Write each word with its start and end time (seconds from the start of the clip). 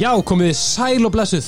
Já, 0.00 0.14
komið 0.24 0.54
sæl 0.56 1.04
og 1.04 1.10
blessuð. 1.12 1.46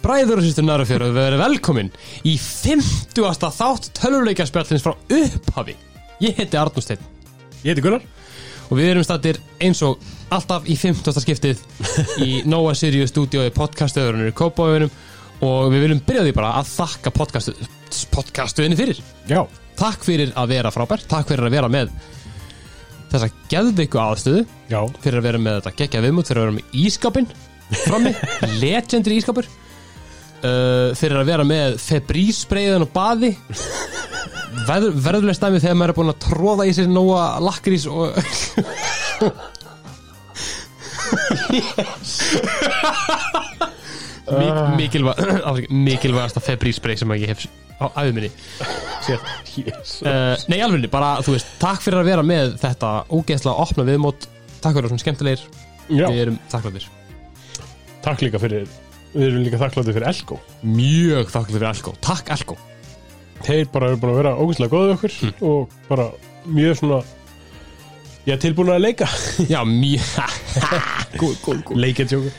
Bræður 0.00 0.40
og 0.40 0.46
sýstur 0.46 0.64
Narafjör 0.64 1.02
og 1.04 1.10
við 1.10 1.18
verðum 1.18 1.42
velkomin 1.42 1.90
í 2.24 2.32
50. 2.40 3.50
þátt 3.58 3.88
tölvuleikjarspjallins 3.98 4.86
frá 4.86 4.94
upphafi. 5.18 5.74
Ég 6.24 6.40
heiti 6.40 6.56
Arnur 6.56 6.80
Steinn. 6.80 7.02
Ég 7.60 7.74
heiti 7.74 7.84
Gunnar. 7.84 8.06
Og 8.70 8.80
við 8.80 8.94
erum 8.94 9.04
stattir 9.04 9.36
eins 9.60 9.82
og 9.84 10.00
alltaf 10.32 10.64
í 10.64 10.78
50. 10.80 11.20
skiptið 11.20 11.60
í 12.24 12.30
Nóa 12.48 12.72
Sirius 12.72 13.12
stúdiói 13.12 13.52
podcastöðurinn 13.52 14.30
í 14.30 14.36
Kópáðunum 14.40 14.96
og 15.44 15.68
við 15.74 15.84
viljum 15.84 16.00
byrja 16.06 16.24
því 16.24 16.36
bara 16.40 16.54
að 16.62 16.72
þakka 16.72 17.12
podcastu, 17.20 17.68
podcastuðinni 18.16 18.80
fyrir. 18.80 19.04
Já. 19.28 19.42
Takk 19.76 20.08
fyrir 20.08 20.32
að 20.40 20.54
vera 20.56 20.72
frábær, 20.72 21.04
takk 21.04 21.28
fyrir 21.28 21.50
að 21.50 21.58
vera 21.58 21.68
með 21.76 21.92
þessa 23.10 23.28
geðveiku 23.50 24.00
aðstöðu 24.00 24.42
Já. 24.70 24.80
fyrir 25.02 25.20
að 25.20 25.26
vera 25.28 25.40
með 25.42 25.56
þetta 25.58 25.76
geggja 25.80 26.02
viðmút 26.04 26.30
fyrir 26.30 26.42
að 26.42 26.46
vera 26.48 26.58
með 26.58 26.76
ískapin 26.84 27.28
frammi, 27.84 28.12
legendary 28.62 29.18
ískapur 29.20 29.46
uh, 29.46 30.90
fyrir 30.98 31.20
að 31.20 31.30
vera 31.30 31.46
með 31.46 31.78
febrísbreiðan 31.84 32.86
og 32.86 32.92
baði. 32.94 33.32
Verð, 34.66 34.90
verðuleg 35.04 35.36
stæmi 35.38 35.60
þegar 35.62 35.78
maður 35.78 35.92
er 35.92 35.98
búin 36.00 36.12
að 36.12 36.22
tróða 36.26 36.66
í 36.66 36.74
sér 36.74 36.90
nóga 36.90 37.24
lakrís 37.42 37.86
og 37.90 38.18
Mik 41.50 41.66
mikilvæg, 44.78 45.20
mikilvægasta 45.88 46.42
febrísbreið 46.44 47.02
sem 47.02 47.16
ég 47.18 47.32
hef 47.32 47.46
á 47.80 47.88
yes. 49.56 49.96
Uh, 50.04 50.36
nei, 50.52 50.60
alveg, 50.60 50.84
bara, 50.92 51.16
þú 51.24 51.34
veist, 51.36 51.48
takk 51.60 51.80
fyrir 51.84 52.02
að 52.02 52.10
vera 52.12 52.24
með 52.26 52.54
þetta 52.60 52.90
ógeðslega 53.08 53.64
opna 53.64 53.86
viðmót. 53.88 54.28
Takk 54.60 54.76
fyrir 54.76 54.86
að 54.86 54.92
svona 54.92 55.04
skemmtilegir. 55.04 55.44
Já. 55.88 56.06
Við 56.06 56.20
erum 56.26 56.36
þakkláttir. 56.52 56.88
Takk 58.04 58.24
líka 58.24 58.40
fyrir 58.40 58.68
Við 59.10 59.24
erum 59.26 59.42
líka 59.42 59.58
þakkláttið 59.58 59.96
fyrir 59.96 60.08
Elko. 60.12 60.36
Mjög 60.62 61.32
þakkláttir 61.32 61.56
fyrir 61.56 61.70
Elko. 61.72 61.94
Takk 62.04 62.28
Elko. 62.36 62.56
Þeir 63.40 63.64
bara 63.72 63.88
eru 63.88 63.98
búin 63.98 64.12
að 64.12 64.20
vera 64.20 64.34
ógæslega 64.36 64.74
góðið 64.74 64.92
okkur 64.98 65.14
Og 65.48 65.74
bara 65.88 66.10
mjög 66.44 66.76
svona 66.82 67.00
Ég 68.26 68.34
er 68.36 68.40
tilbúin 68.42 68.68
að 68.70 68.82
leika. 68.84 69.08
Já, 69.48 69.62
mjög 69.64 70.04
Leiketjóku 71.82 72.30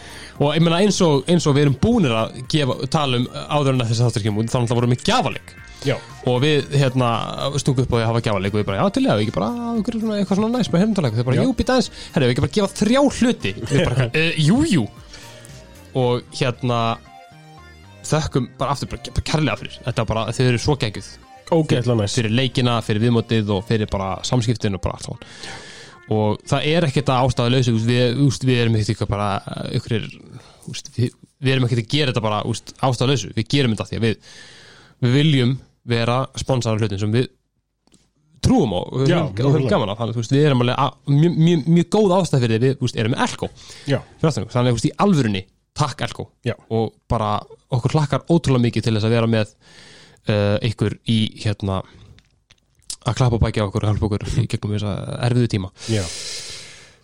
Og 0.42 0.56
ég 0.58 0.64
meina 0.66 0.80
eins 0.82 0.98
og, 1.06 1.22
eins 1.30 1.46
og 1.46 1.54
við 1.54 1.68
erum 1.68 1.76
búinir 1.82 2.14
að 2.18 2.40
gefa, 2.50 2.78
tala 2.90 3.20
um 3.22 3.28
áður 3.30 3.76
en 3.76 3.84
að 3.84 3.92
þessi 3.92 4.06
þáttur 4.08 4.24
kemur 4.26 4.48
Þannig 4.50 4.66
að 4.66 4.72
það 4.72 4.80
vorum 4.80 4.96
við 4.96 5.04
gjafaleik. 5.06 5.54
Já. 5.86 5.96
Og 6.30 6.40
við 6.44 6.74
hérna 6.78 7.10
stungum 7.62 7.86
upp 7.86 7.94
á 7.94 7.96
því 7.96 8.02
að 8.02 8.10
hafa 8.10 8.24
gjafaleik 8.26 8.56
Og 8.56 8.60
við 8.62 8.66
bara, 8.68 8.80
já 8.82 8.94
til 8.96 9.04
ég, 9.06 9.16
við 9.18 9.24
ekki 9.26 9.36
bara 9.38 9.52
svona 9.86 10.18
eitthvað 10.20 10.40
svona 10.42 10.52
næst 10.58 10.74
Bara 10.74 10.84
hefndaleg, 10.84 11.16
þau 11.18 11.28
bara, 11.30 11.38
Já. 11.38 11.46
jú, 11.46 11.56
býta 11.58 11.78
aðeins. 11.78 11.92
Herra, 12.16 12.28
við 12.28 12.34
ekki 12.36 12.46
bara 12.46 12.56
gefa 12.58 12.76
þrjá 12.82 13.02
hluti? 13.20 13.54
Við 13.62 13.82
bara, 13.86 14.10
uh, 14.10 14.42
jú, 14.48 14.60
jú. 14.70 14.84
Og 16.02 16.38
hérna 16.42 16.82
Þökkum 18.12 18.48
bara 18.58 18.74
aftur, 18.74 18.90
bara, 18.90 19.14
bara 19.14 19.26
kærlega 19.30 19.60
fyrir. 19.62 19.76
Þetta 19.86 20.06
bara, 20.10 20.24
þau 20.34 20.46
eru 20.48 20.62
svo 20.62 20.78
geggjuð. 20.82 21.10
Ógæslega 21.52 21.98
næst 22.00 22.18
fyrir 22.18 22.34
leikina, 22.34 22.78
fyrir 22.86 23.04
viðmótið 23.04 23.52
og 23.54 23.66
fyrir 23.68 23.90
bara 23.92 24.16
samskiptin 24.26 24.78
og 24.78 24.82
bara 24.82 24.98
allt 24.98 25.06
svona 25.10 25.70
og 26.12 26.42
það 26.50 26.66
er 26.72 26.88
ekkert 26.90 27.12
að 27.14 27.26
ástæða 27.28 27.54
lausu 27.56 27.74
við, 27.88 28.22
við 28.48 28.62
erum 28.62 28.78
ekkert 28.78 28.94
eitthvað 28.94 29.12
bara 29.14 29.30
ykkur, 29.80 30.08
úst, 30.72 30.90
við, 30.98 31.14
við 31.42 31.54
erum 31.56 31.68
ekkert 31.68 31.84
að 31.86 31.92
gera 31.96 32.12
þetta 32.14 32.26
bara 32.26 32.42
ástæða 32.90 33.12
lausu, 33.14 33.30
við 33.38 33.48
gerum 33.54 33.76
þetta 33.76 33.90
því 33.92 34.00
að 34.00 34.08
við, 34.08 34.34
við 35.06 35.16
viljum 35.20 35.54
vera 35.92 36.18
sponsorar 36.38 36.82
hlutin 36.84 37.02
sem 37.02 37.14
við 37.16 37.30
trúum 38.42 38.74
á 38.74 38.80
og 38.82 38.98
höfum- 39.06 39.70
gaman 39.70 39.90
af. 39.94 40.00
Þannig 40.02 40.18
við 40.34 40.46
erum 40.50 40.62
alveg 40.66 40.94
mjög, 41.14 41.36
mjög, 41.38 41.66
mjög 41.78 41.90
góð 41.94 42.14
ástæða 42.18 42.42
fyrir 42.44 42.58
því 42.58 42.68
við 42.68 42.86
úst, 42.88 42.98
erum 42.98 43.14
með 43.16 43.24
Elko. 43.28 43.50
Þannig 44.22 44.72
að 44.72 44.86
í 44.90 44.94
alvörunni 45.06 45.44
takk 45.78 46.02
Elko. 46.08 46.28
Já. 46.46 46.56
Og 46.74 46.92
bara 47.10 47.32
okkur 47.72 47.96
hlakkar 47.96 48.26
ótrúlega 48.28 48.66
mikið 48.68 48.84
til 48.88 48.96
þess 48.98 49.08
að 49.08 49.16
vera 49.16 49.30
með 49.32 49.54
uh, 50.28 50.58
ykkur 50.68 50.98
í 51.10 51.20
hérna 51.46 51.82
að 53.06 53.18
klappa 53.18 53.42
bækja 53.42 53.68
okkur 53.68 53.86
og 53.86 53.92
hjálpa 53.92 54.10
okkur 54.10 54.28
í 54.44 54.48
gegnum 54.52 54.76
þessa 54.78 54.96
erfiðu 55.28 55.52
tíma. 55.56 55.72
Já. 55.92 56.04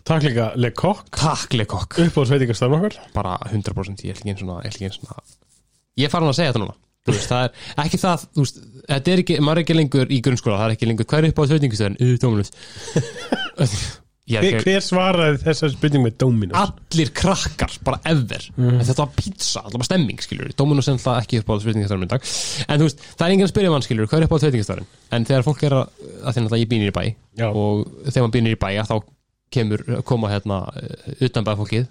Takk 0.08 0.24
líka 0.24 0.52
Le 0.56 0.70
Coq 0.72 1.02
Takk 1.12 1.52
Lekokk, 1.58 1.98
Upp 2.06 2.16
á 2.16 2.22
sveitingastarn 2.30 2.78
okkar? 2.78 2.96
Bara 3.12 3.34
100% 3.50 4.06
ég 4.06 4.14
ætla 4.14 4.24
ekki 4.24 4.32
eins 4.32 4.40
svona, 4.44 4.62
ég 4.64 4.70
ætla 4.70 4.78
ekki 4.78 4.88
eins 4.88 5.00
svona 5.02 5.20
ég 5.98 6.06
er 6.06 6.12
farin 6.12 6.30
að 6.30 6.38
segja 6.38 6.52
þetta 6.52 6.62
núna. 6.64 6.76
Þú 7.08 7.14
veist, 7.14 7.30
það 7.30 7.44
er 7.44 7.84
ekki 7.84 8.00
það, 8.02 8.24
þú 8.36 8.44
veist, 8.44 8.58
þetta 8.88 9.12
er 9.12 9.22
ekki 9.22 9.38
maður 9.40 9.60
er 9.60 9.64
ekki 9.64 9.76
lengur 9.78 10.10
í 10.12 10.18
grunnskóla, 10.24 10.58
það 10.60 10.68
er 10.68 10.74
ekki 10.76 10.88
lengur 10.90 11.08
hver 11.08 11.24
er 11.24 11.32
upp 11.32 11.40
á 11.40 11.44
sveitingastöðin, 11.52 11.98
er 14.36 14.44
Hver, 14.44 14.64
hver 14.66 14.84
svaraði 14.84 15.40
þessar 15.46 15.72
spurning 15.72 16.04
með 16.04 16.16
Dominus? 16.20 16.58
allir 16.60 17.12
krakkar, 17.16 17.72
bara 17.86 18.00
ever. 18.04 18.44
En 18.60 18.82
þetta 18.84 19.04
var 19.06 19.12
pizza, 19.16 19.62
þetta 19.64 19.80
var 19.80 19.88
stemming 19.88 20.20
skilur 20.24 20.52
Dominus 20.58 20.88
er 20.90 20.98
alltaf 20.98 21.22
ekki 21.22 21.40
upp 21.40 21.48
á 21.48 21.54
sveitingastöðin 21.64 22.04
í 22.04 22.10
dag. 22.12 22.28
En 22.68 22.82
þú 22.82 22.88
veist, 22.90 23.04
það 23.14 23.26
er 23.26 23.34
enginn 23.36 23.48
að 23.48 23.52
spyrja 23.54 23.72
mann 23.72 23.86
skilur 23.86 24.10
hvað 24.10 24.18
er 24.20 24.28
upp 24.28 24.36
á 24.36 24.42
sveitingastöðin, 24.44 24.90
en 25.16 25.28
þegar 25.28 25.46
fólk 25.48 25.62
er 25.68 25.78
að 25.78 25.86
að 26.28 26.38
því 26.38 26.48
að 26.48 26.62
ég 26.62 26.72
býnir 26.74 26.92
í 26.92 26.96
bæ 26.98 27.04
Já. 27.38 27.48
og 27.48 27.86
þegar 28.08 28.26
maður 28.26 28.34
býnir 28.36 28.56
í 28.56 28.60
bæ 28.60 28.70
þá 28.88 28.96
kemur, 29.54 29.84
koma 30.04 30.28
hérna 30.28 30.58
utanbæðfólkið 31.24 31.86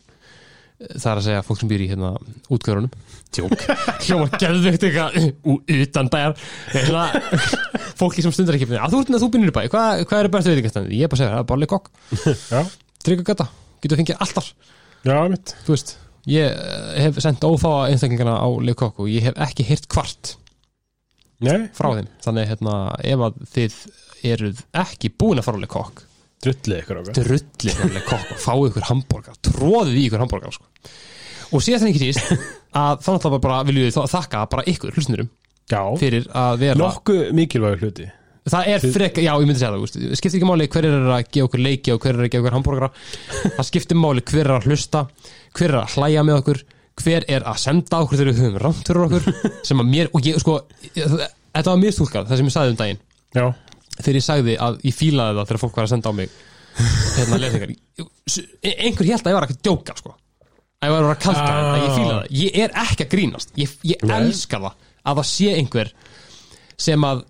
það 0.78 1.10
er 1.12 1.20
að 1.20 1.26
segja 1.26 1.44
fólk 1.48 1.60
sem 1.62 1.70
býr 1.72 1.84
í 1.84 1.90
hérna 1.92 2.12
útgörunum. 2.54 2.92
Tjók, 3.34 3.54
hljóma 4.06 4.28
geðveikt 4.40 4.86
eitthvað 4.88 5.18
ú- 5.50 5.60
utan 5.78 6.10
bæjar. 6.14 6.36
Hérna, 6.72 7.06
fólki 8.00 8.24
sem 8.26 8.34
stundar 8.36 8.58
ekki 8.60 8.70
að 8.78 8.94
þú, 8.94 9.02
ert- 9.04 9.22
þú 9.24 9.30
býnir 9.34 9.52
í 9.52 9.56
bæ, 9.56 9.62
hvað, 9.74 10.04
hvað 10.10 10.24
er 10.24 10.30
bestu 10.38 10.54
veitingastæðin 10.54 10.94
ég 10.96 11.08
er 11.08 11.12
bara 11.12 11.18
að 11.18 11.24
segja, 11.24 11.34
það 11.34 11.44
er 11.44 11.48
bara 11.52 11.64
leikokk 11.64 11.90
Já. 12.54 12.62
Tryggagata, 13.08 13.48
getur 13.84 14.02
fengið 14.02 14.22
alltar 14.26 14.52
Já, 15.08 15.18
mitt 15.34 15.54
þú 15.66 15.74
veist, 15.74 15.94
ég 16.30 16.52
eh, 16.54 16.98
hef 17.08 17.20
sendt 17.26 17.46
ófáa 17.48 17.88
einstaklingana 17.92 18.38
á 18.38 18.48
leikokk 18.70 19.02
og 19.04 19.10
ég 19.12 19.26
hef 19.30 19.40
ekki 19.48 19.66
heyrt 19.68 19.90
kvart 19.92 20.36
Nei. 21.44 21.68
frá 21.78 21.92
þeim. 21.94 22.08
Þannig 22.26 22.48
hérna, 22.54 22.76
ef 23.06 23.24
að 23.28 23.42
þið 23.54 23.80
eruð 24.32 24.62
ekki 24.86 25.12
búin 25.14 25.42
að 25.42 25.46
fara 25.50 25.60
á 25.62 25.64
leikokk 25.66 26.06
Drullið 26.46 26.82
ykkur 26.84 27.00
okkar 27.02 27.16
drullið 27.18 27.80
leikokk 27.96 28.34
og 28.36 28.42
fáið 28.44 28.68
ykkur 28.70 28.84
hambúrgar 28.92 29.38
tróðið 29.48 29.96
í 29.98 30.04
ykkur 30.06 30.22
hambúrgar 30.22 30.54
sko. 30.54 30.67
Og 31.52 31.64
síðast 31.64 31.86
en 31.86 31.92
ekki 31.94 32.04
síst 32.06 32.32
að 32.84 33.02
þannig 33.06 33.28
að 33.30 33.42
bara 33.48 33.60
viljum 33.68 33.88
við 33.88 33.96
þá- 33.98 34.14
þakka 34.18 34.46
bara 34.52 34.66
ykkur 34.74 34.96
hlusnurum 34.98 35.30
Já. 35.72 35.82
fyrir 36.00 36.28
að 36.32 36.62
vera 36.64 36.80
Nokkuð 36.80 37.34
mikilvægur 37.36 37.82
hluti. 37.84 38.06
Það 38.48 38.68
er 38.72 38.84
frek, 38.96 39.18
já 39.20 39.34
ég 39.36 39.44
myndi 39.44 39.60
segja 39.60 39.74
það 39.76 40.16
skiptir 40.16 40.38
ekki 40.40 40.48
máli 40.48 40.68
hver 40.72 40.86
er 40.88 41.08
að 41.12 41.26
gefa 41.36 41.48
okkur 41.50 41.64
leiki 41.66 41.92
og 41.92 42.00
hver 42.06 42.16
er 42.16 42.22
að 42.24 42.30
gefa 42.32 42.44
okkur 42.46 42.56
hambúrgara 42.56 42.90
það 43.58 43.68
skiptir 43.68 44.00
máli 44.00 44.24
hver 44.24 44.46
er 44.46 44.54
að 44.56 44.68
hlusta 44.70 45.02
hver 45.58 45.74
er 45.74 45.80
að 45.82 45.96
hlæja 45.98 46.24
með 46.24 46.38
okkur 46.42 46.62
hver 47.04 47.26
er 47.28 47.44
að 47.52 47.60
senda 47.66 48.00
okkur 48.06 48.22
þegar 48.22 48.32
við 48.32 48.40
höfum 48.46 48.62
rámt 48.64 48.88
fyrir 48.88 49.04
okkur 49.04 49.28
sem 49.68 49.84
að 49.84 49.90
mér, 49.92 50.08
og 50.16 50.30
ég 50.32 50.40
sko 50.40 50.56
þetta 50.96 51.68
var 51.74 51.82
mér 51.84 51.94
stúlkað, 51.98 52.30
það 52.32 52.40
sem 52.40 52.48
ég 52.48 52.56
sagði 52.56 52.72
um 52.72 52.80
daginn. 52.80 53.02
Já. 53.36 53.46
Þegar 53.98 54.18
ég 54.22 54.26
sagði 54.30 54.56
að 54.64 54.80
ég 54.88 54.96
fílaði 54.96 55.36
það 55.42 55.50
þegar 55.52 55.62
fólk 55.66 55.78
var 55.82 55.90
að 55.90 55.92
senda 55.98 56.10
á 56.10 56.14
mig 56.16 56.40
hérna 57.18 57.38
einhver 58.64 59.12
held 59.12 59.28
að 59.28 59.32
ég 59.34 59.38
var 59.42 59.48
að 59.50 59.60
djóka 59.68 59.98
sko 60.00 60.16
að 60.78 60.90
ég 60.90 60.94
var 60.94 61.02
að 61.02 61.08
vera 61.08 61.22
Ah. 61.38 61.72
að 61.74 61.82
ég 61.84 61.96
fílaði 61.98 62.18
það 62.18 62.42
ég 62.42 62.60
er 62.64 62.76
ekki 62.84 63.06
að 63.08 63.14
grínast, 63.16 63.52
ég, 63.58 63.72
ég 63.84 64.04
Nei. 64.04 64.16
elska 64.22 64.60
það 64.62 64.74
að 65.08 65.18
það 65.22 65.28
sé 65.32 65.50
einhver 65.58 65.92
sem 66.78 67.02
að 67.08 67.24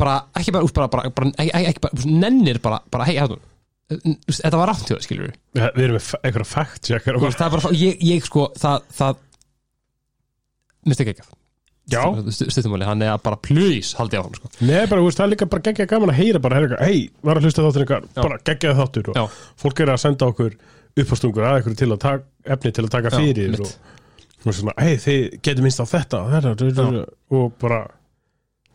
bara, 0.00 0.16
ekki 0.34 0.52
bara, 0.56 0.64
úst, 0.66 0.74
bara, 0.74 0.88
bara, 0.88 1.10
bara 1.10 1.30
ekki, 1.36 1.50
ekki, 1.54 1.66
ekki 1.74 1.80
bara, 1.84 1.94
úst, 2.00 2.06
nennir 2.24 2.58
bara, 2.64 2.80
bara 2.90 3.04
hei, 3.04 3.16
hérna 3.20 3.38
þetta 4.30 4.58
var 4.58 4.70
rátt 4.70 4.86
hjá 4.86 4.94
það, 4.96 5.02
skilur 5.06 5.26
við 5.30 5.74
Við 5.74 5.84
erum 5.84 5.96
með 5.98 6.08
einhverja 6.22 6.46
fact 6.46 6.82
checkar 6.86 7.18
það 7.20 7.44
er 7.46 7.54
bara, 7.56 7.74
ég, 7.74 8.02
ég 8.06 8.24
sko 8.26 8.48
það, 8.58 8.84
það 8.98 9.20
minnst 10.86 11.04
ekki 11.04 11.14
ekki 11.16 11.28
Já 11.90 12.04
stuttumáli, 12.30 12.86
hann 12.86 13.00
er 13.02 13.16
að 13.16 13.22
bara 13.24 13.38
please 13.42 13.96
haldi 13.98 14.14
á 14.14 14.22
hann 14.22 14.34
sko. 14.36 14.46
Nei, 14.62 14.84
bara, 14.86 15.00
þú 15.02 15.06
veist, 15.08 15.18
það 15.18 15.24
er 15.26 15.30
líka 15.32 15.48
bara 15.50 15.64
geggja 15.66 15.86
gaman 15.90 16.12
að 16.12 16.18
heyra 16.20 16.38
bara, 16.44 16.60
hei, 16.86 17.00
var 17.26 17.40
að 17.40 17.48
hlusta 17.48 17.64
þáttur 17.66 17.86
Já. 17.90 17.96
bara 18.20 18.36
geggja 18.46 18.74
þáttur 18.78 19.08
og 19.10 19.18
Já. 19.18 19.24
fólk 19.58 19.80
er 19.82 19.90
að 19.90 19.98
senda 20.04 20.28
okkur 20.30 20.54
uppástungur 20.98 21.46
að 21.46 21.60
ykkur 21.62 21.76
til 21.78 21.90
að 21.90 22.00
taka, 22.02 22.24
efni 22.56 22.72
til 22.74 22.84
að 22.86 22.92
taka 22.96 23.12
Já, 23.12 23.18
fyrir 23.18 23.52
mitt. 23.54 23.60
og, 23.64 24.46
og 24.46 24.56
svona, 24.56 24.74
hei, 24.80 24.94
þið 25.02 25.20
getur 25.44 25.66
minnst 25.66 25.82
á 25.82 25.86
þetta 25.90 26.22
þetta 26.30 26.88
Já. 26.96 27.04
og 27.38 27.52
bara 27.60 27.82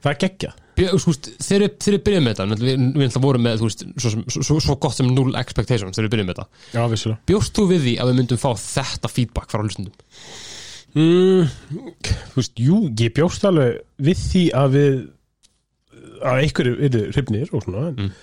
það 0.03 0.11
er 0.13 0.21
geggja 0.25 0.53
þú 0.75 1.11
veist, 1.11 1.29
þegar 1.39 1.63
við 1.95 2.01
byrjum 2.05 2.25
með 2.25 2.33
þetta 2.35 2.59
við, 2.65 2.81
við 2.97 3.05
ætla 3.07 3.21
vorum 3.23 3.45
með, 3.47 3.61
þú 3.61 3.69
veist, 3.69 3.83
svo, 4.03 4.11
svo, 4.35 4.57
svo 4.65 4.75
gott 4.83 4.97
sem 4.97 5.07
null 5.07 5.37
expectations 5.39 5.95
þegar 5.95 6.07
við 6.09 6.13
byrjum 6.15 6.29
með 6.29 6.39
þetta 6.41 6.75
Já, 6.75 7.17
bjóst 7.31 7.55
þú 7.55 7.67
við 7.71 7.85
því 7.85 7.95
að 8.01 8.11
við 8.11 8.19
myndum 8.19 8.41
fá 8.41 8.49
þetta 8.59 9.11
feedback 9.11 9.53
frá 9.53 9.63
hlustundum 9.63 9.95
mm, 10.95 11.53
Þú 12.33 12.41
veist, 12.41 12.59
jú, 12.59 12.81
ég 13.01 13.15
bjóst 13.15 13.47
alveg 13.47 13.79
við 14.09 14.23
því 14.27 14.45
að 14.61 14.75
við 14.75 14.97
að 16.25 16.41
einhverju 16.45 16.77
eru 16.87 17.03
hrifnir 17.11 17.51
og 17.51 17.65
svona 17.65 17.89
en 17.91 17.99
Mm. 18.05 18.13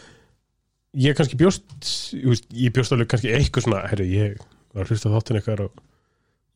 Ég 0.93 1.17
kannski 1.17 1.39
bjóst 1.41 1.65
ég, 2.53 2.73
bjóst 2.75 2.93
alveg 2.93 3.11
kannski 3.13 3.33
eitthvað 3.33 3.67
svona 3.67 3.83
herri, 3.89 4.09
ég 4.13 4.39
var 4.75 4.85
að 4.85 4.93
hlusta 4.93 5.09
á 5.09 5.15
þáttin 5.17 5.39
eitthvað 5.41 5.65
og 5.67 5.83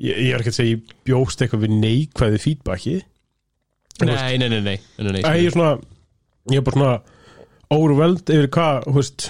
ég, 0.02 0.12
ég 0.12 0.32
er 0.34 0.42
ekki 0.42 0.52
að 0.52 0.58
segja 0.58 0.76
ég 0.76 0.94
bjóst 1.08 1.42
eitthvað 1.44 1.66
við 1.66 1.76
neikvæði 1.80 2.42
veist, 4.12 4.24
nei, 4.26 4.36
nei, 4.36 4.48
nei, 4.52 4.60
nei, 4.60 5.12
nei, 5.16 5.22
ég 5.40 5.48
er 5.48 5.56
svona 5.56 5.72
ég 6.52 6.60
er 6.60 6.66
bara 6.66 6.76
svona 6.76 6.96
overweld 7.76 8.30
yfir 8.30 8.50
hvað 8.54 8.84
þú 8.86 8.96
veist, 9.00 9.28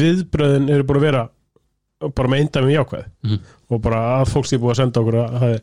viðbröðin 0.00 0.70
eru 0.70 0.86
búin 0.86 1.00
að 1.00 1.06
vera 1.08 1.24
bara 2.04 2.28
með 2.28 2.42
eindæmi 2.44 2.74
jákvæð. 2.74 3.04
Mhm. 3.24 3.38
og 3.70 3.80
bara 3.82 4.00
að 4.20 4.28
fólk 4.28 4.46
sé 4.46 4.58
búið 4.60 4.74
að 4.74 4.76
senda 4.76 5.00
okkur 5.00 5.16
að 5.18 5.38
hafi 5.40 5.60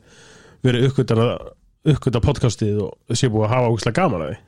verið 0.65 0.85
uppgötan 0.89 1.21
að 1.21 1.31
uppgöta 1.91 2.21
podcastið 2.21 2.79
og 2.81 3.17
sé 3.17 3.29
búið 3.29 3.45
að 3.45 3.53
hafa 3.53 3.69
ógislega 3.69 3.99
gaman 4.01 4.23
að 4.25 4.31
því 4.31 4.39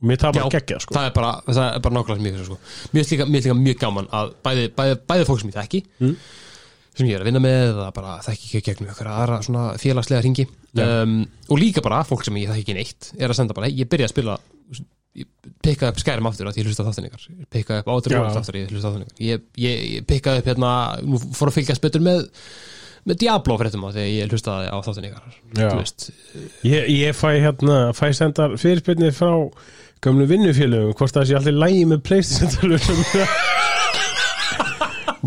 mér 0.00 0.20
það 0.20 0.36
bara 0.38 0.52
geggja 0.56 0.78
sko. 0.84 0.94
það 0.96 1.08
er 1.08 1.16
bara, 1.16 1.32
það 1.48 1.62
er 1.66 1.82
bara 1.86 1.96
nákvæmlega 1.96 2.26
mjög 2.26 2.46
sko. 2.50 2.60
mér 2.92 3.00
finnst 3.00 3.14
líka, 3.14 3.26
líka 3.36 3.56
mjög 3.58 3.80
gaman 3.82 4.08
að 4.20 4.30
bæði, 4.46 4.68
bæði, 4.78 5.00
bæði 5.12 5.26
fólk 5.28 5.42
sem 5.42 5.50
ég 5.52 5.58
þekki 5.60 5.82
Mm. 6.00 6.14
sem 6.96 7.06
ég 7.06 7.16
er 7.16 7.22
að 7.24 7.28
vinna 7.30 7.42
með 7.44 7.66
eða 7.70 7.90
bara 7.96 8.16
þekki 8.26 8.48
ekki 8.50 8.62
gegnum 8.70 8.94
ykkur 8.94 9.10
aðra 9.12 9.42
svona 9.46 9.66
félagslega 9.80 10.24
ringi 10.26 10.46
um, 10.80 11.18
og 11.48 11.60
líka 11.60 11.84
bara 11.84 12.00
fólk 12.08 12.24
sem 12.26 12.40
ég 12.40 12.50
þekki 12.50 12.64
ekki 12.66 12.78
neitt 12.80 13.12
er 13.18 13.28
að 13.30 13.38
senda 13.40 13.56
bara, 13.56 13.70
ég 13.70 13.88
byrja 13.88 14.08
að 14.08 14.14
spila 14.16 14.38
ég 15.20 15.26
pikkaði 15.64 15.90
upp 15.92 16.00
skærum 16.00 16.28
aftur 16.30 16.48
að 16.50 16.58
ég 16.60 16.68
hlusta 16.70 16.84
Ég 16.86 17.46
pikkaði 17.50 17.82
upp 17.82 17.88
átur 17.90 18.14
og 18.20 18.36
aftur 18.40 18.58
ég 18.60 18.70
hlusta 18.70 18.92
þáttan 18.92 19.06
ykkar. 19.06 19.16
Ég, 19.26 19.40
ég, 19.58 19.80
ég 19.96 20.04
pikkaði 20.06 20.42
upp 20.42 20.50
hérna, 20.52 20.70
nú 21.02 21.18
fór 21.34 21.50
að 21.50 21.56
fylgjast 21.58 21.82
betur 21.82 22.04
með 22.04 22.28
með 23.08 23.18
Diablo 23.24 23.56
fréttum 23.58 23.84
á 23.88 23.90
þegar 23.90 24.10
ég 24.12 24.30
hlustaði 24.30 24.70
á. 24.70 24.76
Þú 24.84 25.78
veist, 25.80 26.06
ég, 26.68 26.88
ég 26.92 27.16
fæ 27.16 27.30
hérna, 27.42 27.78
fæ 27.96 28.06
sendar 28.14 28.54
fyrirspilnið 28.60 29.14
frá 29.16 29.32
gömlu 30.04 30.26
vinnufélögum 30.30 30.94
hvort 30.96 31.16
það 31.16 31.26
sé 31.28 31.36
allir 31.38 31.56
lægi 31.60 31.82
með 31.90 32.02
Playstation 32.08 32.76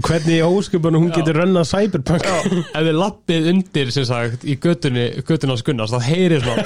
hvernig 0.03 0.39
í 0.39 0.41
óskupunum 0.41 1.03
hún 1.05 1.13
getur 1.13 1.37
rönnað 1.37 1.67
Cyberpunk. 1.69 2.25
Ef 2.25 2.81
þið 2.81 2.95
lappið 2.97 3.49
undir 3.51 3.91
sem 3.93 4.07
sagt 4.09 4.41
í 4.49 4.55
götunni, 4.61 5.05
götunni 5.27 5.53
á 5.53 5.61
Gunnars 5.67 5.93
þá 5.93 5.99
heyrið 6.07 6.47
svona 6.47 6.63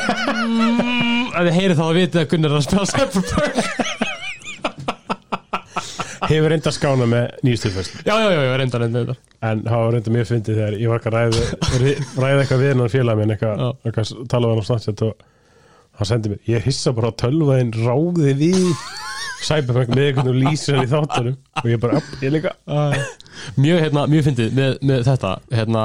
mm, 0.47 1.25
ef 1.33 1.41
þið 1.41 1.55
heyrið 1.59 1.81
þá 1.81 1.85
að 1.87 1.97
vitið 1.99 2.21
að 2.23 2.29
Gunnar 2.33 2.51
er 2.55 2.57
að 2.61 2.67
spila 2.69 2.91
Cyberpunk. 2.93 3.27
Hefur 6.27 6.49
reynda 6.51 6.71
skána 6.75 7.05
með 7.07 7.25
nýjustu 7.45 7.69
fyrst. 7.71 7.99
Já, 8.07 8.15
já, 8.19 8.29
já, 8.33 8.41
já, 8.47 8.53
reynda, 8.59 8.79
reynda, 8.81 9.03
reynda 9.03 9.15
en 9.47 9.63
það 9.67 9.83
var 9.83 9.91
reynda 9.95 10.13
mjög 10.15 10.29
fyndið 10.31 10.59
þegar 10.59 10.77
ég 10.81 10.91
var 10.91 10.97
ekki 11.01 11.09
að 11.11 11.17
ræða 11.17 11.41
ræða 12.17 12.39
eitthvað 12.41 12.61
við 12.63 12.71
hennan 12.71 12.91
félag 12.93 13.19
minn 13.19 13.33
eitthvað, 13.35 13.61
Já. 13.61 13.67
eitthvað 13.85 14.07
tala 14.31 14.47
við 14.47 14.53
hann 14.55 14.63
á 14.65 14.69
Snapchat 14.69 15.03
og 15.05 15.11
hann 15.97 16.09
sendi 16.09 16.29
mér, 16.33 16.39
ég 16.47 16.65
hissa 16.67 16.93
bara 16.95 17.09
á 17.11 17.19
tölvaðin 17.23 17.73
ráði 17.75 18.33
við 18.37 18.63
Cyberpunk 19.47 19.91
með 19.93 20.07
einhvern 20.07 20.31
og 20.31 20.37
lýsir 20.41 20.75
hann 20.77 20.87
í 20.87 20.89
þáttunum. 20.89 21.35
Og 21.61 21.67
ég 21.69 21.79
bara, 21.81 21.97
"App, 21.99 22.07
ég 22.25 22.31
líka. 22.33 22.51
Mjög, 23.57 23.79
hérna, 23.83 24.05
mjög 24.09 24.23
fyndið 24.25 24.55
með, 24.57 24.71
með 24.81 25.03
þetta 25.05 25.31
hérna, 25.53 25.83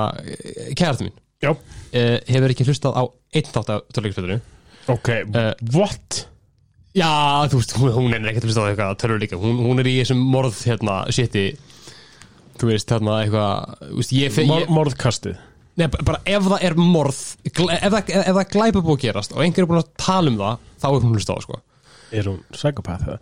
kærasti 0.78 1.04
mín 1.04 1.12
já, 1.42 1.50
eh, 1.92 2.18
hefur 2.32 2.48
ekki 2.54 2.64
hlustað 2.64 2.96
á 2.96 3.02
einn 3.34 3.50
þátt 3.52 3.70
af 3.74 3.82
törleikspilinu 3.92 4.40
ok, 4.88 5.08
Eh, 5.34 5.54
what? 5.74 6.26
já, 6.94 7.10
þú 7.52 7.60
veist, 7.60 7.72
hún, 7.76 7.92
hún 7.92 8.14
er 8.14 8.30
ekkert 8.32 8.44
hlustað 8.48 8.64
á 8.64 8.70
eitthvað 8.72 8.96
törleika, 9.02 9.36
hún, 9.36 9.58
hún 9.60 9.78
er 9.80 9.84
í 9.90 10.00
þessum 10.00 10.22
morð 10.32 10.56
hérna, 10.64 11.04
shiti. 11.12 11.56
Þú 12.58 12.68
veist, 12.72 12.88
hérna, 12.88 13.20
eitthvað 13.26 13.78
þú 13.90 13.96
veist, 14.00 14.12
ég, 14.16 14.32
fe- 14.32 14.46
Mor 14.46 14.60
ég, 14.62 14.68
morðkastið 14.68 15.36
Nei, 15.80 15.86
bara 15.88 16.18
ef 16.28 16.48
það 16.50 16.64
er 16.68 16.74
morð 16.76 17.20
ef 17.48 17.60
það, 17.94 18.10
ef 18.12 18.34
það 18.36 18.50
glæpa 18.52 18.82
búið 18.84 18.96
að 18.98 19.04
gerast 19.06 19.32
og 19.32 19.40
einhver 19.44 19.64
er 19.64 19.70
búin 19.70 19.80
að 19.80 19.92
tala 20.02 20.32
um 20.32 20.40
það 20.42 20.66
þá 20.82 20.88
er 20.90 20.98
hún 21.06 21.14
hlust 21.16 21.32
á 21.32 21.36
sko. 21.40 21.60
Er 22.12 22.28
hún 22.28 22.42
psychopath 22.52 23.06
eða? 23.08 23.18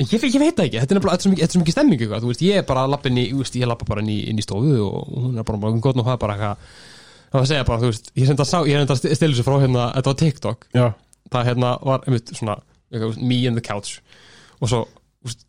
ég, 0.00 0.24
ég 0.24 0.40
veit 0.40 0.56
það 0.56 0.66
ekki, 0.66 0.80
þetta 0.82 0.96
er 0.96 1.00
er 1.12 1.22
svo 1.22 1.30
mikið- 1.30 1.58
mikið 1.62 1.76
stemming 1.76 2.00
eitthvað, 2.00 2.24
þú 2.24 2.30
veist, 2.32 2.42
ég 2.42 2.58
er 2.58 2.66
bara 2.66 2.86
að 2.86 2.94
lappa 2.94 3.10
inn 3.12 3.20
í 3.20 3.26
ég 3.28 3.68
lappa 3.68 3.84
bara 3.86 4.00
inn 4.02 4.08
í, 4.08 4.18
inn 4.32 4.40
í 4.40 4.42
stofu 4.42 4.72
og 4.82 5.12
hún 5.12 5.38
er 5.38 5.44
bara 5.46 5.58
bara 5.62 5.78
gott 5.84 5.96
og 6.00 6.06
það 6.06 6.16
er 6.16 6.22
bara 6.24 6.34
eitthvað 6.34 6.56
það 7.32 7.38
var 7.38 7.44
að 7.46 7.50
segja 7.52 7.64
bara, 7.68 7.78
þú 7.82 7.90
veist, 7.92 8.10
ég 8.16 8.28
reynda 8.28 8.44
að 8.44 8.50
sá 8.50 8.58
ég 8.68 8.76
reynda 8.80 8.94
að 8.96 9.14
stila 9.16 9.32
þessu 9.32 9.44
frá 9.46 9.54
hérna, 9.62 9.84
þetta 9.96 10.10
var 10.12 10.18
TikTok. 10.22 10.66
Já, 10.76 10.86
það 11.32 11.46
hérna 11.48 11.70
var, 11.86 12.02
einmitt, 12.06 12.32
svona 12.36 12.56
me 13.16 13.38
and 13.48 13.56
the 13.56 13.64
couch. 13.64 14.00
Og 14.60 14.68
svo 14.68 14.82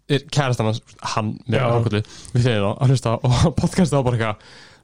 er 0.07 0.23
kærastan 0.31 0.69
hans, 0.69 0.79
hann 1.15 1.33
með 1.49 1.65
ákvöldu, 1.65 2.03
við 2.35 2.45
þegar 2.45 2.61
það 2.63 2.77
að 2.77 2.93
hlusta 2.93 3.15
og 3.19 3.55
podcastið 3.57 3.97
var 3.97 4.05
bara 4.07 4.19
eitthvað 4.19 4.37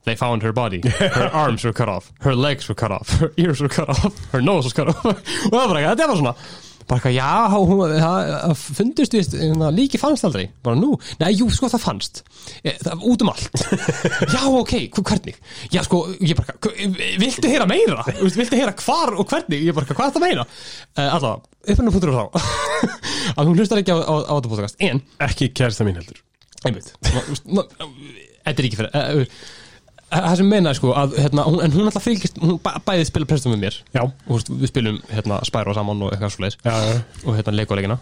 They 0.06 0.16
found 0.16 0.42
her 0.44 0.54
body, 0.54 0.82
her 0.88 1.30
arms 1.44 1.64
were 1.66 1.74
cut 1.74 1.90
off. 1.90 2.12
Her 2.22 2.34
legs 2.36 2.70
were 2.70 2.76
cut 2.76 2.92
off, 2.92 3.20
her 3.20 3.32
ears 3.38 3.60
were 3.62 3.70
cut 3.70 3.90
off. 3.90 4.16
Her 4.32 4.42
nose 4.42 4.64
was 4.66 4.74
cut 4.74 4.88
off. 4.88 5.06
Og 5.52 5.54
það 5.54 5.70
var 5.70 5.78
eitthvað, 5.82 5.96
þetta 5.96 6.08
var 6.14 6.20
svona 6.24 6.36
Bara 6.90 6.98
eitthvað, 7.04 7.14
já, 7.20 7.26
hún, 7.54 7.82
það 8.02 8.30
það 8.34 8.62
fundust 8.80 9.14
við 9.14 9.34
hérna, 9.38 9.68
Líki 9.78 10.00
fannst 10.02 10.26
aldrei, 10.26 10.48
bara 10.66 10.80
nú 10.80 10.96
Nei, 11.20 11.28
jú, 11.38 11.46
sko, 11.54 11.68
það 11.70 11.84
fannst. 11.84 12.22
Eh, 12.64 12.80
það, 12.82 13.04
Út 13.12 13.22
um 13.22 13.30
allt. 13.30 13.62
Já, 14.34 14.40
ok, 14.58 14.74
hv- 14.96 15.04
hvernig? 15.12 15.38
Já, 15.70 15.84
sko, 15.86 16.00
ég 16.26 16.34
bara, 16.40 16.56
viltu 17.22 17.52
heyra 17.52 17.68
meira? 17.70 18.02
Viltu 18.24 18.58
heyra 18.58 18.74
hvar 18.82 19.14
og 19.22 19.30
hvernig? 19.30 19.62
Ég 19.68 19.78
bara, 19.78 19.86
hvað 19.92 20.08
er 20.10 20.16
það 20.18 20.26
meina? 20.26 20.48
Uh, 20.98 21.06
Alltaf, 21.20 21.46
uppinu 21.70 21.94
punktur 21.94 22.10
á 22.10 22.18
þá 22.18 22.42
Að 23.38 23.52
hún 23.52 23.62
hlustar 23.62 23.84
ekki 23.84 23.94
á, 23.94 24.00
á, 24.02 24.16
á 24.26 24.34
þetta 24.40 24.54
podcast 24.56 24.82
En, 24.90 25.04
ekki 25.30 25.52
kærsta 25.62 25.86
mín 25.86 26.00
heldur. 26.02 26.24
Einmitt. 26.66 26.90
Þetta 27.46 28.56
er 28.56 28.66
ekki 28.66 28.80
fyrir 28.82 28.98
uh, 28.98 29.42
Það 30.10 30.36
sem 30.40 30.48
meina 30.50 30.72
sko 30.74 30.94
að, 30.98 31.18
hérna, 31.22 31.44
hún, 31.46 31.60
En 31.66 31.74
hún 31.76 31.86
alltaf 31.90 32.06
fylgist, 32.08 32.40
hún 32.42 32.56
bæ, 32.64 32.72
bæði 32.88 33.04
spila 33.10 33.28
prestum 33.30 33.54
með 33.54 33.60
mér. 33.66 33.76
Já, 33.94 34.02
og 34.08 34.32
veist, 34.34 34.50
við 34.50 34.72
spilum 34.72 34.98
hérna, 35.12 35.38
Spyro 35.46 35.76
saman 35.78 36.02
og 36.08 36.16
eitthvað 36.16 36.34
svo 36.34 36.46
leis 36.48 36.58
já, 36.64 36.74
já, 36.74 36.96
og 37.26 37.38
hérna 37.38 37.54
leikoleikina 37.60 38.00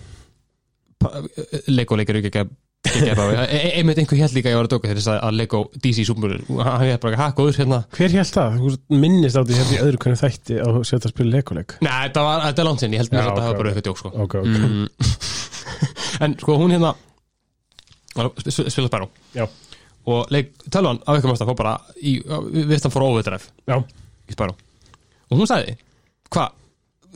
leikoleikir 1.68 2.18
ekki 2.22 2.32
ekki 2.32 2.46
ekki 2.88 3.10
ekki 3.12 3.58
einmitt 3.78 4.00
einhver 4.02 4.20
held 4.22 4.36
líka 4.38 4.50
að 4.50 4.54
ég 4.54 4.60
var 4.60 4.68
að 4.68 4.72
dóka 4.74 4.90
þegar 4.92 5.20
að 5.28 5.36
Lego 5.38 5.60
DC 5.84 6.06
Super 6.08 6.36
hann 6.64 6.86
er 6.88 7.00
bara 7.04 7.20
ha, 7.20 7.28
góður 7.36 7.58
hérna. 7.60 7.80
Hver 7.98 8.14
held 8.16 8.32
það? 8.38 8.58
Þú 8.62 8.98
minnist 9.04 9.38
á 9.38 9.42
því 9.44 9.58
hérna 9.60 9.76
í 9.76 9.82
öðru 9.84 10.02
hvernig 10.04 10.22
þætti 10.22 10.58
að 10.64 10.78
þú 10.78 10.84
setja 10.88 11.10
að 11.10 11.14
spila 11.16 11.34
leikuleik 11.36 11.76
Nei, 11.84 11.92
þetta 12.08 12.24
var, 12.28 12.46
þetta 12.48 12.64
er 12.64 12.70
langt 12.70 12.84
sinni, 12.84 12.98
ég 12.98 13.04
held 13.04 13.14
mér 13.14 13.20
Já, 13.20 13.26
að 13.26 13.30
þetta 13.30 13.42
ok, 13.42 13.48
hafa 13.48 13.60
bara 13.60 13.68
ok. 13.68 13.74
eitthvað 13.74 13.88
djók 13.90 14.02
sko. 14.02 14.10
Ok, 14.24 14.34
ok, 14.42 14.56
mm. 14.64 14.88
En 16.28 16.38
sko 16.42 16.58
hún 16.62 16.74
hérna 16.78 16.94
sp- 18.18 18.48
sp- 18.50 18.70
spila 18.74 18.90
Spyro. 18.90 19.10
Já, 19.38 19.46
og 20.08 20.32
tölvan 20.72 21.02
á 21.04 21.12
ykkur 21.18 21.34
mesta 21.34 21.48
fór 21.50 21.58
bara 21.60 21.76
í, 22.00 22.18
við 22.24 22.78
hann 22.80 22.94
fór 22.94 23.06
overdrive. 23.10 23.52
Já. 23.68 23.78
Í 24.28 24.36
Spyro. 24.36 24.56
Og 25.28 25.42
hún 25.42 25.50
sagði, 25.50 25.76
hvað 26.32 26.56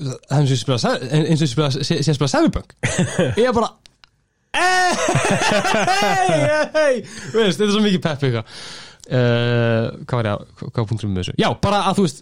eins 0.01 0.49
og 0.49 1.45
ég 1.45 1.51
spila 1.51 1.69
sé 1.71 1.99
að 2.01 2.15
spila 2.17 2.31
Cyberpunk? 2.31 2.75
Ég 3.37 3.47
er 3.47 3.55
bara 3.55 3.71
hei, 4.51 6.39
hei 6.75 6.95
Þú 7.05 7.37
veist, 7.37 7.59
þetta 7.59 7.67
er 7.67 7.75
svo 7.75 7.83
mikið 7.85 8.01
pepp 8.03 8.25
eitthvað. 8.27 8.57
Uh, 9.11 9.85
hvað 10.07 10.17
var 10.17 10.27
ég 10.29 10.33
að 10.35 10.65
hvað 10.75 10.89
punktum 10.91 11.11
með 11.11 11.23
þessu, 11.23 11.33
já, 11.41 11.47
bara 11.63 11.79
að 11.89 11.97
þú 11.97 12.03
veist 12.05 12.19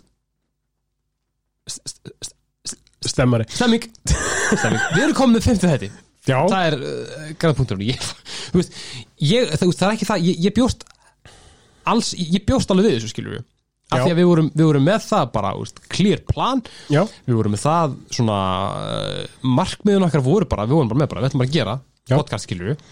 st- 1.70 1.92
st- 1.92 2.36
st- 2.72 3.10
stemmari. 3.12 3.46
Stemming. 3.52 3.84
Stemming, 4.60 4.86
við 4.96 5.04
erum 5.04 5.18
komið 5.20 5.36
með 5.38 5.48
50 5.50 5.74
þetta 5.74 5.90
já, 6.30 6.38
það 6.50 6.64
er 6.70 6.78
uh, 6.80 7.28
græða 7.42 7.58
punktur 7.60 7.84
ég, 7.86 8.08
ég, 9.24 9.54
það, 9.56 9.74
það 9.78 9.88
er 9.90 9.96
ekki 9.96 10.10
það 10.10 10.28
ég, 10.30 10.42
ég 10.48 10.56
bjóst 10.58 10.86
alls, 11.90 12.12
ég 12.18 12.46
bjóst 12.48 12.74
alveg 12.74 12.90
við 12.90 12.98
þessu 12.98 13.14
skilur 13.14 13.38
við. 13.38 13.48
Af 13.90 14.04
því 14.04 14.12
að 14.14 14.20
við 14.20 14.28
vorum, 14.30 14.50
við 14.54 14.68
vorum 14.68 14.84
með 14.86 15.00
það 15.08 15.30
bara 15.34 15.52
clear 15.90 16.20
plan, 16.30 16.60
já, 16.94 17.00
við 17.26 17.40
vorum 17.40 17.56
með 17.56 17.64
það 17.64 17.96
svona 18.14 18.40
uh, 18.78 19.24
markmiðun 19.58 20.06
okkar 20.06 20.26
voru 20.28 20.46
bara, 20.52 20.68
við 20.70 20.78
vorum 20.78 20.92
bara 20.92 21.02
með 21.02 21.10
bara, 21.10 21.24
við 21.24 21.32
ætlum 21.32 21.42
bara 21.42 21.50
að 21.50 21.56
gera 21.58 21.74
Já. 22.06 22.14
podcast 22.20 22.46
skilur 22.46 22.70
við. 22.70 22.84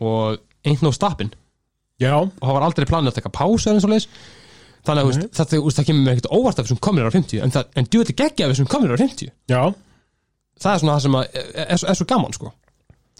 Og 0.00 0.40
ain't 0.64 0.84
no 0.84 0.92
stoppin 0.96 1.34
já. 2.00 2.14
Og 2.16 2.40
það 2.40 2.56
var 2.56 2.66
aldrei 2.66 2.88
planið 2.88 3.12
að 3.12 3.18
taka 3.20 3.32
pása 3.36 3.74
eins 3.74 3.84
og 3.84 3.92
leis 3.92 4.08
þannig 4.86 5.02
að 5.02 5.06
þú 5.06 5.12
veist, 5.12 5.36
það, 5.36 5.50
það, 5.52 5.68
það 5.76 5.88
kemur 5.90 6.04
mér 6.04 6.14
ekkert 6.16 6.32
óvart 6.32 6.60
af 6.60 6.66
þessum 6.66 6.80
komnir 6.86 7.08
á 7.08 7.12
50 7.12 7.44
en, 7.44 7.54
en 7.76 7.88
djúið 7.92 8.12
geggja 8.16 8.46
af 8.46 8.54
þessum 8.54 8.68
komnir 8.70 8.94
á 8.96 8.98
50 9.00 9.28
já, 9.52 9.62
það 10.60 10.72
er 10.72 10.82
svona 10.82 10.94
það 10.94 11.04
sem 11.04 11.18
að, 11.18 11.26
er, 11.40 11.50
er, 11.66 11.84
er 11.92 11.98
svo 11.98 12.06
gaman 12.08 12.36
sko 12.36 12.52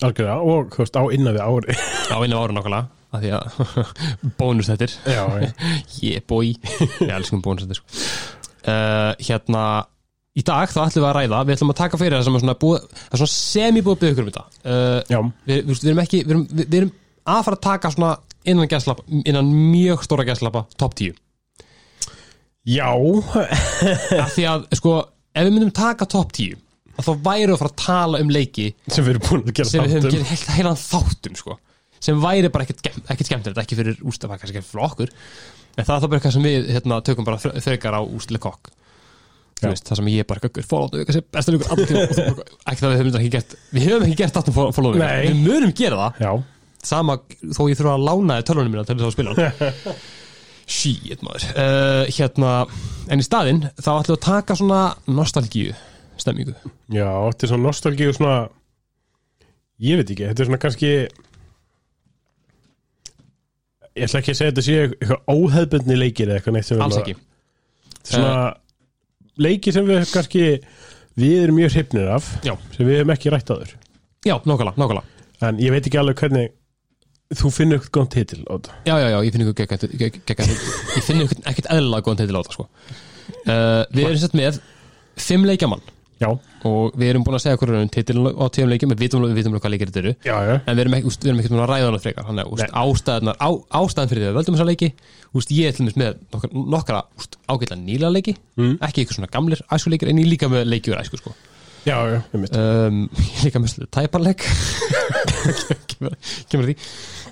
algjörða 0.06 0.38
og 0.40 0.72
þú 0.74 0.82
veist 0.84 0.98
á 0.98 1.02
innan 1.14 1.36
við 1.36 1.44
ári. 1.44 1.76
Á 2.10 2.16
einu 2.18 2.40
ára 2.40 2.56
nákvæmlega 2.56 2.86
af 3.10 3.22
því 3.24 3.30
að 3.34 3.46
bónus 4.38 4.70
þetta 4.70 4.88
já, 5.10 5.24
yeah 6.04 6.26
boy. 6.26 6.52
Ég 7.00 7.14
elskum 7.14 7.42
bónus 7.44 7.66
þetta 7.66 7.78
sko. 7.80 8.04
uh, 8.70 9.12
hérna 9.18 9.64
í 10.38 10.44
dag 10.46 10.70
þá 10.70 10.84
ætlum 10.84 11.02
við 11.02 11.08
að 11.10 11.16
ræða 11.18 11.42
við 11.46 11.56
ætlum 11.56 11.72
að 11.74 11.80
taka 11.82 12.00
fyrir 12.00 12.16
það 12.16 12.26
sem 12.28 12.38
er 12.38 12.44
svona, 12.44 12.80
er 13.10 13.32
semi-búið 13.34 14.04
að 14.04 14.12
ykkur 14.12 14.26
um 14.26 14.30
þetta. 14.30 14.44
Uh, 14.62 15.32
við, 15.48 15.64
við, 15.64 15.72
við 15.74 15.90
erum 15.90 16.04
ekki 16.04 16.22
við 16.22 16.34
erum, 16.36 16.46
við, 16.50 16.66
við 16.66 16.78
erum 16.82 16.92
að 17.30 17.42
fara 17.48 17.58
að 17.58 17.66
taka 17.66 17.92
svona 17.94 18.12
innan 18.48 18.70
gæslappa, 18.70 19.04
innan 19.24 19.50
mjög 19.50 20.06
stóra 20.06 20.24
gæslappa 20.24 20.64
top 20.80 20.94
10 20.96 21.18
já. 22.70 22.90
Af 24.20 24.34
því 24.36 24.46
að 24.48 24.66
sko 24.78 24.96
ef 25.34 25.46
við 25.46 25.54
myndum 25.54 25.72
taka 25.74 26.08
top 26.10 26.32
10 26.36 26.56
þá 27.06 27.12
væri 27.26 27.54
að 27.54 27.60
fara 27.62 27.72
að 27.72 27.78
tala 27.84 28.20
um 28.24 28.34
leiki 28.34 28.66
sem 28.86 29.06
við 29.06 29.14
erum 29.14 29.26
búin 29.28 29.44
að 29.44 29.54
gera 29.58 29.70
sem 29.70 29.84
við 29.84 29.94
höfum 29.94 30.04
þáttum 30.06 30.16
gerð 30.18 30.32
heilt 30.32 30.52
heilan 30.56 30.80
þáttum 30.80 31.38
sko, 31.40 31.56
sem 32.00 32.20
væri 32.24 32.52
bara 32.52 32.66
ekkert, 32.66 32.84
skemmtilegt 33.28 33.62
ekki 33.64 33.78
fyrir 33.78 34.04
ústafa, 34.06 34.38
kannski 34.40 34.60
ekki 34.60 34.70
fyrir 34.72 34.86
okkur. 34.88 35.14
En 35.78 35.86
það 35.86 35.94
er 35.94 36.02
þá 36.02 36.06
bara 36.10 36.20
eitthvað 36.20 36.36
sem 36.36 36.46
við 36.48 36.70
hérna, 36.74 37.00
tökum 37.06 37.26
bara 37.28 37.40
þrekar 37.40 37.98
á 37.98 38.02
ústile 38.02 38.42
kokk 38.42 38.72
það 39.60 39.98
sem 39.98 40.06
ég 40.08 40.24
bara 40.24 40.40
göggur 40.40 40.64
fólóðu 40.64 41.02
ekki 41.04 41.34
það 41.36 42.94
við 42.94 43.02
höfum 43.02 43.18
ekki 43.18 43.32
gert 43.34 43.56
við 43.74 43.90
höfum 43.90 44.06
ekki 44.06 44.16
gert 44.22 44.38
þáttum 44.38 44.56
fólóðu 44.56 45.02
við 45.02 45.42
munum 45.42 45.74
gera 45.76 45.98
það, 46.00 46.22
já, 46.24 46.30
sama 46.86 47.18
þó 47.28 47.60
ég 47.68 47.78
þurfa 47.78 47.94
að 47.96 48.06
lána 48.08 48.38
þér 48.38 48.48
tölvunum 48.48 48.74
mína 48.74 48.86
til 48.88 48.96
þess 48.96 49.10
að 49.10 49.14
spila. 49.16 49.50
Shit 50.70 51.22
maður. 51.26 51.46
Uh, 51.58 52.04
hérna, 52.14 52.50
en 53.10 53.22
í 53.22 53.26
staðinn 53.26 53.64
þá 53.80 53.90
ætlum 53.96 54.14
við 54.14 54.16
að 54.16 54.26
taka 54.28 54.56
svona 54.60 54.82
nostalgíu 55.10 55.74
stemmingu 56.24 56.54
já, 56.92 57.08
þetta 57.08 57.46
er 57.46 57.52
svona 57.52 57.66
nostalgíu 57.68 58.14
svona 58.16 58.36
ég 59.80 60.00
veit 60.00 60.10
ekki, 60.14 60.28
þetta 60.30 60.44
er 60.44 60.48
svona 60.50 60.60
kannski 60.62 60.90
ég 63.98 64.06
ætla 64.06 64.20
ekki 64.22 64.32
að 64.34 64.38
segja 64.38 64.52
þetta 64.52 64.64
sé 64.66 64.76
eitthvað 64.84 65.34
óhefbundni 65.34 65.96
leikir 65.98 66.30
eða 66.30 66.38
eitthvað 66.40 66.56
neitt 66.56 66.68
sem 66.68 66.78
við 66.78 66.84
alls 66.86 66.96
að- 66.98 67.02
ekki. 67.02 67.14
Svona 68.10 68.34
leikir 69.40 69.72
sem 69.76 69.88
við 69.88 70.04
kannski 70.14 70.44
við 71.20 71.34
erum 71.42 71.58
mjög 71.58 71.74
hrifnir 71.74 72.08
af 72.14 72.28
Já. 72.46 72.54
sem 72.76 72.86
við 72.86 73.00
hefum 73.00 73.14
ekki 73.16 73.32
rætt 73.34 73.50
aður 73.54 73.74
Já, 74.24 74.34
nákvæmlega, 74.44 74.76
nákvæmlega. 74.76 75.04
En 75.48 75.58
ég 75.58 75.70
veit 75.72 75.86
ekki 75.88 75.98
alveg 76.00 76.18
hvernig 76.20 76.50
þú 77.40 77.50
finnur 77.54 77.78
eitthvað 77.78 77.94
góðan 77.96 78.10
titil 78.14 78.42
á 78.46 78.52
þetta 78.56 78.72
Já, 78.86 78.94
já, 79.00 79.08
já, 79.14 79.18
ég 79.24 79.32
finn 79.32 79.44
ykkur 79.44 79.58
geggjað- 79.60 79.94
Ég 80.96 81.04
finn 81.06 81.22
ykkur 81.24 81.40
ekkert 81.50 81.70
eðlilega 81.72 82.04
góðan 82.06 82.20
titil 82.20 82.36
á 82.36 82.40
þetta 82.42 82.52
sko. 82.56 82.68
uh, 83.46 83.84
Við 83.94 84.04
erum 84.06 84.18
sett 84.24 84.36
með 84.38 84.60
Fimm 85.20 85.44
leikjamann 85.48 85.82
Já, 86.20 86.28
Og 86.68 86.96
við 87.00 87.14
erum 87.14 87.22
búin 87.24 87.36
að 87.38 87.42
segja 87.46 87.56
hverju 87.56 87.78
um 87.80 87.88
titil 87.88 88.20
á 88.28 88.44
tíum 88.52 88.68
leikjum 88.68 88.90
Við 88.92 89.00
vitum, 89.00 89.22
alveg 89.24 89.62
hvað 89.64 89.72
leikir 89.72 89.88
þetta 89.90 90.00
eru. 90.02 90.10
Já, 90.26 90.34
já. 90.44 90.54
En 90.68 90.76
við 90.76 90.82
erum 90.84 90.96
ekki 90.98 91.52
búin 91.54 91.62
að 91.64 91.70
ræða 91.70 91.86
hana 91.86 92.00
frekar. 92.02 92.26
Þannig 92.28 92.50
að 92.50 93.54
ástæðan, 93.80 94.10
fyrir 94.10 94.20
því 94.20 94.26
að 94.26 94.34
við 94.34 94.36
völdum 94.36 94.58
þessa 94.58 94.66
leiki 94.68 94.90
úst, 95.40 95.54
Ég 95.56 95.70
er 95.70 95.78
til 95.78 95.86
dæmis 95.86 95.96
með 95.96 96.18
nokkra, 96.34 96.50
nokkra 96.74 97.00
úst, 97.16 97.38
ágætlega 97.48 97.80
nýla 97.80 98.12
leiki. 98.12 98.36
Mm. 98.60 98.74
Ekki 98.84 99.06
ykkur 99.06 99.16
svona 99.16 99.30
gamlir 99.32 99.64
æskuleikir 99.72 100.12
En 100.12 100.20
ég 100.20 100.28
líka 100.28 100.50
með 100.52 100.68
leiki 100.68 100.92
úr 100.92 101.00
æsku 101.00 101.22
sko. 101.22 101.32
Um, 101.88 103.00
Ég 103.38 103.46
líka 103.48 103.64
með 103.64 103.78
tæparleik. 103.88 104.44
Kemur 105.94 106.20
kemur 106.52 106.68
því. 106.68 106.76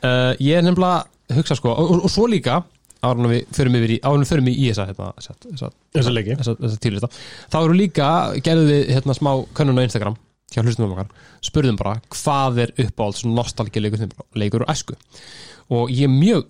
Uh, 0.01 0.33
Ég 0.41 0.57
er 0.57 0.65
nefnilega 0.65 1.05
að 1.29 1.43
hugsa 1.43 1.59
sko 1.59 1.75
Og, 1.75 1.91
og, 1.93 2.05
og 2.09 2.13
svo 2.13 2.25
líka 2.31 2.63
En 3.07 3.29
við 3.31 3.45
förum 3.55 3.77
yfir 3.79 3.93
í, 3.95 3.99
en 4.03 4.25
við 4.25 4.31
förum 4.33 4.49
í 4.51 4.55
þessa, 4.59 4.89
hérna, 4.89 5.11
þessa, 5.21 5.69
þessa, 5.95 6.15
leiki. 6.15 6.39
þessa, 6.41 6.79
tílista 6.83 7.11
þá. 7.13 7.59
Eru 7.61 7.77
líka, 7.79 8.09
gerðum 8.43 8.73
við 8.73 8.91
hérna 8.97 9.15
smá 9.15 9.31
könnun 9.55 9.79
á 9.79 9.87
Instagram 9.87 10.19
hjá 10.51 10.65
hlustum 10.65 10.91
okkar. 10.91 11.13
Spurðum 11.47 11.79
bara 11.79 12.01
hvað 12.11 12.65
er 12.65 12.75
uppáhalds 12.87 13.23
nostalgileikur 13.29 14.09
leikur 14.35 14.67
og 14.67 14.73
æsku. 14.73 14.99
Og 15.71 15.93
ég 15.95 16.11
mjög 16.11 16.49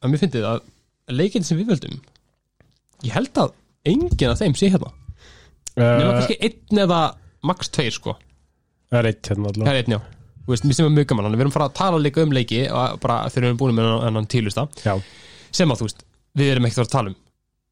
að 0.00 0.12
mér 0.12 0.24
fyndið 0.24 0.48
að 0.48 0.64
leikin 1.12 1.44
sem 1.44 1.60
við 1.60 1.74
völdum 1.74 2.00
ég 3.04 3.14
held 3.14 3.40
að 3.40 3.52
enginn 3.88 4.32
af 4.32 4.40
þeim 4.40 4.56
sé 4.58 4.70
hérna. 4.72 4.92
Nema 5.76 6.10
uh, 6.10 6.16
kannski 6.18 6.38
einn 6.46 6.82
eða 6.84 7.00
max 7.44 7.70
tveir 7.74 7.94
sko. 7.94 8.16
Það 8.92 9.00
er 9.00 9.10
eitt 9.10 9.30
hérna 9.30 9.48
það 9.48 9.52
allavega 9.52 9.74
er 9.74 9.82
einn 9.82 9.96
já. 9.96 10.00
Veist, 10.44 10.66
er 10.68 10.90
við 10.92 11.12
erum 11.40 11.54
að 11.56 11.76
tala 11.78 12.00
líka 12.00 12.24
um 12.24 12.32
leiki 12.36 12.64
bara 13.00 13.22
þegar 13.32 13.44
við 13.44 13.48
erum 13.48 13.60
búin 13.62 13.78
með 13.78 13.86
hennan 14.04 14.26
tílusta 14.28 14.66
Já, 14.84 14.98
sem 15.54 15.70
að 15.72 15.80
þú 15.82 15.88
veist, 15.88 16.02
við 16.38 16.50
erum 16.54 16.66
ekkert 16.68 16.82
að 16.82 16.84
fara 16.84 16.90
að 16.90 16.96
tala 16.98 17.12
um 17.14 17.20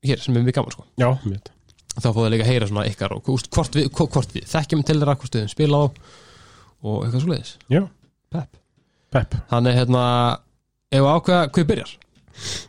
hér 0.08 0.22
sem 0.22 0.36
er 0.38 0.46
mjög 0.46 0.56
gaman 0.58 0.74
sko. 0.76 0.86
Já, 1.02 1.08
mitt 1.28 1.50
þá 1.92 2.08
fóðu 2.08 2.28
líka 2.32 2.46
að 2.46 2.52
heyra 2.54 2.68
svona 2.70 2.86
ykkar 2.88 3.12
og 3.18 3.26
úst, 3.34 3.50
hvort, 3.52 3.74
við, 3.76 3.90
hvort, 3.92 4.30
við 4.32 4.46
þekkjum 4.48 4.84
til 4.88 4.96
þeirra, 4.96 5.16
hvort 5.20 5.36
við 5.36 5.50
spila 5.52 5.82
á 5.82 5.84
og 6.82 7.02
eitthvað 7.04 7.20
svo 7.24 7.32
leiðis 7.34 7.50
Já, 7.70 7.82
Pep. 8.32 8.56
pepp 9.12 9.36
Þannig 9.50 9.76
hérna, 9.76 10.04
ef 10.88 11.04
við 11.04 11.10
ákveða 11.12 11.50
hvað 11.52 11.68
byrjar? 11.68 11.92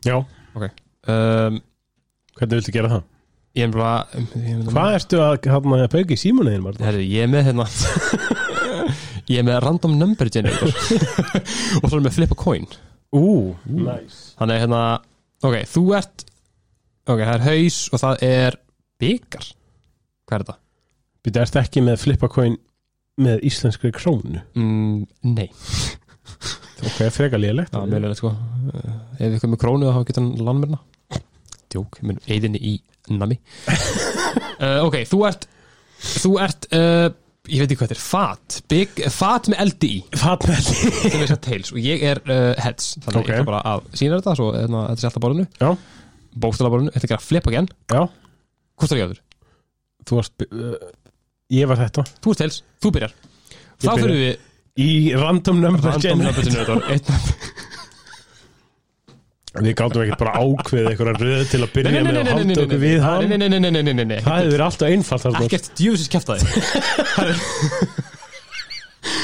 Já, 0.04 0.18
um, 0.20 1.62
hvernig 2.36 2.60
viltu 2.60 2.76
gera 2.76 2.92
það? 2.98 3.08
Ég 3.54 3.68
er 3.70 3.74
bara 3.78 3.94
ég 4.18 4.50
er 4.50 4.60
með- 4.60 4.70
Hvað 4.74 4.96
ertu 4.98 5.20
að 5.24 5.34
hérna 5.54 5.88
bauka 5.96 6.16
í 6.16 6.20
símunin, 6.20 6.64
Marta? 6.66 6.84
Herri, 6.88 7.08
ég 7.08 7.24
er 7.24 7.32
með 7.32 7.48
hérna 7.52 7.68
Ég 9.32 9.40
er 9.40 9.46
með 9.48 9.62
random 9.64 9.94
number 9.96 10.28
generator. 10.28 10.74
Og 11.80 11.86
svo 11.88 11.96
er 11.96 12.04
með 12.04 12.18
flip 12.18 12.34
a 12.36 12.38
coin 12.44 12.66
Ú, 13.14 13.54
nice. 13.70 14.34
Þannig 14.40 14.62
hérna, 14.64 14.82
ok, 15.46 15.58
þú 15.70 15.84
ert 16.00 16.26
ok, 17.06 17.20
það 17.20 17.34
er 17.36 17.46
haus 17.48 17.80
og 17.94 18.02
það 18.02 18.24
er 18.30 18.58
byggar 19.04 19.50
Hvað 20.24 20.38
er 20.38 20.46
þetta? 20.46 20.56
Býta, 21.24 21.44
ertu 21.44 21.60
ekki 21.62 21.84
með 21.84 22.00
flippacoin 22.04 22.56
með 23.24 23.44
íslenskri 23.48 23.92
krónu? 23.96 24.42
Mm, 24.58 25.04
nei, 25.36 25.50
Ok, 26.84 26.98
freka 27.16 27.38
það 27.72 27.78
er 27.80 27.92
meðlega 27.92 28.18
sko. 28.18 28.34
Uh, 28.74 28.96
Ef 29.20 29.30
við 29.30 29.40
komum 29.44 29.54
með 29.56 29.62
krónu 29.62 29.92
þá 29.94 30.00
getur 30.08 30.24
hann 30.24 30.48
landmyrna 30.48 30.80
Djók, 31.74 32.00
ég 32.02 32.08
mun 32.10 32.20
eðinni 32.30 32.60
í 32.60 32.74
nami. 33.14 33.38
Uh, 34.60 34.82
Ok, 34.88 35.00
þú 35.10 35.22
ert 35.30 35.48
Þú 36.04 36.34
ert, 36.44 36.68
uh, 36.76 37.08
ég 37.52 37.60
veit 37.60 37.68
ekki 37.74 37.80
hvað 37.82 37.90
þetta 37.92 37.98
er 37.98 38.04
Fat, 38.06 38.58
big, 38.72 39.02
fat 39.12 39.50
með 39.52 39.60
eldi 39.66 39.90
í 39.98 40.00
Fatmeldi 40.16 40.92
sem 41.12 41.18
er 41.26 41.32
satt 41.34 41.42
tails 41.44 41.74
og 41.76 41.80
ég 41.84 42.06
er 42.14 42.22
uh, 42.24 42.54
heads 42.64 42.94
þannig 43.04 43.20
Ok. 43.20 43.28
ég 43.28 43.36
ætla 43.42 43.48
bara 43.50 43.62
að 43.74 43.88
sína 44.00 44.20
þetta 44.22 44.36
svo 44.40 44.48
hérna, 44.56 44.84
þetta 44.94 45.04
sé 45.04 45.10
alltaf 45.10 45.26
borðinu, 45.26 45.46
Já, 45.60 45.70
bókstala 46.46 46.72
borðinu. 46.74 46.94
Þetta 46.96 47.10
er 47.10 47.16
að 47.18 47.26
flip 47.28 47.50
again, 47.52 47.68
já, 47.92 48.02
hvort 48.80 48.96
er 48.96 49.02
ég 49.02 49.10
áður? 49.10 49.22
þú 50.08 50.20
varst 50.22 50.46
uh, 50.48 50.90
Ég 51.54 51.68
var 51.70 51.78
þetta. 51.84 52.02
Þú 52.24 52.32
ert 52.34 52.40
tails, 52.42 52.56
þú 52.82 52.90
byrjar. 52.96 53.12
Þá 53.84 53.84
byrja. 53.84 54.00
fyrir 54.00 54.20
við 54.24 54.50
Í 54.84 54.88
random 55.14 55.60
number 55.62 55.84
random 55.86 56.24
number 56.24 56.48
generator. 56.48 56.80
Generator 56.80 56.94
einn- 56.96 57.73
Við 59.54 59.76
gátum 59.78 60.02
ekkert 60.02 60.22
bara 60.24 60.40
ákveðið 60.42 60.88
einhverja 60.90 61.14
röð 61.22 61.44
til 61.52 61.60
að 61.62 61.74
byrja 61.76 62.00
með 62.02 62.16
að 62.18 62.30
halda 62.34 62.64
okkur 62.64 62.80
við 62.82 63.04
hann. 63.04 63.26
nei, 63.30 63.38
nei, 63.38 63.60
nei, 63.62 63.82
nei, 63.86 63.94
nei, 63.94 64.20
Það 64.26 64.40
hefur 64.48 64.64
alltaf 64.66 64.88
einfalt 64.90 65.26
þarna. 65.28 65.42
ekkert 65.46 65.68
djúsis 65.78 66.10
kæftaði 66.10 66.42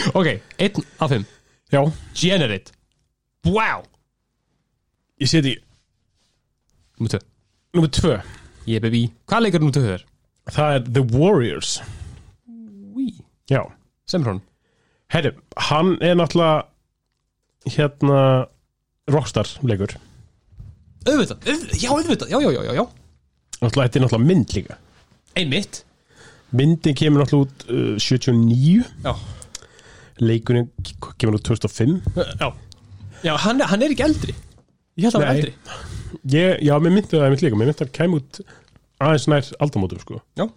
ok, 0.20 0.28
einn 0.62 0.86
af 1.02 1.10
fimm. 1.16 1.26
Já, 1.74 1.82
generate, 2.18 2.76
wow. 3.46 3.82
Ég 5.20 5.30
seti 5.32 5.56
nummer 7.00 7.10
tvö, 7.16 7.20
Númer 7.74 7.92
tvö. 7.94 8.14
Ég 8.70 8.82
bebi 8.86 9.02
hvað 9.30 9.44
leikur 9.48 9.64
nummer 9.64 9.76
tvö 9.80 9.96
er? 9.98 10.06
Það 10.50 10.76
er 10.78 10.86
The 10.94 11.04
Warriors. 11.18 11.74
Wí, 12.94 13.10
Já, 13.50 13.64
sem 14.10 14.22
frá 14.26 14.36
hann 14.36 14.46
herri, 15.10 15.32
hann 15.70 15.96
er 16.06 16.14
náttúrulega 16.20 16.70
hérna 17.74 18.22
Rockstar 19.10 19.50
leikur 19.66 19.96
auðvitað, 21.08 21.38
auðvitað, 21.46 21.78
já, 21.80 21.90
auðvitað, 21.94 22.32
já, 22.34 22.40
já, 22.44 22.50
já, 22.52 22.62
já, 22.68 22.74
já. 22.80 22.86
Náttúrulega, 23.60 23.86
þetta 23.86 24.00
er 24.00 24.04
náttúrulega 24.06 24.30
mynd 24.30 24.56
líka. 24.58 24.80
Einmitt, 25.40 25.84
Myndin 26.56 26.96
kemur 26.98 27.22
náttúrulega 27.22 27.46
út 27.46 27.66
uh, 27.70 27.98
79 28.02 28.88
já. 29.06 29.14
Leikurinn 30.20 30.70
kemur 31.22 31.38
út 31.38 31.46
2005 31.46 32.00
Já, 32.42 32.50
já 33.24 33.34
hann, 33.46 33.62
hann 33.62 33.86
er 33.86 33.94
ekki 33.94 34.08
eldri. 34.08 34.34
Ég 35.00 35.08
held 35.08 35.20
að 35.20 35.22
hann 35.22 35.28
var 35.28 35.36
Nei. 35.36 35.44
eldri. 35.44 35.54
Ég, 36.34 36.64
Já, 36.66 36.74
mér 36.82 36.96
myndi 36.96 37.14
það 37.14 37.26
einmitt 37.28 37.44
líka. 37.46 37.60
Mér 37.60 37.70
myndi 37.70 37.86
að 37.86 37.94
kæm 37.96 38.18
út 38.18 38.42
aðeins 39.00 39.28
nær 39.32 39.52
aldamótum 39.64 40.02
sko. 40.02 40.20
Já. 40.40 40.48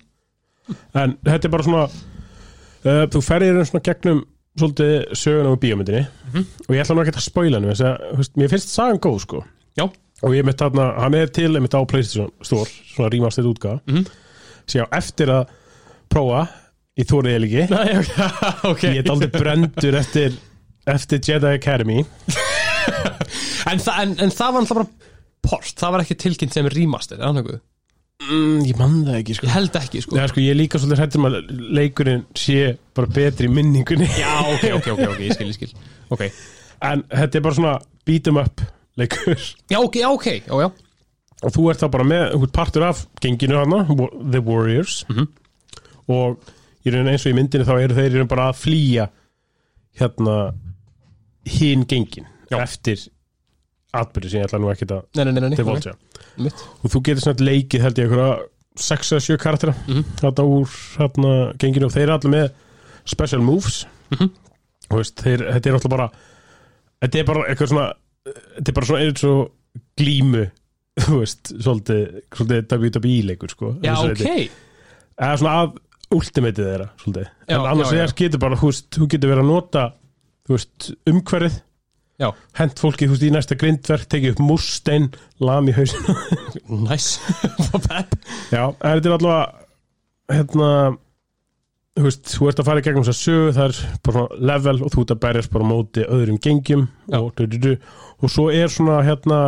En 0.97 1.17
þetta 1.27 1.49
er 1.49 1.53
bara 1.53 1.67
svona 1.67 1.85
uh, 1.91 3.05
Þú 3.13 3.23
ferðir 3.27 3.59
um 3.61 3.69
svona 3.69 3.85
gegnum 3.89 4.23
Svolítið 4.53 5.15
söguna 5.17 5.53
á 5.57 5.57
bíómyndinni. 5.57 6.03
Mhm. 6.29 6.43
Og 6.69 6.75
ég 6.77 6.83
ætla 6.83 6.97
nú 6.97 7.05
ekki 7.05 7.15
að 7.17 7.25
spoila 7.25 7.61
veist, 7.65 8.35
Mér 8.37 8.51
finnst 8.53 8.73
sagan 8.73 9.01
góð 9.01 9.23
sko. 9.25 9.45
Já. 9.79 9.87
Og 10.23 10.35
ég 10.37 10.45
mitt 10.47 10.61
þarna, 10.63 10.85
hann 11.03 11.15
er 11.19 11.27
til 11.35 11.51
einmitt 11.57 11.75
á 11.75 11.83
PlayStation 11.89 12.31
Store, 12.47 12.69
svona 12.95 13.11
rýmast 13.11 13.39
þetta 13.41 13.53
útgáða 13.55 13.81
Mhm. 13.89 14.05
Sjá, 14.71 14.85
eftir 14.95 15.27
að 15.35 15.47
prófa 16.13 16.49
Í 17.01 17.05
þórið 17.09 17.35
eða 17.35 17.47
ekki 17.49 17.63
Nei, 17.73 17.99
ok, 17.99 18.11
ok. 18.73 18.83
Ég 18.93 18.99
er 19.03 19.11
aldrei 19.11 19.31
brendur 19.33 19.95
eftir 19.99 20.35
Eftir 20.87 21.21
Jedi 21.23 21.47
Academy. 21.57 22.05
En, 23.71 23.79
þa 23.79 23.93
en, 24.03 24.13
en 24.21 24.33
það 24.35 24.53
var 24.55 24.61
alltaf 24.65 24.79
bara 24.81 24.89
port 25.47 25.75
Það 25.79 25.93
var 25.95 26.03
ekki 26.05 26.17
tilkynnt 26.19 26.55
sem 26.57 26.67
remaster 26.73 27.21
er 27.21 27.29
það 27.29 27.37
nokkuð? 27.39 27.61
mm, 28.27 28.59
Ég 28.69 28.79
man 28.81 28.97
það 29.07 29.19
ekki 29.21 29.37
sko. 29.39 29.47
Ég 29.49 29.55
held 29.57 29.79
ekki, 29.81 30.03
sko. 30.05 30.17
Já, 30.19 30.27
sko, 30.31 30.43
ég 30.43 30.53
er 30.55 30.59
líka 30.59 30.81
svolítið 30.83 31.01
hrættum 31.03 31.29
að 31.29 31.37
leikurinn 31.79 32.25
sé 32.39 32.59
bara 32.95 33.11
betri 33.17 33.49
í 33.49 33.55
minningunni. 33.55 34.07
Já, 34.19 34.33
ok, 34.53 34.67
ok, 34.79 34.91
ok, 34.97 35.03
ok, 35.15 35.23
ég 35.27 35.35
skil, 35.39 35.49
ég 35.51 35.59
skil. 35.59 35.73
Ok, 36.15 36.27
En 36.83 37.03
þetta 37.11 37.39
er 37.39 37.45
bara 37.47 37.55
svona 37.59 37.73
beat 38.07 38.27
'em 38.31 38.39
up 38.43 38.61
leikur 39.01 39.37
já, 39.71 39.79
ok, 39.81 39.95
já, 40.03 40.09
ok, 40.11 40.27
já, 40.47 40.55
já 40.67 40.71
Og 41.43 41.51
þú 41.51 41.63
ert 41.73 41.81
þá 41.83 41.89
bara 41.91 42.05
með, 42.07 42.25
þú 42.37 42.43
ert 42.47 42.53
partur 42.55 42.83
af 42.87 42.99
genginu 43.21 43.57
hana, 43.59 43.81
The 44.31 44.41
Warriors 44.47 45.05
Mhm. 45.09 45.27
Og 46.13 46.39
í 46.87 46.91
rauninni 46.91 47.13
eins 47.17 47.25
og 47.27 47.33
í 47.33 47.35
myndinni 47.39 47.65
þá 47.67 47.75
eru 47.83 47.95
þeir 47.97 48.25
bara 48.31 48.51
að 48.53 48.61
flýja 48.63 49.09
Hérna 49.99 50.37
Hinn 51.47 51.85
gengin 51.91 52.27
Já. 52.51 52.61
Eftir 52.63 53.09
atbyrði 53.93 54.31
sem 54.31 54.41
ég 54.41 54.47
ætla 54.49 54.59
nú 54.63 54.71
ekki 54.73 54.87
að 54.89 55.03
Nei, 55.17 55.25
nei, 55.25 55.33
nei, 55.33 55.49
nei, 55.51 55.57
divulgea 55.59 55.93
ok, 55.93 56.23
mitt 56.47 56.63
og 56.85 56.93
þú 56.95 57.01
getur 57.09 57.25
svona 57.27 57.45
leikið 57.49 57.83
held 57.85 57.99
ég 58.01 58.07
einhverja 58.07 58.37
6 58.83 59.11
eða 59.13 59.25
7 59.27 59.39
karaktera 59.43 59.75
Mhm. 59.89 60.05
þarna 60.21 60.47
úr 60.49 60.69
þarna 60.97 61.33
genginu 61.61 61.87
og 61.91 61.93
þeir 61.93 62.07
eru 62.07 62.15
allir 62.17 62.33
með 62.37 62.53
special 63.05 63.43
moves 63.45 63.83
Mhm. 64.15 64.31
og 64.91 64.97
veist, 64.99 65.17
þeir, 65.21 65.43
þetta 65.53 65.67
er 65.67 65.75
alltaf 65.77 65.91
bara 65.91 66.09
þetta 67.03 67.19
er 67.19 67.25
bara 67.25 67.45
eitthvað 67.51 67.69
svona 67.73 67.93
þetta 68.27 68.69
er 68.69 68.77
bara 68.77 68.91
svona 68.91 69.07
eins 69.07 69.25
og 69.29 69.41
glímu 69.99 70.45
þú 71.07 71.23
veist, 71.23 71.55
svolítið, 71.55 72.21
svolítið 72.37 72.77
WWE 72.77 73.17
leikur 73.31 73.55
sko 73.55 73.73
Já, 73.83 73.95
ok, 73.97 74.27
eða 75.17 75.41
svona 75.41 75.57
að 75.63 75.75
ultimateið 76.13 76.69
þeirra 76.69 76.89
svolítið, 77.01 77.29
Já, 77.49 77.57
en 77.57 77.67
annars 77.73 77.97
já, 77.97 78.07
getur 78.23 78.43
bara, 78.43 78.59
þú 78.61 78.73
veist, 78.73 78.89
þú 78.93 79.11
getur 79.15 79.33
verið 79.33 79.45
að 79.47 79.53
nota 79.53 79.85
veist, 80.53 80.91
umhverfið. 81.09 81.61
Já. 82.21 82.29
hent 82.59 82.79
fólki, 82.79 83.07
þú 83.09 83.17
veist, 83.17 83.25
í 83.27 83.31
næsta 83.35 83.57
grindverk 83.59 84.05
tekið 84.13 84.35
upp 84.37 84.43
múrstein, 84.45 85.09
lam 85.43 85.71
í 85.71 85.75
hausinu 85.75 86.15
nice. 86.87 87.19
Pep 87.73 88.13
Já, 88.53 88.69
en 88.69 89.01
þetta 89.01 89.09
er 89.09 89.17
allavega 89.17 90.37
hérna 90.37 90.69
þú 91.97 92.05
veist, 92.07 92.31
þú 92.37 92.49
ert 92.49 92.63
að 92.63 92.69
fara 92.69 92.83
í 92.83 92.85
gegnum 92.87 93.07
þess 93.07 93.17
að 93.17 93.25
sögu 93.27 93.55
það 93.57 93.65
er 93.65 93.99
bara 94.07 94.23
level 94.53 94.77
og 94.79 94.93
þú 94.95 95.03
ert 95.03 95.15
að 95.17 95.23
berjast 95.25 95.53
bara 95.57 95.69
móti 95.69 96.05
öðrum 96.07 96.39
gengjum. 96.45 96.87
Og, 97.19 97.27
du, 97.37 97.49
du, 97.49 97.59
du, 97.61 97.75
og 98.23 98.31
svo 98.31 98.49
er 98.55 98.71
svona 98.71 99.01
hérna 99.03 99.39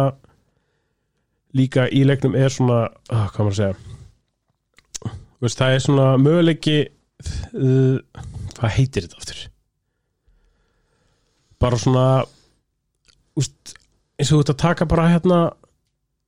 líka 1.55 1.87
í 1.95 2.03
leiknum 2.07 2.35
er 2.35 2.51
svona 2.53 2.87
uh, 2.91 3.27
hvað 3.31 3.47
maður 3.47 3.53
að 3.53 3.61
segja? 3.61 3.75
Þú 5.05 5.47
veist, 5.47 5.61
það 5.61 5.75
er 5.75 5.83
svona 5.85 6.07
möguleiki 6.19 6.77
uh, 6.83 8.23
hvað 8.59 8.77
heitir 8.79 9.07
þetta 9.07 9.21
aftur? 9.21 9.43
Bara 11.63 11.81
svona 11.81 12.07
úst, 13.39 13.75
eins 14.19 14.31
og 14.31 14.39
þú 14.39 14.45
ert 14.45 14.55
að 14.55 14.63
taka 14.65 14.89
bara 14.91 15.11
hérna 15.13 15.41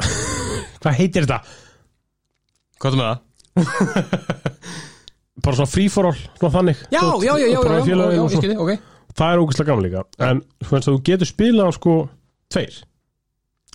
hvað 0.83 0.99
heitir 1.01 1.27
þetta? 1.27 1.43
Hvað 2.83 2.93
er 2.93 3.01
með 3.01 3.09
það? 3.11 3.23
bara 5.47 5.57
svona 5.59 5.71
free 5.71 5.89
for 5.93 6.11
all, 6.11 6.19
svona 6.37 6.53
þannig. 6.59 6.85
Já, 6.93 7.01
já, 7.01 7.33
já, 7.33 7.47
já, 7.47 7.47
já, 7.47 7.57
já, 7.57 7.97
já, 7.97 7.97
og 7.97 8.13
ég 8.13 8.21
svona. 8.21 8.43
skilji, 8.43 8.59
ok. 8.61 8.95
Það 9.17 9.33
er 9.33 9.41
ógæslega 9.43 9.71
gaman 9.71 9.87
líka 9.87 10.03
en 10.27 10.41
þú 10.61 10.75
veist 10.75 10.89
að 10.89 10.95
þú 10.95 11.03
getur 11.09 11.29
spilað 11.31 11.71
sko 11.79 11.95
tveir, 12.53 12.81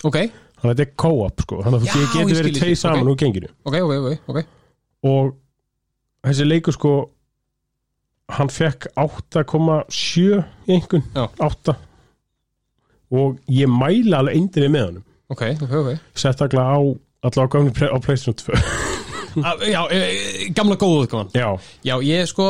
Ok, 0.02 0.18
þannig 0.18 0.66
að 0.66 0.72
þetta 0.72 0.86
er 0.88 0.94
co-op 1.04 1.44
sko, 1.46 1.62
þannig 1.66 1.84
að 1.84 1.92
þú 1.92 2.06
getur 2.16 2.40
verið 2.40 2.60
tveir 2.60 2.78
saman 2.80 3.04
ok. 3.04 3.12
úr 3.12 3.20
genginu. 3.22 3.50
Ok, 3.70 3.76
ok, 3.86 3.94
ok, 3.98 4.32
ok. 4.34 4.40
Og 5.12 5.32
þessi 6.26 6.48
leikur 6.48 6.78
sko 6.78 6.94
hann 8.32 8.52
fekk 8.54 8.88
8,7 8.96 10.42
í 10.70 10.76
einhvern, 10.78 11.06
Já. 11.14 11.26
8 11.52 11.76
og 13.12 13.40
ég 13.52 13.68
mæla 13.70 14.22
alveg 14.22 14.40
eindrið 14.40 14.72
með 14.72 14.86
honum. 14.88 15.06
Ok, 15.32 15.44
ok, 15.64 15.74
ok. 15.82 15.92
Sett 16.16 16.42
allavega 16.44 16.78
á 16.78 16.80
allavega 17.28 17.46
á 17.46 17.54
gömni 17.54 17.92
á 17.92 17.98
Playstation 18.00 18.40
2 18.40 18.58
Ah, 19.48 19.56
Já, 19.64 19.86
e, 19.88 20.52
gamla 20.52 20.76
góðu 20.76 21.06
útgáfan. 21.06 21.30
Já, 21.32 21.56
Já, 21.88 21.94
ég 22.04 22.28
sko, 22.28 22.50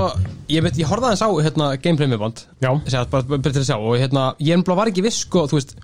ég 0.50 0.66
ég 0.66 0.88
horfði 0.90 1.12
aðeins 1.12 1.22
á 1.22 1.30
hérna, 1.46 1.68
gameplay 1.78 2.10
með 2.10 2.42
já, 2.58 2.72
segja, 2.88 3.06
bara, 3.06 3.22
bara, 3.22 3.38
bara 3.38 3.54
til 3.54 3.62
að 3.62 3.68
sjá. 3.68 3.78
Og 3.78 4.00
hérna, 4.02 4.24
ég 4.42 4.64
var 4.66 4.90
ekki 4.90 5.04
viss 5.06 5.22
sko, 5.28 5.46
þú 5.46 5.60
veist 5.60 5.76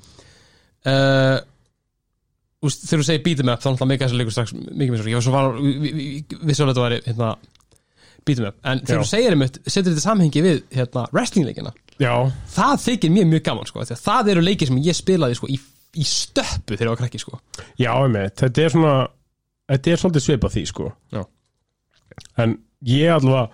uh, 0.86 1.38
úst, 2.67 2.86
þegar 2.88 3.01
þú 3.01 3.07
segir 3.07 3.24
beat 3.25 3.43
'em 3.43 3.51
up 3.53 3.62
þá 3.62 3.69
náttúrulega 3.69 3.91
mikið 3.93 4.07
þessi 4.07 4.19
leikur 4.22 4.36
strax 4.36 4.53
mikið 4.53 4.98
svo, 4.98 5.10
ég 5.10 5.17
var 5.17 5.25
svo 5.25 5.36
var 5.36 5.48
viss 6.50 6.62
að 6.62 6.72
þetta 6.72 6.86
væri 6.86 7.01
hérna, 7.07 7.29
beat 8.25 8.39
'em 8.39 8.50
up, 8.50 8.57
en 8.63 8.79
þegar 8.86 9.01
þú 9.03 9.10
segir 9.12 9.36
einmitt, 9.36 9.60
setur 9.65 9.91
þetta 9.91 10.05
samhengi 10.05 10.46
við 10.46 10.63
hérna, 10.77 11.07
wrestlingleikina, 11.12 11.74
já, 12.00 12.13
það 12.57 12.81
þykir 12.88 13.12
mér 13.12 13.29
mjög 13.34 13.43
gaman 13.43 13.65
sko, 13.65 13.81
að 13.81 14.01
það 14.01 14.31
eru 14.34 14.41
leikir 14.41 14.67
sem 14.67 14.81
ég 14.84 14.96
spilaði 14.96 15.36
sko, 15.39 15.48
í, 15.48 15.60
í 15.98 16.03
stöppu 16.03 16.75
þegar 16.75 16.88
ég 16.88 16.93
var 16.96 17.01
krakki 17.03 17.19
sko. 17.19 17.39
já, 17.77 17.91
einmitt, 17.93 18.36
þetta 18.36 18.62
er 18.62 18.75
svona 18.75 18.98
þetta 19.67 19.91
er 19.91 20.01
svolítið 20.01 20.24
svipað 20.24 20.53
því 20.55 20.65
sko. 20.65 20.91
Já. 21.12 21.24
en 22.38 22.57
ég 22.88 23.12
allavega 23.12 23.50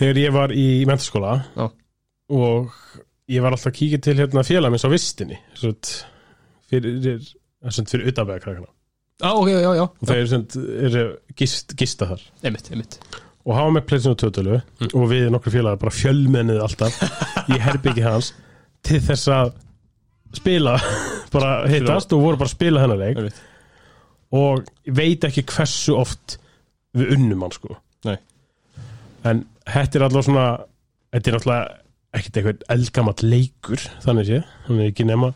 þegar 0.00 0.20
ég 0.20 0.34
var 0.34 0.54
í 0.56 0.66
mentaskóla 0.88 1.36
Já. 1.56 1.66
og 2.32 2.76
ég 3.30 3.42
var 3.44 3.54
alltaf 3.54 3.70
að 3.72 3.78
kíkja 3.78 4.00
til 4.04 4.16
hérna 4.18 4.42
félagmins 4.46 4.84
á 4.86 4.90
vistinni 4.92 5.38
svont, 5.58 5.90
fyrir, 6.70 7.20
fyrir 7.62 8.10
utanvega 8.10 8.42
krakkana 8.44 8.70
Já, 9.20 9.34
ok, 9.36 9.48
já, 9.52 9.70
já, 9.76 9.82
og 9.84 10.06
þeir 10.08 10.28
svont, 10.30 10.54
eru 10.88 11.00
gist, 11.36 11.74
gista 11.76 12.06
þar. 12.08 12.22
Einmitt, 12.48 12.70
einmitt. 12.72 12.94
Og 13.44 13.52
hafa 13.52 13.74
með 13.74 13.82
pleysinu 13.90 14.16
tötölu 14.16 14.54
Mm. 14.80 14.88
og 14.96 15.02
við 15.10 15.26
nokkru 15.34 15.52
félagar 15.52 15.76
bara 15.82 15.92
fjölmennið 15.92 16.60
alltaf 16.64 16.96
í 17.52 17.58
herbyggi 17.66 18.00
hans 18.06 18.30
til 18.82 18.96
þess 19.04 19.28
að 19.36 19.50
spila 20.38 20.78
bara 21.34 21.50
hittast 21.68 22.14
og 22.16 22.22
voru 22.24 22.40
bara 22.40 22.48
að 22.48 22.54
spila 22.56 22.80
hennar 22.86 22.96
leik. 23.02 23.20
Einmitt. 23.20 23.42
og 24.32 24.64
veit 24.86 25.24
ekki 25.28 25.44
hversu 25.52 25.98
oft 26.00 26.38
við 26.96 27.12
unnum 27.18 27.44
hann 27.44 27.52
sko. 27.52 27.76
Nei. 28.08 28.16
en 29.28 29.44
þetta 29.68 29.98
er 30.00 30.06
alltaf 30.08 30.24
svona 30.30 30.46
þetta 31.12 31.28
er 31.28 31.36
náttúrulega 31.36 31.76
ekkert 32.16 32.40
eitthvað 32.40 32.64
eldgamall 32.74 33.22
leikur 33.26 33.82
þannig 34.04 34.28
sé, 34.28 34.40
hann 34.66 34.80
er 34.80 34.90
ekki 34.90 35.06
nema 35.08 35.32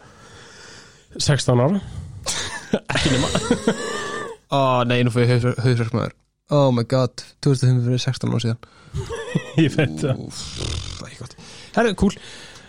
16 1.14 1.62
ára. 1.62 1.78
Ó, 4.54 4.82
nei, 4.88 5.00
nú 5.06 5.12
fyrir 5.14 5.36
ég 5.36 5.60
hausverkmaður 5.62 6.14
Oh 6.52 6.68
my 6.74 6.84
god, 6.84 7.22
2005 7.46 7.86
fyrir 7.86 8.02
16 8.02 8.32
ára 8.34 8.40
síðan. 8.42 8.66
Ég 9.64 9.70
veit 9.74 9.94
það. 10.02 10.18
Það 10.34 11.06
er 11.06 11.08
ekki 11.08 11.20
gott 11.22 11.36
Herru, 11.74 11.94
cool 11.98 12.18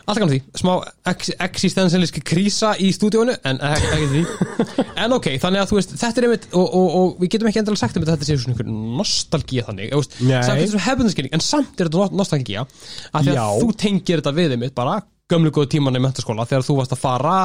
Alltaf 0.05 0.19
kannu 0.21 0.35
því, 0.35 0.41
smá 0.61 0.71
ex 1.09 1.31
existentialiski 1.41 2.21
krísa 2.21 2.75
í 2.77 2.91
stúdíónu 2.93 3.33
en 3.49 3.57
ekki 3.65 4.09
því. 4.11 4.21
En 5.05 5.11
ok, 5.17 5.25
þannig 5.41 5.59
að 5.63 5.71
þú 5.71 5.77
veist, 5.79 5.95
þetta 5.99 6.21
er 6.21 6.25
einmitt 6.27 6.45
og, 6.55 6.65
og, 6.79 6.85
og 6.99 7.15
við 7.23 7.31
getum 7.33 7.49
ekki 7.49 7.59
endilega 7.63 7.81
sagt 7.81 7.97
um 7.99 8.03
þetta 8.05 8.13
þetta 8.15 8.27
sé 8.29 8.35
svona 8.39 8.53
einhver 8.53 8.69
nostalgía 9.01 9.65
þannig 9.67 9.89
veist, 9.97 10.13
samt 10.45 10.77
hefðunarskilning, 10.85 11.33
en 11.35 11.43
samt 11.43 11.81
er 11.81 11.89
þetta 11.89 11.99
no- 12.05 12.19
nostalgía 12.21 12.63
að 12.65 13.25
því 13.27 13.33
að 13.41 13.59
þú 13.65 13.69
tengir 13.81 14.21
þetta 14.21 14.33
við 14.37 14.55
einmitt 14.55 14.75
bara 14.77 14.95
gömlu 15.33 15.51
góðu 15.57 15.71
tíman 15.73 15.97
í 15.97 16.01
mentaskóla 16.05 16.45
þegar 16.47 16.63
þú 16.69 16.77
varst 16.79 16.93
að 16.95 17.01
fara, 17.01 17.35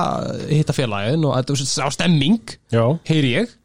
hitta 0.53 0.77
félagin 0.77 1.25
og 1.27 1.35
þetta 1.41 1.57
var 1.57 1.61
á 1.81 1.89
stemming, 1.97 2.55
já, 2.77 2.85
heyri 3.11 3.33
ég. 3.41 3.57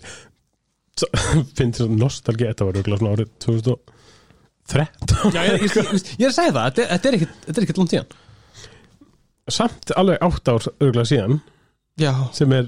Finnst 1.58 1.82
þetta 1.82 1.90
nostalgi 1.98 2.46
þetta 2.48 2.68
var 2.70 2.78
auðvitað 2.78 3.00
svona 3.02 3.16
árið 3.16 3.32
2013 3.44 5.34
Já, 5.34 5.42
ég, 5.44 5.66
ég, 5.66 5.74
ég, 5.76 6.06
ég 6.16 6.24
er 6.24 6.30
að 6.30 6.38
segja 6.38 6.54
það, 6.56 6.70
þetta 6.70 6.86
er- 6.86 6.94
er 7.10 7.18
er 7.60 7.66
ekkit 7.66 7.80
langt 7.82 7.92
síðan 7.96 8.14
samt 9.54 9.92
alveg 9.96 10.18
8 10.26 10.52
ár 10.52 10.66
auðvitað 10.80 11.08
síðan 11.12 11.38
Já, 12.00 12.12
sem 12.36 12.52
er 12.52 12.66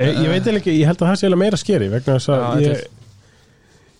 e, 0.00 0.10
ég 0.10 0.28
veit 0.28 0.42
eiginlega 0.42 0.60
ekki, 0.60 0.74
ég 0.80 0.86
held 0.90 1.00
að 1.02 1.08
það 1.12 1.18
sé 1.20 1.26
alveg 1.30 1.40
meira 1.44 1.60
skeri 1.60 1.88
vegna 1.92 2.16
þess 2.18 2.28
Já, 2.28 2.36
að 2.36 2.60
þetta 2.60 2.76
ég 2.76 2.92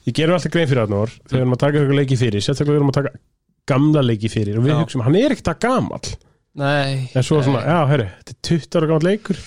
ég 0.06 0.14
gerum 0.20 0.36
alltaf 0.36 0.52
grein 0.54 0.68
fyrir 0.70 0.82
orð 0.86 1.14
þegar 1.16 1.32
við 1.36 1.40
erum 1.42 1.56
að 1.56 1.62
taka 1.64 1.80
eitthvað 1.80 1.98
leiki 2.00 2.18
fyrir 2.20 2.44
sérstaklega 2.46 2.74
við 2.76 2.80
erum 2.82 2.92
að 2.92 2.98
taka 3.00 3.14
gamla 3.66 4.02
leiki 4.06 4.28
fyrir 4.30 4.58
og 4.60 4.66
við 4.66 4.74
Já. 4.74 4.78
hugsaum, 4.82 5.02
hann 5.06 5.16
er 5.18 5.32
ekkert 5.34 5.48
að 5.50 5.62
gamall. 5.64 6.10
Nei 6.56 7.10
en 7.18 7.24
svo 7.26 7.40
nei. 7.40 7.46
svona, 7.48 7.62
já, 7.66 7.78
herri, 7.90 8.04
þetta 8.20 8.34
er 8.36 8.38
20 8.48 8.76
ára 8.78 8.86
gamall 8.92 9.06
leikur. 9.08 9.40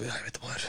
Já, 0.00 0.06
ég 0.08 0.24
veit 0.24 0.38
maður. 0.40 0.64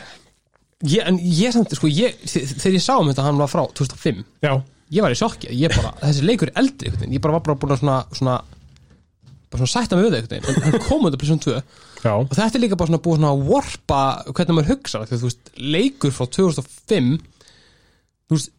Ég, 0.91 1.05
En 1.07 1.19
ég 1.21 1.53
samt, 1.55 1.71
sko, 1.77 1.87
ég, 1.93 2.17
þe- 2.25 2.43
þegar 2.57 2.75
ég 2.75 2.83
sá 2.83 2.93
um 2.99 3.07
þetta 3.13 3.25
hann 3.29 3.39
var 3.39 3.49
frá 3.53 3.63
2005 3.79 4.23
já, 4.43 4.53
Ég 4.91 5.05
var 5.05 5.13
í 5.15 5.17
sjokki, 5.21 5.47
ég 5.55 5.71
bara, 5.77 5.93
þessi 6.01 6.25
leikur 6.27 6.49
er 6.51 6.59
eldri 6.59 6.89
einhvern 6.89 7.05
veginn, 7.05 7.15
Ég 7.15 7.23
bara 7.23 7.37
var 7.37 7.45
bara 7.47 7.55
búin 7.61 7.71
að 7.77 7.79
svona, 7.85 7.97
svona 8.11 8.35
bara 9.51 9.61
svona 9.61 9.73
sætta 9.73 9.97
mig 9.99 10.07
við 10.07 10.15
veginn. 10.15 10.47
En 10.47 10.65
hann 10.65 10.83
kom 10.85 11.05
undir 11.05 11.19
Playstation 11.19 11.43
2 11.43 11.53
já, 12.05 12.13
og 12.15 12.31
þetta 12.31 12.57
er 12.57 12.63
líka 12.63 12.79
bara 12.79 12.91
svona 12.91 13.03
búið 13.03 13.19
svona 13.19 13.33
að 13.35 13.43
warpa 13.51 13.99
hvernig 14.31 14.57
maður 14.57 14.71
hugsa 14.71 15.03
því 15.03 15.17
að 15.17 15.21
þú 15.23 15.29
veist, 15.29 15.51
leikur 15.75 16.15
frá 16.15 16.29
2005 16.37 17.11
þú 18.31 18.37
veist, 18.37 18.53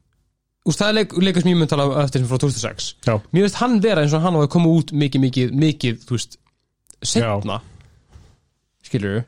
þú 0.62 0.72
veist 0.72 0.83
það 0.83 0.92
er 0.92 0.98
leik, 1.00 1.16
leikur 1.26 1.44
sem 1.44 1.52
ég 1.52 1.61
mun 1.62 1.72
tala 1.72 1.88
um 1.88 1.96
eftir 2.05 2.22
sem 2.22 2.31
frá 2.31 2.42
2006 2.44 2.90
já, 3.09 3.14
mér 3.33 3.46
veist 3.48 3.61
hann 3.62 3.78
vera 3.83 4.05
eins 4.05 4.16
og 4.16 4.24
hann 4.26 4.37
var 4.37 4.46
að 4.46 4.52
koma 4.55 4.74
út 4.76 4.92
mikið, 4.92 5.24
mikið, 5.26 5.57
mikið, 5.64 6.05
þú 6.07 6.18
veist 6.18 6.38
setna 7.02 7.59
skilur 8.87 9.22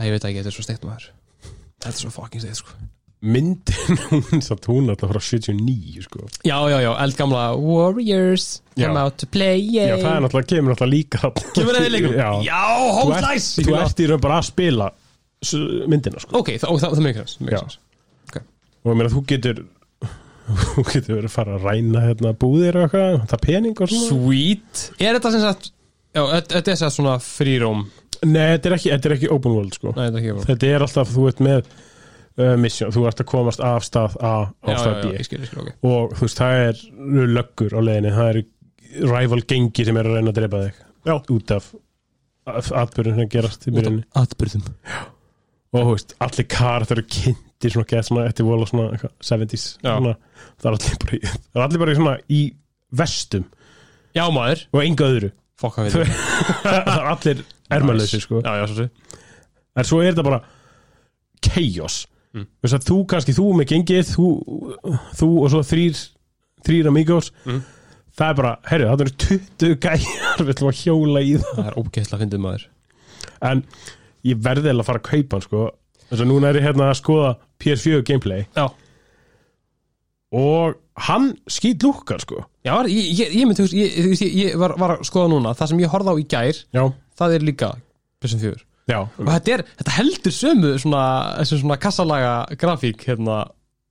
að 0.00 0.08
ég 0.08 0.16
veit 0.16 0.24
ekki, 0.24 0.40
þetta 0.40 0.50
er 0.50 0.56
svo 0.56 0.64
steikt 0.66 0.88
maður. 0.88 1.12
Þetta 1.82 1.92
er 1.92 2.00
svo 2.00 2.14
fucking 2.16 2.42
steikt 2.42 2.62
sko 2.62 2.80
myndin 3.22 4.00
hún 4.10 4.42
satt 4.42 4.66
hún 4.70 4.90
alltaf 4.92 5.12
frá 5.12 5.20
79 5.22 6.06
sko. 6.08 6.26
já, 6.44 6.56
já, 6.70 6.78
já, 6.82 6.90
eldgamla 7.04 7.44
Warriors 7.56 8.62
Já. 8.74 8.88
come 8.88 9.00
out 9.00 9.18
to 9.20 9.28
play 9.30 9.60
já, 9.74 9.94
það 10.00 10.08
er 10.16 10.24
náttúrulega, 10.24 10.48
kemur 10.54 10.74
náttúrulega 10.74 10.94
líka 10.96 11.30
kemur 11.54 11.76
það 11.78 11.86
í 11.86 11.92
leikum 11.92 12.16
já, 12.18 12.30
já 12.48 12.62
hold 12.98 13.18
nice. 13.28 13.62
þú 13.62 13.76
ert 13.78 14.02
í 14.02 14.08
raun 14.10 14.24
bara 14.24 14.40
að 14.40 14.48
spila 14.50 14.90
myndina, 15.90 16.22
sko. 16.22 16.38
Ok, 16.38 16.52
það, 16.62 16.74
það, 16.82 16.96
það 16.96 17.06
meikir 17.06 17.24
Já. 17.26 17.62
þess 17.62 17.78
og 18.82 18.90
ég 18.90 18.98
meina, 18.98 19.12
þú 19.12 19.22
getur 19.30 19.62
þú 20.74 20.84
getur 20.88 21.16
verið 21.16 21.28
að 21.28 21.34
fara 21.36 21.56
að 21.56 21.66
ræna 21.68 22.04
hérna, 22.08 22.32
búðir 22.38 22.78
og 22.78 22.86
eitthvað, 22.88 23.18
það 23.30 23.42
pening 23.46 23.76
og 23.78 23.90
svona. 23.92 24.08
Sweet. 24.10 24.84
Er 24.98 25.18
þetta 25.18 25.32
sem 25.34 25.44
sagt 25.44 25.68
já, 25.70 26.22
þetta 26.42 26.62
er 26.62 26.66
sem 26.70 26.80
sagt 26.82 26.98
svona 26.98 27.18
fríróm 27.22 27.84
Nei, 28.22 28.52
þetta 28.54 28.68
er 28.68 28.74
ekki, 28.76 28.90
þetta 28.92 29.08
er 29.08 29.14
ekki 29.16 29.30
open 29.34 29.54
world 29.56 29.74
sko. 29.74 29.92
nei, 29.96 30.04
þetta 30.06 30.18
er 30.20 30.22
ekki 30.22 30.46
Þetta 30.50 30.68
er 30.70 30.84
alltaf, 30.86 31.14
þú 31.14 31.24
ert 31.30 31.40
með 31.42 31.72
uh, 32.38 32.54
mission, 32.60 32.92
þú 32.94 33.06
ert 33.10 33.22
að 33.22 33.30
komast 33.32 33.62
af 33.64 33.86
stað 33.86 34.18
A 34.20 34.34
á 34.48 34.70
stað 34.72 34.98
B. 35.02 35.12
ég 35.16 35.28
skil, 35.28 35.40
ég 35.42 35.50
skil, 35.50 35.62
ok. 35.62 35.70
Og 35.88 36.16
þú 36.16 36.26
veist, 36.26 36.40
það 36.40 36.64
er 36.66 36.82
löggur 37.36 37.76
á 37.76 37.80
leiðinni, 37.82 38.12
það 38.16 38.32
eru 38.32 38.44
rival 39.12 39.40
gengi 39.48 39.88
sem 39.88 39.98
er 40.00 40.08
að 40.10 40.18
reyna 40.18 40.32
að 40.34 40.38
drepa 40.40 40.62
þig. 40.66 40.84
Já. 41.02 41.16
út 41.34 41.56
af 41.56 41.72
atbyrðum 42.52 43.18
sem 43.18 43.30
gerast 43.30 43.66
í 43.66 43.72
byrjunni 43.74 44.04
atbyrðum 44.18 44.64
og 45.72 45.86
þú 45.86 45.94
veist, 45.94 46.14
allir 46.22 46.46
karakter 46.52 47.00
eru 47.00 47.08
kynntir 47.08 47.72
svona 47.72 47.88
gett 47.88 48.08
svona 48.08 48.26
eftir 48.28 48.46
vola 48.46 48.66
svona 48.68 48.90
eitthvað, 48.92 49.14
70s 49.24 49.64
Já. 49.80 49.92
svona, 49.94 50.14
það 50.60 50.68
er 50.68 50.76
allir 50.76 50.98
bara 51.04 51.16
í, 51.16 51.20
það 51.22 51.60
er 51.60 51.64
allir 51.66 51.82
bara 51.82 51.94
í 51.94 51.98
svona 51.98 52.16
í 52.28 52.40
vestum. 52.92 53.46
Já, 54.12 54.24
maður. 54.34 54.66
Og 54.76 54.82
enga 54.82 55.08
öðru. 55.08 55.30
Fokka 55.62 55.86
við 55.86 55.96
þetta. 55.96 56.16
það 56.66 56.92
er 56.92 57.08
allir 57.14 57.44
ermalösi 57.72 58.20
sko. 58.20 58.42
Já, 58.44 58.52
já, 58.60 58.66
svo 58.68 58.76
svo 58.82 59.12
en 59.72 59.88
svo 59.88 60.00
er 60.02 60.10
þetta 60.12 60.26
bara 60.26 60.42
chaos 61.42 62.02
Mm. 62.32 62.48
Að 62.64 62.88
þú 62.88 62.98
kannski, 63.12 63.34
þú 63.36 63.46
með 63.58 63.70
gengið 63.74 64.10
þú, 64.14 64.26
þú 65.18 65.30
og 65.42 65.50
svo 65.52 65.62
þrýr 65.68 66.02
þrýr 66.66 66.90
amigos. 66.92 67.32
Mm. 67.44 67.62
það 68.18 68.28
er 68.28 68.38
bara, 68.38 68.52
herru, 68.68 68.88
það 68.90 69.04
eru 69.04 69.14
20 69.24 69.74
gæjar 69.82 70.42
við 70.46 70.54
ætlum 70.54 70.70
að 70.72 70.82
hjóla 70.82 71.24
í 71.24 71.34
það. 71.40 71.56
Það 71.58 71.70
er 71.70 71.78
ógeðslega 71.80 72.16
að 72.18 72.24
fyndið 72.24 72.44
maður. 72.46 72.68
En 73.52 73.64
ég 74.28 74.44
verði 74.44 74.70
eða 74.72 74.84
að 74.84 74.88
fara 74.90 75.02
að 75.02 75.10
kaupa 75.10 75.38
hann 75.38 75.46
sko. 75.46 75.66
Þess 76.12 76.22
að 76.24 76.30
núna 76.30 76.50
er 76.50 76.60
ég 76.60 76.66
hérna 76.68 76.88
að 76.92 76.98
skoða 77.00 77.34
PS4 77.62 78.02
gameplay. 78.08 78.46
Já, 78.56 78.66
og 80.32 80.78
hann 81.08 81.30
skýt 81.50 81.84
lúkkar 81.84 82.20
sko. 82.24 82.42
Já, 82.64 82.74
ég, 82.88 83.08
ég, 83.18 83.32
ég, 83.36 83.46
myndi, 83.46 83.60
þú 83.60 83.66
veist, 83.66 83.76
ég, 83.76 84.12
ég, 84.12 84.36
ég 84.46 84.60
var, 84.60 84.76
var 84.80 84.96
að 84.96 85.06
skoða 85.08 85.32
núna. 85.34 85.54
Það 85.58 85.72
sem 85.72 85.82
ég 85.82 85.92
horfði 85.92 86.12
á 86.12 86.16
í 86.16 86.28
gær, 86.32 86.60
Já, 86.72 86.84
það 87.20 87.36
er 87.36 87.48
líka 87.48 87.72
Playstation 88.22 88.54
4 88.56 88.71
já, 88.90 88.98
Og 89.04 89.28
þetta, 89.28 89.52
er, 89.58 89.62
þetta 89.78 89.96
heldur 89.98 90.34
sömu 90.34 90.72
svona, 90.82 91.02
þessu 91.40 91.58
svona 91.62 91.78
kassalaga 91.82 92.32
grafík 92.58 93.04
hérna, 93.08 93.40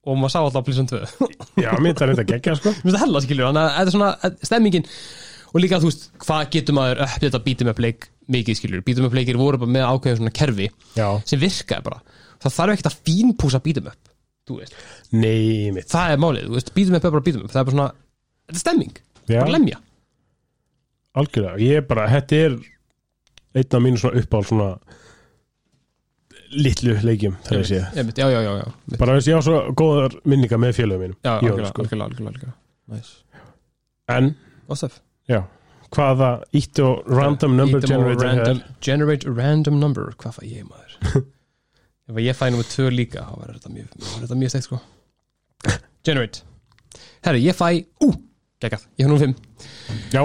Og 0.02 0.18
maður 0.18 0.32
sá 0.34 0.40
alltaf 0.42 0.64
Playstation 0.66 0.90
2 0.90 1.62
já, 1.62 1.70
mér 1.78 1.94
það 2.00 2.08
reynda 2.10 2.24
geggja 2.32 2.56
sko. 2.58 2.72
Mér 2.74 2.82
finnst 2.88 2.96
það 2.98 3.04
hella 3.06 3.22
skilur 3.26 3.46
Þannig 3.52 3.62
að 3.68 3.76
þetta 3.78 3.92
er 3.92 3.96
svona 3.96 4.32
stemmingin 4.50 4.88
Og 5.52 5.60
líka 5.62 5.80
þú 5.84 5.90
veist, 5.92 6.08
hvað 6.26 6.46
getur 6.56 6.78
maður 6.78 7.04
upp 7.06 7.18
Þetta 7.22 7.42
beatum 7.46 7.70
up 7.74 7.82
leik 7.86 8.08
mikið 8.32 8.58
skilur 8.62 8.82
Beatum 8.88 9.06
up 9.10 9.18
leikir 9.20 9.38
voru 9.38 9.60
bara 9.62 9.76
með 9.76 9.86
ákveðin 9.92 10.22
svona 10.24 10.34
kerfi 10.42 10.70
Já, 10.98 11.08
Sem 11.30 11.42
virkaði 11.44 11.86
bara. 11.90 12.02
Það 12.42 12.56
þarf 12.58 12.74
ekkert 12.78 12.90
að 12.92 13.00
fínpúsa 13.12 13.62
beatum 13.62 13.92
up 13.92 14.12
Þú 14.50 14.58
veist, 14.58 14.76
nei, 15.14 15.70
mitt 15.76 15.92
það 15.92 16.16
er 16.16 16.22
málið 16.24 16.48
Þú 16.50 16.56
veist, 16.58 16.74
beatum 16.80 16.98
up 16.98 17.06
er 17.06 17.14
bara 17.18 17.26
beatum 17.28 17.46
up 17.46 17.54
Það 17.54 17.62
er 17.62 17.68
bara 17.70 17.76
svona, 17.78 17.90
þetta 18.50 18.58
er 18.58 18.64
stemming. 18.66 18.94
Já, 19.30 19.38
Bara 19.44 19.54
lemja. 19.54 19.78
Algjörlega, 21.22 21.60
ég 21.62 21.82
er 21.82 21.86
bara, 21.92 22.08
þetta 22.12 22.40
er 22.48 22.56
einn 23.56 23.78
af 23.78 23.84
mínu 23.86 24.02
svona 24.02 24.22
uppáhald 24.22 24.50
svona 24.50 24.70
litlu 26.52 26.98
leikjum 27.06 27.38
þegar 27.46 27.62
ég 27.62 27.70
sé 27.70 27.80
Já, 28.20 28.28
já, 28.32 28.40
já, 28.44 28.68
bara 29.00 29.16
þess 29.16 29.28
að 29.28 29.32
ég 29.32 29.40
á 29.40 29.42
svo 29.48 29.60
góðar 29.80 30.18
minningar 30.28 30.60
með 30.60 30.76
félögum 30.82 31.06
mínum. 31.06 31.18
Já, 31.24 31.34
algjörlega, 31.38 31.72
sko. 31.72 31.86
algjörlega, 31.86 32.28
algjörlega, 32.32 32.54
nice. 32.92 33.12
en, 34.12 34.34
What's 34.68 34.84
up? 34.88 34.98
já, 35.32 35.44
hvaða 35.96 36.32
ítt 36.58 36.82
og 36.84 37.08
random 37.12 37.56
number 37.60 37.84
generator 37.84 38.28
random, 38.28 38.64
Generate 38.84 39.28
a 39.28 39.36
random 39.36 39.80
number 39.80 40.12
Hvað 40.20 40.40
fæ 40.40 40.44
ég 40.48 40.68
maður? 40.68 41.22
Ef 42.12 42.20
ég 42.20 42.36
fæ 42.36 42.50
nummer 42.52 42.68
2 42.68 42.90
líka 42.92 43.24
þá 43.24 43.36
verður 43.40 43.58
þetta 43.60 43.70
mjög, 43.72 43.92
verður 44.04 44.24
þetta 44.26 44.40
mjög 44.42 44.52
steikt 44.52 44.68
sko. 44.68 44.80
Generate. 46.04 46.42
Herri, 47.24 47.44
ég 47.46 47.56
fæ, 47.56 47.68
ú, 48.04 48.10
geggjað. 48.60 48.88
Ég 49.00 49.06
fæ 49.06 49.12
nummer 49.12 49.24
5 49.24 49.36
já, 50.12 50.24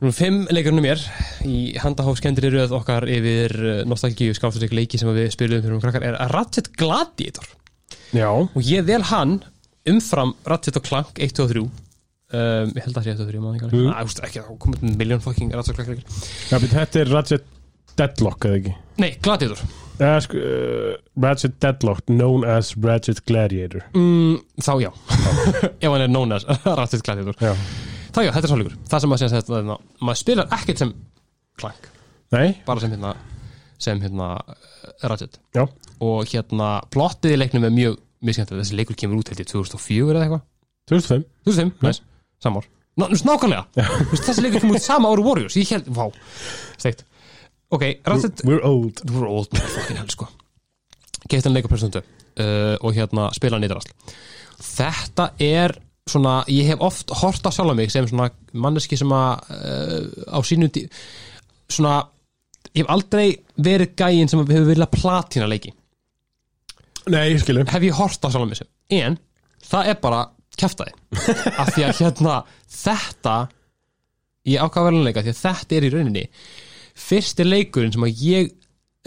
Númer 0.00 0.14
5 0.16 0.46
leikurinn 0.56 0.80
mér 0.80 1.00
í 1.44 1.74
handahófskendri 1.82 2.48
röð 2.54 2.72
okkar 2.78 3.04
yfir 3.12 3.52
uh, 3.60 3.72
nostalgíu 3.88 4.32
skáftursleik 4.36 4.72
leiki 4.72 4.96
sem 5.00 5.10
við 5.12 5.28
spilum 5.34 5.60
fyrir 5.60 5.76
um 5.76 5.82
krakkar 5.82 6.06
er 6.08 6.16
Ratchet 6.32 6.70
Gladiator. 6.80 7.44
Já, 8.16 8.30
og 8.32 8.56
ég 8.64 8.86
vel 8.88 9.04
hann 9.10 9.38
umfram 9.90 10.32
Ratchet 10.48 10.78
og 10.80 10.86
Clank 10.88 11.20
1, 11.20 11.34
2 11.36 11.44
og 11.44 11.52
3 11.52 11.60
um, 11.60 11.70
ég 12.72 12.80
held 12.86 12.96
að 12.96 12.96
það 12.96 13.04
sé 13.10 13.12
1, 13.12 13.20
2 13.20 13.26
og 13.26 13.30
3 13.34 13.42
maður 13.44 13.76
Mm. 13.76 13.90
að, 13.92 14.14
ekki, 14.24 14.40
það 14.40 14.58
komið 14.64 14.82
með 14.88 14.96
miljón 15.04 15.22
fucking 15.26 15.52
Ratchet 15.54 15.74
og 15.76 15.78
Clank 15.82 15.92
leikir. 15.92 16.24
Já, 16.48 16.56
bet 16.64 16.74
þetta 16.78 17.02
er 17.04 17.12
Ratchet 17.18 17.46
Deadlock 18.00 18.48
eða 18.48 18.58
ekki? 18.62 18.74
Nei, 19.04 19.10
Gladiator. 19.20 19.62
Uh, 20.00 20.16
sko, 20.24 20.40
uh, 20.40 20.96
Ratchet 21.20 21.58
Deadlock 21.60 22.06
known 22.08 22.48
as 22.48 22.72
Ratchet 22.80 23.20
Gladiator. 23.28 23.84
Mm, 23.92 24.40
Þá 24.64 24.72
já. 24.86 24.90
Ef 25.84 25.88
hann 25.92 26.06
er 26.06 26.08
known 26.08 26.32
as 26.32 26.48
Ratchet 26.64 27.04
Gladiator. 27.04 27.36
Já, 27.44 27.52
Þá 28.10 28.20
já, 28.24 28.30
þetta 28.34 28.46
er 28.46 28.52
sáleikur 28.52 28.76
Það 28.90 29.02
sem 29.02 29.10
maður 29.12 29.22
segja 29.22 29.40
þetta 29.40 29.56
hérna, 29.56 29.76
maður 30.00 30.20
spilar 30.20 30.54
ekkert 30.56 30.82
sem 30.82 30.92
Clank. 31.60 31.88
Nei, 32.34 32.48
bara 32.66 32.82
sem 32.82 32.92
hérna 32.94 33.14
sem 33.80 34.00
hérna 34.00 34.28
Ratchet. 35.08 35.38
Já. 35.56 35.64
Og 36.04 36.28
hérna 36.30 36.68
plottið 36.92 37.34
í 37.36 37.40
leiknum 37.40 37.66
er 37.68 37.74
mjög 37.74 37.98
miskendið 38.24 38.62
þessi 38.62 38.78
leikur 38.78 38.98
kemur 39.00 39.20
út 39.20 39.32
held 39.32 39.42
ég 39.42 39.48
2004 39.48 40.16
eða 40.16 40.26
eitthvað. 40.26 40.44
2005, 40.90 41.26
2005, 41.48 41.74
næs, 41.86 42.02
samár 42.42 42.68
Ná, 42.98 43.06
nú, 43.06 43.16
nákvæmlega, 43.16 43.86
þessi 44.26 44.42
leikur 44.42 44.64
kemur 44.64 44.76
út 44.76 44.84
sama 44.84 45.08
ári 45.12 45.24
Warriors, 45.24 45.56
ég 45.56 45.70
held, 45.72 45.86
vá, 45.94 46.08
steikt. 46.74 47.04
Ok, 47.70 47.84
Ratchet 48.04 48.42
we're 48.44 48.64
old. 48.66 49.00
We're 49.08 49.30
old 49.30 49.54
fucking 49.54 50.00
hell, 50.00 50.10
sko. 50.10 50.26
Gett 51.30 51.46
hann 51.46 51.54
leika 51.54 51.70
presentu 51.70 52.02
uh, 52.02 52.76
og 52.82 52.96
hérna 52.96 53.30
spila 53.36 53.60
nýttarasl 53.62 53.94
þetta 54.60 55.30
er 55.40 55.74
svona, 56.10 56.34
ég 56.50 56.68
hef 56.72 56.82
oft 56.84 57.12
hort 57.22 57.46
á 57.46 57.50
sjálf 57.54 57.76
mig 57.78 57.92
sem 57.92 58.06
svona 58.10 58.28
manneski 58.52 58.98
sem 58.98 59.12
að 59.14 59.52
uh, 59.54 60.34
á 60.34 60.38
sínum 60.46 60.70
tí 60.74 60.84
svona, 61.70 62.00
ég 62.74 62.82
hef 62.82 62.90
aldrei 62.92 63.28
verið 63.62 63.94
gæinn 63.98 64.30
sem 64.30 64.42
hefur 64.42 64.68
viljað 64.68 64.92
platina 64.96 65.48
leiki. 65.50 65.72
Nei, 67.10 67.30
ég 67.32 67.40
skilum 67.42 67.70
hef 67.70 67.86
ég 67.86 67.96
hort 67.96 68.26
á 68.26 68.28
sjálf 68.28 68.48
mig 68.50 68.60
sem. 68.60 68.68
En 69.00 69.16
það 69.70 69.92
er 69.94 70.00
bara 70.02 70.24
kæftæði 70.60 70.92
af 71.56 71.70
því 71.72 71.84
að 71.86 72.00
hérna 72.02 72.34
þetta 72.74 73.34
ég 74.50 74.60
ákvað 74.64 74.86
verðanleika 74.90 75.22
því 75.24 75.32
að 75.32 75.40
þetta 75.44 75.76
er 75.78 75.86
í 75.86 75.90
rauninni 75.94 76.24
fyrsti 77.00 77.46
leikurinn 77.46 77.94
sem 77.94 78.04
að 78.04 78.24
ég 78.26 78.50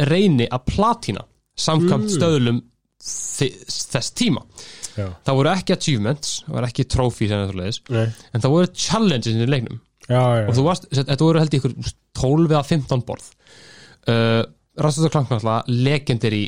reyni 0.09 0.47
að 0.49 0.63
platina 0.71 1.25
samkvæmt 1.59 2.07
Mm. 2.07 2.13
stöðlum 2.15 2.61
þess 3.03 4.13
tíma 4.17 4.41
já, 4.97 5.08
það 5.25 5.39
voru 5.39 5.51
ekki 5.53 5.75
achievements, 5.75 6.34
það 6.45 6.58
voru 6.58 6.69
ekki 6.69 6.88
trophies 6.93 7.36
en, 7.36 8.41
það 8.43 8.56
voru 8.56 8.71
challenges 8.86 9.38
í 9.38 9.49
leiknum. 9.49 9.79
Já, 10.08 10.19
já 10.19 10.47
og 10.47 10.58
þú 10.58 10.65
varst, 10.67 10.89
þetta 10.91 11.23
voru 11.23 11.41
held 11.43 11.56
ég 11.56 11.63
ykkur 11.63 11.93
12 12.19 12.51
eða 12.51 12.65
15 12.71 13.06
borð. 13.08 13.29
Uh, 14.03 14.41
Rastur 14.84 15.08
og 15.08 15.13
Klank 15.13 15.29
náttúrulega 15.32 15.77
legendary 15.86 16.43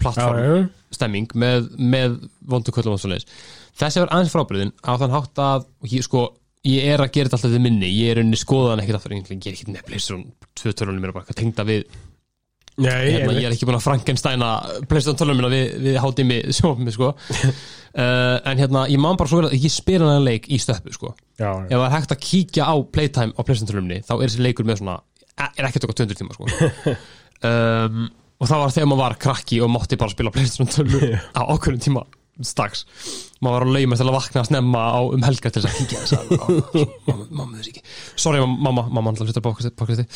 plattform 0.00 0.70
stemming 0.94 1.34
með, 1.38 1.68
með 1.78 2.16
vondu 2.48 2.72
köllum 2.74 2.96
og 2.96 3.02
svoleiðis. 3.02 3.26
Þessi 3.78 4.04
var 4.04 4.14
aðeins 4.14 4.32
frábriðin 4.34 4.72
á 4.86 4.92
þann 5.00 5.14
hátt 5.14 5.42
að 5.42 5.66
og 5.66 5.90
ég, 5.90 6.06
sko, 6.06 6.24
ég 6.68 6.86
er 6.94 7.02
að 7.02 7.12
gera 7.16 7.30
þetta 7.30 7.40
alltaf 7.40 7.54
til 7.56 7.62
minni 7.64 7.90
ég 7.90 8.12
er 8.12 8.22
unni 8.22 8.38
skoðan 8.38 8.82
ekkert 8.82 9.00
aftur 9.00 9.16
ég 9.16 9.30
er 9.34 9.56
ekki 9.56 9.70
með 9.72 9.86
Playstation 9.88 10.26
2 10.60 10.74
tölunum 10.78 11.02
mér 11.02 11.14
bara 11.14 11.24
eitthvað 11.24 11.40
tengda 11.42 11.66
við 11.68 11.88
nei, 12.82 13.12
hérna, 13.14 13.34
ég 13.36 13.46
er 13.48 13.54
ekki 13.54 13.68
búin 13.68 13.78
að 13.78 13.84
Frankensteina 13.84 14.48
Playstation 14.90 15.18
tölunum 15.18 15.40
minna 15.42 15.50
við, 15.52 15.74
við 15.84 15.98
hátimi 16.02 16.38
sjófum 16.54 16.90
sko. 16.94 17.12
uh, 17.14 18.36
en 18.50 18.62
hérna 18.62 18.86
ég 18.90 19.00
man 19.02 19.18
bara 19.20 19.30
svo 19.30 19.42
vel 19.42 19.50
að 19.50 19.56
ég 19.60 19.74
spila 19.74 20.10
hann 20.10 20.26
leik 20.26 20.48
í 20.50 20.58
stöppu 20.62 20.94
sko. 20.94 21.12
ef 21.38 21.70
það 21.70 21.86
er 21.86 21.94
hægt 21.94 22.16
að 22.16 22.24
kíkja 22.24 22.66
á 22.66 22.74
playtime 22.82 23.34
á 23.34 23.40
Playstation 23.42 23.70
tölunumni 23.70 24.00
þá 24.02 24.14
er 24.16 24.26
þessi 24.26 24.44
leikur 24.48 24.68
með 24.68 24.82
svona 24.82 24.98
er 25.44 25.68
ekkert 25.68 25.86
okkar 25.86 26.00
200 26.02 26.20
tíma 26.20 26.36
sko. 26.36 26.50
um, 27.50 28.04
og 28.42 28.50
það 28.50 28.64
var 28.64 28.74
þegar 28.74 28.90
maður 28.90 29.04
var 29.04 29.18
krakki 29.28 29.62
og 29.62 29.72
mátti 29.72 30.00
bara 30.00 30.14
spila 30.14 30.34
Playstation 30.34 30.70
tölunum 30.74 31.18
á 31.38 31.42
okkurum 31.46 31.82
tíma 31.82 32.04
stags 32.42 32.84
maður 33.44 33.54
var 33.54 33.66
að 33.66 33.74
lauma 33.76 33.98
til 33.98 34.06
að 34.06 34.16
vakna 34.16 34.42
að 34.42 34.48
snemma 34.50 34.82
á 34.90 35.00
um 35.04 35.26
helga 35.26 35.52
til 35.54 35.62
þess 35.62 35.70
að 35.70 35.78
kíkja 35.78 36.02
þess 36.02 36.14
að 36.18 37.24
mamma, 37.30 37.58
þess 37.58 37.70
ekki. 37.70 37.82
Sorry 38.16 38.42
mamma, 38.42 38.86
mamma 38.88 39.12
hann 39.12 39.20
hlutar 39.22 39.44
bókvæsti 39.44 40.06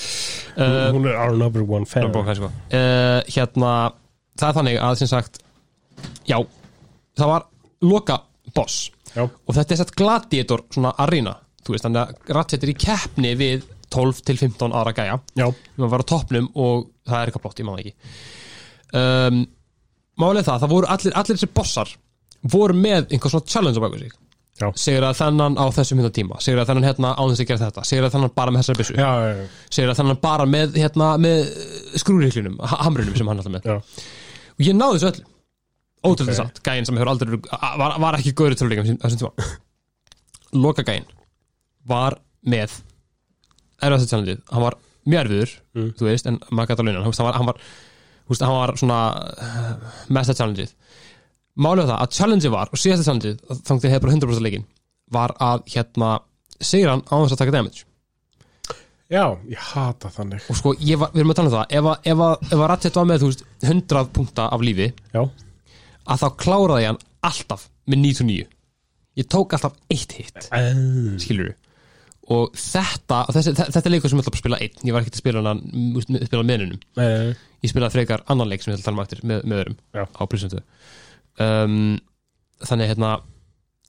uh, 0.58 0.88
hún 0.94 1.06
er 1.06 1.18
our 1.18 1.36
number 1.36 1.62
one 1.62 1.86
fan. 1.86 2.10
Sko. 2.10 2.50
Uh, 2.72 3.20
hérna, 3.30 3.74
það 4.38 4.48
er 4.50 4.58
þannig 4.60 4.80
að 4.88 5.00
sem 5.02 5.12
sagt 5.12 5.42
já, 6.28 6.38
það 7.18 7.34
var 7.34 7.50
loka 7.86 8.22
boss. 8.56 8.88
Já, 9.14 9.24
og 9.24 9.54
þetta 9.56 9.74
er 9.74 9.80
sett 9.80 9.94
gladiator 9.96 10.66
svona 10.74 10.92
arena 11.00 11.38
þú 11.68 11.74
veist, 11.74 11.84
þannig 11.84 12.00
að 12.02 12.34
Ratchet 12.36 12.64
er 12.64 12.72
í 12.72 12.78
keppni 12.80 13.34
við 13.38 13.68
12 13.92 14.24
til 14.28 14.36
15 14.40 14.74
aðra 14.76 14.94
gæja. 14.96 15.16
Já, 15.38 15.46
maður 15.76 15.94
var 15.94 16.04
á 16.04 16.10
toppnum 16.12 16.50
og 16.56 16.90
það 17.08 17.20
er 17.20 17.30
eitthvað 17.30 17.44
blott, 17.44 17.60
ég 17.60 17.68
maður 17.68 17.84
ekki. 17.84 18.12
Um, 18.98 19.40
málið 20.20 20.42
er 20.42 20.48
það, 20.48 20.60
það 20.64 20.74
voru 20.74 20.90
allir, 20.94 21.16
allir 21.20 21.38
þessi 21.38 21.50
bossar 21.56 21.94
voru 22.42 22.74
með 22.78 23.08
einhver 23.12 23.30
svona 23.32 23.46
challenge 23.50 23.78
á 23.80 23.84
baku 23.84 23.98
sig. 23.98 24.12
Segir 24.74 25.04
að 25.06 25.14
þennan 25.20 25.54
á 25.54 25.64
þessum 25.70 26.00
hérna 26.00 26.10
tíma 26.16 26.38
segir 26.42 26.58
að 26.58 26.66
þennan 26.72 26.86
hérna 26.88 27.12
á 27.14 27.22
þess 27.30 27.42
að 27.44 27.46
gera 27.46 27.60
þetta 27.68 27.82
segir 27.86 28.06
að 28.08 28.14
þennan 28.16 28.32
bara 28.34 28.50
með 28.54 28.62
þessari 28.64 28.80
byssu. 28.80 28.96
Segir 29.70 29.92
að 29.92 29.98
þennan 30.00 30.18
bara 30.22 30.46
með, 30.50 30.72
hérna, 30.82 31.10
með 31.22 31.52
skrúriklunum, 32.02 32.56
hamrunum 32.72 33.14
sem 33.20 33.30
hann 33.30 33.38
alltaf 33.38 33.54
með. 33.54 33.68
Já. 33.70 33.76
og 34.58 34.64
ég 34.66 34.74
náði 34.74 34.98
þessu 34.98 35.10
öllu. 35.12 35.26
Ótrúlega 36.08 36.34
Ok. 36.34 36.38
samt, 36.40 36.58
gæinn 36.66 36.86
sem 36.86 36.98
hefur 36.98 37.10
aldrei 37.10 37.38
var, 37.78 37.94
var 38.02 38.18
ekki 38.18 38.32
góður 38.38 38.54
töluleikam 38.58 38.98
þessum 39.02 39.22
tíma. 39.22 39.46
Loka 40.64 40.82
gæinn. 40.86 41.06
Var 41.88 42.18
með 42.46 42.74
erfaðast 43.82 44.10
challengeið, 44.10 44.42
hann 44.50 44.62
var 44.66 44.76
mjög 45.08 45.22
erfiður 45.24 45.54
Mm. 45.78 45.92
þú 45.94 46.06
veist, 46.08 46.26
en 46.26 46.38
maður 46.50 46.72
gæti 46.72 46.82
að 46.82 46.88
launa 46.88 47.02
hann, 47.06 47.14
var, 47.22 47.36
hann 47.38 47.46
var, 47.46 47.58
hann 48.42 48.54
var 48.58 48.72
svona 48.80 48.98
uh, 49.38 49.98
mesta 50.10 50.34
challengeið 50.34 50.72
málið 51.58 51.90
það 51.90 52.00
að 52.04 52.16
challengeið 52.18 52.54
var 52.54 52.72
og 52.72 52.80
síðasta 52.80 53.08
challengeið, 53.08 53.44
þannig 53.66 53.84
að 53.84 53.94
hefur 53.94 54.06
bara 54.06 54.16
100% 54.16 54.46
leikin 54.46 54.66
var 55.18 55.34
að 55.42 55.62
hérna 55.74 56.10
segir 56.58 56.90
hann 56.92 57.04
á 57.06 57.14
þess 57.16 57.36
að 57.36 57.42
taka 57.42 57.54
damage. 57.54 57.84
Já, 59.08 59.24
ég 59.48 59.60
hata 59.70 60.10
þannig. 60.12 60.44
Og 60.52 60.58
sko, 60.58 60.74
var, 60.76 61.12
við 61.14 61.22
erum 61.22 61.32
að 61.32 61.38
tala 61.38 61.48
um 61.48 61.54
það 61.54 61.76
ef 61.78 61.86
að, 61.88 62.08
ef 62.12 62.22
að, 62.26 62.34
ef 62.50 62.58
að 62.58 62.66
Ratchet 62.72 62.98
var 62.98 63.06
með, 63.08 63.22
þú 63.22 63.30
veist, 63.30 63.44
100 63.64 64.10
punkta 64.18 64.48
af 64.52 64.64
lífi 64.64 64.90
já, 65.14 65.22
að 66.04 66.24
þá 66.24 66.28
kláraði 66.42 66.84
ég 66.84 66.92
hann 66.92 67.00
alltaf 67.28 67.64
með 67.88 68.02
99 68.04 68.44
ég 69.18 69.30
tók 69.32 69.56
alltaf 69.56 69.78
eitt 69.90 70.12
hitt 70.18 70.50
skilur 71.22 71.56
og 72.28 72.52
þetta, 72.52 73.22
þessi, 73.32 73.54
þetta 73.56 73.80
er 73.80 73.94
leikur 73.94 74.12
sem 74.12 74.20
ég 74.20 74.26
ætla 74.26 74.34
að 74.34 74.42
spila 74.42 74.60
einn. 74.60 74.80
Ég 74.84 74.92
var 74.92 75.04
ekki 75.04 75.14
að 75.14 75.22
spila 75.22 75.42
hann 75.46 75.62
spila 76.04 76.44
meðinum, 76.44 76.82
uh, 77.00 77.30
ég 77.64 77.72
spilaði 77.72 77.94
frekar 77.94 78.24
annan 78.28 78.50
leik 78.50 78.60
sem 78.60 78.74
ég 78.74 78.76
ætla 78.76 78.84
að 78.84 78.90
tala 78.90 78.98
um 78.98 79.06
eftir 79.06 79.22
með, 79.24 79.46
með 79.48 79.62
öðrum 79.62 79.78
Já. 79.96 80.04
á 80.04 80.22
prísöndu 80.28 80.60
um, 81.44 81.96
þannig 82.64 82.92
hérna 82.92 83.12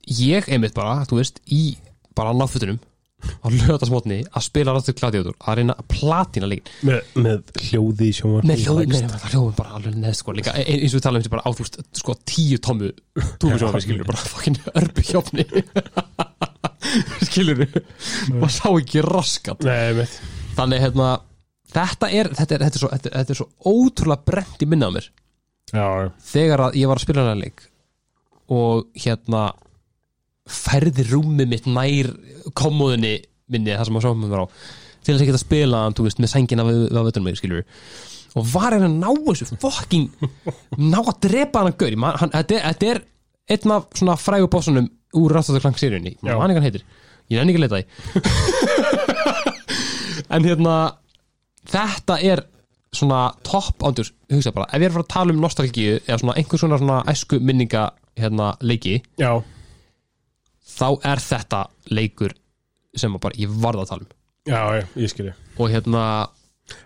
ég 0.10 0.48
einmitt 0.50 0.78
bara, 0.78 1.02
þú 1.10 1.20
veist, 1.22 1.42
í 1.54 1.78
bara 2.18 2.34
náfötunum 2.36 2.80
á 3.20 3.48
lögatasmotni 3.52 4.22
að 4.32 4.46
spila 4.46 4.74
Rattur 4.76 4.96
Gladiator 4.96 5.36
að 5.44 5.60
reyna 5.60 5.76
að 5.76 5.88
platina 5.92 6.48
leikin 6.48 6.72
með, 6.88 7.10
með 7.20 7.52
hljóði 7.66 8.08
í 8.08 8.14
sjónvarpi 8.16 8.48
með 8.48 8.62
hljóðin, 8.64 8.94
nei, 8.94 9.10
það 9.12 9.26
hljóðin 9.34 9.58
bara 9.58 9.74
alveg 9.76 9.98
neð 10.00 10.16
sko, 10.20 10.36
líka, 10.38 10.54
e- 10.56 10.78
eins 10.78 10.94
og 10.94 11.00
við 11.00 11.06
tala 11.06 11.20
um 11.20 11.26
þetta 11.26 11.34
bara 11.36 11.44
á 11.44 11.50
þú 11.52 11.66
veist, 11.66 11.80
sko, 12.00 12.16
tíu 12.32 12.60
tómu 12.64 12.92
túfusjónvarpi, 13.20 13.84
skilur, 13.84 14.08
bara 14.08 14.24
fucking 14.24 14.62
örbu 14.80 15.06
hjófni 15.10 15.46
skilur 17.28 17.66
maður 18.40 18.56
sá 18.56 18.68
ekki 18.72 19.04
raskat. 19.06 19.68
Nei, 19.68 20.00
með 20.00 20.16
þannig, 20.56 20.84
hérna, 20.86 21.10
þetta 21.76 22.12
er 22.16 22.32
þetta 22.40 22.56
er, 22.56 22.68
þetta 22.68 22.80
er, 22.80 22.84
svo, 22.84 22.92
þetta 22.96 23.12
er, 23.12 23.18
þetta 23.20 23.36
er 23.36 23.42
svo 23.42 23.50
ótrúlega 23.76 24.28
brent 24.32 24.64
í 24.64 24.70
minna 24.70 24.90
á 24.90 24.96
mér 24.96 25.12
Já, 25.76 25.88
þegar 26.32 26.64
að 26.68 26.78
ég 26.80 26.90
var 26.90 27.00
að 27.00 27.06
spila 27.06 27.26
hana 27.26 27.40
leik 27.40 27.66
og 28.50 28.88
hérna 28.98 29.42
færði 30.50 31.04
rúmið 31.12 31.50
mitt 31.52 31.68
nær 31.70 32.10
komóðinni 32.58 33.20
minni, 33.50 33.76
það 33.76 33.86
sem 33.90 34.00
að 34.00 34.06
sjófum 34.08 34.30
var 34.32 34.46
á 34.46 34.48
til 35.00 35.14
þess 35.14 35.22
að 35.24 35.30
geta 35.30 35.42
spila 35.42 35.84
hann, 35.86 35.96
þú 35.98 36.06
veist, 36.08 36.20
með 36.22 36.32
sængina 36.34 36.66
við, 36.68 36.80
við 36.90 37.06
veitur 37.10 37.24
mig, 37.26 37.38
skilur 37.40 37.64
og 38.38 38.46
var 38.52 38.76
hann 38.76 38.86
að 38.86 38.98
ná 39.02 39.10
þessu 39.26 39.58
fucking 39.62 40.10
ná 40.78 41.00
að 41.02 41.16
drepa 41.26 41.64
hann 41.64 41.72
að 41.72 41.80
gaur. 41.82 41.96
Man- 41.98 42.18
hann, 42.22 42.34
þetta, 42.34 42.90
er, 42.94 43.00
einn 43.50 43.74
af 43.74 43.88
svona 43.98 44.18
frægu 44.22 44.50
bossunum 44.54 44.90
úr 45.18 45.34
Rathatur 45.34 45.64
Klang 45.64 45.78
seríunni 45.82 46.16
Já. 46.22 46.36
hann 46.38 46.54
hann 46.54 46.66
heitir, 46.66 46.84
ég 47.30 47.40
nenni 47.42 47.56
ekki 47.56 47.62
að 47.62 47.66
leita 47.66 47.80
því. 47.80 47.86
En 50.30 50.46
hérna 50.46 50.74
þetta 51.72 52.20
er 52.22 52.44
svona 52.96 53.22
topp 53.46 53.84
ándur, 53.86 54.10
hugsa 54.34 54.54
bara, 54.56 54.68
ef 54.74 54.82
ég 54.82 54.88
er 54.88 54.94
að 54.94 54.98
fara 54.98 55.06
að 55.08 55.14
tala 55.16 55.36
um 55.36 55.42
nostalgíu 55.44 55.96
eða 56.00 56.20
svona 56.24 56.38
einhver 56.42 56.62
svona, 56.62 56.80
svona 56.82 57.00
æsku 57.12 57.40
minninga 57.40 57.90
hérna 58.20 58.52
leiki, 58.66 59.00
já, 59.22 59.32
þá 60.80 60.88
er 61.12 61.24
þetta 61.24 61.64
leikur 61.94 62.36
sem 62.98 63.18
bara 63.22 63.38
ég 63.38 63.52
varð 63.62 63.84
að 63.84 63.92
tala 63.94 64.08
um. 64.08 64.16
Já, 64.50 64.62
já, 64.80 64.86
ég 64.98 65.12
skilji 65.12 65.36
og 65.60 65.70
hérna, 65.70 66.04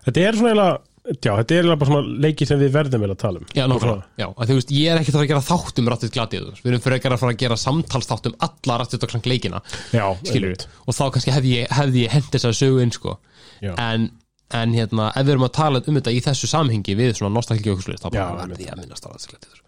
Þetta 0.04 0.20
er 0.24 0.36
svona 0.36 0.50
eiginlega 0.52 0.82
Já, 1.04 1.34
þetta 1.36 1.56
er 1.58 1.66
bara 1.68 1.86
svona 1.90 2.20
leiki 2.24 2.46
sem 2.48 2.56
við 2.56 2.70
verðum 2.72 3.02
vel 3.04 3.10
að 3.12 3.18
tala 3.20 3.40
um. 3.42 3.48
Já, 3.52 3.66
nákvæmlega. 3.68 4.06
Já, 4.16 4.24
að 4.30 4.48
þú 4.48 4.54
veist, 4.56 4.70
ég 4.72 4.88
er 4.88 5.00
ekki 5.02 5.12
að 5.12 5.16
fara 5.18 5.26
að 5.26 5.32
gera 5.34 5.42
þátt 5.44 5.80
um 5.82 5.90
Rattit 5.92 6.14
Gladiator, 6.14 6.62
við 6.62 6.70
erum 6.70 6.84
fyrir 6.86 7.10
að 7.10 7.20
fara 7.20 7.34
að 7.34 7.42
gera 7.42 7.58
samtalsþátt 7.60 8.28
um 8.30 8.36
alla 8.46 8.78
og 8.80 9.04
Klang 9.10 9.28
leikina. 9.28 9.60
Já, 9.92 10.06
skilur 10.24 10.48
einmitt. 10.48 10.64
og 10.86 10.96
þá 10.96 11.02
kannski 11.12 11.34
hefði 11.34 11.52
ég, 11.58 11.74
hefði 11.76 12.06
ég 12.06 12.14
hent 12.16 12.30
þess 12.32 12.48
að 12.48 12.56
sögu 12.56 12.80
inn 12.80 12.94
sko. 12.96 13.18
Já. 13.60 13.74
en, 13.76 14.08
en 14.54 14.76
hérna, 14.76 15.10
ef 15.12 15.26
við 15.26 15.34
erum 15.34 15.46
að 15.48 15.56
tala 15.58 15.82
um 15.82 15.98
þetta 15.98 16.14
í 16.14 16.22
þessu 16.24 16.50
samhengi 16.50 16.96
við 16.98 17.16
svona 17.18 17.34
nostalgíu 17.34 17.74
og 17.74 17.84
þá 17.84 18.08
bara 18.08 18.22
Já, 18.22 18.46
verði 18.54 18.68
ég 18.68 18.74
að 18.74 18.80
minnast 18.84 19.06
á 19.06 19.08
Rattit 19.10 19.32
Gladiator 19.32 19.60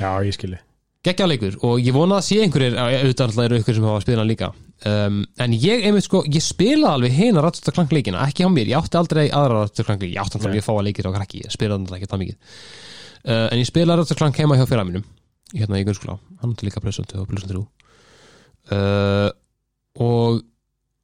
Já, 0.00 0.10
ég 0.26 0.34
skilji. 0.36 0.58
Geggja 1.06 1.28
leikur 1.28 1.54
og 1.64 1.78
ég 1.80 1.94
vona 1.96 2.18
að 2.18 2.26
sé 2.26 2.40
einhverjir 2.44 2.74
auðvitað 2.76 3.22
alltaf 3.26 3.46
eru 3.46 3.60
ykkur 3.62 3.76
sem 3.78 3.86
hafa 3.88 4.02
spilað 4.04 4.28
líka. 4.28 4.50
Um, 4.90 5.22
en 5.40 5.54
ég 5.56 5.86
einmitt 5.88 6.04
sko, 6.04 6.20
ég 6.28 6.44
spilaði 6.44 6.90
alveg 6.90 7.14
hina 7.16 7.44
Ratchet 7.44 7.70
Clank 7.72 7.94
leikina, 7.94 8.26
ekki 8.26 8.44
á 8.44 8.52
mér, 8.52 8.68
ég 8.68 8.80
átti 8.80 9.00
aldrei 9.00 9.22
aðra 9.28 9.62
leiki, 9.64 10.10
ég 10.12 10.20
átti 10.20 10.36
alltaf 10.36 10.52
mjög 10.52 10.66
fáa 10.66 10.84
leikir 10.84 11.08
á 11.08 11.12
krakki, 11.14 11.40
ég 11.46 11.54
spilaði 11.54 11.86
alltaf 11.86 11.96
ekki 11.96 12.10
það 12.10 12.22
mikið. 12.24 12.52
Uh, 13.24 13.46
en 13.46 13.62
ég 13.62 13.68
spilaði 13.68 14.02
Ratchet 14.02 14.20
Clank 14.20 14.40
heima 14.40 14.60
hjá 14.60 14.66
fyrra 14.68 14.84
mínum 14.88 15.06
hérna 15.56 15.80
í 15.80 15.86
grunnskóla, 15.86 16.18
hann 16.40 16.54
átti 16.54 16.68
líka 16.68 16.82
2 16.82 17.20
og 17.20 17.30
Playstation 17.30 17.66
3 18.70 18.76
uh, 18.76 19.30
og 20.00 20.42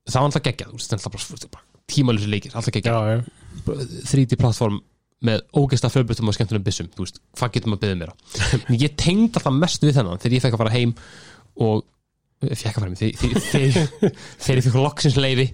það 0.07 0.21
var 0.21 0.29
alltaf 0.29 0.45
geggjað, 0.45 0.71
þú 0.71 0.79
veist, 0.79 0.93
það 0.93 0.99
er 0.99 1.09
alltaf 1.11 1.51
bara 1.57 1.66
tímalösi 1.91 2.29
leikir, 2.31 2.55
alltaf 2.59 2.77
Já, 2.83 2.97
já, 3.15 3.19
3D 4.11 4.39
plattform 4.41 4.81
með 5.27 5.43
ógeðslega 5.57 5.95
fjölbrytum 5.95 6.29
og 6.29 6.37
skemmtunum 6.37 6.65
byssum 6.67 6.89
þú 6.93 7.07
veist, 7.07 7.21
hvað 7.39 7.53
getur 7.55 7.73
maður 7.73 7.83
byggðið 7.87 8.01
mér 8.03 8.65
en 8.69 8.81
ég 8.83 8.97
tengd 9.01 9.39
alltaf 9.39 9.55
mest 9.57 9.87
við 9.87 9.97
þennan 9.97 10.21
þegar 10.21 10.37
ég 10.37 10.45
fekk 10.45 10.57
að 10.59 10.63
fara 10.63 10.75
heim 10.75 10.93
og 11.67 11.85
eh, 12.45 12.53
fekk 12.53 12.69
að 12.69 12.77
fara 12.77 12.91
heim 12.91 12.99
þegar- 13.01 14.59
ég 14.59 14.67
fekk 14.67 14.77
loksins 14.77 15.17
leiði 15.17 15.47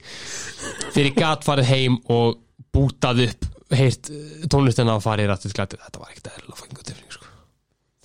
þegar 0.96 1.06
ég 1.06 1.16
gat 1.20 1.46
farið 1.46 1.70
heim 1.70 2.00
og 2.10 2.40
bútað 2.74 3.22
upp 3.28 3.46
heyrt 3.78 4.10
eh, 4.10 4.42
tónlistina 4.50 4.98
og 4.98 5.04
farið 5.06 5.30
rættið 5.30 5.54
glætið 5.60 5.86
þetta 5.86 6.02
var 6.02 6.10
ekkert 6.12 6.32
eðlilega 6.34 6.58
fucking 6.58 6.80
good 6.80 6.90
tilfinning 6.90 7.14
sko. 7.14 7.30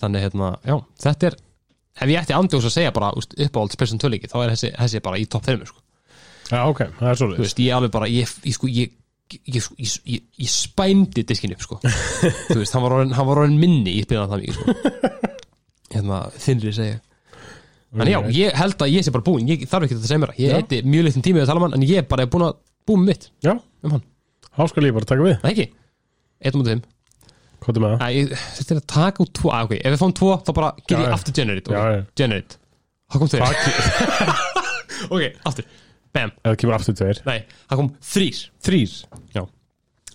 þannig 0.04 0.24
hérna, 0.28 0.52
já, 0.62 0.76
þetta 1.08 1.32
er 1.32 1.38
ef 1.98 2.12
ég 2.14 2.22
ætti 2.22 2.38
andjóðs 2.38 2.70
að 2.70 2.76
segja 2.78 2.94
bara 2.94 3.10
uppáhalds 3.18 3.76
person 3.82 3.98
töluleiki, 3.98 4.30
þá 4.30 4.38
er 4.44 4.52
þessi, 4.54 4.70
þessi 4.78 5.02
bara 5.02 5.18
í 5.18 5.26
topp 5.26 5.48
5 5.50 5.66
sko. 5.72 5.82
Já, 6.48 6.60
ok, 6.64 6.80
það 6.98 7.10
er 7.10 7.18
þú 7.18 7.20
svolítið 7.22 7.44
veist, 7.44 7.62
ég 7.64 7.76
alveg 7.76 7.94
bara 7.94 8.08
ég, 8.12 8.32
ég, 8.44 8.56
sko, 8.56 8.70
ég, 8.72 8.94
ég, 9.38 9.60
sko, 9.64 9.76
ég, 9.78 9.96
ég, 10.14 10.24
ég 10.44 10.52
spæmdi 10.52 11.24
diskin 11.28 11.54
upp 11.56 11.64
sko. 11.66 11.80
þú 11.82 12.58
veist, 12.60 12.76
hann 12.76 12.84
var 12.86 12.96
orðin, 12.98 13.14
hann 13.18 13.28
var 13.28 13.42
orðin 13.44 13.60
minni 13.60 13.96
í 13.98 14.04
spilaðan 14.06 14.32
það 14.34 14.44
mikið 14.44 14.58
sko. 14.58 15.22
hérna, 15.94 16.22
þinnri 16.38 16.74
segja 16.76 16.98
en 17.96 18.10
já, 18.12 18.18
ég 18.36 18.58
held 18.58 18.84
að 18.84 18.92
ég 18.92 19.04
sé 19.06 19.12
bara 19.14 19.24
búinn. 19.24 19.48
Ég 19.48 19.62
þarf 19.64 19.86
ekki 19.86 19.96
að 19.96 20.02
segja 20.04 20.20
mér 20.20 20.34
það, 20.34 20.40
ég 20.44 20.58
heiti 20.58 20.80
mjög 20.84 21.06
litlum 21.06 21.24
tími 21.24 21.40
að 21.40 21.48
tala 21.48 21.62
um 21.62 21.64
hann, 21.64 21.76
en 21.78 21.86
ég 21.88 22.02
er 22.02 22.08
bara 22.10 22.26
búinn 22.28 22.50
að 22.50 22.58
með 22.92 23.06
mitt. 23.06 23.24
Já, 23.44 23.54
um 23.56 23.94
hann, 23.96 24.02
þá 24.58 24.62
skal 24.68 24.84
ég 24.84 24.96
bara 24.96 25.08
taka 25.08 25.24
við. 25.24 25.38
Það 25.40 25.52
ekki. 25.54 25.66
Eitt 26.44 26.58
mútið 26.58 26.74
þeim, 26.74 26.82
Hvað 27.58 27.78
er 27.78 27.82
með 27.82 27.94
það? 27.98 28.14
Ég- 28.14 28.32
þetta 28.58 28.74
er 28.74 28.78
að 28.78 28.86
taka 28.92 29.22
út 29.24 29.32
tvo, 29.34 29.50
ah, 29.50 29.64
ok, 29.66 29.72
ef 29.78 29.92
við 29.94 30.00
fáum 30.02 30.14
tvo 30.14 30.30
þá 30.46 30.50
bara 30.54 30.68
ger 30.86 31.00
ég 31.02 31.14
aftur 31.16 31.34
generate 31.34 31.74
já. 31.74 32.04
generate, 32.14 32.58
það 33.10 33.18
kom 33.18 33.28
Það 33.32 33.42
ok, 35.14 35.24
aftur, 35.50 35.64
bam, 36.16 36.32
það 36.44 36.56
kemur 36.62 36.76
aftur 36.78 36.96
tveir. 36.98 37.22
Nei, 37.28 37.38
það 37.68 37.80
kom 37.82 37.90
þrýr 38.12 38.40
Þrýr 38.68 38.94
já, 39.36 39.42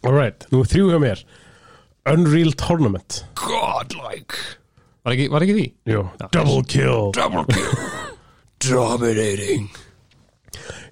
Alright, 0.04 0.48
nú 0.52 0.64
er 0.64 0.72
þrjú 0.74 0.90
hjá 0.92 1.00
mér. 1.00 1.24
Unreal 2.12 2.52
Tournament. 2.60 3.22
Godlike. 3.40 4.40
Var 5.04 5.16
ekki, 5.16 5.28
var 5.32 5.46
ekki 5.46 5.56
því? 5.56 5.66
Jú, 5.94 6.02
Double 6.36 6.64
Kill. 6.68 7.06
Double 7.16 7.46
kill. 7.52 7.80
Dominating. 8.64 9.70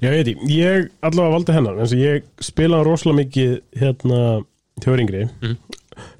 Já, 0.01 0.09
ég 0.09 0.15
veit 0.17 0.29
ég, 0.31 0.45
ég 0.51 0.87
allavega 1.05 1.35
valdi 1.35 1.55
hennar 1.55 1.77
en 1.83 1.91
ég 1.99 2.25
spilaði 2.43 2.87
rosalega 2.87 3.19
mikið 3.21 3.51
hérna 3.79 4.21
þjóður 4.81 5.03
yngri. 5.05 5.25
Mhm. 5.41 5.57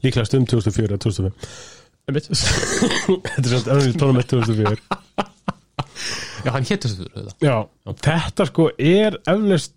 líklega 0.04 0.28
stund 0.28 0.50
2004 0.52 0.92
eða 0.92 1.02
2005 1.02 1.32
Einmitt. 2.10 2.28
Þetta 3.32 3.42
er 3.42 3.50
svona 3.50 3.76
Unreal 3.78 3.96
Tournament 3.98 4.28
2004 4.32 4.76
Já, 6.46 6.52
hann 6.56 6.66
fyrir 6.66 7.28
þetta 7.28 7.48
Já, 7.48 7.56
þetta 8.06 8.46
sko 8.50 8.68
er 8.78 9.18
eflust 9.30 9.76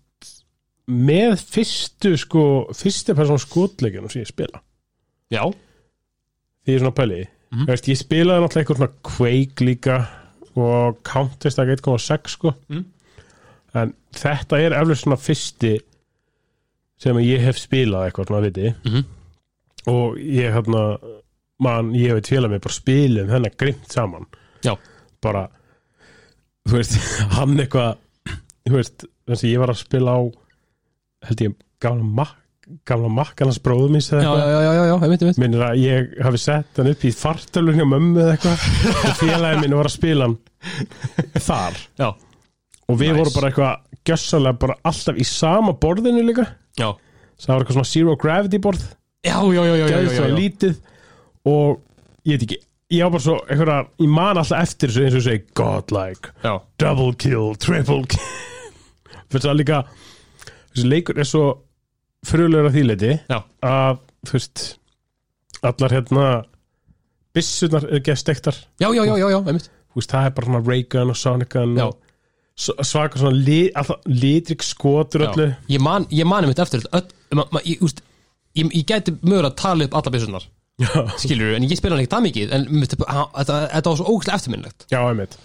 með 0.87 1.39
fyrstu 1.41 2.11
sko 2.21 2.43
fyrstu 2.77 3.15
persón 3.17 3.41
skotleikinu 3.41 4.09
sem 4.11 4.21
ég 4.21 4.29
spila 4.29 4.61
Já, 5.33 5.41
því 6.65 6.73
ég 6.73 6.77
er 6.77 6.83
svona 6.83 6.97
pæli 6.99 7.21
mm. 7.25 7.65
ég 7.69 7.97
spilaði 7.99 8.43
náttúrulega 8.43 8.63
eitthvað 8.63 8.79
svona 8.81 8.93
Quake 9.09 9.65
líka 9.65 9.97
og 10.55 10.99
Counter-Strike 11.03 11.79
1.6 11.81 12.35
sko 12.37 12.53
Mhm. 12.69 12.85
en 13.75 13.93
þetta 14.15 14.59
er 14.63 14.71
eflust 14.77 15.03
svona 15.03 15.17
fyrsti 15.19 15.73
sem 17.01 17.17
ég 17.19 17.41
hef 17.43 17.57
spilað 17.59 18.05
eitthvað 18.09 18.29
svona 18.29 18.45
viti 18.45 18.69
Mhm. 18.85 19.03
og 19.91 20.15
ég 20.17 20.53
hérna 20.53 20.85
man, 21.59 21.91
ég 21.93 22.13
hef 22.15 22.29
félag 22.29 22.49
mig 22.51 22.61
bara 22.61 22.73
spilum 22.73 23.29
hennar 23.29 23.51
grimt 23.57 23.91
saman 23.91 24.25
Já. 24.63 24.75
bara 25.21 25.49
þú 26.65 26.79
veist, 26.79 26.97
hann 27.37 27.59
eitthvað 27.61 27.97
þú 28.65 28.77
veist, 28.79 29.05
þess 29.29 29.43
að 29.45 29.51
ég 29.51 29.61
var 29.61 29.73
að 29.73 29.81
spila 29.83 30.17
á 30.17 30.21
held 31.29 31.45
ég 31.45 31.55
gamla 31.81 32.09
makk 32.21 32.41
gamla 32.85 33.09
makkanars 33.13 33.59
bróðum 33.61 33.99
já, 34.01 34.15
eða 34.17 34.85
eitthvað. 34.97 35.37
minnir 35.41 35.63
að 35.67 35.81
ég 35.83 36.13
hafi 36.25 36.39
sett 36.41 36.79
hann 36.79 36.89
upp 36.89 37.03
í 37.05 37.11
fartölun 37.13 37.77
hjá 37.77 37.85
mömmu 37.85 38.23
eða 38.23 38.33
eitthvað 38.33 38.63
og 39.05 39.19
félagið 39.19 39.61
minn 39.61 39.75
var 39.77 39.89
að 39.89 39.93
spila 39.93 40.25
hann 40.29 40.37
þar. 41.45 41.77
Já, 42.01 42.07
og 42.89 42.97
við 42.97 43.11
Nice. 43.11 43.17
vorum 43.19 43.35
bara 43.37 43.51
eitthvað 43.51 44.01
gjössalega 44.09 44.59
bara 44.65 44.77
alltaf 44.89 45.21
í 45.21 45.27
sama 45.29 45.75
borðinu 45.77 46.23
líka. 46.25 46.47
Já, 46.79 46.89
það 47.37 47.51
var 47.53 47.65
eitthvað 47.65 47.77
svona 47.77 47.91
zero 47.91 48.17
gravity 48.25 48.61
borð. 48.65 48.87
Já, 49.25 49.37
já, 49.53 49.61
já, 49.61 49.75
já, 49.85 50.01
já. 50.09 50.25
lítið. 50.33 50.75
Og 51.45 51.81
ég 52.25 52.39
veit 52.39 52.47
ekki 52.47 52.59
ég 52.93 53.01
á 53.01 53.09
bara 53.09 53.23
svo 53.25 53.35
eitthvað 53.49 53.87
ég 54.03 54.09
man 54.13 54.37
alltaf 54.37 54.61
eftir 54.61 54.91
þessu 54.93 55.05
eins 55.07 55.15
og 55.19 55.23
segi 55.25 55.43
godlike, 55.57 56.33
já. 56.43 56.53
double 56.81 57.13
kill, 57.17 57.55
triple 57.61 58.03
kill 58.05 58.25
fyrir 59.31 59.45
það 59.47 59.59
líka 59.61 59.79
þessi 60.75 60.89
leikur 60.91 61.19
er 61.23 61.29
svo 61.29 61.45
frulegur 62.25 62.69
að 62.69 62.75
því 62.77 62.83
leiti 62.89 63.11
Já. 63.29 63.39
að 63.65 63.99
þú 64.25 64.35
veist 64.37 64.63
allar 65.65 65.93
hérna 65.95 66.25
byssunar 67.35 67.85
er 67.89 67.99
ekki 67.99 68.13
að 68.13 68.21
stektar 68.21 68.57
Já, 68.81 68.89
já, 68.93 69.01
já, 69.05 69.13
já, 69.19 69.27
já, 69.33 69.37
einmitt 69.41 69.69
þú 69.69 69.99
veist, 70.01 70.11
það 70.11 70.25
er 70.29 70.33
bara 70.37 70.49
svona 70.49 70.63
Ray 70.69 70.83
Gun 70.91 71.13
og 71.13 71.19
Sonic 71.19 71.55
Já. 71.55 71.85
og 71.85 71.97
s- 72.59 72.89
svaka 72.89 73.19
svona 73.21 73.37
li, 73.37 73.59
alltaf, 73.75 74.01
litrik 74.07 74.63
skotur 74.63 75.25
öllu. 75.29 75.47
Ég 75.71 75.81
man, 75.83 76.05
ég 76.11 76.27
man 76.27 76.43
einmitt 76.45 76.59
eftir 76.63 76.83
þetta 76.83 76.99
öll, 77.01 77.39
ma, 77.39 77.45
ma, 77.55 77.61
ég, 77.67 77.81
úst, 77.85 78.01
ég, 78.55 78.69
ég 78.75 78.85
gæti 78.89 79.13
mögur 79.21 79.49
að 79.49 79.55
tala 79.61 79.87
upp 79.89 79.97
alla 79.99 80.13
byssunar 80.15 80.45
skilur 81.21 81.53
en 81.55 81.63
ég 81.63 81.77
spila 81.79 81.95
hann 81.95 82.03
ekki 82.03 82.11
það 82.11 82.25
mikið 82.25 82.55
en 82.57 82.65
þetta, 82.83 83.89
var 83.89 83.99
svo 83.99 84.07
ógæslega 84.11 84.35
eftirminnlegt 84.41 84.87
já, 84.91 84.99
einmitt. 85.07 85.37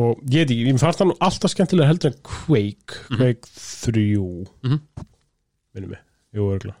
Og 0.00 0.18
ég 0.30 0.42
veit 0.44 0.50
ekki, 0.54 0.64
ég 0.70 0.78
fannst 0.80 1.00
það 1.02 1.10
nú 1.10 1.16
alltaf 1.26 1.52
skemmtilega 1.52 1.90
heldur 1.90 2.10
en 2.12 2.18
Quake 2.26 2.98
Quake 3.14 3.50
3 3.50 4.04
Mhm. 4.66 4.80
minnum 5.74 5.90
mig, 5.94 6.02
jú, 6.34 6.48
örgulega 6.50 6.78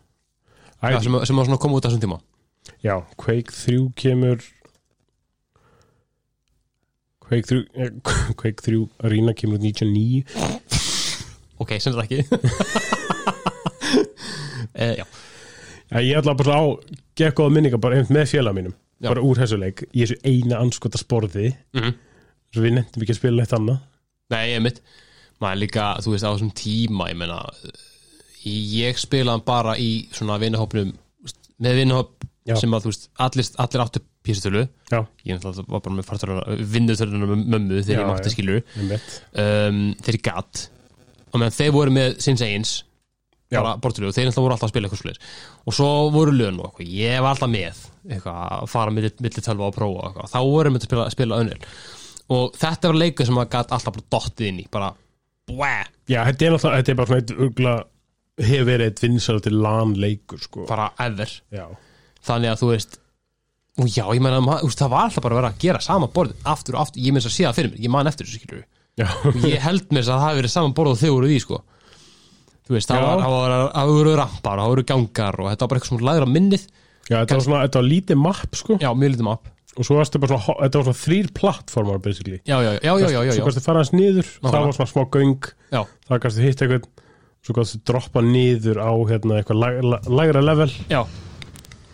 já, 0.82 0.98
sem, 1.04 1.14
sem 1.28 1.36
var 1.36 1.44
svona 1.46 1.58
að 1.58 1.62
koma 1.62 1.76
út 1.78 1.84
á 1.86 1.90
þessum 1.90 2.02
tíma. 2.02 2.18
Já, 2.82 2.94
Quake 3.20 3.52
3 3.54 3.92
kemur 3.94 4.38
Quake 7.20 7.46
3 7.46 7.64
eh, 7.74 7.90
Quake 8.40 8.62
3 8.66 8.88
Arena 9.04 9.32
kemur 9.34 9.58
út 9.58 9.62
99 9.62 10.24
ok, 11.60 11.74
sem 11.78 11.92
þetta 11.92 12.06
ekki. 12.08 12.24
Uh, 14.74 14.94
já, 15.00 15.04
Já, 15.90 15.98
ég 16.06 16.20
ætla 16.20 16.36
bara 16.38 16.56
á 16.58 16.64
gekk 17.18 17.36
góða 17.40 17.54
minninga 17.56 17.80
bara 17.82 17.98
einmitt 17.98 18.14
með 18.14 18.30
félag 18.30 18.56
mínum 18.56 18.74
Já. 19.00 19.08
bara 19.08 19.22
úr 19.26 19.40
þessu 19.40 19.58
leik. 19.58 19.84
Í 19.90 20.04
þessu 20.04 20.18
eina 20.24 20.60
anskota 20.62 21.00
sporði. 21.00 21.54
Mhm. 21.74 21.94
svo 22.50 22.62
við 22.64 22.72
nefndum 22.74 23.02
ekki 23.04 23.14
að 23.14 23.20
spila 23.20 23.42
eitt 23.44 23.52
annað. 23.54 23.78
Nei, 24.30 24.44
ég 24.50 24.62
mitt 24.62 24.80
maður 25.40 25.60
líka, 25.62 25.84
þú 26.02 26.14
veist, 26.14 26.26
á 26.26 26.30
þessum 26.34 26.52
tíma 26.54 27.08
ég 27.10 27.16
meina, 27.20 27.38
ég 28.44 28.98
spilaði 28.98 29.36
hann 29.36 29.46
bara 29.46 29.76
í 29.78 30.08
svona 30.12 30.38
vinahópnum 30.42 30.92
með 31.60 31.78
vinahóp 31.80 32.26
Já. 32.48 32.56
sem 32.58 32.74
að 32.74 32.86
þú 32.86 32.92
veist, 32.92 33.08
allir, 33.20 33.48
allir 33.62 33.84
áttu 33.84 34.02
písutölu 34.26 34.66
ég 35.24 35.36
náttúrulega 35.36 35.64
var 35.68 35.80
bara 35.84 35.96
með 35.96 36.08
fartölu 36.08 36.58
vinnutölu 36.74 37.20
með 37.22 37.44
mömmu 37.54 37.80
þegar 37.84 37.96
Já, 37.96 38.00
ég 38.02 38.10
mátti 38.10 38.32
skilur 38.34 38.62
um, 39.32 39.80
þeir 40.04 40.18
í 40.18 40.22
gatt 40.28 40.62
og 41.30 41.40
meðan 41.40 41.56
þeir 41.56 41.74
voru 41.76 41.94
með 41.94 42.18
sinns 42.24 42.42
eigins 42.44 42.72
Já. 42.80 42.89
Bara 43.50 43.76
bortölu 43.82 44.10
og 44.10 44.16
þeir 44.16 44.30
voru 44.36 44.54
alltaf 44.54 44.68
að 44.68 44.74
spila 44.74 44.88
eitthvað 44.88 45.02
slir 45.02 45.20
og 45.66 45.76
svo 45.76 45.88
voru 46.14 46.34
lögn 46.36 46.60
og 46.60 46.68
eitthvað, 46.70 46.92
ég 47.00 47.22
var 47.24 47.34
alltaf 47.34 47.50
með 47.50 47.80
eitthvað, 48.08 48.42
að 48.56 48.68
fara 48.70 48.94
milli, 48.94 49.12
milli 49.24 49.44
tölva 49.46 49.70
og 49.70 49.76
prófa 49.76 50.02
og 50.04 50.08
eitthvað, 50.10 50.32
þá 50.34 50.40
voru 50.46 50.74
við 50.74 50.80
að 50.80 50.86
spila, 50.86 51.06
spila 51.14 51.40
önnil 51.42 51.60
og 52.30 52.58
þetta 52.60 52.92
var 52.92 53.00
leikur 53.02 53.30
sem 53.30 53.40
að 53.42 53.52
gatt 53.56 53.74
alltaf 53.74 53.96
bara 53.96 54.10
dottið 54.14 54.50
inn 54.52 54.62
í, 54.62 54.66
bara 54.70 54.92
bæ, 55.50 55.72
Já, 56.10 56.22
þetta 56.28 56.46
er 56.46 56.54
náttúrulega, 56.54 56.80
þetta 56.80 56.92
er 56.92 57.00
bara 57.00 57.10
svona 57.10 57.22
eitt 57.24 57.34
ugla 57.46 57.76
hefur 58.40 58.66
verið 58.70 58.90
eitt 58.90 59.02
vinsælti 59.04 59.52
LAN 59.52 59.94
leikur 60.00 60.40
sko. 60.40 60.64
Bara 60.68 60.90
ever. 61.04 61.32
Já, 61.52 61.66
þannig 62.26 62.52
að 62.52 62.62
þú 62.62 62.70
veist 62.72 62.98
og 63.80 63.88
já, 63.88 64.04
ég 64.12 64.22
veist, 64.24 64.80
það 64.80 64.92
var 64.92 65.06
alltaf 65.06 65.24
bara 65.24 65.36
að 65.36 65.40
vera 65.40 65.50
að 65.52 65.60
gera 65.62 65.80
sama 65.84 66.08
borð 66.12 66.48
aftur 66.48 66.76
og 66.76 66.84
aftur, 66.84 67.02
ég 67.04 67.14
meins 67.16 67.28
að 67.28 67.34
sé 67.36 67.46
það 67.46 67.58
fyrir 67.58 67.72
mér. 67.74 67.82
Ég 67.86 67.92
man 67.94 68.10
eftir 68.10 68.28
þessu 68.28 68.40
skilur 68.42 68.64
já, 69.00 69.06
ég 69.46 69.62
held 69.64 69.92
mér 69.94 70.04
að 70.04 70.10
það 70.10 70.24
hafi 70.24 70.40
verið 70.40 70.52
saman 70.54 70.74
borð 70.76 70.94
og 70.94 71.00
þau 71.00 71.12
voru 71.14 71.30
í 71.30 71.38
sko 71.40 71.60
þú 72.70 72.76
veist, 72.76 72.90
það 72.92 73.88
voru 73.90 74.12
rampar, 74.18 74.60
það 74.60 74.68
voru 74.70 74.84
gangar 74.86 75.38
og 75.42 75.48
þetta 75.50 75.64
var 75.64 75.70
bara 75.72 75.80
eitthvað 75.80 75.90
svona 75.90 76.06
lægra 76.06 76.28
minnið. 76.30 76.66
Já 77.10 77.16
þetta 77.16 77.38
var 77.38 77.46
svona, 77.46 77.62
þetta 77.66 77.80
var 77.80 77.88
lítið 77.90 78.20
mapp 78.22 78.58
sko. 78.60 78.76
Já, 78.78 78.90
mjög 78.94 79.16
lítið 79.16 79.26
mapp. 79.26 79.50
Og 79.74 79.86
svo 79.86 79.96
varstu 79.98 80.20
bara 80.22 80.36
svona, 80.38 80.56
þetta 80.60 80.80
var 80.80 80.86
svona 80.86 81.00
þrýr 81.00 81.32
plattformar 81.40 81.98
basically. 82.04 82.38
Já, 82.46 82.56
já, 82.62 82.70
já, 82.78 82.92
já, 83.02 83.08
já, 83.26 83.32
Svo 83.34 83.48
kannstu 83.48 83.64
fara 83.64 83.82
hans 83.82 83.92
niður, 83.94 84.30
það 84.44 84.58
var 84.60 84.78
svona 84.78 84.92
smá 84.92 85.02
göng. 85.16 85.50
Já, 85.74 85.80
það 86.06 86.22
kannstu 86.26 86.46
hitt 86.46 86.64
eitthvað 86.66 86.88
svo 87.40 87.56
kannstu 87.56 87.82
droppa 87.90 88.22
niður 88.22 88.82
á 88.84 88.92
hérna, 89.10 89.40
eitthvað 89.40 89.62
lag, 89.64 89.82
lag, 89.90 90.08
lagra 90.20 90.46
level. 90.46 90.70
Já. 90.92 91.02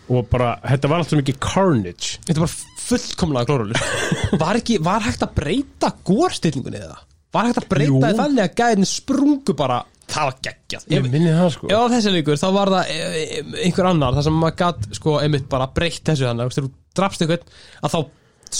og 0.07 0.29
bara, 0.31 0.53
þetta 0.63 0.87
var 0.91 1.01
alltaf 1.01 1.19
mikið 1.19 1.41
carnage. 1.43 2.21
Þetta 2.29 2.45
var 2.45 2.53
fullkomlega 2.87 3.49
klórulur 3.49 3.81
var 4.43 4.59
ekki, 4.61 4.77
var 4.83 5.03
hægt 5.03 5.25
að 5.25 5.33
breyta 5.35 5.89
górstillingunni 6.07 6.79
eða? 6.79 7.01
var 7.35 7.49
hægt 7.49 7.61
að 7.61 7.69
breyta 7.71 8.11
Jú. 8.11 8.17
þannig 8.17 8.43
að 8.43 8.53
gæðin 8.61 8.87
sprungu 8.89 9.55
bara, 9.57 9.81
það 10.07 10.27
var 10.29 10.37
geggjað. 10.47 10.85
Ég 10.93 11.07
minni 11.11 11.33
það 11.35 11.49
sko. 11.55 11.69
Ef 11.71 11.81
á 11.83 11.91
þessi 11.93 12.13
leikur, 12.15 12.39
þá 12.39 12.47
var 12.55 12.71
það 12.73 12.91
e, 12.93 12.97
e, 13.01 13.41
einhver 13.67 13.89
annar, 13.91 14.15
það 14.17 14.27
sem 14.29 14.37
maður 14.41 14.57
gatt 14.61 14.87
sko, 14.99 15.17
einmitt 15.23 15.47
bara 15.51 15.67
breytt 15.75 16.03
þessu 16.07 16.27
þannig, 16.29 16.53
þegar 16.55 16.67
þú 16.69 16.99
drafst 17.01 17.25
einhvern 17.25 17.53
að 17.83 17.95
þá 17.95 17.99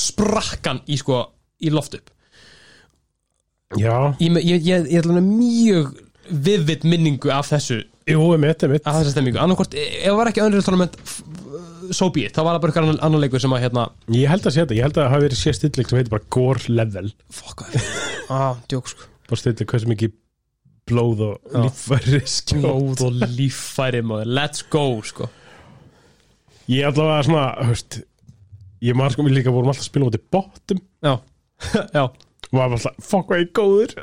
sprakk 0.01 0.67
hann 0.71 0.81
í 0.91 0.97
sko, 0.99 1.21
í 1.63 1.71
loft 1.73 1.95
upp. 1.99 2.11
Já, 3.77 3.93
Ég, 4.23 4.37
ég, 4.47 4.61
ég, 4.63 4.85
ég 4.95 5.07
með 5.11 5.25
mjög 5.27 5.87
viðvitt 6.27 6.85
minningu 6.87 7.31
af 7.35 7.49
þessu 7.51 7.81
jú, 8.07 8.21
emitt, 8.35 8.63
emitt 8.63 8.85
af 8.87 9.01
þessa 9.01 9.11
stemmingu, 9.15 9.39
annarkvort, 9.43 9.73
e, 9.75 9.83
ef 10.01 10.11
það 10.11 10.19
var 10.21 10.29
ekki 10.31 10.43
önnur 10.45 10.63
tournament, 10.63 10.95
f- 11.03 11.95
so 11.95 12.07
be 12.15 12.23
it, 12.27 12.35
þá 12.35 12.43
var 12.47 12.55
það 12.55 12.61
bara 12.63 12.73
einhver 12.85 13.01
annar, 13.07 13.21
leikur 13.23 13.43
sem 13.43 13.55
að 13.57 13.65
hérna 13.65 13.83
ég 14.15 14.31
held 14.31 14.47
að 14.47 14.55
sé 14.55 14.63
þetta, 14.63 14.77
ég 14.77 14.87
held 14.87 14.95
að 14.99 15.03
það 15.03 15.11
hafi 15.15 15.25
verið 15.27 15.41
sé 15.41 15.53
stilling 15.57 15.89
sem 15.91 15.99
heitir 15.99 16.13
bara 16.15 16.29
gore 16.37 16.71
level. 16.79 17.11
Fuck, 17.39 17.65
ah, 18.37 18.55
djók 18.71 18.87
sko. 18.93 19.09
Bara 19.27 19.41
stilling 19.43 19.71
hversu 19.73 19.91
mikið 19.91 20.15
blóð 20.87 21.19
og 21.27 21.35
líffæri 21.65 22.19
skjóð 22.27 22.61
Blóð 22.63 22.97
og 23.07 23.11
líffæri 23.37 24.01
maður, 24.05 24.27
let's 24.37 24.59
go 24.73 24.85
sko. 25.05 25.25
Ég 26.71 26.81
allavega 26.89 27.23
svona, 27.27 27.45
höfst 27.69 27.91
ég 28.83 28.93
maður 28.97 29.11
sko, 29.17 29.21
við 29.27 29.35
líka 29.39 29.53
vorum 29.55 29.69
alltaf 29.71 29.85
að 29.85 29.89
spila 29.91 30.07
út 30.09 30.19
í 30.19 30.23
bottum. 30.35 30.79
Já, 31.05 31.13
já. 31.97 32.03
Og 32.47 32.53
maður 32.55 32.69
var 32.73 32.77
alltaf, 32.77 32.95
fuck 33.07 33.25
hvað 33.31 33.41
ég 33.41 33.47
er 33.47 33.55
góður. 33.57 33.91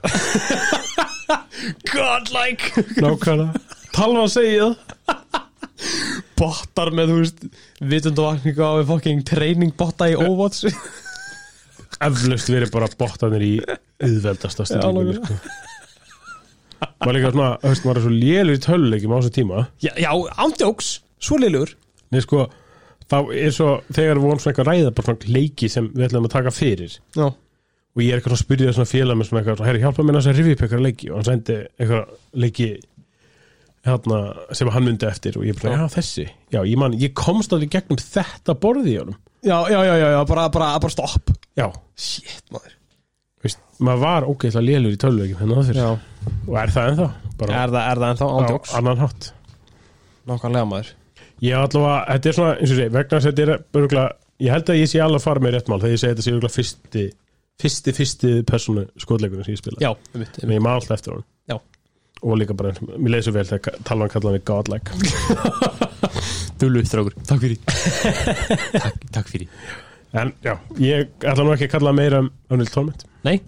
Godlike 1.94 2.66
nákvæmlega, 3.00 3.52
talva 3.94 4.20
að 4.26 4.32
segja 4.34 4.64
það. 4.68 4.74
Bottar 6.38 6.88
með, 6.94 7.06
þú 7.12 7.16
veist, 7.20 7.38
vitundavakningu 7.92 8.62
á 8.66 8.72
fucking 8.88 9.20
training 9.26 9.72
botta 9.78 10.04
í 10.10 10.14
Overwatch. 10.18 10.60
Eflaust 12.04 12.48
verið 12.50 12.70
bara 12.74 12.88
bottanir 12.98 13.42
í 13.46 13.52
auðveldasta 14.02 14.62
stillingunni 14.68 15.14
nákvæmlega. 15.14 15.38
sko. 15.38 15.44
Maður 16.80 17.16
líka 17.18 17.30
svona, 17.34 17.48
höfst, 17.64 17.86
maður 17.86 18.00
er 18.00 18.04
svo 18.06 18.12
lélur 18.14 18.58
í 18.58 18.62
töluleikjum 18.64 19.14
á 19.14 19.18
þessu 19.20 19.32
tíma. 19.38 19.62
Já, 19.84 19.92
já 20.00 20.10
ándjóks, 20.44 20.90
svo 21.22 21.38
liðlugur 21.40 21.74
Nei, 22.14 22.20
sko, 22.22 22.44
þá 23.10 23.16
er 23.34 23.54
svo 23.54 23.70
þegar 23.92 24.20
við 24.20 24.26
vorum 24.28 24.42
svona 24.42 24.52
eitthvað 24.54 24.68
að 24.68 24.76
ræða 24.78 24.92
bara 24.94 25.08
svona 25.10 25.34
leiki 25.38 25.68
sem 25.72 25.88
við 25.94 26.06
ætlum 26.08 26.28
að 26.28 26.34
taka 26.36 26.52
fyrir. 26.54 26.96
Já, 27.18 27.26
og 27.94 28.02
ég 28.02 28.10
er 28.12 28.20
eitthvað 28.20 28.34
svona 28.34 28.40
að 28.40 28.44
spyrja 28.46 28.74
svona 28.76 28.90
félag 28.90 29.18
með 29.18 29.28
svona 29.30 29.42
eitthvað, 29.42 29.64
herri, 29.68 29.82
hjálpa 29.82 30.04
mér 30.06 30.18
að 30.18 30.20
þess 30.22 30.30
að 30.32 30.38
rifja 30.40 30.54
upp 30.58 30.64
eitthvað 30.66 30.84
leiki. 30.86 31.10
Og 31.10 31.18
hann 31.18 31.26
sendi 31.28 31.56
eitthvað 31.78 32.14
leiki 32.44 32.68
hérna, 33.84 34.20
sem 34.56 34.70
hann 34.74 34.86
myndi 34.86 35.08
eftir. 35.08 35.38
Og 35.40 35.46
ég 35.48 35.58
bara, 35.60 35.74
Já. 35.74 35.82
já, 35.82 35.92
þessi. 35.98 36.26
Já, 36.54 36.60
ég 36.64 36.80
man, 36.80 36.96
ég 37.00 37.12
komst 37.18 37.52
alveg 37.56 37.74
gegnum 37.74 38.00
þetta 38.00 38.56
borði 38.62 38.94
í 38.94 38.98
honum. 39.02 39.18
Já, 39.44 39.58
já, 39.68 39.80
já, 39.84 39.94
já, 40.00 40.08
já 40.14 40.20
bara, 40.30 40.46
bara, 40.54 40.70
bara 40.80 40.94
stopp. 40.94 41.34
Já, 41.58 41.66
Shit, 41.94 42.40
maður 42.54 42.72
maður 43.78 44.02
var 44.04 44.26
ógeðslega 44.28 44.66
lélur 44.68 44.94
í 44.94 45.00
töluleikim 45.00 45.40
hennar 45.40 45.60
það 45.60 45.70
fyrir 45.70 45.80
Já, 45.80 45.88
og 46.48 46.58
er 46.60 46.74
það 46.74 46.90
ennþá, 46.90 47.08
bara 47.40 47.56
er 47.62 47.72
það, 47.74 47.80
er 47.90 48.02
það 48.02 48.12
ennþá 48.12 48.28
á 48.28 48.34
ándjóks 48.38 48.74
annan 48.78 49.02
hátt. 49.02 49.30
Nákvæmlega 50.30 50.68
maður. 50.70 50.92
Ég 51.44 51.58
allavega, 51.58 51.98
þetta 52.12 52.30
er 52.30 52.38
svona, 52.38 52.54
eins 52.60 52.72
og 52.72 52.78
sé, 52.78 52.86
vegna 52.94 53.18
þess 53.18 53.28
að 53.28 53.34
þetta 53.34 53.44
er 53.44 53.82
örgulega, 53.82 54.06
ég 54.44 54.54
held 54.54 54.72
að 54.72 54.80
ég 54.80 54.90
sé 54.90 55.02
alveg 55.04 55.20
að 55.20 55.26
fara 55.26 55.44
með 55.44 55.56
rétt 55.56 55.70
mál 55.70 55.80
þegar 55.82 55.94
ég 55.94 56.02
segi 56.02 56.14
þetta 56.14 56.26
sé 56.26 56.34
örgulega 56.34 56.54
fyrsti 56.54 57.04
fyrsti, 57.60 57.94
fyrsti 57.94 58.32
persónu 58.48 58.86
skotleikurinn 59.00 59.46
sem 59.46 59.54
ég 59.54 59.60
spila 59.62 59.82
Já, 59.82 59.92
um 59.94 60.22
mitt, 60.22 60.38
en 60.42 60.54
ég 60.54 60.62
maður 60.64 60.82
alltaf 60.82 60.98
eftir 60.98 61.14
hann 61.14 61.26
Já. 61.50 61.56
og 62.22 62.38
líka 62.40 62.56
bara, 62.58 62.74
mér 62.96 63.14
leiði 63.14 63.26
svo 63.28 63.34
vel 63.36 63.46
þegar 63.50 63.80
talvan 63.86 64.12
kallaði 64.14 64.40
mig 64.40 64.46
godlike. 64.48 64.90
Dullu, 66.62 66.84
strákur, 66.86 67.16
takk 67.26 67.42
fyrir. 67.42 67.58
Takk, 68.84 69.08
takk 69.14 69.30
fyrir 69.32 69.82
en 70.14 70.30
já, 70.44 70.54
ég 70.78 71.10
ætla 71.26 71.44
nú 71.46 71.54
ekki 71.54 71.66
að 71.68 71.72
kalla 71.74 71.92
meira 71.96 72.20
um 72.22 72.30
Unreal 72.52 72.70
Tournament. 72.70 73.06
Nei. 73.26 73.38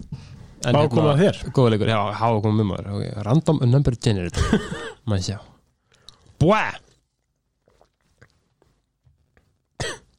En 0.65 0.73
Má 0.73 0.81
koma 0.89 1.13
að 1.13 1.21
þér? 1.21 1.39
Góða 1.53 1.73
leikur, 1.73 1.91
já, 1.93 1.99
hafa 2.17 2.41
komað 2.43 2.57
með 2.59 2.67
maður. 2.71 2.87
Okay. 2.97 3.11
Random 3.27 3.59
number 3.69 3.95
generator 4.01 4.63
Maður 5.09 5.25
sjá. 5.27 5.37
Bwæ 6.41 6.63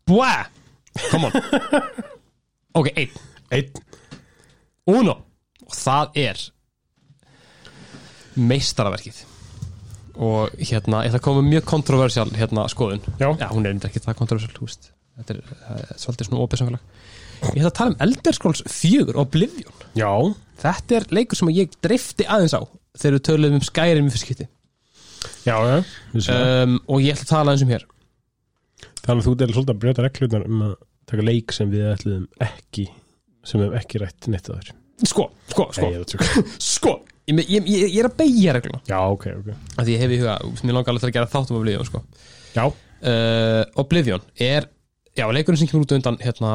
Bwæ 0.08 0.30
Come 1.10 1.28
on. 1.28 1.32
Ok, 2.78 2.92
einn. 2.94 3.14
Einn, 3.50 3.80
Uno. 4.88 5.14
Og 5.66 5.74
það 5.74 6.18
er 6.20 6.42
meistaraverkið. 8.38 9.24
Og 10.22 10.54
hérna, 10.60 11.02
ég 11.02 11.10
ætla 11.10 11.18
að 11.18 11.24
koma 11.24 11.42
mjög 11.46 11.66
kontroversial 11.66 12.28
hérna 12.36 12.68
skoðun. 12.70 13.02
Já. 13.18 13.32
hún 13.50 13.66
er 13.66 13.74
einnig 13.74 13.88
ekki 13.88 14.04
það 14.04 14.18
kontroversial 14.20 14.62
húst 14.62 14.92
þetta 15.18 15.36
er, 15.36 15.56
það 15.66 15.82
er 15.84 16.02
svolítið 16.04 16.30
svona 16.30 16.44
opið 16.44 16.62
samfélag 16.62 16.98
ég 17.42 17.62
ætla 17.62 17.70
að 17.70 17.76
tala 17.78 17.92
um 17.92 18.00
Elder 18.04 18.36
Scrolls 18.36 18.62
4 18.66 19.06
og 19.12 19.20
Oblivion. 19.22 19.82
Já, 19.98 20.10
þetta 20.62 20.96
er 20.98 21.06
leikur 21.14 21.38
sem 21.38 21.50
ég 21.54 21.74
drifti 21.84 22.26
aðeins 22.26 22.56
á 22.56 22.62
þegar 22.98 23.16
við 23.16 23.24
töluðum 23.28 23.58
um 23.58 23.66
Skyrim 23.66 24.08
í 24.08 24.14
fyrst 24.14 24.26
skipti. 24.26 24.48
Já, 25.46 25.54
já 25.54 25.76
uh, 25.78 26.32
um, 26.64 26.78
og 26.86 27.04
ég 27.04 27.14
ætla 27.14 27.26
að 27.26 27.32
tala 27.32 27.52
aðeins 27.52 27.66
um 27.66 27.74
hér. 27.74 27.86
Þannig 29.02 29.22
að 29.22 29.28
þú 29.28 29.34
delir 29.40 29.56
svolítið 29.56 29.74
að 29.74 29.82
breyta 29.84 30.06
reglunar 30.06 30.48
um 30.48 30.64
að 30.68 30.74
taka 31.08 31.26
leik 31.26 31.54
sem 31.56 31.70
við 31.72 31.92
ætluðum 31.92 32.26
ekki 32.48 32.88
sem 33.46 33.60
við 33.60 33.68
hefum 33.68 33.78
ekki 33.80 34.02
rætt 34.02 34.30
neitt 34.32 34.50
að 34.50 34.58
þér. 34.58 34.74
Sko, 35.06 35.28
sko, 35.46 35.68
sko, 35.70 35.84
Nei, 35.84 35.92
ég 35.94 36.00
er 36.00 36.02
að 36.02 36.10
tjóka. 36.12 36.42
sko 36.72 36.94
ég, 37.30 37.38
ég, 37.38 37.70
ég, 37.70 37.84
ég 37.86 38.00
er 38.02 38.10
að 38.10 38.18
beigja 38.18 38.56
regluna. 38.56 38.82
Já, 38.88 38.98
ok, 39.06 39.28
ok. 39.38 39.52
Af 39.76 39.86
því 39.86 39.94
ég 39.94 40.02
hef 40.02 40.14
í 40.14 40.18
huga, 40.24 40.34
mér 40.66 40.76
langar 40.76 40.92
alveg 40.92 41.04
til 41.04 41.10
að 41.12 41.16
gera 41.16 41.30
þáttum 41.32 41.60
Oblivion 41.60 41.86
sko. 41.86 42.02
já, 42.56 42.64
uh, 42.66 43.62
Oblivion 43.78 44.26
er 44.42 44.68
já, 45.18 45.26
leikurinn 45.34 45.58
sem 45.60 45.68
kemur 45.70 45.84
út 45.86 45.92
undan 45.98 46.16
hérna, 46.22 46.54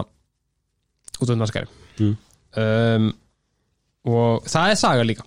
út 1.22 1.30
undan 1.36 1.50
skæri 1.52 1.68
Mm. 2.00 2.16
um, 2.58 3.14
og 4.10 4.44
það 4.50 4.72
er 4.72 4.76
saga 4.82 5.04
líka. 5.06 5.24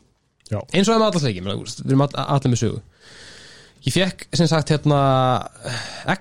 Já. 0.50 0.58
eins 0.74 0.88
og 0.88 0.94
það 0.94 1.00
með 1.00 1.06
allars 1.10 1.22
leiki 1.26 1.40
við 1.42 1.50
erum 1.90 2.00
all- 2.02 2.16
allir 2.34 2.50
með 2.52 2.60
sögu. 2.62 2.80
Ég 3.86 3.92
fekk 3.94 4.26
sem 4.34 4.46
sagt 4.50 4.68
hérna 4.70 4.98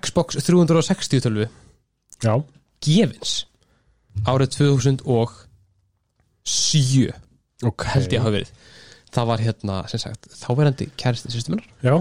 Xbox 0.01 0.36
360 0.45 1.20
tölvu 1.26 1.47
já, 2.22 2.34
gefins 2.86 3.45
árið 4.26 4.49
2007 6.45 7.13
ok. 7.66 7.84
held 7.95 8.11
ég 8.13 8.20
að 8.20 8.24
hafa 8.26 8.36
verið. 8.38 8.51
Það 9.16 9.26
var 9.32 9.39
hérna, 9.45 9.76
sem 9.89 9.99
sagt, 10.03 10.28
þáverandi 10.41 10.89
kæristi 10.99 11.32
sýstu 11.32 11.49
minnar, 11.53 11.68
já, 11.82 11.95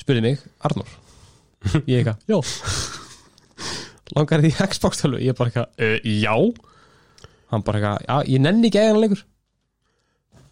spurði 0.00 0.22
mig 0.24 0.40
Arnór, 0.66 0.88
ég 1.86 2.02
eitthvað 2.02 2.18
langar 4.16 4.42
því 4.44 4.50
Xbox 4.72 5.02
tölvu, 5.02 5.20
ég 5.24 5.36
bara 5.38 5.50
eitthvað 5.52 5.86
uh, 5.86 5.96
já. 6.24 6.34
Hann 7.52 7.64
bara 7.66 7.80
eitthvað, 7.80 8.04
já, 8.08 8.16
ég 8.34 8.44
nenni 8.44 8.70
ekki 8.70 8.82
eiginlega 8.82 9.06
leikur 9.08 9.24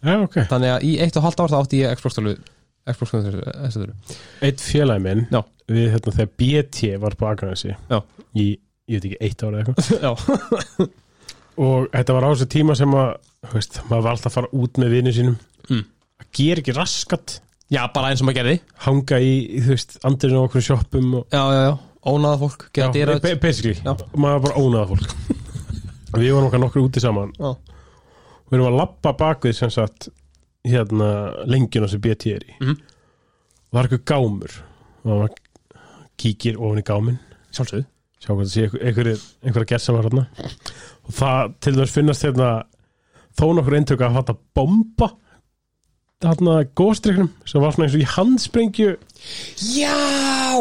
Já, 0.03 0.17
ok. 0.19 0.33
Þannig 0.51 0.73
að 0.73 0.83
í 0.83 0.91
eitt 0.99 1.15
og 1.19 1.23
halvt 1.23 1.41
ár 1.45 1.51
þá 1.53 1.57
átti 1.61 1.79
ég 1.79 1.93
Xbox-stölu 1.99 2.33
Xbox-stölu 2.91 3.93
Eitt 4.43 4.63
félagi 4.63 5.03
minn 5.05 5.21
Já. 5.31 5.39
Við 5.71 5.93
hérna 5.93 6.11
þegar 6.17 6.33
BT 6.41 6.89
var 6.99 7.15
på 7.19 7.29
Akranesi 7.29 7.71
Já. 7.71 8.01
Í, 8.35 8.49
ég 8.91 8.99
veit 8.99 9.07
ekki, 9.07 9.19
eitt 9.23 9.45
ára 9.45 9.61
eða 9.61 9.75
eitthvað. 9.77 9.93
Já, 10.03 10.91
Og 11.63 11.87
þetta 11.93 12.15
var 12.17 12.25
á 12.25 12.29
þessu 12.33 12.47
tíma 12.49 12.75
sem 12.77 12.93
að 12.97 13.09
þú 13.45 13.57
veist, 13.59 13.79
maður 13.85 14.05
var 14.07 14.15
alltaf 14.15 14.31
að 14.31 14.35
fara 14.39 14.49
út 14.57 14.79
með 14.81 14.93
vinnu 14.95 15.11
sínum. 15.13 15.35
Mm. 15.69 15.83
Að 16.23 16.29
gera 16.39 16.63
ekki 16.63 16.73
raskat. 16.77 17.35
Já 17.73 17.81
bara 17.93 18.09
eins 18.09 18.23
og 18.23 18.27
maður 18.27 18.39
gerði. 18.39 18.55
Hanga 18.87 19.19
í, 19.21 19.33
þú 19.61 19.75
veist, 19.75 19.93
andrinu 20.09 20.41
á 20.41 20.45
okkur 20.47 20.65
sjoppum 20.65 21.11
og, 21.19 21.27
Já, 21.29 21.43
já, 21.53 21.61
já, 21.67 21.75
ónaða 22.09 22.39
fólk 22.41 22.65
Já, 22.77 22.87
basically. 23.41 23.75
Já. 23.79 23.93
Maður 24.15 24.33
var 24.33 24.43
bara 24.47 24.63
ónaða 24.63 24.89
fólk. 24.93 25.15
Við 26.13 26.33
vorum 26.33 26.49
okkar 26.49 26.61
nokkur 26.61 26.83
úti 26.87 27.03
saman. 27.03 27.31
Já. 27.39 27.53
Við 28.49 28.59
erum 28.59 28.69
að 28.69 28.79
labba 28.81 29.15
bakvið 29.21 29.57
sem 29.57 29.71
sagt 29.73 30.09
Hérna 30.63 31.07
lengjuna 31.49 31.89
sem 31.91 31.99
BT 31.99 32.29
er 32.37 32.43
í. 32.47 32.53
Mhm. 32.61 32.77
Og 32.79 33.73
það 33.73 33.79
er 33.81 33.87
eitthvað 33.89 34.05
gámur. 34.13 34.53
Og 35.03 35.09
maður 35.09 35.41
kíkir 36.21 36.55
ofan 36.55 36.79
í 36.79 36.85
gáminn. 36.87 37.19
Sjálfsögðu. 37.51 37.87
Sjá 38.23 38.29
hvað 38.31 38.45
það 38.45 38.53
sé 38.53 38.61
einhver, 38.63 38.83
einhver, 38.87 39.23
einhverja 39.43 39.69
gerð 39.73 39.87
var 39.91 40.05
hérna 40.07 40.23
og 41.03 41.15
það 41.17 41.55
til 41.59 41.73
dæmis 41.75 41.91
finnast 41.91 42.23
hérna 42.23 42.49
þó 43.35 43.45
nokkur 43.57 43.75
eintök 43.75 44.03
að 44.05 44.15
fatta 44.19 44.35
bomba 44.55 45.09
þarna 46.23 46.55
góðstryknum 46.79 47.29
sem 47.49 47.61
var 47.63 47.75
svona 47.75 47.87
eins 47.89 47.95
og 47.97 48.03
í 48.03 48.09
handsprengju. 48.15 48.95
Já, 49.75 49.93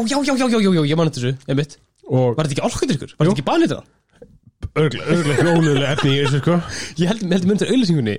já, 0.06 0.18
já, 0.26 0.34
já, 0.36 0.46
já, 0.46 0.58
já, 0.58 0.70
já, 0.76 0.82
ég 0.90 0.98
man 1.00 1.08
þetta 1.10 1.22
þessu, 1.22 1.34
einmitt. 1.48 1.78
Og 2.12 2.34
Var 2.36 2.46
þetta 2.48 2.56
ekki 2.58 2.64
álkvæðdrykkur? 2.68 3.12
Var 3.18 3.26
Jú. 3.26 3.30
þetta 3.30 3.36
ekki 3.38 3.48
banlitra? 3.50 3.82
örglega 4.78 5.16
ekki 5.34 5.44
ónulega 5.52 5.88
efni 5.96 6.12
í 6.14 6.20
þessu 6.22 6.38
sko. 6.40 6.54
Ég 7.02 7.10
held, 7.10 7.24
held 7.34 7.46
myndir 7.50 7.70
auðlýsingunni 7.72 8.14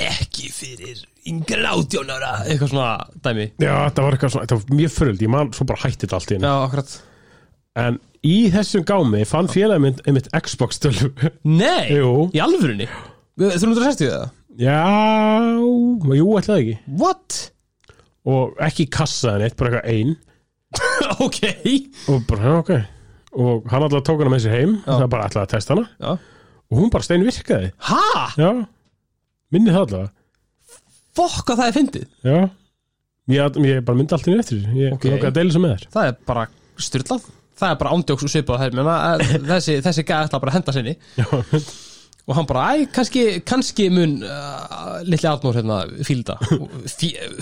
Ekki 0.00 0.46
fyrir 0.54 1.00
yngra 1.28 1.72
átjónara 1.74 2.30
Eitthvað 2.46 2.70
svona 2.72 2.92
dæmi. 3.24 3.48
Já 3.60 3.72
þetta 3.88 4.04
var 4.06 4.16
eitthvað 4.16 4.32
svona, 4.34 4.46
þetta 4.46 4.58
var 4.60 4.78
mjög 4.78 4.92
föröld 4.94 5.24
ég 5.26 5.32
man 5.34 5.50
svo 5.56 5.66
bara 5.68 5.82
hætti 5.82 6.06
þetta 6.06 6.16
allt 6.20 6.30
í 6.30 6.36
henni 6.38 6.46
Já, 6.48 6.54
akkurat. 6.68 6.94
En 7.84 7.98
í 8.30 8.36
þessum 8.54 8.86
gámi 8.88 9.24
fann 9.28 9.50
félagið 9.50 9.84
mynd 9.84 10.00
einmitt 10.06 10.30
Xbox 10.46 10.78
stölu 10.80 11.10
Nei, 11.44 11.90
jú, 11.98 12.14
í 12.32 12.40
alvörunni? 12.44 12.86
360 13.40 14.08
eða? 14.08 14.30
Já 14.58 14.80
jú, 16.16 16.26
ætlaði 16.40 16.60
ekki 16.74 17.00
What? 17.00 17.38
og 18.30 18.58
ekki 18.66 18.86
í 18.86 18.90
kassa 18.92 19.36
en 19.38 19.46
eitt, 19.46 19.56
bara 19.60 19.80
eitthvað 19.80 19.92
ein 19.94 20.16
ok 21.26 21.40
og 22.12 22.24
bara, 22.30 22.54
ok 22.60 22.72
og 23.40 23.66
hann 23.70 23.84
alltaf 23.86 24.02
tók 24.06 24.20
hana 24.22 24.32
með 24.34 24.44
sér 24.46 24.56
heim 24.58 24.72
Já. 24.82 24.92
það 25.00 25.08
bara 25.14 25.26
ætlaði 25.30 25.46
að 25.46 25.52
testa 25.54 25.74
hana 25.76 25.86
Já. 26.02 26.12
og 26.70 26.78
hún 26.80 26.90
bara 26.94 27.06
stein 27.06 27.26
virkaði 27.26 27.70
Ha? 27.90 28.00
já, 28.38 28.50
minni 29.54 29.74
það 29.74 29.84
allavega 29.86 30.16
Fokk 31.18 31.50
að 31.50 31.58
það 31.60 31.68
er 31.70 31.74
fyndið 31.74 32.06
já, 32.26 32.36
ég, 33.34 33.60
ég 33.66 33.84
bara 33.86 33.98
myndi 33.98 34.14
alltaf 34.14 34.30
eftir 34.30 34.62
þessu. 34.62 34.78
ég 34.78 34.94
Ok. 34.94 35.04
okay. 35.10 35.26
að 35.30 35.36
deila 35.38 35.50
þessu 35.50 35.62
með 35.64 35.72
þér 35.76 35.86
Það 35.96 36.10
er 36.10 36.18
bara 36.30 36.44
styrlað 36.80 37.28
Það 37.60 37.72
er 37.74 37.78
bara 37.82 37.90
ándjóks 37.96 38.24
og 38.24 38.30
svipað 38.32 38.62
þær 38.62 38.76
menna, 38.78 38.94
Þessi, 39.50 39.74
þessi 39.84 40.04
gæði 40.08 40.28
ætla 40.30 40.38
bara 40.40 40.52
að 40.54 40.58
henda 40.60 40.74
sinni 40.76 40.94
já, 41.18 41.26
Og 42.30 42.36
hann 42.38 42.46
bara, 42.46 42.68
æ, 42.78 42.86
kannski, 42.94 43.24
kannski 43.42 43.88
mun 43.90 44.20
uh, 44.22 45.00
Litli 45.02 45.26
Arnór 45.26 45.56
hérna 45.58 45.80
Fílda. 46.06 46.36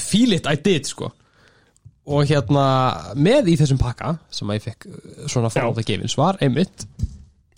Feel 0.01 0.33
it 0.39 0.49
I 0.49 0.57
did, 0.57 0.89
sko. 0.89 1.11
Og 2.09 2.25
hérna, 2.31 2.65
með 3.21 3.51
í 3.53 3.59
þessum 3.61 3.77
pakka 3.77 4.15
Sem 4.33 4.49
að 4.49 4.57
ég 4.57 4.65
fekk 4.65 4.87
uh, 4.89 5.27
svona 5.29 5.51
fórláta 5.53 5.85
gefins 5.85 6.15
Var 6.17 6.39
einmitt 6.41 6.87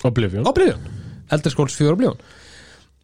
Oblivion. 0.02 0.42
Oblivion. 0.48 0.80
Elder 1.30 1.52
Scrolls 1.52 1.76
4 1.78 1.94
Oblivion. 1.94 2.18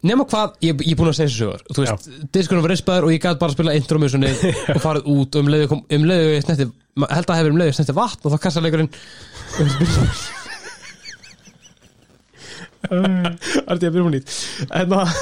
Nefna 0.07 0.25
hvað, 0.29 0.57
ég, 0.61 0.81
er 0.81 0.97
búin 0.97 1.09
að 1.09 1.15
segja 1.17 1.29
þessu 1.29 1.43
sögur. 1.43 1.61
Þú 1.73 1.83
veist, 1.83 2.09
diskunum 2.35 2.65
var 2.65 2.73
rispaður 2.73 3.07
og 3.07 3.13
ég 3.13 3.21
gæti 3.21 3.39
bara 3.41 3.53
að 3.53 3.55
spila 3.55 3.75
intro 3.77 4.01
með 4.01 4.11
svona 4.13 4.33
og 4.75 4.81
farið 4.83 5.07
út 5.13 5.37
og 5.37 5.45
um 5.45 5.51
leiðu, 5.53 5.79
um 5.97 6.09
leiðu 6.11 6.33
ég 6.35 6.43
snetti, 6.45 6.67
held 7.01 7.31
að 7.31 7.39
hefur 7.39 7.55
um 7.55 7.61
leiðu 7.61 7.77
snetti 7.77 7.95
vatn 7.97 8.27
og 8.27 8.35
þá 8.35 8.39
kassa 8.45 8.65
Það 12.87 13.71
er 13.73 13.79
því 13.81 13.87
að 13.87 13.93
byrja 13.93 14.05
hún 14.07 14.15
nýtt. 14.17 14.29
En, 14.79 14.89
að- 14.97 15.15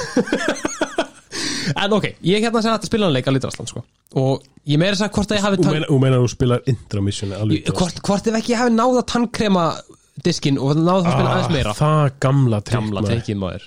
en 1.84 1.92
ok, 1.98 2.06
ég 2.24 2.38
er 2.38 2.44
hérna 2.46 2.62
sem 2.64 2.72
hægt 2.72 2.86
að 2.86 2.90
spila 2.90 3.06
hann 3.08 3.16
leik 3.16 3.28
að 3.30 3.36
Lítrasland 3.36 3.70
sko. 3.72 3.82
og 4.16 4.44
ég 4.70 4.78
meira 4.80 4.96
að 4.96 5.12
hvort 5.16 5.32
að 5.32 5.36
ég 5.40 5.44
hafi 5.46 5.60
tann, 5.62 5.72
meina, 5.76 5.88
meina 6.02 6.16
að 6.20 6.24
þú 6.26 6.30
spilar 6.32 6.60
intromissioni 6.72 7.34
alveg 7.36 7.64
ég- 7.66 7.76
hvort, 7.76 8.02
hvort 8.06 8.26
ef 8.30 8.38
ekki 8.40 8.54
ég 8.54 8.60
hafi 8.62 8.74
náð 8.76 9.00
að 9.02 9.06
tannkrema 9.12 9.64
diskinn 10.24 10.58
og 10.62 10.76
náð 10.78 11.02
að 11.04 11.12
spila 11.16 11.32
aðeins 11.34 11.52
meira. 11.52 11.70
Ah, 11.74 11.80
það 11.82 12.14
gamla 12.24 12.60
trikk 12.62 12.78
gamla 12.78 13.02
tekið 13.10 13.40
maður. 13.42 13.66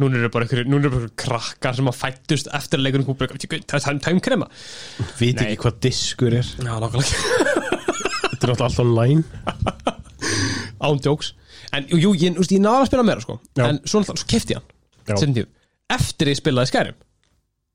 Núna 0.00 0.16
eru 0.18 0.30
bara 0.32 0.46
einhverju, 0.46 1.12
krakkar 1.20 1.76
sem 1.76 1.86
að 1.92 1.98
fættust 2.00 2.48
eftir 2.56 2.80
að 2.80 2.86
leikurinn 2.86 3.06
kúpur 3.06 3.28
það 3.28 3.76
er 3.76 3.98
tæmkrema 4.00 4.48
veit 5.20 5.36
Nei. 5.36 5.44
ekki 5.52 5.58
hvað 5.66 5.76
diskur 5.84 6.32
er. 6.40 6.48
Já, 6.56 6.72
nákvæmlega. 6.80 7.12
Þetta 8.32 8.48
er 8.48 8.48
náttúrulega 8.48 8.66
allt 8.66 8.80
online. 8.82 9.22
Ándjóks 10.82 11.32
En 11.72 11.86
jú, 11.88 12.12
ég, 12.20 12.36
úst, 12.36 12.52
ég 12.52 12.60
náði 12.60 12.82
að 12.84 12.88
spila 12.90 13.02
meira 13.08 13.20
sko 13.24 13.38
Já. 13.56 13.64
En 13.68 13.78
svo, 13.84 14.00
náttúrulega- 14.02 14.20
svo 14.22 14.28
kefti 14.28 14.54
ég 14.54 14.60
Já. 14.62 15.12
hann 15.12 15.18
seinni 15.22 15.34
tíð. 15.40 15.46
Eftir 15.96 16.28
ég 16.32 16.36
spilaði 16.40 16.70
Skyrim 16.72 16.98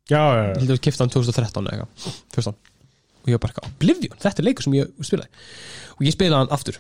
já, 0.08 0.22
já, 0.22 0.44
Ég 0.44 0.54
já. 0.54 0.60
held 0.60 0.70
að 0.70 0.76
ég 0.78 0.84
kefti 0.88 1.02
hann 1.04 1.10
2013 1.14 1.68
eða 1.68 1.74
eitthvað 1.74 1.88
14 2.36 2.54
Og 3.24 3.28
ég 3.28 3.34
var 3.36 3.42
bara 3.44 3.54
eitthvað, 3.54 3.72
Oblivion, 3.76 4.18
þetta 4.24 4.40
er 4.40 4.46
leikur 4.48 4.64
sem 4.68 4.74
ég 4.78 4.94
spilaði 5.02 5.30
Og 5.98 6.06
ég 6.08 6.16
spilaði 6.16 6.38
hann 6.44 6.54
aftur 6.56 6.78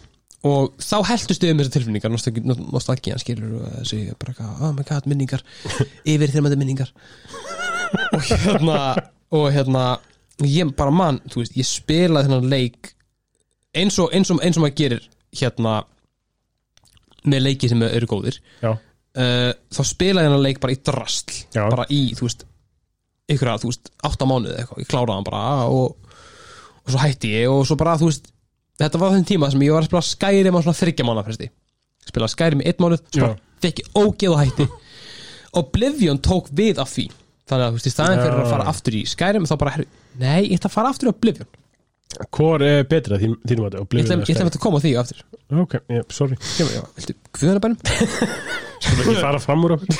Og 0.47 0.78
þá 0.78 0.95
heldust 1.09 1.41
við 1.43 1.51
um 1.51 1.57
þessar 1.59 1.74
tilfinningar 1.76 2.11
nostalgi- 2.13 2.45
Nostalgían 2.72 3.20
skilur 3.20 3.55
og 3.57 3.72
þessi 3.82 3.99
bara 4.20 4.34
eitthvað, 4.34 4.61
oh 4.61 4.72
my 4.78 4.84
god, 4.88 5.07
minningar 5.09 5.41
Yfir 6.13 6.30
þreymandi 6.32 6.57
minningar 6.61 6.93
Og 8.13 8.22
hérna 8.22 8.78
Og 9.34 9.49
hérna 9.51 9.86
Ég 10.45 10.70
bara 10.78 10.91
mann, 10.93 11.18
þú 11.34 11.41
veist, 11.41 11.55
ég 11.57 11.65
spilaði 11.65 12.28
þennan 12.30 12.49
leik 12.51 12.91
eins 13.78 13.95
og, 13.99 14.11
eins 14.13 14.30
og, 14.30 14.38
eins 14.45 14.57
og 14.59 14.63
maður 14.68 14.76
gerir 14.78 15.07
hérna 15.34 15.72
með 17.26 17.43
leiki 17.45 17.70
sem 17.72 17.82
eru 17.88 18.09
góðir. 18.09 18.39
Já. 18.61 18.72
uh, 18.74 19.51
þá 19.74 19.82
spilaði 19.88 20.26
ég 20.26 20.30
þennan 20.30 20.45
leik 20.45 20.61
bara 20.63 20.76
í 20.76 20.80
drastl 20.89 21.41
Já. 21.55 21.63
bara 21.65 21.88
í, 21.93 22.01
þú 22.18 22.28
veist 22.28 22.45
ykkur 23.28 23.51
að, 23.51 23.63
þú 23.63 23.72
veist, 23.72 23.91
átta 24.07 24.28
mánuði 24.30 24.53
eða 24.53 24.63
eitthvað. 24.63 24.82
Ég 24.84 24.89
kláraði 24.91 25.18
hann 25.18 25.28
bara 25.28 25.43
og, 25.68 26.18
og 26.84 26.91
svo 26.93 27.03
hætti 27.03 27.34
ég 27.34 27.51
og 27.51 27.63
svo 27.68 27.78
bara, 27.80 27.97
þú 27.99 28.11
veist 28.11 28.30
þetta 28.78 29.01
var 29.01 29.15
þenn 29.15 29.28
tíma 29.28 29.51
sem 29.51 29.63
ég 29.65 29.76
var 29.76 29.84
að 29.84 29.89
spila 29.89 30.03
Skyrim 30.07 30.57
á 30.57 30.61
svona 30.61 30.80
þryggja 30.80 31.07
mánuða 31.07 31.28
fresti. 31.28 31.49
Spilaði 32.07 32.36
Skyrim 32.36 32.63
í 32.63 32.68
einn 32.70 32.84
mánuð, 32.86 33.05
svo 33.11 33.24
bara 33.26 33.39
fekk 33.63 33.82
ég 33.84 33.97
ógeð 33.97 34.36
og 34.36 34.41
hætti. 34.43 34.68
Oblivion 35.61 36.20
tók 36.24 36.51
við 36.55 36.80
af 36.84 36.91
því. 36.93 37.07
Þannig 37.47 37.63
að, 37.65 37.70
þú 37.72 37.80
veist, 37.80 37.88
í 37.88 37.95
staðin 37.95 38.22
fyrir 38.22 38.41
að 38.43 38.51
fara 38.51 38.68
aftur 38.72 38.95
í 38.95 39.03
Skyrim 39.07 39.47
þá 39.47 39.55
bara, 39.59 39.74
herri, 39.76 39.88
nei, 40.20 40.41
ég 40.45 40.59
ætla 40.59 40.70
að 40.70 40.76
fara 40.78 40.91
aftur 40.93 41.09
í 41.09 41.13
Oblivion. 41.13 41.49
Hvor 42.34 42.63
er 42.63 42.88
betra 42.88 43.20
þín, 43.20 43.36
þínum 43.47 43.68
að 43.68 43.80
Oblivion 43.82 44.24
ég 44.24 44.36
ætla 44.36 44.47
að 44.51 44.61
koma 44.63 44.80
að 44.80 44.88
því 44.88 44.93
aftur 45.01 45.24
ok, 45.51 45.77
yeah, 45.89 46.03
sorry. 46.11 46.37
Viltu 46.97 47.15
guðanabænum? 47.37 47.77
Skulum 48.83 49.03
ekki 49.03 49.21
fara 49.21 49.39
fram 49.41 49.63
úr 49.65 49.77
okkur? 49.77 49.93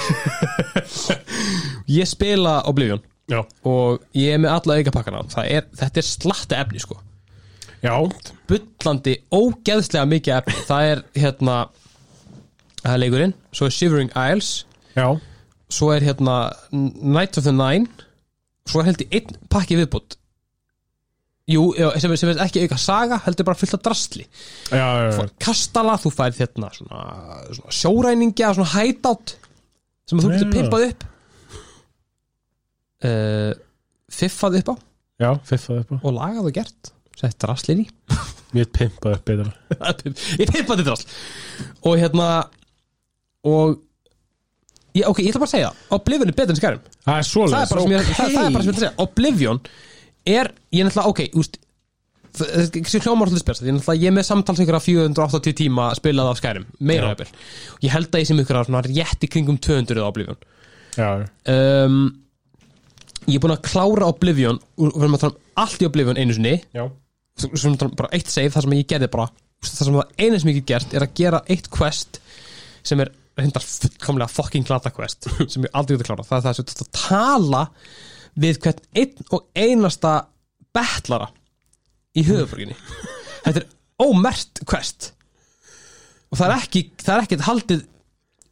Ég 2.00 2.10
spila 2.10 2.60
Oblivion. 2.70 3.04
Já, 3.28 3.42
og 3.68 4.04
ég 4.16 4.38
er 4.38 4.40
með 4.40 4.54
alla 4.54 4.76
aukapakkana 4.80 5.20
er, 5.44 5.66
þetta 5.76 6.00
er 6.00 6.06
slatta 6.08 6.60
efni 6.62 6.80
sko. 6.80 6.96
Já, 7.84 7.92
bullandi, 8.48 9.18
ógeðslega 9.36 10.08
mikið 10.08 10.36
efni. 10.38 10.62
Það 10.70 10.92
er 10.92 11.02
hérna 11.20 11.58
það 12.84 12.94
er 12.94 13.02
leikurinn, 13.04 13.36
svo 13.52 13.68
er 13.68 13.76
Shivering 13.76 14.14
Isles. 14.16 14.52
Já. 14.96 15.10
Svo 15.68 15.92
er 15.92 16.06
hérna 16.08 16.38
Night 16.72 17.36
of 17.36 17.44
the 17.44 17.52
Nine. 17.52 17.92
Svo 18.68 18.80
er 18.80 18.90
held 18.94 19.04
í 19.04 19.10
einn 19.20 19.36
pakki 19.52 19.76
viðbútt 19.80 20.16
jú, 21.48 21.64
sem, 22.02 22.12
er- 22.12 22.20
sem 22.20 22.32
er 22.34 22.42
ekki 22.44 22.64
auka 22.66 22.78
saga 22.82 23.20
heldur 23.26 23.48
bara 23.48 23.60
fullt 23.60 23.78
af 23.78 23.84
drastli 23.86 24.26
já, 24.72 24.78
já, 24.78 25.12
já. 25.16 25.28
kastala, 25.40 25.96
þú 26.02 26.12
fær 26.16 26.36
hérna 26.36 26.72
svona, 26.76 27.04
svona 27.56 27.76
sjóræningja, 27.82 28.54
svona 28.58 28.74
hideout 28.74 29.38
sem 30.08 30.20
þú 30.24 30.32
getur 30.34 30.48
Já. 30.48 30.54
pimpað 30.56 30.84
upp. 30.88 31.02
Uh, 33.08 33.52
fiffað 34.10 34.62
upp 34.62 34.70
á. 34.72 34.76
Já 35.22 35.32
fiffað 35.46 35.82
upp 35.84 35.92
á. 35.92 35.98
Og 36.02 36.14
lagað 36.16 36.48
og 36.50 36.56
gert. 36.56 36.92
Sett 37.18 37.36
drastlinn 37.42 37.84
í. 37.84 37.88
Mér 38.56 38.70
pimpað 38.74 39.18
upp 39.18 39.28
betra. 39.28 39.52
Ég 40.42 40.54
pippaði 40.54 40.86
drast 40.88 41.12
og 41.84 41.98
hérna 42.00 42.28
og 43.48 43.76
ég, 44.96 45.04
ok, 45.06 45.20
ég 45.22 45.30
ætla 45.34 45.42
bara 45.44 45.50
að 45.50 45.54
segja 45.54 45.72
Oblivion 45.98 46.32
er 46.32 46.38
betur 46.38 46.56
en 46.56 46.60
Skyrim. 46.60 46.86
Það 47.04 47.20
er 47.20 47.28
það 47.28 47.58
er 47.60 47.92
ég, 47.92 48.08
það, 48.08 48.32
það 48.38 48.48
er 48.48 48.56
bara 48.56 48.64
sem 48.64 48.72
ég 48.72 48.72
ætla 48.72 48.72
að 48.72 48.80
segja 48.86 48.94
Oblivion 49.04 49.60
er, 50.28 50.52
ég 50.74 50.84
er 50.84 50.90
náttúrulega, 50.90 51.14
ok, 51.14 51.40
úst 51.40 51.58
það 52.38 52.54
er 52.54 52.68
ekki 52.82 53.02
hljómar 53.02 53.32
alltaf 53.32 53.44
spyrst 53.44 53.64
ég 53.64 53.72
er 53.72 53.78
náttúrulega, 53.78 54.04
ég 54.04 54.12
er 54.12 54.16
með 54.18 54.28
samtals 54.28 54.62
ykkur 54.64 54.78
að 54.78 54.86
480 54.88 55.58
tíma 55.58 55.88
spilað 55.98 56.32
af 56.32 56.40
Skyrim, 56.42 56.68
meira 56.80 57.10
Já. 57.10 57.16
öfnir 57.16 57.34
ég 57.86 57.96
held 57.96 58.12
að 58.12 58.24
ég 58.24 58.30
sem 58.30 58.44
ykkur 58.44 58.60
að 58.60 58.70
svona 58.70 58.84
rétt 58.86 59.26
í 59.26 59.32
kringum 59.32 59.60
200 59.64 60.04
á 60.04 60.08
Oblivion. 60.08 60.40
Um, 61.54 61.98
ég 63.28 63.38
er 63.38 63.44
búin 63.44 63.56
að 63.56 63.66
klára 63.68 64.10
Oblivion 64.12 64.62
og 64.78 64.94
við 64.94 65.08
erum 65.08 65.18
að 65.18 65.26
tala 65.26 65.36
um 65.36 65.64
allt 65.66 65.84
í 65.84 65.90
Oblivion 65.90 66.22
einu 66.22 66.38
sinni. 66.38 66.56
Tala 66.74 67.76
um 67.90 67.98
bara 67.98 68.12
eitt 68.18 68.32
save 68.34 68.54
þar 68.54 68.68
sem 68.68 68.78
ég 68.78 68.90
gerði 68.90 69.12
bara 69.14 69.30
það 69.66 69.88
sem 69.88 69.98
það 69.98 70.12
einu 70.22 70.42
sem 70.42 70.52
ég 70.52 70.60
get 70.60 70.70
gert 70.74 70.98
er 70.98 71.06
að 71.06 71.16
gera 71.18 71.42
eitt 71.50 71.70
quest 71.74 72.20
sem 72.86 73.02
er 73.04 73.12
reyndar 73.38 73.66
fullkomlega 73.66 74.34
fucking 74.34 74.66
glata 74.66 74.92
quest 74.94 75.28
sem 75.54 75.66
ég 75.66 75.74
aldrei 75.78 75.98
út 75.98 76.06
að 76.06 76.12
klára. 76.12 76.28
Það 76.28 76.38
er 76.38 76.46
það 76.48 76.60
sem 76.60 76.86
að 76.86 76.94
tala 76.98 77.64
við 78.38 78.60
hvern 78.64 78.82
einn 79.02 79.30
og 79.34 79.48
einasta 79.58 80.14
betlara 80.76 81.30
í 82.18 82.24
höfuborginni 82.28 82.76
þetta 83.46 83.62
er 83.62 83.68
ómert 84.04 84.62
quest. 84.70 85.12
Og 86.30 86.38
það 86.40 86.52
er 86.52 86.58
ekki 86.62 86.82
það 87.02 87.14
er 87.16 87.24
ekkert 87.28 87.46
haldið 87.48 87.86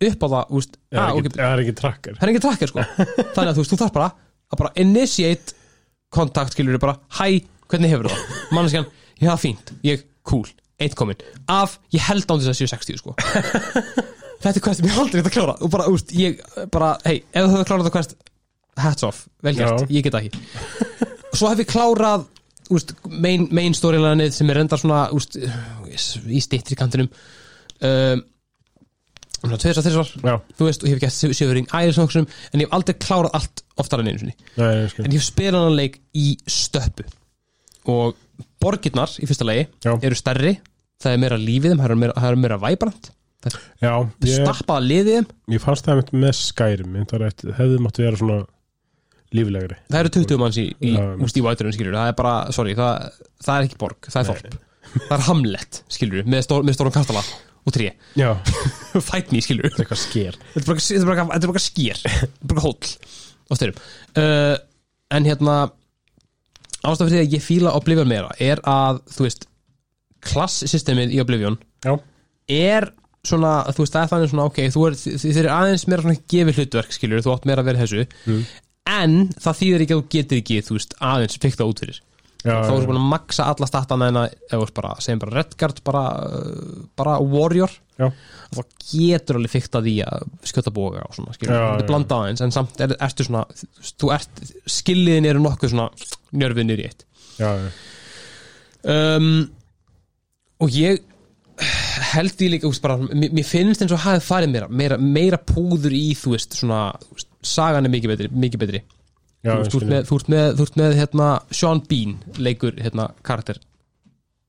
upp 0.06 0.26
á 0.26 0.28
það 0.32 0.56
úst, 0.58 0.78
Það 0.92 1.00
ah, 1.02 1.06
er 1.06 1.18
okay, 1.20 1.30
ekki- 1.30 1.40
það 1.40 1.54
er 1.54 1.62
ekki 1.64 1.76
tracker. 1.80 2.18
Það 2.18 2.26
er 2.26 2.32
ekki 2.34 2.44
tracker 2.46 2.72
sko. 2.72 2.86
Þannig 3.36 3.52
að 3.52 3.58
þú 3.60 3.66
þú 3.70 3.80
þarf 3.82 3.96
bara 3.96 4.10
að 4.52 4.60
bara 4.62 4.74
initiate 4.84 5.56
kontakt 6.16 6.56
skilur 6.56 6.80
bara, 6.80 6.98
hæ, 7.18 7.42
hvernig 7.72 7.92
hefur 7.92 8.10
það? 8.12 8.36
Manneskjan, 8.56 8.86
það 9.20 9.34
er 9.34 9.42
fínt, 9.42 9.74
ég, 9.86 10.06
cool 10.28 10.46
eitt 10.82 10.96
komin, 11.00 11.20
af, 11.48 11.78
ég 11.96 12.04
held 12.04 12.28
án 12.28 12.42
þess 12.42 12.52
að 12.52 12.58
séu 12.60 12.68
60 12.72 13.00
sko. 13.00 13.14
Þetta 14.44 14.52
er 14.60 14.64
questum 14.64 14.88
ég 14.90 14.98
aldrei 15.00 15.22
geta 15.22 15.32
að 15.32 15.36
klára. 15.38 15.54
Og 15.64 15.72
bara, 15.72 15.86
úst, 15.92 16.12
ég, 16.16 16.42
bara, 16.74 16.94
hei, 17.08 17.22
ef 17.32 17.46
þú 17.48 17.54
hefur 17.54 17.70
klárað 17.70 17.88
það 17.88 17.96
quest 17.96 18.16
hats 18.80 19.06
off, 19.08 19.26
vel 19.46 19.56
gert, 19.56 19.86
Já. 19.86 19.92
ég 19.96 20.06
get 20.06 20.16
það 20.16 20.28
ekki 20.28 21.06
svo 21.36 21.52
hef 21.52 21.64
ég 21.64 21.70
klárað 21.70 22.26
úst, 22.74 22.96
main, 23.10 23.48
main 23.54 23.76
storylineið 23.78 24.34
sem 24.36 24.50
er 24.52 24.62
endar 24.64 24.82
svona 24.82 25.06
úst, 25.16 25.38
í 25.38 26.42
stittri 26.44 26.78
kantinum. 26.80 27.10
Um, 27.86 28.24
svona 29.42 29.60
tveir 29.62 29.78
svo 29.78 29.84
þessar 29.86 30.12
þú 30.58 30.68
veist, 30.70 30.84
og 30.84 30.90
ég 30.90 30.96
hef 30.96 31.04
gert 31.04 31.38
Sjöfring 31.38 31.74
Ærisnóksum 31.76 32.26
en 32.26 32.62
ég 32.64 32.66
hef 32.66 32.78
aldrei 32.78 32.96
klárað 32.98 33.36
allt 33.38 33.66
oftar 33.82 34.02
en 34.02 34.10
einu 34.10 34.30
nei, 34.32 34.38
en 34.58 35.12
ég 35.12 35.20
hef 35.20 35.28
spilað 35.28 35.68
hann 35.68 35.78
leik 35.78 36.00
í 36.18 36.32
stöppu. 36.50 37.06
Og 37.92 38.16
borgirnar 38.64 39.12
í 39.22 39.28
fyrsta 39.30 39.46
lagi 39.46 39.68
Já. 39.86 39.92
eru 40.00 40.18
stærri 40.18 40.56
það 41.04 41.12
er 41.12 41.22
meira 41.22 41.38
lífið 41.38 41.76
þeim, 41.76 41.84
það 41.84 41.94
er 41.94 42.02
meira, 42.02 42.18
það 42.18 42.32
er 42.32 42.42
meira 42.42 42.62
væbrant 42.64 43.12
það 43.46 44.00
er 44.26 44.32
stappaða 44.40 44.82
liðið 44.88 45.18
þeim. 45.20 45.28
Ég 45.54 45.62
fannst 45.62 45.86
það 45.86 46.14
með 46.16 46.32
Skyrim 46.40 46.96
ég 46.98 47.12
það 47.12 47.58
hefði 47.60 47.82
mátt 47.84 48.00
vera 48.02 48.18
svona 48.18 48.40
líflegri. 49.36 49.78
Það 49.90 50.00
eru 50.02 50.12
20 50.18 50.42
manns 50.42 50.60
í, 50.62 50.68
í, 50.80 50.94
úst, 51.26 51.40
í 51.40 51.44
væturinn 51.46 51.76
skilur 51.76 51.98
það 51.98 52.12
er 52.12 52.18
bara, 52.20 52.36
sorry, 52.56 52.76
það, 52.78 53.22
það 53.46 53.58
er 53.58 53.68
ekki 53.70 53.80
borg 53.82 54.10
það 54.10 54.22
er 54.22 54.30
þorp, 54.30 54.58
það 54.96 55.16
er 55.18 55.26
hamlet 55.30 55.82
skilur 55.98 56.30
með, 56.30 56.46
stór, 56.48 56.68
með 56.68 56.78
stórum 56.78 56.96
kastala 56.96 57.24
og 57.66 57.74
tré. 57.74 57.90
Fight 59.08 59.34
me 59.34 59.42
skilur 59.44 59.68
þetta 59.70 59.82
er 59.82 59.86
eitthvað 59.88 60.04
sker. 60.04 60.38
Þetta 60.54 60.78
er 61.00 61.10
bara, 61.10 61.26
bara, 61.26 61.40
er 61.42 61.54
bara 61.56 61.66
skýr 61.66 62.04
þetta 62.04 62.30
er 62.30 62.54
bara 62.54 62.66
hóll 62.68 62.94
á 63.46 63.54
styrum 63.58 63.82
uh, 64.22 64.56
en 65.14 65.28
hérna 65.30 65.56
ástæð 66.86 67.10
fyrir 67.10 67.16
því 67.16 67.24
að 67.24 67.36
ég 67.36 67.46
fíla 67.46 67.74
Oblivion 67.78 68.10
meira 68.10 68.32
er 68.42 68.62
að, 68.70 69.02
þú 69.14 69.26
veist 69.28 69.48
klasssystemið 70.26 71.14
í 71.14 71.22
Oblivion 71.22 71.58
Já, 71.86 71.98
er 72.50 72.90
svona, 73.26 73.54
þú 73.74 73.84
veist, 73.84 73.96
það 73.96 74.04
er 74.04 74.12
þannig 74.12 74.32
svona 74.32 74.46
ok, 74.50 74.60
þú 74.74 74.86
er, 74.88 74.98
þið 75.02 75.40
er 75.42 75.50
aðeins 75.54 75.86
meira 75.90 76.06
svona 76.06 76.22
gefið 76.34 76.60
hlutverk, 76.62 76.96
skilur, 76.96 77.24
þú 77.26 77.34
átt 77.34 77.48
meira 77.50 77.64
að 77.64 77.70
vera 77.72 77.82
þessu. 77.84 78.06
Mm. 78.30 78.44
En 78.90 79.16
það 79.42 79.62
þýðir 79.62 79.86
ekki 79.86 79.96
að 79.96 80.02
þú 80.02 80.10
getur 80.16 80.42
ekki, 80.42 80.60
þú 80.66 80.78
veist, 80.78 81.00
aðeins 81.14 81.40
fikta 81.42 81.68
út 81.70 81.82
fyrir. 81.84 82.02
Þá 82.46 82.70
er 82.70 82.84
þú 82.84 82.90
búin 82.92 83.00
að 83.00 83.08
maksa 83.10 83.48
alla 83.50 83.68
statana 83.70 84.08
en 84.12 84.20
að, 84.22 84.36
veist 84.52 84.76
bara, 84.78 84.92
Redguard 85.32 85.82
bara, 85.88 86.04
uh, 86.28 86.84
bara 86.98 87.16
Warrior. 87.24 87.74
Já, 87.96 88.10
þá 88.52 88.62
getur 88.92 89.40
alveg 89.40 89.54
fyrkt 89.54 89.78
að 89.80 89.88
því 89.88 89.96
að 90.04 90.26
skjóta 90.52 90.74
boga 90.76 91.06
og 91.08 91.16
svona, 91.16 91.34
skilur, 91.34 91.56
Já, 91.56 91.64
þetta 91.64 91.86
er 91.86 91.90
blanda 91.90 92.18
aðeins 92.20 92.44
en 92.44 92.54
samt 92.54 92.82
er, 92.84 92.94
ertu 93.08 93.26
svona, 93.26 93.46
þú 93.96 94.12
ert 94.14 94.42
skilliðin 94.76 95.30
eru 95.32 95.42
nokkuð 95.46 95.72
svona 95.72 95.88
njörfið 96.36 96.74
í 96.76 96.88
eitt. 96.90 97.06
Já, 97.40 97.50
já. 97.56 97.70
um, 98.94 99.30
og 100.62 100.76
ég 100.76 101.02
held 102.12 102.36
því 102.36 102.52
líka, 102.52 102.70
veist, 102.70 102.84
bara, 102.84 103.00
mér, 103.00 103.48
finnst 103.48 103.82
eins 103.82 103.96
og 103.96 104.04
hafið 104.04 104.28
farið 104.28 104.54
meira, 104.54 104.70
meira, 104.70 105.00
meira 105.00 105.40
púður 105.40 105.96
í, 105.96 106.10
þú 106.20 106.36
veist, 106.36 106.60
svona 106.60 106.90
sagan 107.46 107.88
er 107.88 107.94
mikið 107.94 108.14
betri, 108.14 108.30
mikið 108.46 108.64
betri. 108.66 108.84
Já 109.46 109.54
þú, 109.62 109.80
ert 109.82 109.92
með, 109.92 110.02
þú 110.10 110.18
ert 110.18 110.30
með, 110.34 110.48
þú 110.58 110.66
ert 110.66 110.78
með 110.82 110.98
hérna, 110.98 111.28
Sean 111.54 111.82
Bean 111.86 112.18
leikur 112.42 112.74
hérna, 112.82 113.08
karakter. 113.26 113.62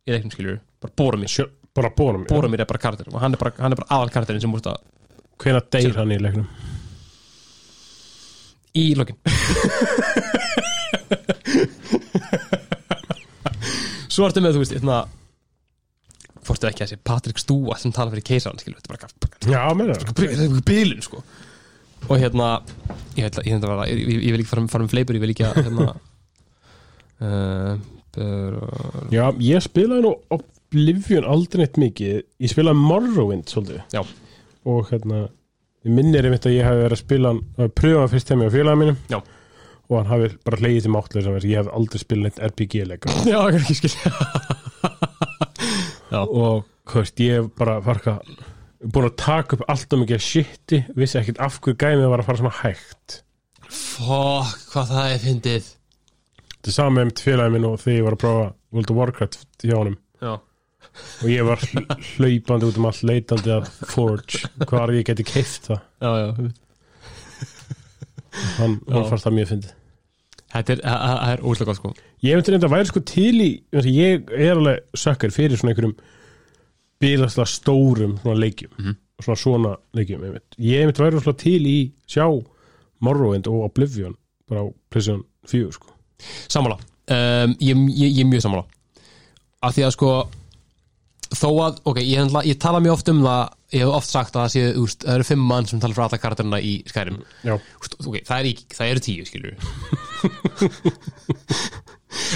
Í 0.07 0.15
leiknum 0.15 0.33
skilur, 0.33 0.61
bara 0.81 0.97
Boromir 0.97 1.31
bara 1.77 1.91
bórum 1.93 2.23
Boromir 2.25 2.63
er 2.65 2.69
bara 2.69 2.81
karakter. 2.81 3.11
Og 3.13 3.21
hann 3.21 3.37
er 3.37 3.41
bara, 3.41 3.53
hann 3.61 3.75
er 3.75 3.81
bara 3.83 3.93
aðal 3.99 4.13
karakterin 4.15 4.41
sem 4.41 4.53
múst 4.53 4.69
að 4.71 4.81
Hvenær 5.43 5.65
deyr 5.69 5.93
hann 5.99 6.15
í 6.15 6.17
leiknum? 6.23 6.47
í 8.77 8.95
lokin. 8.97 9.17
Svo 14.13 14.27
ertu 14.29 14.41
með, 14.45 14.53
þú 14.57 14.61
veist, 14.63 14.75
hérna 14.77 14.99
fórstu 16.47 16.69
ekki 16.69 16.83
að 16.85 16.91
sé 16.93 16.97
Patrik 17.03 17.39
Stúa 17.43 17.75
sem 17.81 17.93
tala 17.95 18.13
fyrir 18.13 18.27
keisaran, 18.29 18.61
skilur, 18.63 18.79
þetta 18.81 18.89
er 18.89 18.93
bara, 18.95 19.09
bílun, 20.69 21.03
sko 21.05 21.19
og 22.07 22.21
hérna, 22.23 22.51
ég 23.17 23.29
að, 23.29 23.47
ég, 23.47 23.63
vera, 23.63 23.87
ég, 23.91 24.03
ég, 24.17 24.29
vil 24.35 24.43
ekki 24.43 24.51
fara, 24.51 24.67
fara 24.73 24.87
með 24.87 24.95
fleipur, 24.95 25.19
ég 25.19 25.25
vil 25.25 25.33
ekki 25.35 25.47
að 25.49 25.63
hérna 25.63 25.89
uh, 27.27 27.73
uh, 28.23 29.01
Já, 29.15 29.25
ég 29.45 29.65
spilaði 29.65 30.07
nú 30.07 30.15
Oblivion 30.37 31.27
aldrei 31.31 31.63
neitt 31.63 31.77
mikið. 31.81 32.23
Ég 32.43 32.51
spilaði 32.53 32.83
Morrowind 32.83 33.51
svolítið. 33.53 33.85
Já. 33.95 34.03
Og 34.67 34.89
hérna 34.91 35.29
Ég 35.87 35.95
minnir 35.95 36.27
einmitt 36.27 36.47
að 36.49 36.57
ég 36.57 36.67
hafi 36.67 36.81
verið 36.83 36.97
að 36.97 36.99
spila 36.99 37.31
að 37.63 37.69
pröfa 37.79 38.07
fyrst 38.11 38.31
hjá 38.33 38.49
félagum 38.51 38.81
mínum. 38.83 38.97
Já. 39.07 39.21
Og 39.87 40.01
hann 40.01 40.09
hafi 40.11 40.31
bara 40.43 40.59
hleyið 40.59 40.83
til 40.83 40.91
máttlega 40.91 41.35
ég 41.47 41.61
hef 41.61 41.69
aldrei 41.79 42.03
spilað 42.03 42.25
neitt 42.27 42.41
RPG-leika 42.43 43.13
já, 43.31 43.39
ekki 43.55 43.77
skil 43.79 43.95
Og 46.27 46.67
hvað 46.91 47.23
ég 47.23 47.47
bara 47.55 47.77
farka 47.87 48.17
Búin 48.87 49.09
að 49.09 49.17
taka 49.19 49.57
upp 49.57 49.65
alltaf 49.73 49.99
mikið 49.99 50.21
shiti 50.23 50.79
Vissi 50.95 51.19
ekkert 51.21 51.41
af 51.43 51.57
hverju 51.65 51.79
gæmið 51.81 52.11
var 52.13 52.23
að 52.23 52.29
fara 52.29 52.41
svona 52.43 52.57
hægt. 52.61 53.21
Fokk, 53.67 54.53
hvað 54.73 54.91
það 54.93 55.13
er 55.15 55.23
fyndið. 55.25 55.71
Þetta 56.57 56.71
er 56.73 56.77
sama 56.77 57.05
með 57.07 57.23
félagum 57.25 57.57
minn 57.57 57.67
og 57.71 57.81
þegar 57.83 57.97
ég 57.99 58.05
var 58.07 58.17
að 58.17 58.23
prófa 58.25 58.45
World 58.77 58.93
of 58.93 59.01
Warcraft 59.01 59.47
hjá 59.67 59.75
honum. 59.79 59.97
Já, 60.23 60.33
og 61.23 61.27
ég 61.33 61.45
var 61.49 61.61
hl- 61.65 61.97
hlaupandi 62.17 62.69
út 62.71 62.79
um 62.81 62.87
allt 62.91 63.03
leitandi 63.07 63.53
að 63.57 63.67
Forge 63.91 64.49
hvar 64.71 64.93
ég 64.95 65.09
geti 65.11 65.27
keift 65.27 65.69
það. 65.71 65.83
Já, 66.05 66.13
já. 66.23 66.53
Hann, 68.59 68.79
hann 68.93 69.07
fannst 69.09 69.25
það 69.27 69.37
mjög 69.39 69.51
fyndið. 69.55 69.75
Þetta 70.57 70.75
er, 70.77 70.83
er 71.33 71.43
óslega 71.45 71.71
gott 71.73 71.79
sko. 71.81 71.93
Ég 72.25 72.37
myndi 72.39 72.53
reynda 72.55 72.69
að 72.69 72.75
væri 72.77 72.89
sko 72.91 73.03
til 73.09 73.35
í 73.45 73.49
ég 73.93 74.31
er 74.37 74.55
alveg 74.57 74.97
sökkar 74.97 75.33
fyrir 75.35 75.59
svona 75.61 75.73
einhverjum 75.75 75.97
bílaslega 77.03 77.47
stórum 77.51 78.17
svona 78.23 78.39
leikjum. 78.41 78.73
Mhm. 78.79 78.97
og 79.17 79.25
svona 79.25 79.41
svona 79.41 79.77
leikjum 79.97 80.25
einmitt. 80.25 80.57
ég 80.61 80.87
myndi 80.87 81.03
væri 81.03 81.21
svona 81.21 81.39
til 81.39 81.67
í 81.67 81.93
sjá 82.07 82.27
Morrowind 83.01 83.47
og 83.47 83.65
Oblivion 83.71 84.15
bara 84.49 84.61
á 84.61 84.67
PlayStation 84.91 85.25
4 85.47 85.73
sko. 85.73 85.87
Sammála. 86.49 86.79
Um, 87.09 87.57
ég, 87.61 87.77
ég, 87.77 88.17
ég 88.17 88.25
er 88.25 88.31
mjög 88.31 88.43
sammála. 88.43 88.65
Af 89.63 89.75
því 89.75 89.83
að 89.87 89.91
sko 89.97 90.11
þó 91.35 91.51
að, 91.65 91.81
ok, 91.85 91.97
ég, 92.03 92.31
ég 92.47 92.59
tala 92.59 92.81
mjög 92.81 92.93
oft 92.93 93.09
um 93.09 93.23
það 93.25 93.49
ég 93.75 93.81
hef 93.83 93.89
oft 93.97 94.11
sagt 94.11 94.37
að 94.37 94.43
það 94.45 94.53
séu 94.55 94.87
það 95.03 95.15
eru 95.17 95.25
fimm 95.27 95.45
mann 95.51 95.67
sem 95.67 95.81
tala 95.83 95.95
fyrir 95.97 96.07
alla 96.07 96.23
karakterina 96.23 96.61
í 96.63 96.83
Skyrim. 96.87 97.19
Já, 97.43 97.55
úst, 97.81 97.93
ok, 98.05 98.17
það, 98.29 98.39
er, 98.53 98.57
eru 98.87 99.01
tíu, 99.03 99.25
skilur 99.27 99.55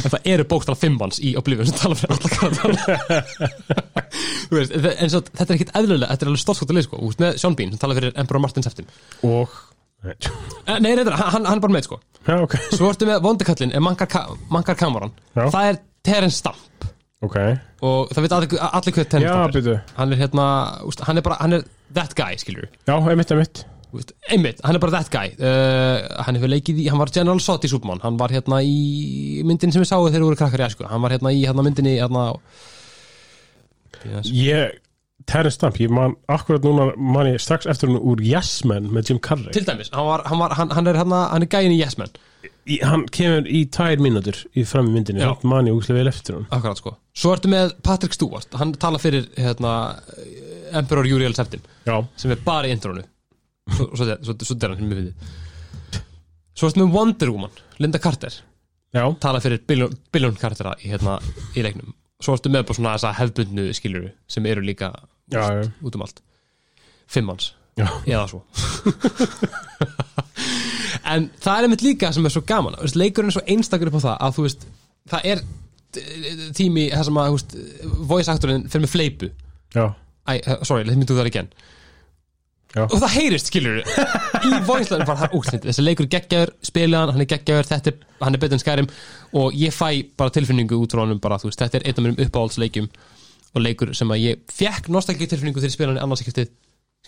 en 0.05 0.13
það 0.15 0.29
eru 0.35 0.45
bókstala 0.51 0.79
fimm 0.81 0.97
manns 1.01 1.19
í 1.25 1.35
Oblivion 1.41 1.67
sem 1.71 1.79
tala 1.81 1.97
fyrir 1.99 2.15
alla 2.17 2.29
þe- 4.51 4.95
en 5.01 5.11
svo, 5.13 5.21
þetta 5.31 5.47
er 5.51 5.57
ekkit 5.59 5.75
eðlulega 5.81 6.11
þetta 6.15 6.27
er 6.27 6.31
alveg 6.33 6.43
stórskóttileg, 6.45 6.87
sko, 6.89 7.01
úst, 7.09 7.21
með 7.23 7.37
Sean 7.43 7.57
Bean 7.59 7.75
sem 7.75 7.81
tala 7.83 7.97
fyrir 7.99 8.17
Emperor 8.21 8.43
Martin 8.45 8.67
Seftin 8.67 8.89
og 9.27 9.59
Nei, 10.01 10.15
Eh, 10.65 10.79
reyndar, 10.81 11.13
hann, 11.13 11.45
hann 11.45 11.59
er 11.59 11.61
bara 11.61 11.75
með, 11.75 11.85
sko. 11.85 11.99
Já, 12.25 12.39
ok, 12.41 12.55
Svo 12.73 12.89
ertu 12.89 13.05
með 13.05 13.19
vondikallin, 13.27 13.75
er 13.77 13.83
Mankar, 13.85 14.09
Ka 14.09 14.23
Mankar 14.49 14.79
Cameron 14.81 15.11
Já. 15.37 15.43
Það 15.53 15.67
er 15.75 15.77
Terence 16.09 16.39
Stamp. 16.41 16.87
Ok. 17.21 17.37
Og 17.85 18.09
það 18.17 18.25
veit 18.25 18.33
allir, 18.39 18.55
allir 18.71 18.95
hvað 18.97 19.11
Terence 19.13 19.35
Stamp 19.53 19.59
er. 19.75 19.83
Hann 19.99 20.15
er 20.17 20.23
hérna, 20.23 20.47
hann 21.05 21.21
er 21.21 21.27
bara, 21.27 21.37
hann 21.43 21.59
er 21.59 21.67
that 21.93 22.17
guy, 22.17 22.33
skilur 22.41 22.65
já, 22.89 22.95
einmitt, 22.97 23.29
einmitt 23.37 23.61
einmitt, 24.31 24.61
hann 24.65 24.77
er 24.79 24.83
bara 24.83 24.99
that 24.99 25.11
guy. 25.13 25.33
Uh, 25.41 26.23
Hann 26.27 26.37
hefur 26.39 26.51
leikið 26.53 26.83
í, 26.83 26.89
hann 26.93 27.01
var 27.01 27.11
General 27.15 27.41
Sot 27.43 27.65
í 27.67 27.71
Superman. 27.73 28.01
Hann 28.05 28.19
var 28.21 28.33
hérna 28.35 28.61
í 28.65 29.43
myndin 29.47 29.73
sem 29.75 29.83
við 29.83 29.91
sáum 29.91 30.07
þegar 30.09 30.21
við 30.23 30.29
voru 30.31 30.39
krakkar 30.41 30.63
í 30.63 30.69
æsku 30.69 30.87
Hann 30.91 31.03
var 31.05 31.15
hérna 31.17 31.33
í 31.35 31.43
hérna 31.47 31.65
myndinni 31.67 31.97
hérna. 31.99 32.29
Ég, 34.25 34.79
Terence 35.29 35.59
Stamp, 35.59 35.77
ég 35.83 35.91
man 35.93 36.15
akkurat 36.33 36.65
núna 36.65 36.91
man 36.97 37.29
ég 37.29 37.41
strax 37.43 37.69
eftir 37.69 37.91
hún 37.91 38.01
úr 38.01 38.23
Yes 38.25 38.63
Man 38.65 38.89
með 38.95 39.11
Jim 39.11 39.21
Carrey. 39.23 39.53
Til 39.55 39.67
dæmis, 39.69 39.91
hann, 39.93 40.07
var, 40.09 40.25
hann, 40.27 40.41
var, 40.41 40.55
hann, 40.57 40.73
hann 40.77 40.89
er 40.91 40.99
hérna, 41.03 41.21
hann 41.35 41.45
er 41.45 41.51
gæin 41.53 41.75
í 41.75 41.79
Yes 41.81 41.99
Man 42.01 42.11
í, 42.65 42.79
Hann 42.81 43.05
kemur 43.13 43.45
í 43.51 43.67
tvær 43.73 44.01
mínútur 44.01 44.39
í 44.57 44.65
fram 44.69 44.89
í 44.89 44.95
myndinni, 44.97 45.23
hann 45.27 45.45
man 45.51 45.69
ég 45.69 45.77
úslega 45.77 46.01
vel 46.01 46.13
eftir 46.13 46.39
hún 46.39 46.47
Akkurat 46.49 46.81
sko. 46.81 46.95
Svo 47.13 47.35
ertu 47.37 47.51
með 47.53 47.75
Patrick 47.85 48.17
Stewart, 48.17 48.49
hann 48.57 48.73
tala 48.81 49.01
fyrir 49.03 49.29
hérna, 49.37 49.75
Emperor 50.81 51.05
Uriel 51.09 51.37
Septim 51.37 51.63
sem 52.17 52.33
er 52.33 52.41
bara 52.47 52.71
í 52.71 52.75
intronu 52.75 53.05
svo, 53.77 53.91
svo 53.95 54.57
er 54.57 54.73
hann 54.73 54.81
sem 54.81 54.93
við 54.93 55.07
við 55.07 55.15
Svo 56.61 56.69
ertu 56.69 56.83
með 56.83 56.97
Wonder 56.97 57.31
Woman 57.33 57.61
Linda 57.81 58.01
Carter, 58.03 58.35
já, 58.93 59.05
tala 59.23 59.41
fyrir 59.41 59.63
billion, 59.69 60.37
karaktera 60.37 60.75
í, 60.83 60.91
hérna, 60.93 61.17
í 61.57 61.63
leiknum. 61.65 61.95
Svo 62.21 62.35
ertu 62.37 62.53
með 62.53 62.67
bara 62.69 62.77
svona 62.77 62.93
þessa 62.99 63.15
hefbundnu 63.17 63.71
skiluru 63.77 64.11
sem 64.29 64.49
eru 64.51 64.65
líka 64.67 64.91
já, 65.33 65.41
já, 65.41 65.71
út 65.81 65.97
um 65.97 66.05
allt. 66.05 66.21
Fimm 67.09 67.31
manns, 67.31 67.55
já. 67.81 67.87
eða 68.05 68.27
svo. 68.35 68.45
En 71.11 71.31
það 71.41 71.57
er 71.57 71.67
einmitt 71.67 71.83
líka 71.83 72.13
sem 72.15 72.27
er 72.29 72.33
svo 72.35 72.43
gaman 72.47 72.77
leikurinn 72.95 73.33
er 73.33 73.35
svo 73.35 73.43
einstakur 73.49 73.89
upp 73.91 73.97
á 73.99 74.05
það 74.05 74.17
að 74.27 74.37
þú 74.37 74.45
veist, 74.45 74.67
það 75.11 75.27
er 75.33 75.41
eh, 75.41 76.45
tími 76.55 76.85
það 76.93 77.07
sem 77.09 77.21
að, 77.23 77.33
veist, 77.35 77.57
voice 78.13 78.35
actorinn 78.35 78.67
fyrir 78.71 78.85
með 78.85 78.93
fleipu 78.93 79.31
uh, 79.81 79.89
sorry, 80.63 80.85
let 80.85 81.01
me 81.01 81.09
do 81.09 81.17
that 81.17 81.27
again 81.27 81.49
Já. 82.71 82.85
og 82.85 83.01
það 83.03 83.15
heyrist, 83.17 83.49
skilur 83.51 83.81
í 84.47 84.51
voice-læðinu 84.63 85.07
bara, 85.09 85.19
það 85.19 85.25
er 85.27 85.33
útsnitt 85.41 85.65
þessi 85.67 85.83
leikur 85.83 86.07
er 86.07 86.11
geggjaður, 86.15 86.53
spila 86.69 87.01
hann, 87.01 87.13
hann 87.17 87.25
er 87.25 87.29
geggjaður 87.33 87.67
þetta 87.67 87.91
er, 87.91 88.05
hann 88.21 88.37
er 88.37 88.43
betur 88.45 88.57
en 88.57 88.63
skærim 88.63 88.91
og 89.41 89.57
ég 89.59 89.75
fæ 89.75 89.89
bara 90.21 90.35
tilfinningu 90.37 90.79
út 90.79 90.95
frá 90.95 91.03
honum 91.03 91.19
bara, 91.23 91.41
þú 91.43 91.51
veist, 91.51 91.65
þetta 91.65 91.81
er 91.81 91.89
einn 91.91 91.99
af 91.99 92.07
mínum 92.07 92.23
uppáhaldsleikjum 92.29 92.87
og 93.51 93.65
leikur 93.67 93.91
sem 93.99 94.15
að 94.15 94.23
ég 94.23 94.45
fekk 94.55 94.87
nostalgíu 94.95 95.27
tilfinningu 95.33 95.59
þegar 95.59 95.73
ég 95.73 95.77
spila 95.81 95.91
hann 95.91 95.99
í 95.99 96.05
annarsikastið 96.07 96.55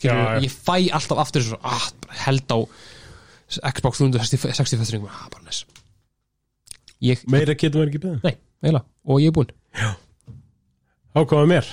skilur, 0.00 0.18
Já, 0.18 0.42
ég 0.42 0.58
fæ 0.66 0.74
alltaf 0.98 1.22
aftur 1.22 1.46
svo, 1.46 1.62
ah, 1.62 1.88
held 2.26 2.50
á 2.50 2.58
Xbox 3.76 4.02
360 4.02 4.80
fæsturinn, 4.80 5.06
ah, 5.06 5.26
bara 5.30 5.44
næs. 5.44 5.62
Ég, 7.04 7.22
meira 7.30 7.54
getur 7.54 7.82
maður 7.82 7.90
ekki 7.92 8.00
beðið. 8.02 8.22
Nei, 8.24 8.38
eiginlega, 8.64 8.86
og 9.04 9.20
ég 9.20 9.30
er 9.30 9.36
búinn. 9.36 9.52
Ákváða 11.12 11.50
mér, 11.50 11.68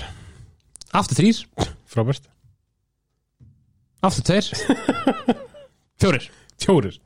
aftur 0.99 1.21
þrýr, 1.21 1.45
frábært 1.89 2.27
aftur 4.05 4.27
tveir. 4.29 4.49
Fjórir. 6.01 6.29
Fjórir. 6.59 6.99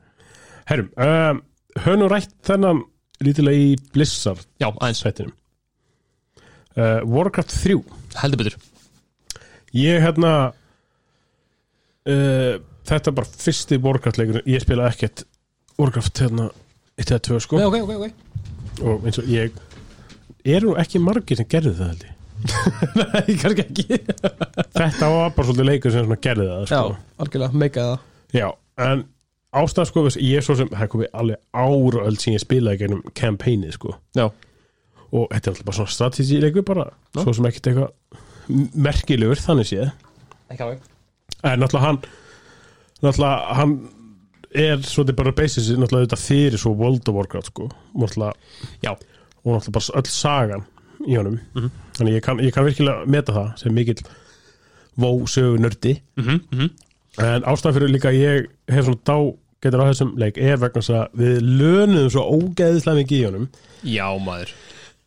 Herrum, 0.68 0.90
um, 0.96 1.40
höfum 1.78 2.00
nú 2.00 2.10
rætt 2.10 2.34
þennan 2.46 2.84
lítilega 3.24 3.58
í 3.58 3.74
Blizzard 3.94 4.46
já, 4.60 4.68
aðeins, 4.70 5.02
sættinum 5.04 5.34
uh, 6.76 7.00
Warcraft 7.04 7.54
3 7.62 7.76
heldur 8.22 8.40
betur. 8.42 8.56
Ég 9.74 10.02
hérna 10.04 10.32
uh, 12.06 12.54
Þetta 12.84 13.10
er 13.10 13.14
bara 13.16 13.30
fyrsti 13.40 13.78
Warcraft 13.80 14.18
leikur. 14.20 14.42
Ég 14.44 14.60
spila 14.60 14.90
ekkert 14.90 15.24
Warcraft 15.80 16.20
hérna 16.20 16.50
Eitt 16.94 17.10
eða 17.10 17.22
tvö 17.26 17.38
sko. 17.42 17.58
Nei, 17.58 17.66
ok, 17.66 17.76
ok, 17.82 17.92
ok. 17.96 18.82
Og 18.84 19.06
eins 19.08 19.18
og 19.22 19.30
ég 19.30 19.56
Eru 20.44 20.72
nú 20.72 20.76
ekki 20.78 21.00
margir 21.00 21.40
sem 21.40 21.48
gerðu 21.48 21.72
það 21.78 21.88
held 21.94 22.04
ég 22.04 22.13
Nei, 22.44 23.36
kannski 23.40 23.62
ekki. 23.64 23.98
Þetta 24.74 25.08
var 25.10 25.30
bara 25.34 25.46
svolítið 25.48 25.68
leikur 25.70 25.94
sem 25.94 26.04
svona 26.06 26.18
gerði 26.24 26.46
það 26.50 26.64
Já, 26.64 26.68
sko. 26.68 26.96
algjörlega, 27.24 27.60
meikaði 27.62 27.92
það. 27.94 28.02
Já, 28.34 28.48
en 28.84 29.04
ástæðan 29.54 29.88
sko 29.90 30.02
Ég 30.18 30.40
er 30.40 30.44
svo 30.44 30.56
sem, 30.58 30.68
það 30.72 30.90
komið 30.92 31.12
alveg 31.22 31.40
áraöld 31.64 32.20
sem 32.20 32.34
ég 32.36 32.42
spilaði 32.42 32.82
gennum 32.82 33.02
campaignið 33.16 33.76
sko. 33.78 33.94
Já, 34.18 34.26
Og 35.14 35.28
þetta 35.30 35.46
er 35.46 35.52
alltaf 35.54 35.66
bara 35.68 35.78
svona 35.78 35.94
strategileikur 35.94 36.64
bara 36.66 36.86
Svo 37.20 37.32
sem 37.38 37.46
ekkert 37.48 37.68
eitthvað 37.70 38.22
merkilegur 38.84 39.40
þannig 39.40 39.68
séð. 39.70 39.92
Ekki 40.52 40.64
alveg. 40.66 40.82
En 41.48 41.60
náttúrulega 41.62 41.86
hann 41.86 42.00
náttúrulega 43.04 43.54
hann 43.60 43.74
er 44.54 44.82
svolítið 44.84 45.16
bara 45.22 45.32
basis 45.38 45.70
náttúrulega 45.72 46.08
þetta 46.10 46.20
fyrir 46.20 46.60
svo 46.60 46.74
World 46.76 47.08
of 47.08 47.16
Warcraft 47.16 47.48
sko. 47.52 47.70
Náttúrulega, 47.96 48.34
Já, 48.84 48.92
og 48.92 49.48
náttúrulega 49.54 49.76
bara 49.78 49.98
öll 50.02 50.12
sagan 50.12 50.66
í 51.08 51.16
honum. 51.16 51.40
Mhm. 51.54 51.70
Þannig 51.98 52.18
ég 52.18 52.26
kann, 52.26 52.42
ég 52.42 52.54
kann 52.54 52.66
virkilega 52.66 53.06
meta 53.10 53.34
það 53.36 53.48
sem 53.62 53.74
mikill 53.74 54.02
vósögu 55.00 55.58
nördi. 55.62 55.96
Mhm, 56.20 56.42
mhm. 56.50 56.70
En 57.22 57.46
ástæðan 57.46 57.76
fyrir 57.76 57.92
líka 57.94 58.10
ég 58.10 58.48
hef 58.68 58.86
svona 58.88 59.02
dá 59.06 59.18
getur 59.64 59.82
á 59.86 59.90
þessum 59.90 60.14
leik 60.20 60.38
er 60.38 60.56
vegna 60.60 60.82
þess 60.82 60.94
að 60.98 61.20
við 61.20 61.36
lönuðum 61.60 62.12
svo 62.12 62.24
ógeðislega 62.36 63.00
mikið 63.00 63.18
í 63.18 63.26
honum. 63.28 63.44
Já, 63.86 64.08
maður. 64.20 64.54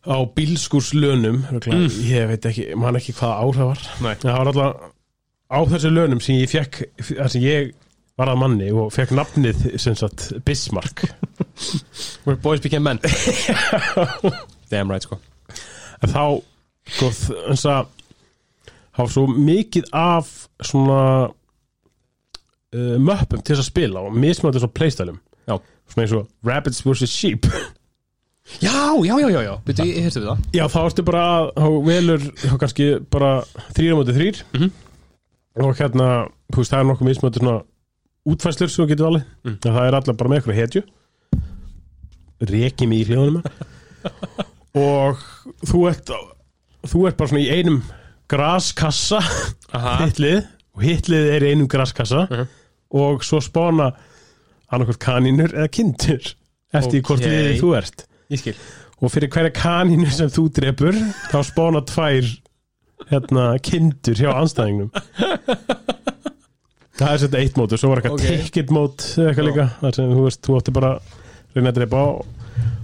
Á 0.08 0.18
bílskúrslönum 0.38 1.42
mm. 1.52 1.90
ég 2.08 2.30
veit 2.32 2.48
ekki, 2.48 2.70
man 2.80 2.96
ekki 2.96 3.16
hvaða 3.18 3.42
ár 3.44 3.60
það 3.60 3.72
var. 3.74 3.84
Nei. 4.06 4.14
Það 4.24 4.38
var 4.38 4.52
alltaf 4.54 4.88
á 5.48 5.60
þessu 5.74 5.92
lönum 5.92 6.24
sem 6.24 6.40
ég 6.40 6.52
fekk 6.52 6.82
þar 7.12 7.32
sem 7.34 7.44
ég 7.44 7.74
var 8.18 8.32
að 8.32 8.40
manni 8.42 8.70
og 8.74 8.90
fekk 8.96 9.14
nafnið 9.18 9.66
sem 9.82 9.98
sagt 10.00 10.32
Bismarck. 10.48 11.06
Where 12.26 12.40
boys 12.40 12.64
became 12.64 12.88
men. 12.88 13.02
Damn 14.72 14.92
right, 14.92 15.04
sko. 15.04 15.20
En 16.02 16.12
þá 16.14 16.24
sko, 16.88 17.10
eins 17.52 17.66
að 17.70 17.88
var 18.98 19.12
svo 19.14 19.26
mikið 19.30 19.90
af 19.94 20.30
svona 20.66 21.02
uh, 21.30 22.98
möppum 23.00 23.44
til 23.46 23.56
að 23.60 23.68
spila 23.68 24.02
og 24.08 24.16
mismöndið 24.18 24.64
svo 24.66 24.72
playstælum 24.74 25.20
svona 25.88 26.04
eins 26.04 26.14
og 26.18 26.28
Rabbits 26.44 26.82
vs. 26.86 27.10
Sheep. 27.10 27.46
Já, 28.64 28.72
já, 29.04 29.16
já, 29.20 29.28
já, 29.30 29.42
já. 29.44 29.54
Byrju, 29.68 29.86
ég 29.92 30.04
hérstu 30.06 30.22
við 30.24 30.28
það. 30.30 30.44
Já, 30.56 30.64
þá 30.72 30.78
ertu 30.88 31.04
bara 31.04 31.24
að 31.60 31.74
velur 31.84 32.22
kannski 32.62 32.86
bara 33.12 33.32
þrýra 33.76 33.98
móti 34.00 34.14
þrýr 34.16 34.38
Mhm. 34.56 34.70
og 35.60 35.74
hérna, 35.82 36.08
þú 36.54 36.62
veist, 36.62 36.72
það 36.72 36.80
er 36.80 36.88
nokkuð 36.88 37.08
mismöndi 37.10 37.42
svona 37.42 37.56
útfæslur 38.32 38.72
sem 38.72 38.86
þú 38.86 38.88
getur 38.94 39.08
alveg 39.10 39.26
Mm. 39.44 39.58
það 39.66 39.82
er 39.88 39.98
allir 40.00 40.16
bara 40.22 40.30
með 40.32 40.38
eitthvað 40.40 40.60
hetju. 40.62 40.84
Mig 42.88 43.02
í 43.04 43.06
hljóðunum. 43.10 43.44
Og 44.80 45.20
þú 45.68 45.84
ert 45.92 46.10
þú 46.92 47.08
ert 47.10 47.18
bara 47.20 47.30
svona 47.32 47.44
í 47.44 47.50
einum 47.58 47.82
graskassa 48.32 49.20
Aha. 49.74 49.98
hitlið 50.06 50.42
og 50.78 50.84
hitlið 50.84 51.30
er 51.36 51.46
í 51.48 51.52
einum 51.54 51.68
graskassa 51.72 52.28
Mhm. 52.30 52.48
og 52.92 53.24
svo 53.24 53.40
spána 53.44 53.92
annarkvort 54.72 55.00
kanínur 55.00 55.54
eða 55.56 55.68
kindur 55.72 56.34
eftir 56.74 57.00
Ok. 57.00 57.08
hvort 57.08 57.22
liðið 57.24 57.62
þú 57.62 57.72
ert 57.78 58.06
og 59.02 59.12
fyrir 59.14 59.30
hverja 59.30 59.54
kanínu 59.54 60.10
sem 60.12 60.28
þú 60.30 60.50
drepur 60.52 60.94
þá 61.32 61.38
spána 61.46 61.82
tvær 61.86 62.26
hérna, 63.12 63.60
kindur 63.62 64.16
hjá 64.18 64.34
anstæðingnum 64.34 64.90
það 66.98 67.12
er 67.14 67.22
þetta 67.24 67.40
eitt 67.44 67.58
mót 67.60 67.74
og 67.76 67.80
svo 67.80 67.90
var 67.92 68.02
eitthvað 68.02 68.18
Ok. 68.18 68.24
okay. 68.26 68.38
ticket 68.48 68.72
mót 68.74 69.04
eða 69.18 69.30
eitthvað 69.32 69.46
Já. 69.46 69.50
líka 69.52 69.68
þar 69.82 69.96
sem 70.00 70.14
þú 70.16 70.24
veist, 70.26 70.42
þú 70.48 70.58
átti 70.60 70.74
bara 70.74 70.92
reyna 71.56 71.70
að 71.72 71.78
drepa 71.80 72.02
og 72.10 72.26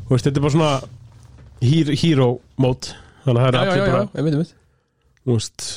þú 0.07 0.13
veist, 0.13 0.27
þetta 0.27 0.37
er 0.37 0.45
bara 0.45 0.55
svona 0.57 0.73
hero 2.03 2.29
mót 2.61 2.93
þannig 3.23 3.39
að 3.39 3.43
það 3.43 3.49
er 3.49 3.59
allir 3.61 4.35
bara 4.37 4.45
þú 5.23 5.37
veist, 5.37 5.67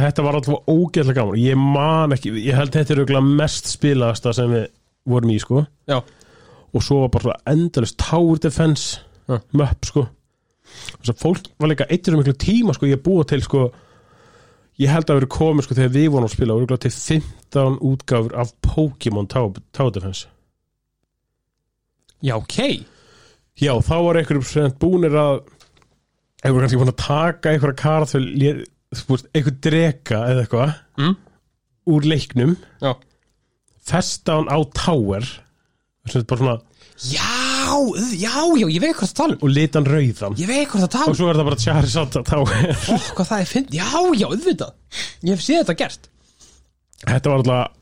þetta 0.00 0.24
var 0.24 0.38
alltaf 0.38 0.70
ógeðlega 0.70 1.18
gaman. 1.18 1.40
Ég 1.40 1.58
man 1.60 2.16
ekki, 2.16 2.32
ég 2.40 2.56
held 2.56 2.72
þetta 2.74 2.94
er 2.94 3.02
örugglega 3.02 3.36
mest 3.42 3.68
spilaðasta 3.74 4.32
sem 4.36 4.54
við 4.54 4.66
vorum 5.10 5.34
í 5.34 5.38
sko. 5.42 5.66
Já. 5.90 6.00
og 6.70 6.84
svo 6.86 7.00
var 7.02 7.10
bara 7.10 7.32
endalist 7.50 7.96
tower 7.98 8.38
defense 8.38 9.00
Já. 9.26 9.40
möpp 9.58 9.88
sko. 9.88 10.06
Þess 11.00 11.10
að 11.10 11.22
fólk 11.24 11.48
var 11.58 11.72
líka 11.72 11.88
eittir 11.90 12.14
um 12.14 12.20
miklu 12.22 12.36
tíma 12.38 12.74
sko 12.76 12.86
ég 12.86 13.02
búa 13.02 13.24
til 13.26 13.42
sko. 13.42 13.70
Ég 14.80 14.92
held 14.92 15.10
að 15.10 15.18
vera 15.18 15.30
komið 15.34 15.66
sko 15.66 15.76
þegar 15.76 15.96
við 15.96 16.06
vorum 16.14 16.28
að 16.28 16.36
spila 16.36 16.56
örugglega 16.56 16.84
til 16.86 16.92
15 16.94 17.80
útgáfur 17.90 18.36
af 18.38 18.52
Pokémon 18.64 19.28
Tower, 19.28 19.90
defense. 19.90 20.28
Já, 22.22 22.36
ok. 22.36 22.86
Já 23.60 23.74
þá 23.82 23.96
var 24.06 24.20
einhverjum 24.20 24.46
sem 24.46 24.72
búnir 24.80 25.16
að 26.40 26.48
einhverjum 26.48 26.62
kannski 26.64 26.80
búin 26.80 26.92
að 26.94 27.02
taka 27.04 27.50
einhverja 27.54 27.80
karþvel 27.82 28.26
einhver 29.34 29.56
dreka 29.66 30.22
eða 30.32 30.44
eitthvað 30.46 30.74
Mm. 31.00 31.14
úr 31.90 32.02
leiknum 32.10 32.56
Já. 32.82 32.94
festa 33.86 34.34
hann 34.38 34.48
á 34.52 34.58
tower 34.76 35.24
sem 36.08 36.20
er 36.20 36.26
bara 36.28 36.40
svona 36.40 36.58
Já, 37.00 37.72
já, 38.12 38.34
já, 38.60 38.66
ég 38.68 38.80
veit 38.82 38.96
hvað 38.96 39.08
það 39.08 39.14
tala 39.16 39.32
um. 39.36 39.38
og 39.46 39.52
lita 39.56 39.78
hann 39.80 39.86
rauðan 39.88 40.34
Ég 40.36 40.48
veit 40.50 40.68
hvað 40.68 40.82
það 40.84 40.90
tala 40.96 41.04
og 41.06 41.12
um. 41.14 41.18
svo 41.20 41.28
er 41.30 41.38
það 41.38 41.48
bara 41.48 41.60
Charizard 41.64 42.16
á 42.16 42.22
tower. 42.28 42.72
Ó, 42.92 42.94
hvað 43.16 43.28
það 43.30 43.40
er 43.44 43.48
finn 43.48 43.68
Já, 43.72 43.86
já, 44.20 44.26
auðvitað. 44.28 44.72
Ég 45.24 45.30
hef 45.32 45.44
séð 45.46 45.62
þetta 45.62 45.76
gert. 45.80 46.08
Þetta 47.06 47.30
var 47.30 47.38
alltaf 47.40 47.78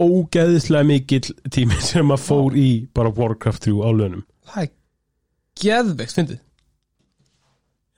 ógeðislega 0.00 0.86
mikill 0.86 1.34
tími 1.50 1.80
sem 1.90 2.14
að 2.14 2.22
fór 2.28 2.54
í 2.58 2.68
bara 2.94 3.10
Warcraft 3.16 3.66
3 3.66 3.74
á 3.82 3.90
lönum 3.90 4.22
Það 4.52 4.62
er 4.62 4.70
geðveikt 5.64 6.14
fyndið 6.20 6.38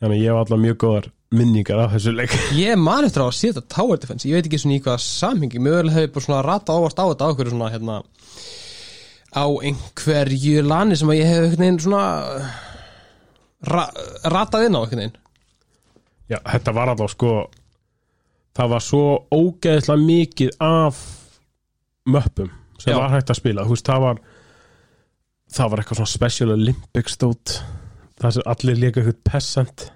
þannig 0.03 0.18
að 0.18 0.24
ég 0.24 0.34
var 0.34 0.42
alltaf 0.42 0.62
mjög 0.62 0.78
góðar 0.82 1.09
minningar 1.32 1.80
af 1.84 1.94
þessu 1.94 2.12
leik. 2.14 2.34
Ég 2.59 2.80
man 2.80 3.07
eftir 3.07 3.24
á 3.24 3.26
að 3.28 3.36
sé 3.38 3.53
þetta 3.53 3.72
Tower 3.72 4.00
Defense. 4.00 4.28
Ég 4.28 4.36
veit 4.36 4.48
ekki 4.48 4.61
svona 4.61 4.76
í 4.76 4.82
hvað 4.84 4.98
samhengi. 5.05 5.62
Mögulega 5.62 5.96
hefur 5.96 6.12
bara 6.16 6.26
svona 6.26 6.42
rata 6.46 6.76
ávast 6.76 7.00
á 7.00 7.05
þetta 7.07 7.24
á 7.24 7.28
einhverju 7.30 7.55
svona 7.55 7.70
hérna 7.72 7.96
á 9.32 9.44
einhverju 9.48 10.66
lani 10.66 10.98
sem 10.98 11.12
að 11.12 11.20
ég 11.22 11.30
hef 11.30 11.46
einhvern 11.46 11.64
veginn 11.64 11.80
svona 11.86 12.05
ra 13.72 13.86
ratað 14.34 14.66
inn 14.68 14.76
á 14.76 14.80
einhvern 14.82 15.05
veginn. 15.05 15.16
Já, 16.32 16.38
þetta 16.50 16.76
var 16.76 16.92
alltaf 16.92 17.14
sko 17.14 17.32
það 18.57 18.74
var 18.74 18.84
svo 18.84 19.07
ógeðislega 19.32 20.07
mikið 20.11 20.53
af 20.66 21.00
möppum 22.12 22.53
sem 22.76 22.92
Já. 22.92 22.98
var 22.98 23.14
hægt 23.14 23.32
að 23.32 23.40
spila. 23.40 23.64
Veist, 23.70 23.88
það 23.88 24.05
var 24.05 24.22
það 25.53 25.72
var 25.72 25.82
eitthvað 25.82 26.03
svona 26.03 26.12
Special 26.18 26.55
Olympics 26.59 27.16
stót 27.16 27.57
það 28.20 28.36
sem 28.36 28.48
allir 28.53 28.86
eitthvað 28.90 29.18
peasant 29.24 29.88
Já. 29.88 29.91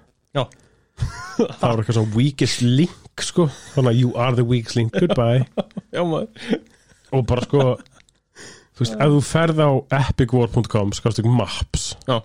Það 0.97 1.67
var 1.67 1.81
eitthvað 1.81 1.99
svona 1.99 2.15
weakest 2.17 2.63
link 2.65 3.23
sko. 3.25 3.47
Þannig 3.75 3.91
að 3.93 4.01
you 4.01 4.13
are 4.17 4.37
the 4.37 4.45
weakest 4.47 4.79
link, 4.79 4.95
goodbye. 4.97 5.45
Já 5.95 6.03
og 7.15 7.23
bara 7.27 7.45
sko 7.45 7.65
þú 8.77 8.83
veist, 8.83 8.95
ef 8.99 9.13
þú 9.13 9.19
ferð 9.25 9.61
á 9.63 9.69
epicwar.com 10.03 10.93
ekki 10.93 11.33
maps 11.33 11.89
Já. 12.07 12.19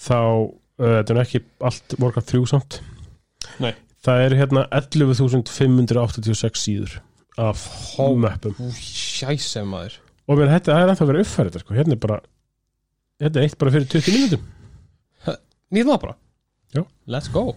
þá, 0.00 0.18
uh, 0.18 0.94
þetta 0.98 1.14
er 1.14 1.22
ekki 1.22 1.42
allt 1.64 1.96
Warcraft 2.02 2.32
3 2.32 2.46
samt. 2.50 2.80
Nei. 3.62 3.74
það 4.04 4.24
er 4.24 4.36
hérna 4.40 4.64
11.586 4.74 6.64
síður 6.64 6.96
af 7.40 7.60
maður. 9.68 10.00
Og 10.24 10.38
mér 10.38 10.52
þetta 10.54 10.74
er 10.80 10.90
ennþá 10.92 11.08
verið 11.10 11.24
uppfærið 11.26 11.62
sko. 11.62 11.76
hérna 11.76 11.96
er 11.96 12.02
bara 12.02 12.18
þetta 13.20 13.40
er 13.40 13.46
eitt 13.46 13.58
bara 13.60 13.74
fyrir 13.74 13.88
20 13.92 14.14
mínútum. 14.16 14.50
Nýtt 15.74 15.88
það 15.88 16.02
bara 16.04 16.16
Já. 16.74 16.82
Let's 17.06 17.30
go. 17.32 17.52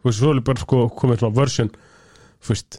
Þú 0.00 0.10
veist, 0.10 0.20
svo 0.20 0.32
er 0.34 0.42
bara 0.46 0.62
sko 0.62 0.82
komið 1.00 1.22
svona 1.22 1.36
version 1.40 1.70
þú 1.72 2.52
veist 2.52 2.78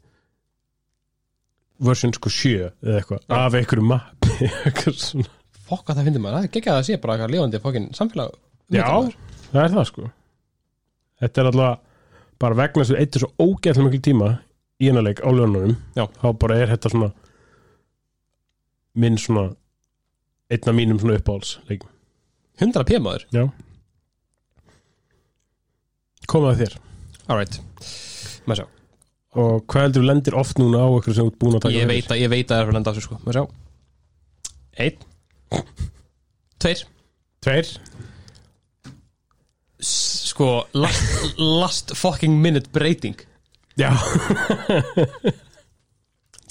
version 1.87 2.13
sko 2.15 2.31
7 2.33 2.53
eða 2.67 2.99
eitthvað, 3.01 3.25
af 3.37 3.57
einhverju 3.57 3.85
mappi 3.85 4.49
eitthvað 4.65 5.01
svona. 5.01 5.33
Fokk 5.67 5.91
að 5.91 5.99
það 5.99 6.07
finnir 6.09 6.23
maður, 6.23 6.37
það 6.37 6.47
er 6.47 6.61
ekki 6.61 6.71
að 6.71 6.77
það 6.79 6.87
sé 6.87 6.99
bara 7.03 7.17
eitthvað 7.17 7.33
lifandi 7.35 7.61
fokkin 7.63 7.87
samfélag. 7.97 8.37
Já, 8.71 8.85
það 9.51 9.61
er 9.63 9.73
það 9.75 9.87
sko. 9.91 10.07
Þetta 11.17 11.41
er 11.43 11.49
alltaf 11.51 11.83
bara 12.37 12.57
vegna 12.59 12.83
þess 12.83 12.93
að 12.93 13.01
eittir 13.01 13.23
svo 13.23 13.29
ógæðlega 13.41 13.87
miklu 13.87 14.01
tíma 14.05 14.31
í 14.77 14.89
hennar 14.91 15.05
leik 15.07 15.23
á 15.25 15.29
lögnunum 15.33 15.73
Já. 15.97 16.03
þá 16.21 16.27
bara 16.37 16.57
er 16.61 16.69
þetta 16.69 16.91
svona 16.93 17.07
minn 18.97 19.17
svona 19.21 19.47
einn 20.53 20.69
af 20.69 20.77
mínum 20.77 20.99
svona 21.01 21.17
uppáhalds 21.17 21.55
leikum 21.69 21.89
100 22.61 22.85
p 22.87 22.99
maður. 23.01 23.25
Já 23.33 23.43
Komað 26.27 26.61
þér. 26.61 26.73
Alright, 27.27 27.59
maður 28.47 28.61
sjá. 28.61 28.67
Og 29.37 29.63
hvað 29.69 29.85
heldur 29.85 30.03
þú 30.03 30.09
lendir 30.09 30.37
oft 30.39 30.59
núna 30.59 30.81
á 30.83 30.89
ykkur 30.97 31.15
sem 31.15 31.27
þú 31.27 31.31
ert 31.31 31.39
búin 31.41 31.57
að 31.57 31.63
taka 31.65 31.75
Ég 31.75 31.89
veit 31.91 32.11
að 32.11 32.21
ég 32.23 32.31
veit 32.31 32.47
að 32.47 32.53
það 32.53 32.59
er 32.59 32.67
fyrir 32.67 32.77
lenda 32.77 32.91
á 32.91 32.95
sig 32.97 33.05
sko. 33.05 33.19
Maður 33.23 33.37
sjá. 33.37 33.45
Einn. 34.77 34.97
Tveir. 36.57 36.83
Tveir. 37.45 37.71
Sko, 39.87 40.49
last, 40.73 41.37
last 41.37 41.93
fucking 41.99 42.39
minute 42.41 42.71
breyting. 42.73 43.19
Já. 43.77 43.91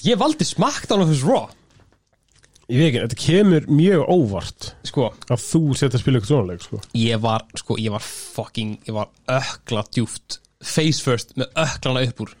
Ég 0.07 0.19
valdi 0.21 0.45
SmackDown 0.47 1.03
of 1.03 1.09
his 1.11 1.25
Raw 1.25 1.49
Ég 2.67 2.81
veit 2.81 2.87
ekki, 2.89 3.03
þetta 3.05 3.19
kemur 3.21 3.67
mjög 3.71 4.01
óvart 4.11 4.65
Sko, 4.87 5.05
að 5.31 5.39
þú 5.39 5.61
setja 5.79 5.95
að 5.95 6.01
spila 6.01 6.19
ykkur 6.19 6.31
svona 6.33 6.49
leik 6.49 6.65
sko. 6.65 6.79
ég 6.99 7.21
var 7.23 7.45
Sko, 7.55 7.77
ég 7.79 7.93
var 7.93 8.03
fucking 8.03 8.73
Ég 8.89 8.97
var 8.97 9.07
ökla 9.31 9.85
djúft 9.95 10.41
Face 10.59 10.99
first 11.05 11.31
með 11.39 11.53
öklana 11.63 12.03
upp 12.03 12.25
úr 12.25 12.33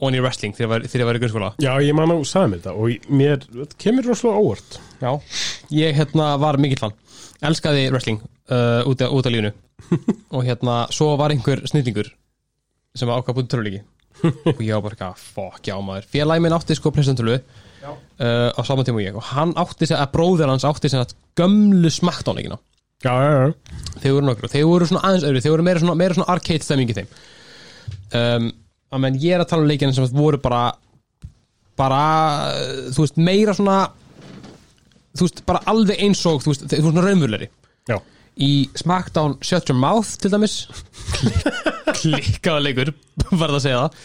On 0.00 0.14
í 0.16 0.20
wrestling 0.22 0.54
þegar 0.56 0.86
ég 0.86 1.04
var, 1.04 1.16
í 1.18 1.20
grunnskóla. 1.20 1.48
Já, 1.60 1.74
ég 1.84 1.92
man 1.92 2.08
á 2.08 2.16
sagði 2.24 2.54
mér 2.54 2.60
þetta 2.62 2.72
og 2.72 3.10
mér, 3.12 3.42
þetta 3.52 3.76
kemur 3.84 4.06
rosalega 4.08 4.44
óvart. 4.46 4.78
Já 5.02 5.10
Ég 5.76 5.98
hérna 5.98 6.28
var 6.40 6.56
mikill 6.56 6.80
fan. 6.80 6.94
Elskaði 7.44 7.82
wrestling 7.92 8.22
uh, 8.22 8.80
út, 8.88 9.02
af, 9.04 9.12
út 9.12 9.28
af 9.28 9.34
lífinu. 9.34 9.50
Og 10.38 10.46
hérna, 10.46 10.78
svo 10.94 11.10
var 11.20 11.34
einhver 11.34 11.66
snillingur 11.68 12.08
Sem 12.96 13.08
var 13.10 13.20
ákvað 13.20 13.40
búin 13.40 13.50
töluleiki 13.50 13.82
Og 14.54 14.62
ég 14.64 14.72
var 14.76 14.86
bara 14.86 14.96
eitthvað, 14.96 15.20
fuck 15.34 15.68
já 15.68 15.76
maður. 15.84 16.08
Félagi 16.14 16.44
minn 16.46 16.56
átti 16.56 16.76
sko 16.78 16.92
plessantölu 16.94 17.36
uh, 17.86 18.50
Á 18.52 18.60
saman 18.66 18.86
tíma 18.88 19.00
og 19.00 19.06
ég. 19.06 19.16
Og 19.16 19.28
hann 19.32 19.54
átti 19.60 19.88
sér, 19.88 20.00
að 20.02 20.12
bróðir 20.16 20.52
hans 20.52 20.66
átti 20.68 20.90
sér 20.92 21.04
að 21.06 21.14
gömlu 21.38 21.92
smakkdánleikina 21.94 22.60
Já, 23.00 23.14
já, 23.16 23.30
já. 23.32 23.76
Þeir 24.02 24.12
voru 24.12 24.26
nokkur 24.28 24.44
og 24.44 24.52
þeir 24.52 24.66
voru 24.68 24.86
svona 24.90 25.06
aðeins 25.08 25.24
öðru. 25.24 25.40
Þeir 25.40 25.54
voru 25.54 25.64
meira 25.64 25.80
svona, 25.80 25.94
meira 25.96 26.16
svona 26.18 26.32
arcade 26.34 26.66
stemming 26.66 26.90
í 26.92 26.96
þeim. 26.98 27.14
Um, 28.20 28.50
að 28.92 29.02
menn 29.06 29.16
ég 29.22 29.36
er 29.36 29.40
að 29.40 29.48
tala 29.52 29.64
um 29.64 29.70
leikina 29.70 29.94
sem 29.96 30.08
voru 30.12 30.40
bara 30.42 30.66
bara, 31.80 32.02
uh, 32.52 32.90
þú 32.92 33.06
veist, 33.06 33.20
meira 33.20 33.54
svona 33.56 33.78
þú 35.16 35.26
veist, 35.26 35.42
bara 35.48 35.62
alveg 35.70 36.02
eins 36.04 36.20
og 36.28 36.42
þú 36.44 36.52
veist, 36.52 36.66
þeir 36.68 36.84
voru 36.84 36.94
svona 36.96 37.06
raunvurleri 37.08 37.48
Já, 37.88 37.96
í 38.40 38.50
SmackDown 38.78 39.36
Shut 39.44 39.68
Your 39.70 39.78
Mouth 39.80 40.16
til 40.20 40.32
dæmis. 40.32 40.54
Klikkaða 42.00 42.62
leikur 42.64 42.92
var 43.30 43.52
það 43.52 43.56
að 43.58 43.64
segja 43.66 43.80
það. 43.82 43.98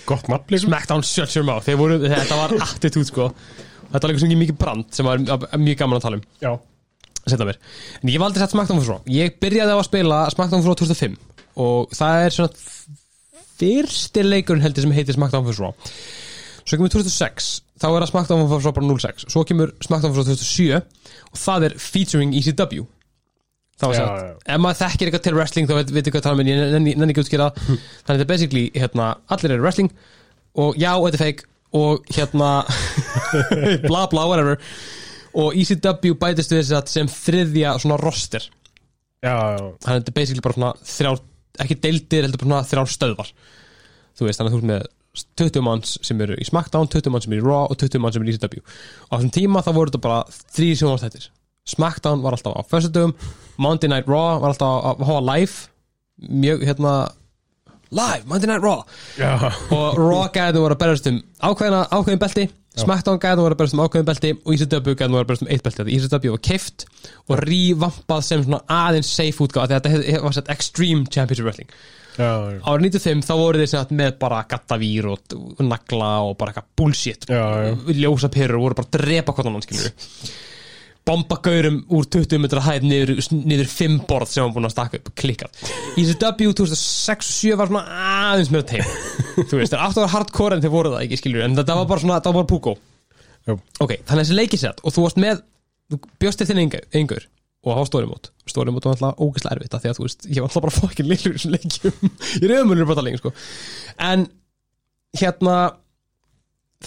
SmackDown 0.65 1.05
Shut 1.07 1.35
Your 1.37 1.47
Mouth, 1.47 1.65
þeir 1.67 1.79
voru, 1.79 1.99
þetta 2.03 2.39
var 2.39 2.55
attitude 2.67 3.07
sko, 3.07 3.29
þetta 3.87 4.01
var 4.01 4.11
leikur 4.11 4.23
sem 4.23 4.31
ekki 4.31 4.41
mikið 4.43 4.59
brand 4.61 4.89
sem 4.95 5.07
var 5.07 5.23
mjög 5.61 5.79
gaman 5.81 5.99
að 5.99 6.07
tala 6.07 6.19
um. 6.19 6.25
Já, 6.43 6.51
setja 7.25 7.47
mér. 7.47 7.61
En 8.01 8.11
ég 8.11 8.21
valdi 8.21 8.43
sett 8.43 8.55
SmackDown 8.55 8.83
svo. 8.85 8.99
Ég 9.11 9.39
byrjaði 9.41 9.75
á 9.75 9.79
að 9.79 9.87
spila 9.87 10.21
SmackDown 10.35 10.65
fyrir 10.65 10.81
2005 10.83 11.19
og 11.65 11.95
það 11.95 12.25
er 12.25 12.35
svona 12.35 12.95
fyrsti 13.55 14.25
leikurinn 14.25 14.65
heldur 14.65 14.83
sem 14.83 14.95
heitir 14.95 15.15
SmackDown 15.15 15.47
fyrir 15.47 15.61
svo. 15.61 15.71
Svo 16.65 16.79
kemur 16.79 16.91
2006 16.91 17.49
þá 17.79 17.87
er 17.91 18.03
það 18.03 18.09
SmackDown 18.11 18.47
svo 18.51 18.71
bara 18.75 18.97
06 18.99 19.27
svo 19.31 19.43
kemur 19.47 19.71
SmackDown 19.85 20.15
fyrir 20.15 20.35
2007 20.35 21.31
og 21.31 21.39
það 21.39 21.67
er 21.69 21.75
featuring 21.79 22.35
ECW 22.35 22.85
það 23.81 23.91
var 23.91 23.97
sagt, 23.99 24.45
ef 24.47 24.61
maður 24.63 24.79
þekkir 24.81 25.09
eitthvað 25.09 25.25
til 25.25 25.35
wrestling 25.35 25.69
þá 25.69 25.75
veit, 25.79 25.89
veit 25.91 26.05
ekki 26.05 26.15
hvað 26.15 26.27
tala 26.27 26.37
um 26.37 26.43
en 26.45 26.51
ég 26.51 26.75
nenni 26.79 27.11
ekki 27.11 27.23
útskýra 27.25 27.49
það. 27.49 27.65
þannig 27.65 28.05
að 28.05 28.13
þetta 28.13 28.25
er 28.25 28.31
basically 28.31 28.63
hérna, 28.75 29.09
allir 29.35 29.55
eru 29.55 29.65
wrestling 29.65 29.91
og 30.63 30.79
já, 30.79 30.91
þetta 30.95 31.19
er 31.19 31.23
fake 31.25 31.49
og 31.75 32.05
hérna 32.15 32.49
bla 33.89 34.05
bla 34.11 34.27
whatever. 34.29 34.59
Og 35.35 35.55
ECW 35.59 36.15
bætist 36.15 36.53
við 36.53 36.61
þess 36.61 36.75
að 36.77 36.91
sem 36.93 37.09
þriðja 37.11 37.73
svona 37.83 37.99
roster. 37.99 38.45
Þannig 39.83 39.89
að 39.89 39.97
þetta 39.99 40.13
er 40.13 40.19
basically 40.19 40.43
bara 40.45 40.55
svona 40.55 40.73
þrjár, 40.95 41.23
ekki 41.65 41.79
deildir 41.83 42.27
heldur 42.27 42.39
bara 42.43 42.51
svona 42.51 42.69
þrjár 42.69 42.93
stöðvar. 42.93 43.31
Þú 44.15 44.29
veist, 44.29 44.39
þannig 44.39 44.53
að 44.53 44.55
þú 44.55 44.61
ert 44.61 44.69
með 44.71 44.87
20 45.39 45.63
manns 45.63 45.97
sem 46.03 46.21
eru 46.23 46.37
í 46.39 46.47
SmackDown, 46.47 46.87
20 46.91 47.11
manns 47.11 47.27
sem 47.27 47.35
eru 47.35 47.43
í 47.43 47.47
Raw 47.47 47.67
og 47.71 47.79
20 47.79 48.03
manns 48.03 48.15
sem 48.15 48.23
eru 48.23 48.31
í 48.31 48.35
ECW 48.35 48.63
og 48.63 49.11
á 49.11 49.15
þessum 49.15 49.33
tíma 49.35 49.61
þá 49.63 49.69
voru 49.75 49.91
þetta 49.91 50.01
bara 50.03 50.17
þrý 50.55 50.69
sjónvarstættir 50.75 51.27
SmackDown 51.65 52.21
var 52.21 52.37
alltaf 52.37 52.53
á 52.53 52.61
föstudögum 52.69 53.15
Monday 53.57 53.89
Night 53.89 54.07
Raw 54.07 54.39
var 54.41 54.51
alltaf 54.53 54.83
að 54.85 55.05
hafa 55.07 55.23
live. 55.31 55.55
Mjög 56.29 56.65
hérna 56.67 56.93
live, 57.95 58.21
Monday 58.25 58.49
Night 58.51 58.63
Raw. 58.63 58.83
Já, 59.19 59.31
og 59.71 59.97
Raw 59.99 60.27
gæðin 60.35 60.61
voru 60.61 60.75
að 60.75 60.83
berjast 60.83 61.09
um 61.11 61.19
ákveðina, 61.41 61.81
ákveðin 61.91 62.21
belti. 62.21 62.45
SmackDown 62.75 63.19
gæðin 63.23 63.43
voru 63.45 63.55
að 63.55 63.61
berjast 63.61 63.77
um 63.77 63.83
ákveðin 63.85 64.09
belti. 64.09 64.31
Og 64.43 64.55
ECW 64.55 64.95
gæðin 64.99 65.15
voru 65.15 65.23
að 65.23 65.29
berjast 65.31 65.45
um 65.45 65.51
eitt 65.55 65.65
belti. 65.65 65.85
ECW 65.97 66.33
var 66.35 66.41
keift 66.49 66.87
og 67.25 67.43
rívampað 67.43 68.25
sem 68.29 68.43
svona 68.45 68.61
aðeins 68.81 69.11
safe 69.15 69.45
útgáð 69.45 69.75
þetta 69.75 70.21
var 70.25 70.35
sett 70.35 70.51
Extreme 70.51 71.07
Championship 71.07 71.47
Wrestling. 71.47 71.71
Árið 72.15 72.85
95 72.95 73.25
þá 73.27 73.33
voru 73.35 73.59
þeir 73.59 73.69
sem 73.71 73.81
sagt 73.81 73.95
með 73.95 74.13
bara 74.21 74.43
gattavír 74.47 75.07
og, 75.11 75.33
nagla 75.63 76.11
og 76.27 76.37
bara 76.39 76.53
eitthvað 76.53 76.69
bullshit. 76.79 77.27
Ljósa 77.95 78.31
perur 78.31 78.59
og 78.59 78.67
voru 78.69 78.77
bara 78.79 78.91
að 78.91 78.99
drepa 78.99 79.35
hvort 79.35 79.49
annan 79.51 79.65
skilur 79.65 79.91
bomba 81.05 81.37
gaurum 81.45 81.81
úr 81.93 82.07
20 82.09 82.41
metra 82.41 82.63
hæð 82.65 82.87
niður, 82.89 83.11
niður 83.45 83.69
5 83.69 83.97
borð 84.09 84.31
sem 84.31 84.45
var 84.45 84.55
búin 84.55 84.67
að 84.69 84.73
stakka 84.73 85.01
upp 85.01 85.11
klikkað 85.21 85.63
ECW 86.01 86.55
2006 86.57 87.29
og 87.29 87.37
7 87.37 87.59
var 87.61 87.71
svona 87.71 88.01
aðeins 88.31 88.51
meira 88.53 88.67
teim 88.71 88.89
þú 89.49 89.61
veist, 89.61 89.73
þeir 89.73 89.83
áttu 89.85 89.99
að 89.99 90.03
vera 90.03 90.13
hardcore 90.15 90.57
en 90.57 90.65
þeir 90.65 90.73
voru 90.73 90.93
það 90.95 91.05
ekki 91.05 91.21
skilur 91.21 91.45
en 91.45 91.57
þetta 91.59 91.77
var 91.79 91.89
bara 91.91 92.05
svona, 92.05 92.19
þetta 92.19 92.33
var 92.33 92.39
bara 92.41 92.51
púkó 92.55 92.75
Já. 93.45 93.53
ok, 93.53 93.91
þannig 94.01 94.15
að 94.15 94.23
þessi 94.23 94.39
leikisett 94.39 94.81
og 94.81 94.95
þú 94.95 95.05
varst 95.05 95.21
með, 95.21 95.43
þú 95.93 96.01
bjóst 96.23 96.41
til 96.41 96.49
þinn 96.49 96.63
einhver 96.65 97.29
og 97.65 97.77
á 97.77 97.81
stórimót 97.85 98.31
stórimót 98.49 98.85
var 98.85 98.95
alltaf 98.95 99.21
ógeðslega 99.21 99.57
erfitt 99.57 99.75
af 99.75 99.83
því 99.83 99.91
að 99.91 99.99
þú 99.99 100.05
veist, 100.05 100.25
ég 100.29 100.41
var 100.41 100.49
alltaf 100.49 100.65
bara 100.65 100.75
fokkin 100.75 101.09
lillur 101.09 101.33
í 101.33 101.39
þessum 101.39 101.55
leikjum. 101.55 102.11
Ég 102.41 102.45
er 102.45 102.53
ömulur 102.61 102.89
bara 102.89 102.99
talingin 102.99 103.21
sko. 103.21 103.31
En 104.05 104.27
hérna 105.17 105.55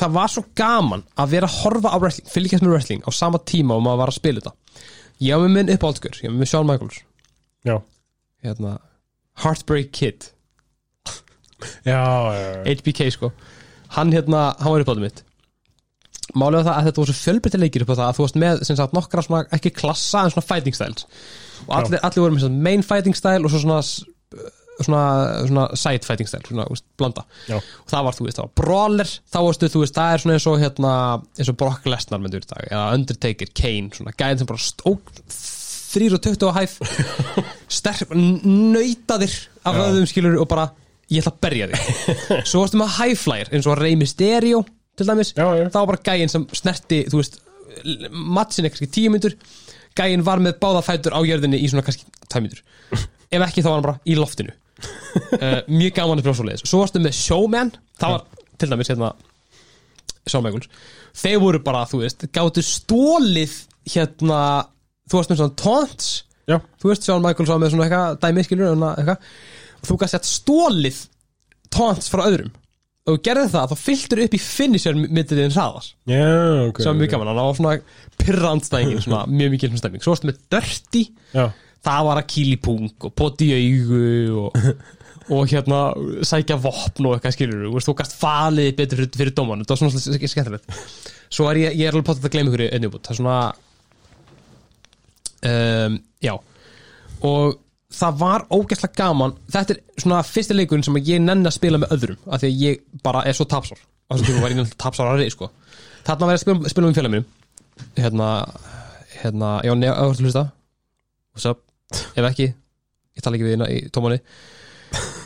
það 0.00 0.16
var 0.16 0.32
svo 0.32 0.44
gaman 0.58 1.04
að 1.18 1.34
vera 1.34 1.50
að 1.50 1.58
horfa 1.62 1.92
á 1.94 1.96
wrestling 1.98 2.32
fylgjast 2.32 2.64
með 2.64 2.74
wrestling 2.74 3.04
á 3.06 3.10
sama 3.14 3.40
tíma 3.42 3.76
og 3.76 3.84
maður 3.84 4.02
var 4.02 4.12
að 4.12 4.18
spila 4.20 4.42
þetta. 4.42 4.82
Ég 5.18 5.34
var 5.34 5.44
með 5.44 5.54
minn 5.56 5.72
uppáldskur, 5.74 6.18
ég 6.22 6.30
var 6.30 6.38
með 6.38 6.50
Shawn 6.52 6.68
Michaels. 6.68 6.98
Já, 7.66 7.76
hérna, 8.46 8.74
Heartbreak 9.42 9.90
Kid. 9.94 10.30
Já, 11.84 12.02
já, 12.34 12.48
já. 12.54 12.76
HBK 12.78 13.08
sko. 13.14 13.32
Hann 13.96 14.12
hérna, 14.14 14.52
hann 14.60 14.74
var 14.74 14.84
uppáldum 14.84 15.06
mitt. 15.08 15.24
Málið 16.36 16.60
var 16.60 16.66
það 16.68 16.76
að 16.76 16.88
þetta 16.88 17.00
voru 17.00 17.12
svo 17.14 17.24
fjölbreytti 17.24 17.58
leikir 17.62 17.84
upp 17.84 17.92
á 17.94 17.98
það 17.98 18.06
að 18.06 18.16
þú 18.18 18.24
varst 18.24 18.38
með 18.42 18.62
sem 18.68 18.78
sagt 18.78 18.94
nokkra 18.96 19.24
svona, 19.24 19.44
ekki 19.56 19.72
klassa 19.74 20.22
en 20.22 20.34
svona 20.34 20.44
fighting 20.44 20.76
styles. 20.76 21.06
Og 21.66 21.74
allir, 21.78 22.02
allir 22.04 22.24
voru 22.24 22.36
með 22.36 22.44
svona 22.44 22.64
main 22.68 22.84
fighting 22.84 23.16
style 23.16 23.48
og 23.48 23.54
svo 23.54 23.62
svona 23.64 23.80
svona, 24.86 25.02
svona 25.48 25.66
side 25.78 26.06
fighting 26.06 26.30
style, 26.30 26.46
svona 26.48 26.66
úst, 26.72 26.84
blanda. 26.98 27.24
Já. 27.48 27.58
og 27.58 27.92
það 27.92 28.08
var 28.08 28.18
þú 28.18 28.26
veist, 28.26 28.38
það 28.40 28.46
var 28.48 28.54
brawler 28.62 29.12
þá 29.12 29.38
varstu 29.48 29.70
þú 29.72 29.84
veist, 29.84 29.98
það 29.98 30.14
er 30.14 30.24
svona 30.24 30.36
eins 30.38 30.48
og 30.50 30.58
hérna 30.62 30.92
eins 31.38 31.52
og 31.52 31.58
Brock 31.62 31.88
Lesnar 31.90 32.22
myndur 32.24 32.44
í 32.44 32.50
dag, 32.50 32.66
eða 32.70 32.84
Undertaker 32.98 33.52
Kane, 33.62 33.92
svona 33.96 34.14
gæðin 34.18 34.42
sem 34.42 34.50
bara 34.50 34.64
stó, 34.64 34.94
3.20 35.88 36.48
á 36.48 36.52
hæð 36.58 36.76
sterk, 37.78 38.14
nöytaðir 38.14 39.36
af 39.68 39.82
öðum 39.88 40.08
skilur 40.10 40.38
og 40.42 40.48
bara 40.50 40.68
ég 41.08 41.22
ætla 41.22 41.32
að 41.32 41.42
berja 41.46 41.68
þig. 41.72 41.92
Svo 42.50 42.62
varstu 42.62 42.80
með 42.80 42.96
high 42.98 43.16
flyer 43.16 43.52
eins 43.56 43.68
og 43.70 43.78
Rey 43.80 43.96
Mysterio 43.96 44.64
til 44.98 45.06
dæmis, 45.08 45.30
Já, 45.36 45.46
já. 45.56 45.68
þá 45.72 45.78
var 45.78 45.92
bara 45.94 46.04
gæinn 46.10 46.32
sem 46.32 46.44
snerti, 46.58 47.04
þú 47.08 47.22
veist 47.22 47.38
er 47.78 48.68
kannski 48.68 48.88
tíu 48.90 49.10
myndur 49.12 49.34
gæinn 49.98 50.24
var 50.26 50.42
með 50.42 50.58
báða 50.62 50.82
fætur 50.86 51.16
á 51.16 51.20
jörðinni 51.26 51.60
í 51.60 51.68
svona 51.70 51.84
kannski 51.86 52.06
tæ 52.30 52.40
myndur 52.40 52.62
ef 53.30 53.44
ekki 53.44 53.62
þá 53.64 53.68
var 53.68 53.76
hann 53.78 53.86
bara 53.88 54.00
í 54.06 54.16
loftinu 54.18 54.54
uh, 54.78 55.60
mjög 55.70 55.96
gaman 55.96 56.22
að 56.22 56.30
spila 56.38 56.60
svo 56.62 56.82
varstu 56.82 57.02
með 57.02 57.16
Showman, 57.18 57.72
það 57.98 58.14
var 58.14 58.46
til 58.58 58.70
dæmis 58.72 58.92
hérna 58.92 59.12
Michaels 60.28 60.68
þeir 61.18 61.42
voru 61.42 61.60
bara, 61.64 61.84
þú 61.88 62.02
veist, 62.02 62.26
gáttu 62.34 62.64
stólið 62.64 63.54
hérna, 63.88 64.40
þú 65.08 65.20
varst 65.20 65.32
með 65.32 65.42
svona 65.42 65.58
taunts. 65.62 66.08
Já, 66.48 66.58
þú 66.80 66.92
veist 66.92 67.10
Michaels 67.24 67.52
var 67.52 67.60
með 67.62 67.74
svona 67.74 67.88
eitthvað 67.88 68.18
dæmi 68.24 68.46
skilur 68.46 68.72
svona 68.72 68.94
eitthvað. 68.96 69.28
Og 69.78 69.90
þú 69.90 69.98
gæst 70.00 70.16
sett 70.16 70.28
stólið 70.28 71.02
taunts 71.74 72.10
frá 72.12 72.24
öðrum. 72.26 72.52
Og 73.08 73.16
þú 73.16 73.22
gerði 73.24 73.50
það, 73.54 73.70
þá 73.70 73.84
fylltur 73.86 74.20
upp 74.24 74.34
í 74.36 74.40
finisher 74.42 74.98
mittið 74.98 75.42
þinn 75.42 75.54
hraðar. 75.54 75.86
Já, 76.10 76.24
ok 76.68 76.82
sem 76.82 76.90
var 76.90 76.98
mjög 76.98 77.14
gaman, 77.14 77.30
hann 77.30 77.40
var 77.40 77.56
svona 77.56 77.76
pyrrandstæðingin, 78.20 79.04
svona 79.04 79.22
mjög 79.32 79.54
mikil 79.54 79.70
stemming 79.80 80.04
svo 80.04 80.12
varstu 80.12 80.28
með 80.28 80.42
Dirty, 80.52 81.04
Já, 81.32 81.46
það 81.88 82.08
var 82.08 82.22
að 82.22 82.30
kýli 82.34 82.56
pung 82.62 83.08
og 83.08 83.14
poti 83.18 83.50
í 83.50 83.58
augu 83.58 84.02
og, 84.44 84.58
og 85.34 85.52
hérna 85.52 85.82
sækja 86.28 86.58
vopn 86.62 87.08
og 87.08 87.16
eitthvað 87.16 87.36
skilur 87.36 87.64
þú 87.66 87.76
veist, 87.76 87.90
þú 87.90 87.96
gast 88.00 88.18
falið 88.20 88.74
betur 88.78 89.02
fyrir, 89.02 89.14
fyrir 89.22 89.36
dóman 89.36 89.64
þetta 89.64 89.74
var 89.74 89.82
svona 89.82 89.94
svolítið 89.96 90.34
skemmtilegt. 90.34 90.76
Svo 91.28 91.48
er 91.50 91.62
ég, 91.66 91.80
ég 91.80 91.88
er 91.88 91.96
alveg 91.96 92.08
potið 92.08 92.28
að 92.28 92.36
gleyma 92.36 92.52
ykkur 92.52 92.66
einnig 92.68 92.94
út 92.94 93.08
það 93.08 93.14
er 93.14 93.20
svona 93.22 93.38
um, 95.48 95.98
já. 96.24 96.34
Og 97.28 97.58
það 97.98 98.18
var 98.20 98.44
ógæslega 98.52 98.96
gaman. 98.96 99.36
Þetta 99.50 99.74
er 99.74 100.02
svona 100.02 100.24
fyrsti 100.26 100.56
leikurinn 100.56 100.84
sem 100.86 100.98
ég 101.00 101.22
nenni 101.24 101.48
að 101.48 101.56
spila 101.56 101.80
með 101.80 101.94
öðrum 101.96 102.26
af 102.26 102.42
því 102.42 102.50
að 102.50 102.64
ég 102.64 102.82
bara 103.04 103.24
er 103.26 103.36
svo 103.36 103.48
tapsár. 103.48 103.80
Á 104.08 104.16
þessum 104.16 104.30
tíma 104.30 104.44
var 104.44 104.52
ég 104.52 104.60
náttúrulega 104.60 104.82
tapsár 104.84 105.12
að 105.12 105.22
reyð 105.22 105.34
sko. 105.34 105.50
þarna 106.06 106.28
var 106.28 106.34
ég 106.36 106.40
að 106.40 106.44
spila, 106.44 106.72
spila 106.72 106.92
félagum 106.96 107.16
mínum. 107.16 107.30
Hérna, 107.98 108.28
hérna 109.20 109.54
já, 109.64 109.74
neða, 109.74 109.96
að 110.04 110.22
hlusta. 110.24 110.44
What's 111.32 111.48
up? 111.50 111.67
Ef 111.92 112.24
ekki, 112.30 112.48
ég 113.18 113.24
tala 113.24 113.38
ekki 113.38 113.46
við 113.48 113.54
hérna 113.56 113.68
í 113.72 113.82
tómanni. 113.94 114.22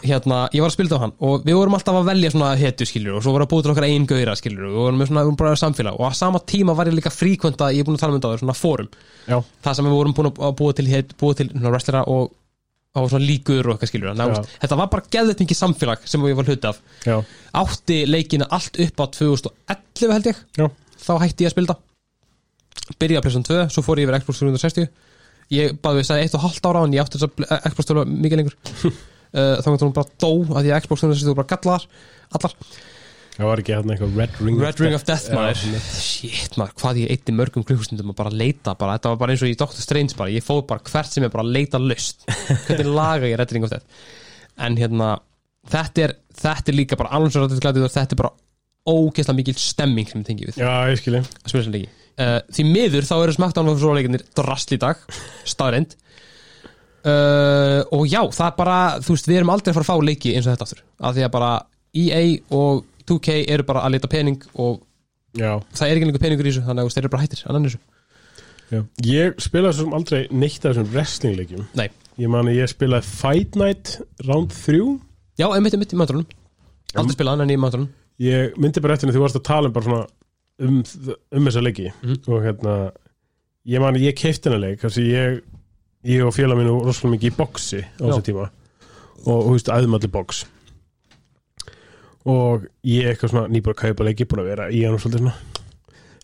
Hérna, 0.02 0.48
ég 0.50 0.58
var 0.58 0.72
að 0.72 0.74
spila 0.74 0.88
þetta 0.90 0.98
á 0.98 1.02
hann 1.04 1.12
og 1.22 1.44
við 1.46 1.54
vorum 1.54 1.76
alltaf 1.76 1.94
að 1.94 2.08
velja 2.08 2.30
svona 2.32 2.48
hetju 2.58 2.86
skilur 2.90 3.18
og 3.20 3.22
svo 3.22 3.30
vorum 3.36 3.46
að 3.46 3.52
búið 3.52 3.62
til 3.62 3.70
okkar 3.70 3.84
einn 3.86 4.06
gauðra 4.10 4.34
skilur 4.34 4.64
og 4.66 4.72
við 4.72 4.80
vorum 4.82 4.98
með 4.98 5.10
svona, 5.12 5.22
við 5.22 5.28
vorum 5.28 5.38
bara 5.38 5.52
að 5.52 5.60
samfélag. 5.60 5.98
Og 6.00 6.10
á 6.10 6.12
sama 6.18 6.40
tíma 6.52 6.74
var 6.74 6.90
ég 6.90 6.96
líka 6.98 7.12
fríkvönda, 7.14 7.68
ég 7.70 7.84
er 7.84 7.86
búin 7.86 7.94
að 7.94 8.02
tala 8.02 8.16
um 8.16 8.18
þetta 8.18 8.26
á 8.26 8.32
þér, 8.32 8.42
svona 8.42 8.56
fórum 8.58 8.88
já, 9.28 9.36
það 9.62 9.76
sem 9.78 9.86
við 9.86 9.94
vorum 9.94 10.16
búin 10.18 10.30
að 10.32 10.56
búa 10.58 10.74
til, 10.74 10.86
het, 10.90 11.14
búa 11.22 11.38
til 11.38 11.46
svona 11.52 11.72
wrestlera 11.76 12.02
og 12.10 12.34
á 12.92 13.00
svona 13.06 13.24
líkur 13.24 13.68
og 13.70 13.76
eitthvað 13.76 13.92
skilur 13.92 14.18
Ná, 14.18 14.24
Já. 14.28 14.42
þetta 14.64 14.80
var 14.82 14.90
bara 14.92 15.06
geðið 15.14 15.44
mikið 15.46 15.60
samfélag 15.62 16.02
sem 16.10 16.26
ég 16.26 16.36
var 16.36 16.50
hluti 16.50 16.68
af. 16.68 16.82
Já, 17.06 17.16
átti 17.62 18.00
leikina 18.10 18.50
allt 18.50 18.82
upp 18.82 19.00
á 19.00 19.04
2011 19.14 20.12
held 20.12 20.28
ég. 20.28 20.42
Já. 20.58 20.66
Þá 21.06 21.12
hætti 21.22 21.46
ég 21.46 21.52
að 21.52 21.54
spila. 21.54 21.78
Það 22.82 22.98
byrjaði 22.98 23.22
að 23.22 23.24
pleysa 23.28 23.44
2, 23.48 23.62
svo 23.72 23.86
fór 23.86 24.02
ég 24.02 24.10
yfir 24.10 24.18
Xbox 24.20 24.42
360 24.42 24.90
ég 25.52 25.74
baði 25.82 26.00
við 26.00 26.08
sagði 26.08 26.30
1,5 26.30 26.70
ára 26.70 26.84
en 26.86 26.94
ég 26.96 27.04
átti 27.04 27.20
þess 27.20 27.44
að 27.48 27.66
Xbox 27.72 27.90
2 27.90 28.06
mikið 28.12 28.40
lengur. 28.40 28.56
Uh, 29.32 29.58
þá 29.62 29.68
kom 29.68 29.78
hún 29.80 29.94
bara 29.96 30.16
dó 30.20 30.32
að 30.52 30.66
því 30.66 30.72
að 30.72 30.82
Xbox 30.84 31.04
360 31.06 31.30
voru 31.30 31.38
bara 31.40 31.52
gallar 31.54 31.86
allar. 32.36 32.56
Það 33.32 33.48
var 33.48 33.62
ekki 33.62 33.72
hérna 33.72 33.94
eitthvað 33.94 34.18
Red 34.20 34.40
Ring 34.44 34.58
Red 34.60 34.80
Ring 34.82 34.96
of 34.96 35.04
Death. 35.08 35.30
Maður. 35.32 35.60
Svona. 35.62 35.78
shit 36.04 36.58
maður, 36.60 36.74
hvað 36.82 37.00
ég 37.00 37.14
eitti 37.14 37.34
mörgum 37.36 37.64
klukkustundum 37.64 38.12
að 38.12 38.18
bara 38.18 38.32
leita 38.42 38.74
bara, 38.76 38.98
þetta 38.98 39.12
var 39.14 39.22
bara 39.22 39.34
eins 39.34 39.44
og 39.46 39.52
í 39.52 39.56
Doctor 39.56 39.84
Strange 39.84 40.18
bara, 40.18 40.34
ég 40.34 40.44
fóð 40.44 40.66
bara 40.68 40.84
hvert 40.84 41.14
sem 41.14 41.24
er 41.24 41.32
bara 41.32 41.46
að 41.46 41.54
leita 41.56 41.80
löst 41.80 42.26
hvernig 42.28 42.92
laga 43.00 43.30
ég 43.30 43.40
Red 43.40 43.56
Ring 43.56 43.64
of 43.64 43.72
Death? 43.72 44.04
En 44.60 44.76
hérna, 44.76 45.14
þetta 45.72 46.04
er 46.04 46.14
þetta 46.42 46.72
er 46.74 46.78
líka 46.82 47.00
bara 47.00 47.16
alveg 47.16 47.32
svo 47.32 47.46
rættið 47.46 47.64
glæðið 47.64 47.88
þetta 47.96 48.18
er 48.18 48.20
bara 48.20 48.34
ógeðslega 48.92 49.38
mikil 49.38 49.56
stemming 49.62 50.12
sem 50.12 50.20
ég 50.20 50.28
tengi 50.28 50.48
við. 50.50 50.60
Já, 50.60 50.72
ég 50.92 51.00
skilji 51.00 51.86
að 52.20 52.30
uh, 52.42 52.52
því 52.52 52.66
miður 52.68 53.08
þá 53.08 53.14
eru 53.16 53.34
smakkdán 53.36 53.70
og 53.72 53.80
svo 53.80 53.94
leikinir 53.96 54.24
drasl 54.36 54.76
í 54.76 54.80
dag, 54.82 55.00
staðreind 55.48 55.96
uh, 57.08 57.80
og 57.94 58.06
já 58.10 58.20
það 58.28 58.46
er 58.48 58.56
bara, 58.58 58.78
þú 59.02 59.16
veist, 59.16 59.30
við 59.30 59.40
erum 59.40 59.54
aldrei 59.54 59.72
að 59.72 59.78
fara 59.78 59.86
að 59.86 59.92
fá 59.92 60.08
leiki 60.10 60.34
eins 60.36 60.46
og 60.46 60.54
þetta 60.54 60.68
aftur, 60.68 60.84
af 61.00 61.16
því 61.16 61.26
að 61.26 61.34
bara 61.38 61.52
EA 62.02 62.22
og 62.56 62.84
2K 63.08 63.40
eru 63.52 63.66
bara 63.68 63.86
að 63.86 63.96
leita 63.96 64.12
pening 64.12 64.42
og 64.54 64.82
Já, 65.32 65.56
það 65.72 65.88
er 65.88 65.96
ekki 65.96 66.06
lengur 66.10 66.20
peningur 66.20 66.44
í 66.44 66.50
þessu 66.52 66.66
þannig 66.66 66.84
að 66.84 66.92
þeir 66.92 67.06
eru 67.06 67.10
bara 67.14 67.22
hættir 67.24 67.42
annan 67.48 67.64
þessu. 67.64 67.78
Já. 68.68 68.80
Ég 69.08 69.38
spilaði 69.40 69.78
svo 69.78 69.86
sem 69.86 69.94
aldrei 69.96 70.18
neitt 70.28 70.58
af 70.66 70.74
þessum 70.74 70.90
wrestlingleikjum. 70.92 71.62
Nei, 71.80 71.86
Ég 72.20 72.28
man 72.28 72.48
að 72.50 72.58
ég 72.60 72.68
spilaði 72.68 73.08
Fight 73.08 73.56
Night 73.56 73.94
Round 74.26 74.52
3 74.52 74.80
já, 75.40 75.46
einmitt, 75.48 75.72
einmitt 75.72 75.94
í 75.94 75.98
möntrunum 75.98 76.26
aldrei 76.92 77.14
spilað 77.14 77.38
annan 77.38 77.52
í 77.54 77.60
möntrunum 77.60 77.88
Ég 78.20 78.58
myndi 78.60 78.82
bara 78.84 78.98
eftir 78.98 79.08
því 79.08 79.16
þú 79.16 79.22
varst 79.24 79.38
að 79.38 79.46
tala 79.48 79.70
um 79.70 79.74
bara 79.74 79.86
svona 79.86 80.02
um, 80.60 80.82
um 81.32 81.46
þessa 81.48 81.62
leiki. 81.64 81.92
Mhm. 82.02 82.18
og 82.28 82.42
hérna 82.44 82.74
ég 83.66 83.80
man 83.80 83.94
að 83.94 84.08
ég 84.08 84.16
keipti 84.18 84.50
hennar 84.50 84.62
leik 84.64 84.82
ég, 84.82 85.42
ég 86.04 86.24
og 86.26 86.34
félag 86.34 86.58
mínu 86.58 86.80
rosalega 86.82 87.16
mikið 87.16 87.30
í 87.32 87.36
boxi 87.36 87.82
á 87.84 88.02
þessu 88.02 88.26
tíma. 88.26 88.50
Og 89.22 89.46
þú 89.46 89.54
veist 89.54 89.70
aðmalli 89.70 90.10
box. 90.10 90.44
Og 92.26 92.66
ég 92.86 93.08
eitthvað 93.10 93.30
svona 93.30 93.50
nýbúin 93.50 93.74
að 93.74 93.82
kaupa 93.82 94.06
leiki 94.06 94.26
búin 94.26 94.42
að 94.42 94.50
vera 94.50 94.70
í 94.70 94.82
hann 94.84 94.94
og 94.96 95.02
svolítið 95.02 95.24
svona. 95.24 95.34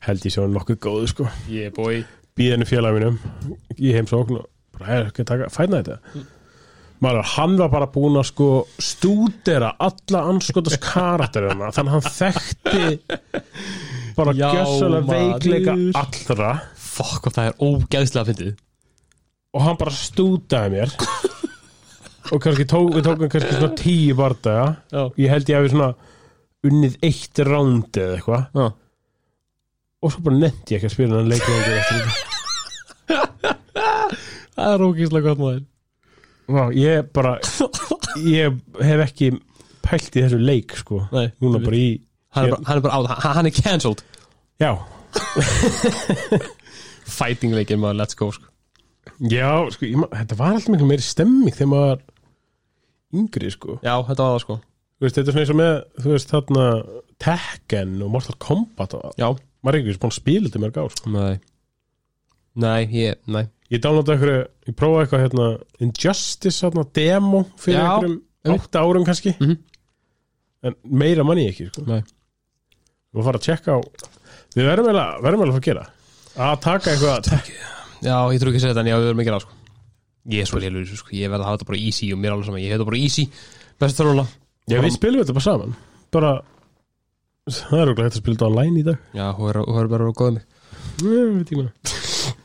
Held 0.07 0.27
ég 0.27 0.35
svo 0.35 0.47
nokkuð 0.47 0.81
góðu 0.83 1.11
sko. 1.11 1.29
Yeah 1.51 1.71
boy. 1.75 2.05
Býð 2.39 2.55
henni 2.55 2.67
félag 2.71 2.99
mínum 2.99 3.17
í 3.79 3.95
heimsókn 3.95 4.39
og 4.39 4.51
bara 4.75 4.91
hefur 4.93 5.09
ekki 5.11 5.25
að 5.25 5.31
taka 5.33 5.49
fæna 5.51 5.81
þetta. 5.83 6.27
Maður, 6.99 7.27
hann 7.37 7.55
var 7.61 7.71
bara 7.71 7.87
búinn 7.95 8.19
að 8.19 8.27
sko 8.33 8.49
stúdera 8.83 9.73
alla 9.79 10.25
anskotas 10.33 10.79
karakterina 10.83 11.71
þannig 11.75 11.95
að 11.95 11.99
hann 11.99 12.09
þekkti 12.19 12.87
bara 14.19 14.35
gjössalega 14.37 15.07
veikleika 15.09 15.77
allra. 16.03 16.51
Fuck, 16.89 17.29
og 17.29 17.35
það 17.37 17.51
er 17.51 17.55
ógeðslega 17.63 18.23
að 18.25 18.31
fyndið. 18.33 18.55
Og 19.55 19.65
hann 19.65 19.79
bara 19.81 19.95
stúdaði 19.97 20.69
mér. 20.75 20.91
Og 22.29 22.43
kannski 22.45 22.67
tók, 22.69 22.91
við 22.93 23.07
tókum 23.07 23.31
kannski 23.33 23.55
svona 23.57 23.79
tíu 23.79 24.15
bardaga. 24.19 24.67
Já, 24.93 25.03
ég 25.17 25.33
held 25.33 25.49
ég 25.49 25.57
að 25.57 25.65
við 25.65 25.73
svona 25.77 25.91
unnið 26.69 26.99
eitt 27.09 27.41
rándi 27.49 28.03
eða 28.03 28.19
eitthvað. 28.19 28.43
Já. 28.59 28.67
Og 29.99 30.13
svo 30.15 30.21
bara 30.27 30.41
nefndi 30.45 30.75
ég 30.75 30.79
ekki 30.79 30.91
að 30.91 30.95
spila 30.95 31.15
hann 31.19 31.33
þetta. 31.33 32.27
Það 34.59 34.75
er 34.75 34.85
ógeðslega 34.85 35.25
gott 35.31 35.41
maður. 35.43 35.63
Vá, 36.49 36.63
ég 36.75 37.09
bara 37.15 37.33
ég 38.25 38.55
hef 38.83 39.01
ekki 39.05 39.27
pælt 39.85 40.17
í 40.17 40.23
þessu 40.25 40.39
leik 40.43 40.77
sko. 40.81 41.03
Nei, 41.15 41.29
núna 41.43 41.61
bara 41.65 41.77
í 41.79 41.89
hann 42.39 42.49
er 42.49 42.55
bara, 42.55 42.65
hann 42.69 42.79
er 42.79 42.85
bara 42.87 42.99
out, 42.99 43.11
hann, 43.25 43.35
hann 43.39 43.49
er 43.51 43.55
cancelled 43.59 44.01
já, 44.63 44.73
Fighting 47.19 47.55
leikir 47.57 47.79
maður, 47.81 47.99
let's 48.03 48.17
go 48.19 48.29
sko. 48.35 48.47
já 49.33 49.51
sko, 49.75 49.87
ég, 49.89 49.97
ma- 49.99 50.11
þetta 50.13 50.37
var 50.39 50.55
alltaf 50.57 50.73
miklu 50.75 50.89
meiri 50.91 51.05
stemming 51.05 51.55
þegar 51.57 51.71
maður 51.73 52.03
yngri 53.19 53.51
sko 53.55 53.79
Já, 53.83 53.95
þetta 54.05 54.25
var 54.27 54.35
það 54.37 54.43
sko 54.45 54.57
þú 54.59 55.07
veist, 55.07 55.19
þetta 55.19 55.31
er 55.31 55.35
svona 55.35 55.45
eins 55.45 55.55
og 55.55 55.61
með 55.61 55.75
þú 56.05 56.15
veist 56.15 56.33
þarna 56.35 56.67
Tekken 57.19 57.95
og 58.05 58.11
Mortal 58.15 58.37
Kombat 58.43 58.97
og 58.99 59.15
Já, 59.19 59.29
maður 59.65 59.79
er 59.79 59.87
ekki 59.89 60.01
búin 60.03 60.13
að 60.13 60.19
spila 60.21 60.49
þetta 60.51 60.61
í 60.61 60.65
mörg 60.67 60.81
ár 60.83 60.93
sko. 60.97 61.15
nei 61.15 61.39
Nei, 62.59 62.81
ég, 62.91 63.19
nei 63.31 63.45
ég 63.71 63.83
downloada 63.85 64.15
eitthvað, 64.17 64.39
ég 64.67 64.77
prófaði 64.79 65.05
eitthvað 65.07 65.25
hérna, 65.27 65.49
Injustice 65.85 66.65
hérna, 66.67 66.85
demo 66.97 67.43
fyrir 67.61 67.79
Já, 67.79 67.89
einhverjum 67.89 68.21
einmitt. 68.45 68.69
átta 68.69 68.83
árum 68.85 69.07
kannski 69.09 69.35
Mhm. 69.39 69.57
en 70.69 70.75
meira 70.85 71.23
manni 71.25 71.45
ekki 71.51 71.69
sko. 71.71 71.85
Nei. 71.87 72.03
Og 73.15 73.25
fara 73.27 73.41
að 73.41 73.47
tjekka 73.49 73.77
á 73.77 73.79
við 74.57 74.69
verðum 74.69 74.91
eiginlega 74.91 75.23
verðum 75.25 75.45
eiginlega 75.45 75.49
að 75.49 75.57
fara 75.57 75.63
að 75.63 75.69
gera. 75.69 75.85
Að 76.39 76.61
taka 76.65 76.93
eitthvað 76.95 77.33
Já, 77.99 78.15
ég 78.31 78.39
trú 78.39 78.53
ekki 78.53 78.61
að 78.61 78.63
segja 78.63 78.75
þetta 78.75 78.83
en 78.85 78.91
já, 78.93 78.97
við 78.99 79.09
erum 79.11 79.23
ekki 79.23 79.33
að 79.35 79.41
sko. 79.43 79.57
Ég 80.29 80.45
er 80.45 80.49
svo 80.51 80.61
þessu 80.63 80.99
sko. 81.01 81.15
Ég 81.19 81.33
verð 81.33 81.43
að 81.43 81.49
hafa 81.49 81.59
þetta 81.59 81.71
bara 81.71 81.81
easy 81.83 82.11
og 82.15 82.21
mér 82.23 82.35
alveg 82.35 82.47
saman 82.47 82.63
Ég 82.63 82.71
hef 82.71 82.79
þetta 82.79 82.91
bara 82.91 83.01
easy. 83.03 83.25
Best 83.81 83.99
þörfuna 83.99 84.25
Já, 84.69 84.77
við 84.85 84.95
spilum 84.95 85.23
þetta 85.23 85.35
bara 85.39 85.47
saman. 85.47 85.75
Bara, 86.15 86.33
það 87.49 87.81
er 87.81 87.93
okkur 87.93 88.07
hægt 88.07 88.19
að 88.19 88.23
spila 88.23 88.37
þetta 88.37 88.49
online 88.53 88.79
í 88.79 88.87
dag. 88.87 89.03
Já, 89.17 89.25
hún 89.39 89.51
er, 89.51 89.61
hún 89.65 89.81
er 89.81 89.91
bara 89.95 90.09
að 90.13 90.41
ekki 90.99 91.59
með 91.59 91.71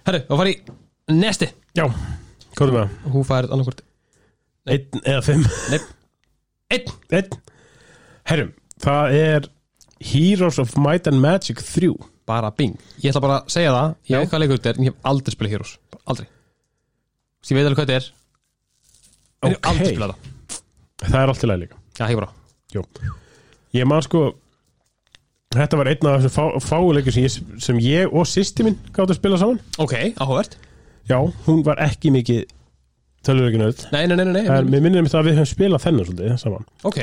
Herru, 0.04 0.20
þá 0.28 0.34
fari 0.40 0.54
í 0.54 1.16
nesti. 1.18 1.50
Já, 1.78 1.86
hvað 2.58 2.70
er 2.70 2.76
það? 2.78 2.96
Hún 3.14 3.28
færið 3.28 3.54
annarkvort? 3.56 3.84
Einn 4.74 5.04
eða 5.04 5.22
fimm. 5.26 5.46
Einn. 6.74 7.38
Herrum, 8.30 8.52
það 8.84 9.16
er 9.20 9.48
Heroes 10.02 10.60
of 10.60 10.76
Might 10.78 11.08
and 11.08 11.22
Magic 11.22 11.60
3 11.62 11.94
Bara 12.26 12.52
bing. 12.56 12.78
Ég 13.04 13.12
ætla 13.12 13.22
bara 13.22 13.38
að 13.42 13.50
segja 13.52 13.72
það 13.76 13.96
Ég 14.10 14.20
veit 14.24 14.30
hvað 14.32 14.40
leikur 14.44 14.58
þetta 14.60 14.70
er 14.74 14.78
En 14.80 14.86
ég 14.88 14.94
hef 14.94 15.10
aldrei 15.12 15.34
spilað 15.36 15.52
Heroes. 15.58 15.74
Aldrei. 16.08 16.28
Ég 17.44 17.58
veit 17.58 17.66
alveg 17.68 17.78
hvað 17.80 17.90
þetta 17.90 17.98
er. 18.00 18.08
En 19.44 19.52
ég 19.52 19.58
hef 19.58 19.68
aldrei 19.72 19.88
Ok. 19.88 19.96
spilað 19.96 20.14
það. 20.14 20.62
Það 21.04 21.20
er 21.24 21.28
allt 21.34 21.44
í 21.44 21.48
lagi 21.52 21.62
líka. 21.66 21.76
Já, 22.00 22.06
ég 22.10 22.16
bara. 22.16 22.30
Jó. 22.74 22.84
Ég 23.74 23.86
man 23.88 24.02
sko 24.02 24.24
Þetta 25.54 25.78
var 25.78 25.86
einn 25.92 26.08
af 26.10 26.16
þessum 26.24 26.34
fá, 26.34 26.46
fáuleikur 26.66 27.14
sem 27.14 27.60
sem 27.62 27.78
ég 27.84 28.10
og 28.10 28.26
sýsti 28.26 28.64
minn 28.66 28.80
gáttu 28.90 29.14
að 29.14 29.20
spila 29.20 29.38
saman. 29.38 29.60
Ok, 29.78 29.94
áhugavert. 30.18 30.56
Já, 31.06 31.20
hún 31.46 31.62
var 31.64 31.78
ekki 31.84 32.10
mikið 32.10 32.48
öll 33.30 33.52
Nei, 33.92 34.08
nei, 34.08 34.16
nei, 34.18 34.26
nei, 34.26 34.46
En 34.48 34.66
nei. 34.66 34.72
mér 34.72 34.82
minnir 34.82 35.04
mér 35.04 35.12
það 35.14 35.20
að 35.22 35.28
við 35.30 35.38
höfum 35.38 35.52
spilað 35.52 35.84
þennan 35.86 36.06
svolítið 36.08 36.40
saman. 36.42 36.66
Ok, 36.84 36.98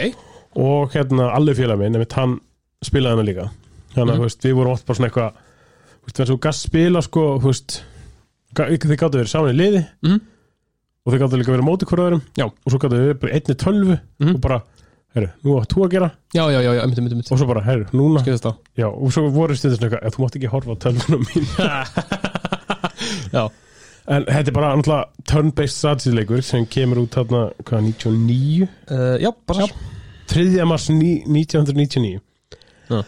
og 0.57 0.91
hérna 0.93 1.29
allir 1.37 1.55
félag 1.55 1.79
minn 1.79 1.95
einmitt 1.95 2.13
hann 2.19 2.41
spilaði 2.85 3.17
hana 3.17 3.27
líka 3.29 3.51
þannig 3.95 4.11
að 4.11 4.15
Mhm. 4.15 4.19
þú 4.21 4.27
veist, 4.27 4.43
við 4.47 4.55
vorum 4.55 4.73
oft 4.73 4.87
bara 4.87 4.97
svona 4.99 5.09
eitthvað 5.11 5.33
veist, 6.05 6.17
þegar 6.17 6.31
þú 6.31 6.39
gast 6.41 6.61
spila 6.67 7.03
sko 7.03 7.39
veist, 7.39 7.83
þið 8.55 8.97
gáttu 8.97 9.19
verið 9.21 9.29
saman 9.29 9.55
í 9.55 9.59
liði 9.59 9.87
Mhm. 10.03 10.21
og 11.07 11.13
þið 11.13 11.19
gáttu 11.21 11.39
líka 11.41 11.53
verið 11.53 11.65
á 11.65 11.71
móti 11.71 11.87
Já. 12.37 12.45
og 12.47 12.69
svo 12.73 12.79
gáttu 12.79 13.15
bara 13.21 13.33
í 13.33 13.35
einni 13.35 13.55
tölvu 13.55 14.01
Mhm. 14.21 14.35
og 14.35 14.41
bara, 14.41 14.63
herru, 15.15 15.29
nú 15.45 15.61
átt 15.61 15.69
þú 15.75 15.85
að 15.85 15.91
gera 15.91 16.11
já, 16.35 16.45
já, 16.51 16.61
já, 16.63 16.73
já, 16.75 16.87
myndi, 16.87 17.01
myndi, 17.01 17.15
myndi 17.17 17.33
og 17.33 17.39
svo 17.39 17.47
bara, 17.47 17.61
herru, 17.63 17.85
núna 17.93 18.23
já, 18.77 18.87
og 18.87 19.11
svo 19.13 19.31
voru 19.31 19.55
stundir 19.57 19.77
svona 19.79 19.91
eitthvað, 19.91 20.07
"Ef 20.07 20.15
þú 20.17 20.21
mátt 20.25 20.37
ekki 20.37 20.49
horfa 20.49 20.71
á 20.71 20.77
tölvunum 20.79 21.25
mín 21.27 21.45
Já, 23.33 23.49
en 24.09 24.25
þetta 24.25 24.49
er 24.49 24.53
bara 24.53 24.77
náttúrulega 24.77 25.05
turn-based 25.25 25.77
strategy 25.77 26.11
leikur 26.17 26.43
sem 26.43 26.67
kemur 26.67 26.97
út 27.07 27.11
þarna, 27.11 27.53
hvað, 27.65 27.83
99 27.93 28.69
uh, 28.91 29.19
já, 29.21 29.31
bara 29.47 29.67
Já. 29.67 29.75
3. 30.27 30.65
mars 30.65 30.89
ní- 30.89 31.25
1999 31.27 32.21
Já. 32.91 33.01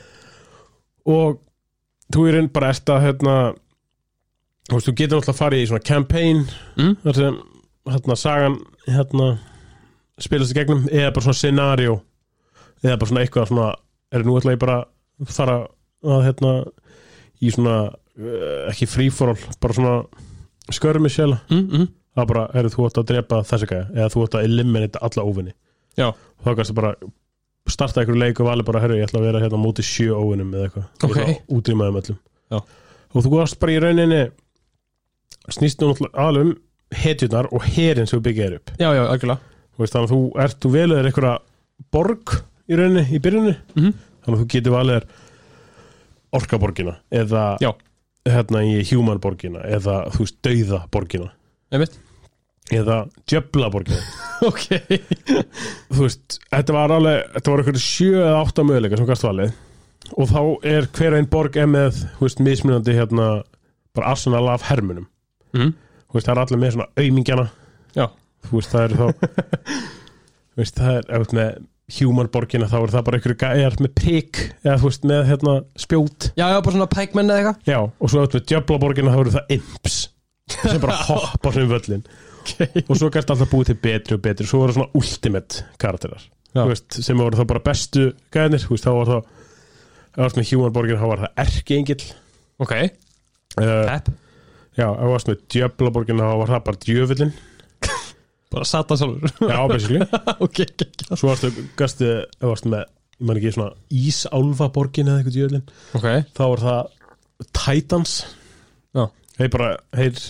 og 1.06 1.40
þú 2.12 2.26
er 2.28 2.38
einn 2.40 2.50
bara 2.54 2.70
ert 2.72 2.90
að 2.92 3.02
hérna 3.06 3.36
þú 4.68 4.76
veist, 4.76 4.86
þú 4.88 4.94
getur 5.00 5.18
náttúrulega 5.18 5.34
að 5.34 5.40
fara 5.42 5.58
í 5.62 5.66
svona 5.70 5.86
campaign 5.88 6.44
Mm. 6.76 6.96
þar 7.04 7.14
sem 7.18 7.38
hérna 7.92 8.16
sagan 8.16 8.58
hérna 8.86 9.26
spilast 10.22 10.52
í 10.54 10.58
gegnum 10.60 10.84
eða 10.88 11.12
bara 11.12 11.24
svona 11.26 11.40
scenario 11.40 11.96
eða 12.84 12.98
bara 13.00 13.10
svona 13.10 13.24
eitthvað 13.24 13.48
svona 13.50 13.70
er 14.12 14.24
nú 14.26 14.36
ætla 14.38 14.54
ég 14.54 14.60
bara 14.62 14.76
að 15.22 15.32
fara 15.34 15.56
að 16.04 16.22
hérna 16.28 16.52
í 17.42 17.50
svona 17.50 17.76
uh, 17.90 18.70
ekki 18.70 18.86
free 18.86 19.10
for 19.10 19.32
all, 19.32 19.42
bara 19.60 19.74
svona 19.74 19.96
skörmisjala 20.72 21.40
mm, 21.50 21.64
mm. 21.72 21.88
það 22.16 22.28
bara, 22.30 22.44
er 22.54 22.68
þú 22.70 22.86
átt 22.86 23.00
að 23.02 23.08
drepa 23.10 23.42
þessi 23.48 23.68
gæja 23.72 23.86
eða 23.96 24.10
þú 24.14 24.24
átt 24.26 24.38
að 24.38 24.46
eliminita 24.48 25.02
alla 25.02 25.26
óvinni 25.26 25.54
Já, 25.98 26.08
þá 26.44 26.48
kannski 26.56 26.74
bara 26.78 26.94
starta 27.70 28.00
einhverju 28.02 28.18
leik 28.20 28.40
og 28.40 28.46
vali 28.48 28.62
bara, 28.66 28.80
herru, 28.82 28.96
ég 28.98 29.06
ætla 29.06 29.20
að 29.20 29.26
vera 29.28 29.40
hérna 29.40 29.58
á 29.58 29.64
móti 29.64 29.82
sjö 29.86 30.12
óvinnum 30.18 30.50
eða 30.54 30.66
eitthvað, 30.66 30.86
Ok. 31.04 31.16
ég 31.16 31.22
ætla 31.22 31.32
að 31.32 31.56
útrýma 31.58 31.86
þeim 31.88 31.98
öllum 32.02 32.18
Já. 32.52 32.58
og 33.14 33.22
þú 33.24 33.30
varst 33.36 33.58
bara 33.60 33.72
í 33.72 33.80
rauninni 33.80 34.22
snýst 35.52 35.80
nú 35.82 35.94
alveg 36.12 36.46
um 36.46 36.56
hetjurnar 36.92 37.48
og 37.52 37.62
herin 37.64 38.06
sem 38.06 38.18
þú 38.20 38.24
byggjaðir 38.26 38.56
upp 38.58 38.70
já, 38.78 38.88
já, 38.94 39.02
algjörlega 39.06 39.38
veist, 39.78 39.92
þannig 39.94 40.10
að 40.10 40.12
þú 40.12 40.20
ert, 40.44 40.58
þú 40.60 40.70
veluðir 40.74 41.06
einhverja 41.08 41.38
borg 41.92 42.34
í 42.68 42.76
rauninni, 42.76 43.04
í 43.16 43.18
byrjunni 43.22 43.56
Mhm. 43.76 43.92
þannig 44.24 44.36
að 44.38 44.42
þú 44.42 44.48
getur 44.56 44.72
valið 44.76 44.98
þér 44.98 45.06
orkaborgina 46.32 46.94
eða 47.12 47.44
Já. 47.60 47.72
hérna 48.26 48.62
í 48.64 48.82
humanborgina 48.90 49.62
eða 49.66 49.96
þú 50.12 50.18
veist, 50.26 50.36
dauðaborgina 50.42 51.30
Einmitt 51.72 51.96
eða 52.78 53.04
djöflaborgina 53.30 54.00
Ok. 54.48 54.64
Þú 55.92 56.00
veist, 56.00 56.40
þetta 56.50 56.74
var 56.74 56.94
alveg 56.96 57.20
þetta 57.36 57.52
var 57.52 57.62
einhverju 57.62 57.82
sjö 57.84 58.12
eða 58.16 58.40
átta 58.40 58.64
möguleika 58.66 58.98
sem 58.98 59.06
gæst 59.06 59.26
valið. 59.26 59.52
Og 60.18 60.28
þá 60.28 60.40
er 60.66 60.88
hver 60.98 61.14
einn 61.16 61.28
borg 61.30 61.56
með, 61.70 62.00
þú 62.16 62.26
veist, 62.26 62.42
mismunandi 62.42 62.96
hérna, 62.96 63.28
bara 63.94 64.12
arsenal 64.12 64.48
af 64.50 64.64
hermunum 64.70 65.06
mm. 65.54 65.74
þú 66.08 66.16
veist, 66.16 66.28
það 66.28 66.34
er 66.34 66.40
allir 66.44 66.62
með 66.62 66.74
svona 66.76 66.88
aumingjana 67.02 67.44
Já. 67.96 68.06
þú 68.48 68.56
veist, 68.58 68.72
það 68.72 68.86
er 68.86 68.96
þá 68.96 69.04
þú 70.52 70.62
veist, 70.62 70.80
það 70.80 70.96
er, 70.96 71.04
ef 71.04 71.12
þú 71.12 71.22
veist, 71.22 71.36
með 71.38 71.60
human 71.92 72.30
borgina 72.32 72.70
þá 72.70 72.78
er 72.78 72.94
það 72.94 73.06
bara 73.08 73.18
einhverju 73.18 73.38
gæjar 73.42 73.78
með 73.84 73.94
prik 73.98 74.42
eða 74.62 74.78
þú 74.80 74.88
veist, 74.88 75.06
með 75.12 75.22
hérna 75.28 75.56
spjót. 75.84 76.28
Já, 76.38 76.46
já, 76.46 76.56
bara 76.56 76.76
svona 76.78 76.90
pækmenn 76.92 77.32
eða 77.32 77.42
eitthvað. 77.42 77.62
Já, 77.68 77.78
og 77.82 78.12
svo 78.12 78.22
ef 78.22 78.30
þú 78.32 78.38
veist, 78.38 78.38
með 78.38 78.50
djöflaborgina 78.52 79.14
þá 79.14 79.22
eru 79.22 79.34
það 79.36 79.56
imps. 79.58 79.98
Sem 80.52 80.82
bara 80.82 81.00
hoppa 81.10 81.52
svona 81.52 81.66
um 81.66 81.74
völlin 81.74 82.06
okay. 82.43 82.84
og 82.86 82.99
svo 82.99 83.11
gæst 83.14 83.32
alltaf 83.32 83.51
búið 83.51 83.72
til 83.72 83.80
betri 83.86 84.18
og 84.18 84.24
betri. 84.24 84.47
Svo 84.49 84.64
voru 84.64 84.76
svona 84.76 84.93
ultimate 84.99 85.64
karakterar. 85.82 86.26
Já. 86.53 86.66
Veist, 86.68 87.01
sem 87.01 87.16
voru 87.16 87.38
þá 87.38 87.47
bara 87.49 87.64
bestu 87.64 88.11
gæðinir. 88.34 88.66
Þá 88.68 88.90
var 88.99 89.14
það 89.14 89.22
þú 90.12 90.24
varst 90.26 90.38
með 90.38 90.51
human 90.53 90.74
borgina 90.74 91.01
þá 91.01 91.09
var 91.09 91.22
það 91.22 91.40
erkiengill 91.47 92.03
Ok, 92.62 92.74
uh, 92.76 93.86
pepp 93.88 94.11
já, 94.76 94.86
ef 94.88 95.01
þú 95.01 95.12
varst 95.12 95.30
með 95.30 95.40
djöflaborgina 95.55 96.28
þá 96.28 96.36
var 96.43 96.55
það 96.55 96.68
bara 96.68 96.84
djöfullin 96.86 97.34
Bara 98.53 98.66
satan 98.68 98.99
sjálfur. 99.01 99.30
Já, 99.49 99.61
basically. 99.70 100.03
Ok, 100.45 100.59
ok, 100.61 100.82
ok. 100.84 101.05
Svo 101.16 101.30
varstu, 101.30 101.49
gastu, 101.78 102.09
ef 102.20 102.43
varstu 102.45 102.68
með 102.68 102.82
ég 102.84 103.24
man 103.24 103.38
ekki 103.38 103.53
svona 103.55 103.97
Ísálfaborgin 103.97 105.09
eða 105.09 105.22
eitthvað 105.22 105.38
djöðlin 105.38 105.62
Ok, 105.97 106.09
þá 106.36 106.43
var 106.43 106.62
það 106.66 107.47
Titans. 107.57 108.12
Já. 108.93 109.07
þeir 109.38 109.49
bara, 109.55 109.70
þeir 109.97 110.20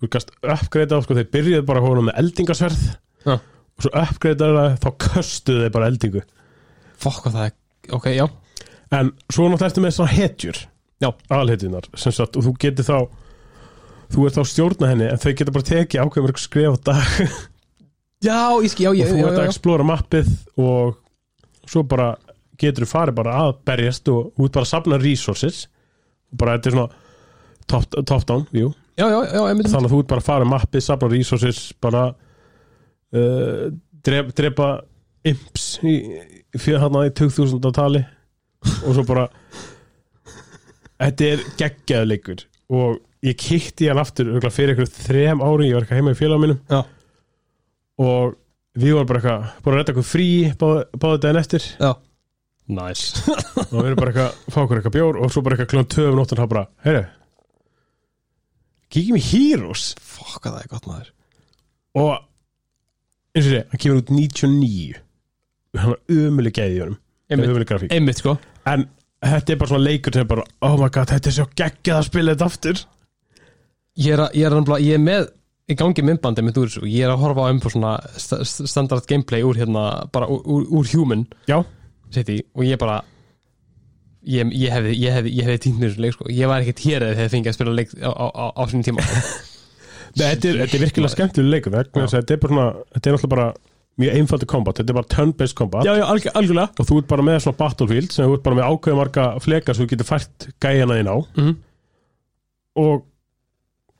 þú 0.00 0.10
gast 0.12 0.32
uppgreita 0.42 0.98
á, 0.98 1.04
sko, 1.04 1.16
þeir 1.18 1.28
byrjuðu 1.34 1.66
bara 1.68 1.84
hóna 1.84 2.06
með 2.08 2.18
eldingasverð. 2.22 2.86
Já. 3.26 3.36
og 3.36 3.84
svo 3.84 3.92
uppgreitaðu 4.00 4.56
það, 4.56 4.78
þá 4.82 4.88
köstuðu 5.06 5.64
þeir 5.64 5.74
bara 5.76 5.90
eldingu. 5.92 6.22
Fokk 7.02 7.26
hvað 7.26 7.38
það 7.38 7.48
er 7.50 7.56
Ok, 7.94 8.08
já. 8.10 8.24
En 8.96 9.12
svo 9.30 9.46
náttúrulega 9.46 9.68
ertu 9.70 9.82
með 9.84 9.92
svona 9.94 10.14
hetjur. 10.16 10.58
Já. 11.02 11.10
alhetjunar, 11.28 11.86
sem 11.94 12.14
sagt, 12.14 12.38
og 12.38 12.46
þú 12.46 12.54
getur 12.62 12.86
þá 12.86 12.98
þú 14.14 14.24
ert 14.26 14.36
þá 14.36 14.40
að 14.42 14.48
stjórna 14.52 14.88
henni 14.90 15.08
en 15.10 15.20
þau 15.20 15.32
getur 15.32 15.54
bara 15.54 15.68
tekið 15.68 16.02
ákveðum 16.02 16.40
skrif 16.40 16.72
á 16.72 16.76
dag. 16.88 17.18
Já, 18.24 18.38
ég 18.64 18.72
skil, 18.72 18.86
já, 18.86 18.90
og 18.90 18.96
ég, 18.96 19.10
þú 19.10 19.18
já, 19.18 19.26
ert 19.26 19.34
að 19.34 19.42
já, 19.42 19.44
já. 19.44 19.52
explora 19.52 19.86
mappið 19.86 20.30
og 20.62 20.94
svo 21.68 21.82
bara 21.84 22.06
getur 22.56 22.86
þú 22.86 22.88
farið 22.88 23.18
bara 23.18 23.34
að 23.42 23.50
berjast 23.68 24.08
og 24.08 24.40
út 24.40 24.54
bara 24.56 24.64
að 24.64 24.70
safna 24.70 24.98
resources. 25.02 25.66
Og 26.32 26.40
bara 26.40 26.56
þetta 26.56 26.70
er 26.70 26.76
svona 26.78 26.88
top, 27.68 27.98
top 28.08 28.24
down 28.26 28.46
view 28.54 28.72
Já, 28.96 29.06
já, 29.12 29.18
já, 29.28 29.40
einmitt 29.44 29.68
þannig 29.68 29.90
að 29.90 29.92
þú 29.92 29.98
ert 30.00 30.10
bara 30.12 30.22
að 30.22 30.28
fara 30.30 30.46
um 30.46 30.52
mappið, 30.54 30.84
safna 30.86 31.08
resources 31.12 31.58
bara 31.84 32.04
uh, 33.12 33.64
drep, 34.08 34.30
drepa 34.38 34.68
imps 35.26 35.66
í, 35.84 35.96
fyrir 36.56 36.80
hann 36.80 36.96
í 37.02 37.10
2000 37.18 37.74
tali. 37.76 38.00
Og 38.86 38.96
svo 38.96 39.04
bara 39.06 39.26
þetta 41.02 41.28
er 41.28 41.44
geggjaðu 41.60 42.08
leikur. 42.08 42.46
Og 42.72 42.96
ég 43.26 43.36
kikti 43.40 43.90
hann 43.90 44.00
aftur 44.00 44.32
fyrir 44.48 44.74
ykkur 44.74 44.88
þrem 44.94 45.44
ári, 45.44 45.68
ég 45.68 45.76
var 45.76 45.84
eitthvað 45.84 46.00
heima 46.00 46.16
í 46.16 46.18
félagum 46.18 46.46
mínum. 46.46 46.62
Já. 46.72 46.82
og 47.96 48.34
við 48.76 48.92
vorum 48.92 49.08
bara 49.08 49.20
eitthvað 49.20 49.62
búin 49.64 49.74
að 49.74 49.78
redda 49.80 49.92
eitthvað 49.92 50.08
frí 50.10 50.28
báðu 50.60 51.20
daginn 51.20 51.40
eftir. 51.40 51.68
Já. 51.80 51.92
Nice. 52.66 53.22
Og 53.68 53.76
við 53.76 53.92
erum 53.92 54.00
bara 54.00 54.10
eitthvað, 54.12 54.40
fá 54.50 54.58
okkur 54.64 54.80
eitthvað 54.80 54.96
bjór 54.96 55.20
og 55.22 55.32
svo 55.32 55.44
bara 55.44 55.56
eitthvað 55.56 55.70
kljóðan 55.72 55.92
töfum 55.94 56.18
nóttan 56.18 56.40
þá 56.40 56.46
bara, 56.50 56.64
heyru 56.86 57.04
kíkjum 58.92 59.18
í 59.18 59.24
Heroes. 59.30 59.88
Fokk 60.02 60.44
hvað 60.44 60.56
það 60.56 60.62
er 60.62 60.72
gott 60.72 60.88
maður. 60.90 61.12
Og 61.96 62.12
eins 63.36 63.46
og 63.46 63.52
sé, 63.52 63.64
hann 63.70 63.82
kemur 63.82 64.02
út 64.02 64.12
99 64.14 65.02
hann 65.76 65.92
var 65.92 66.12
umulig 66.12 66.52
gæði 66.56 66.76
í 66.76 66.82
honum. 66.84 67.00
Umulig 67.36 67.68
grafík. 67.68 67.92
Einmitt 67.92 68.20
sko. 68.22 68.36
En 68.68 68.86
þetta 69.24 69.52
er 69.52 69.58
bara 69.60 69.72
svona 69.72 69.86
leikur 69.86 70.14
sem 70.14 70.24
er 70.24 70.30
bara 70.30 70.44
oh 70.66 70.76
my 70.80 70.90
god, 70.92 71.10
þetta 71.10 71.30
er 71.30 71.36
svo 71.38 71.48
geggjað 71.58 71.98
að 71.98 72.06
spila 72.08 72.36
þetta 72.36 72.50
aftur. 72.50 72.84
Ég 73.96 74.12
er, 74.12 74.22
að, 74.26 74.36
ég 74.36 74.46
er, 74.46 74.56
að, 74.60 74.84
ég 74.84 74.98
er 74.98 75.02
með 75.02 75.28
í 75.66 75.76
gangi 75.78 76.04
myndbandi 76.04 76.44
með 76.46 76.60
og 76.66 76.86
ég 76.86 77.06
er 77.06 77.12
að 77.12 77.22
horfa 77.24 77.46
á 77.48 77.50
um 77.50 77.60
svona 77.64 77.92
st 78.14 78.38
st 78.44 78.68
standard 78.70 79.06
gameplay 79.08 79.42
úr 79.42 79.58
hérna 79.58 79.86
bara 80.14 80.28
úr, 80.30 80.44
úr, 80.44 80.66
úr 80.78 80.90
human 80.92 81.24
já, 81.48 81.58
City. 82.14 82.42
Og 82.54 82.66
ég 82.68 82.78
bara 82.78 83.00
ég, 84.26 84.50
ég 84.58 84.74
hefði, 84.74 84.94
ég 85.00 85.14
hefði, 85.16 85.32
ég 85.38 85.48
hefði 85.48 85.62
týnt 85.66 85.78
mér 85.80 85.92
þessu 85.92 86.04
leik 86.04 86.16
sko. 86.16 86.26
ég 86.32 86.50
var 86.50 86.64
ekkert 86.64 86.82
hér 86.86 87.06
eða 87.06 87.18
þegar 87.20 87.32
fengið 87.34 87.52
að 87.52 87.56
spila 87.58 87.76
leik 87.76 87.94
á, 88.02 88.10
á, 88.10 88.26
á, 88.26 88.44
á 88.56 88.62
sinni 88.70 88.86
tíma. 88.86 89.06
Nei, 90.16 90.26
þetta 90.32 90.48
er, 90.50 90.60
þetta 90.64 90.78
er 90.78 90.84
virkilega 90.86 91.12
skemmtileg 91.12 91.52
leikur 91.52 91.74
þetta 91.76 92.36
er 92.36 92.40
bara 92.42 92.52
svona, 92.54 92.70
þetta 92.94 93.10
er 93.10 93.16
náttúrulega 93.16 93.32
bara 93.34 93.48
mjög 93.96 94.16
einfaldi 94.20 94.48
kombat, 94.48 94.78
þetta 94.80 94.92
er 94.92 94.98
bara 94.98 95.10
turn-based 95.12 95.56
kombat 95.56 95.86
Já, 95.86 95.92
já, 95.96 96.04
algjör, 96.04 96.34
algjörlega. 96.40 96.72
Og 96.80 96.88
þú 96.88 96.98
ert 97.00 97.10
bara 97.12 97.26
með 97.26 97.38
svona 97.44 97.60
battlefield 97.60 98.12
sem 98.12 98.26
þú 98.28 98.36
ert 98.36 98.44
bara 98.46 98.58
með 98.58 98.70
ákveðu 98.72 98.98
marga 99.00 99.26
flekar 99.44 99.76
sem 99.76 99.86
þú 99.86 99.92
getur 99.94 100.08
fært 100.10 100.48
gæjana 100.62 100.98
inn 101.00 101.12
á. 101.12 101.16
Mhm. 101.36 101.54
og 102.76 103.06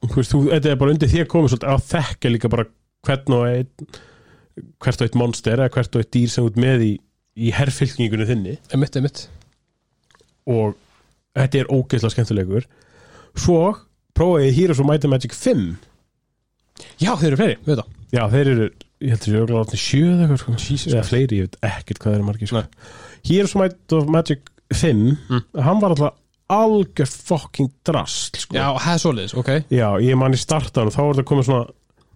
þú 0.07 0.19
veist, 0.21 0.35
þú, 0.35 0.43
þetta 0.53 0.73
er 0.73 0.81
bara 0.83 0.93
undir 0.93 1.09
því 1.11 1.23
að 1.23 1.31
koma 1.33 1.49
svolítið 1.49 1.73
að 1.73 1.87
þekka 1.93 2.33
líka 2.35 2.51
bara 2.53 2.67
hvern 3.07 3.37
og 3.39 3.47
einn 3.49 3.89
hvert 4.85 5.01
og 5.01 5.07
eitt 5.09 5.17
monster 5.21 5.57
eða 5.61 5.73
hvert 5.73 5.97
og 5.97 6.05
eitt 6.05 6.13
dýr 6.17 6.33
sem 6.33 6.45
þú 6.45 6.51
ert 6.53 6.61
með 6.61 6.85
í, 6.85 6.93
í 7.37 7.53
herrfylkingunni 7.57 8.29
þinni. 8.29 8.55
Einmitt, 8.73 8.97
einmitt 9.01 9.27
og 10.47 10.75
þetta 11.37 11.61
er 11.63 11.71
ógeðslega 11.75 12.15
skemmtilegur 12.17 12.67
svo 13.37 13.61
prófaði 14.17 14.49
ég 14.51 14.59
Heroes 14.61 14.81
of 14.81 14.89
Might 14.89 15.05
and 15.05 15.13
Magic 15.13 15.35
5 15.37 15.77
Já, 17.01 17.13
þeir 17.17 17.31
eru 17.33 17.39
fleiri, 17.41 17.57
við 17.67 17.79
það 17.81 17.87
já, 18.17 18.23
þeir 18.33 18.51
eru, 18.53 18.67
ég 19.05 19.13
heldur 19.15 19.27
sér 19.31 19.39
örugglega 19.41 19.63
orðnir 19.65 19.81
sjö 19.83 20.03
eða 20.13 20.27
eitthvað 20.27 20.61
sko. 20.61 20.91
Eða 20.93 21.07
fleiri, 21.09 21.39
ég 21.41 21.47
veit 21.49 21.57
ekkert 21.71 21.99
hvað 22.03 22.13
þeir 22.13 22.19
eru 22.21 22.27
margir 22.29 22.51
sko. 22.51 22.63
Heroes 23.27 23.55
of 23.57 23.61
Might 23.63 23.97
of 23.97 24.07
Magic 24.13 24.53
5 24.77 25.03
Mm. 25.31 25.43
hann 25.63 25.81
var 25.83 25.95
alltaf 25.95 26.15
algjör 26.51 27.09
fucking 27.11 27.71
drast 27.87 28.37
sko. 28.45 28.55
Já, 28.55 28.69
það 28.79 28.93
er 28.95 29.03
svoleiðis, 29.03 29.35
ok 29.41 29.51
Já, 29.75 29.89
ég 30.03 30.17
man 30.21 30.35
í 30.37 30.39
startan 30.39 30.87
og 30.91 30.95
þá 30.95 31.01
er 31.03 31.13
þetta 31.17 31.27
komið 31.33 31.49
svona 31.49 31.67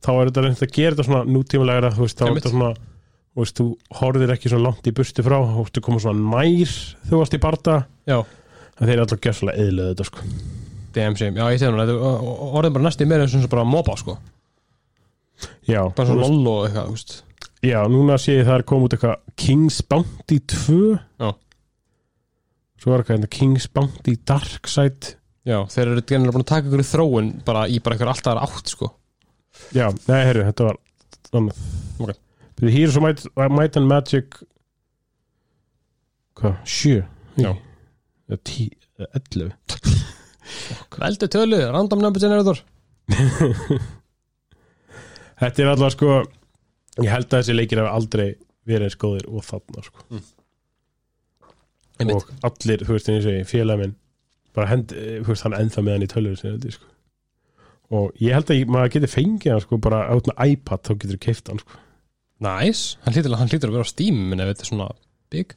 þá 0.01 0.11
er 0.15 0.31
þetta 0.31 0.45
reynd 0.47 0.63
að 0.65 0.73
gera 0.77 0.95
þetta 0.97 1.07
svona 1.09 1.25
nútímulegra 1.35 1.91
þú 1.97 2.05
veist, 2.07 2.19
þá 2.21 2.27
er 2.29 2.37
þetta 2.39 2.53
svona 2.55 2.71
þú 3.31 3.45
veist, 3.45 3.61
þú 3.61 3.67
horfir 4.01 4.33
ekki 4.35 4.51
svona 4.51 4.67
langt 4.69 4.89
í 4.91 4.95
burti 4.97 5.25
frá 5.25 5.37
þú 5.39 5.63
veist, 5.63 5.77
þú 5.77 5.85
komið 5.87 6.05
svona 6.07 6.35
nær 6.35 6.75
þú 7.11 7.21
varst 7.21 7.37
í 7.37 7.43
barda. 7.43 7.77
Já, 8.11 8.19
en 8.21 8.89
þeir 8.89 8.97
er 8.97 9.03
alltaf 9.05 9.23
gjössalega 9.25 9.67
eðlöðu 9.67 9.95
þetta 9.95 10.09
sko. 10.11 10.27
Shame. 10.91 11.37
Já, 11.39 11.45
ég 11.55 11.61
segi 11.63 11.71
núna, 11.71 11.99
orðin 12.59 12.75
bara 12.75 12.87
næstu 12.89 13.07
meira 13.07 13.27
eins 13.27 13.37
og 13.39 13.53
bara 13.53 13.67
moba, 13.69 13.95
sko. 14.01 14.17
Já, 15.69 15.85
Bara 15.95 16.09
svona 16.09 16.25
veist, 16.25 16.35
lol 16.35 16.49
og 16.51 16.65
eitthvað, 16.67 16.91
veist. 16.97 17.15
Já, 17.63 17.79
núna 17.93 18.17
sé 18.21 18.39
ég 18.41 18.49
það 18.49 18.59
er 18.59 18.67
komið 18.69 18.89
út 18.89 18.97
eitthvað 18.97 19.39
King's 19.41 19.79
Bounty 19.87 20.39
2 20.51 20.79
Já. 21.21 21.31
Svo 22.81 22.95
er 22.95 23.03
eitthvað 23.03 23.15
hérna 23.19 23.31
King's 23.37 23.69
Bounty 23.71 24.17
Dark 24.27 24.71
Side. 24.73 25.15
Já, 25.47 25.61
þeir 25.73 25.93
eru 25.93 26.05
gennilega 26.09 26.37
búin 26.37 26.45
að 26.47 26.51
taka 26.51 26.69
ykkur 26.69 26.83
í 26.83 26.89
þróun 26.91 27.31
bara 27.47 27.67
í 27.69 27.79
bara 27.85 27.97
ykkur 27.97 28.13
alltaf 28.13 28.43
átt, 28.49 28.73
sko. 28.75 28.91
Já, 29.77 29.87
nei, 30.09 30.21
herru, 30.27 30.47
þetta 30.49 30.67
var 30.71 30.81
annað 31.37 31.63
Þetta 32.61 32.75
Heroes 32.75 32.99
of 33.01 33.05
Might, 33.57 33.79
and 33.81 33.89
Magic 33.89 34.37
Hvað, 36.41 36.59
sjö? 36.69 37.01
Já. 37.41 37.55
Eða 38.31 38.43
tí, 38.47 38.69
eða 39.01 39.09
ellefu 39.21 39.89
Veldu 41.01 41.31
tölu, 41.31 41.63
random 41.73 42.05
number 42.05 42.23
generator 42.23 42.61
Þetta 45.41 45.65
er 45.65 45.73
alltaf 45.73 45.97
sko 45.97 46.21
Ég 47.01 47.09
held 47.09 47.31
að 47.31 47.39
þessi 47.39 47.57
leikir 47.57 47.81
hafa 47.81 47.97
aldrei 47.97 48.29
verið 48.69 48.89
eins 48.89 48.99
góðir 49.01 49.27
og 49.31 49.45
þarna 49.47 49.85
sko. 49.87 50.05
Einmitt. 52.01 52.17
og 52.17 52.49
allir, 52.49 52.85
þú 52.87 52.97
veist, 52.97 53.11
félagminn 53.49 53.97
bara 54.57 54.71
hend, 54.73 54.95
þú 54.95 55.29
veist, 55.29 55.45
hann 55.47 55.57
ennþá 55.57 55.85
með 55.85 55.97
hann 55.97 56.07
í 56.07 56.11
tölvur 56.11 56.41
sinni, 56.41 56.73
sko. 56.75 56.89
og 57.95 58.23
ég 58.23 58.35
held 58.35 58.51
að 58.51 58.63
ég, 58.63 58.73
maður 58.73 58.95
geti 58.97 59.13
fengið 59.13 59.55
hann 59.55 59.65
sko, 59.65 59.79
bara 59.83 60.03
át 60.11 60.31
með 60.31 60.55
iPad, 60.55 60.85
þá 60.87 60.93
getur 60.95 61.17
þú 61.17 61.23
keift 61.27 61.53
hann 61.53 61.63
sko. 61.63 61.81
Nice, 62.41 62.97
hann 63.05 63.13
hlýtur, 63.17 63.37
hann 63.37 63.51
að 63.53 63.75
vera 63.75 63.85
á 63.85 63.91
Steam 63.91 64.31
en 64.33 64.41
ef 64.41 64.53
þetta 64.55 64.65
er 64.65 64.71
svona 64.71 64.87
big 65.31 65.57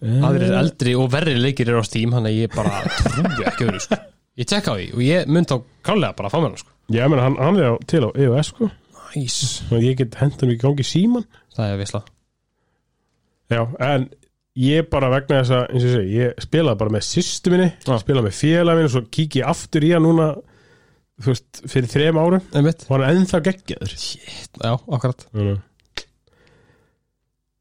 aðrir 0.00 0.54
eldri 0.56 0.92
og 0.96 1.10
verri 1.12 1.34
leikir 1.36 1.68
eru 1.68 1.82
á 1.82 1.86
Steam 1.86 2.14
þannig 2.14 2.32
að 2.32 2.38
ég 2.38 2.54
bara 2.54 2.76
trúi 3.00 3.48
ekki 3.50 3.66
öðru 3.66 3.80
sko. 3.84 3.98
ég 4.40 4.48
tekka 4.48 4.72
á 4.72 4.76
því 4.78 4.86
og 4.94 5.02
ég 5.04 5.32
mynd 5.34 5.52
á 5.52 5.56
klálega 5.84 6.16
bara 6.16 6.30
að 6.30 6.36
fá 6.36 6.38
mér 6.38 6.48
hann 6.48 6.62
sko. 6.62 6.72
Já, 6.90 7.02
menn, 7.10 7.22
hann, 7.22 7.36
hann 7.42 7.58
er 7.60 7.74
á, 7.74 7.76
til 7.90 8.02
á 8.06 8.10
EOS 8.14 8.52
sko. 8.54 8.70
nice. 9.16 9.50
og 9.68 9.84
ég 9.84 9.98
get 10.00 10.16
hann 10.22 10.54
í 10.54 10.56
gangi 10.60 10.86
síman 10.86 11.26
það 11.56 11.74
er 11.74 11.82
visla 11.82 12.02
Já, 13.50 13.64
en 13.82 14.06
ég 14.60 14.86
bara 14.92 15.10
vegna 15.10 15.40
þess 15.42 15.56
að, 15.56 15.64
eins 15.74 15.88
og 15.88 15.96
ég 15.98 16.12
ég 16.20 16.44
spilaði 16.46 16.80
bara 16.80 16.94
með 16.94 17.06
sýstu 17.08 17.50
minni, 17.52 17.72
Já. 17.82 17.96
spilaði 17.98 18.28
með 18.28 18.36
félaginu 18.38 18.88
og 18.88 18.94
svo 18.94 19.02
kík 19.10 19.40
ég 19.40 19.50
aftur 19.50 19.86
í 19.86 19.90
hann 19.96 20.06
núna 20.06 20.28
þú 21.20 21.32
veist, 21.34 21.62
fyrir 21.68 21.90
þrem 21.92 22.20
árum 22.22 22.46
og 22.56 22.94
hann 22.94 23.04
er 23.04 23.18
ennþá 23.18 23.42
geggjaður 23.50 23.96
já, 23.98 24.72
akkurat 24.72 25.26
Þannig. 25.28 25.60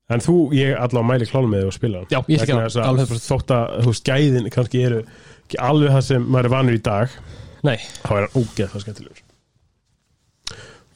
En 0.10 0.24
þú, 0.26 0.36
ég 0.58 0.74
allavega 0.74 1.06
mæli 1.06 1.30
klálum 1.30 1.52
með 1.54 1.64
þig 1.64 1.70
og 1.70 1.76
spila 1.76 2.04
já, 2.10 2.20
ég 2.32 2.42
það, 2.42 2.64
að 2.66 2.86
alveg 2.88 3.12
100%. 3.12 3.26
þótt 3.30 3.52
að, 3.54 3.74
þú 3.84 3.92
veist, 3.94 4.08
gæðin 4.10 4.52
kannski 4.56 4.84
eru 4.88 5.02
ekki 5.46 5.60
alveg 5.70 5.94
það 5.94 6.06
sem 6.08 6.26
maður 6.26 6.50
er 6.50 6.54
vanur 6.56 6.78
í 6.78 6.84
dag 6.90 7.18
nei, 7.68 7.76
þá 8.02 8.14
er 8.16 8.26
hann 8.26 8.40
ógeð 8.40 8.72
það 8.74 8.86
skemmtilegur. 8.86 9.26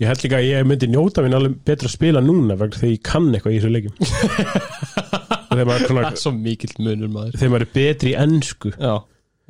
Ég 0.01 0.09
held 0.09 0.23
líka 0.25 0.39
að 0.39 0.47
ég 0.47 0.67
myndi 0.67 0.89
njóta 0.89 1.23
minn 1.23 1.37
alveg 1.37 1.55
betra 1.67 1.87
að 1.87 1.93
spila 1.93 2.21
núna 2.23 2.57
vegna 2.57 2.79
þegar 2.79 2.95
ég 2.95 3.03
kann 3.05 3.29
eitthvað 3.29 3.53
í 3.53 3.59
þessu 3.61 3.73
leikjum. 3.75 3.95
Þegar 5.53 5.67
maður, 5.69 5.83
er 5.83 5.91
svona, 5.91 6.11
svo 6.17 6.31
mikill 6.33 6.71
munur 6.81 7.11
maður. 7.13 7.35
Þegar 7.37 7.51
maður 7.53 7.65
er 7.67 7.73
betri 7.75 8.09
í 8.09 8.15
ennsku 8.17 8.71
já, 8.73 8.93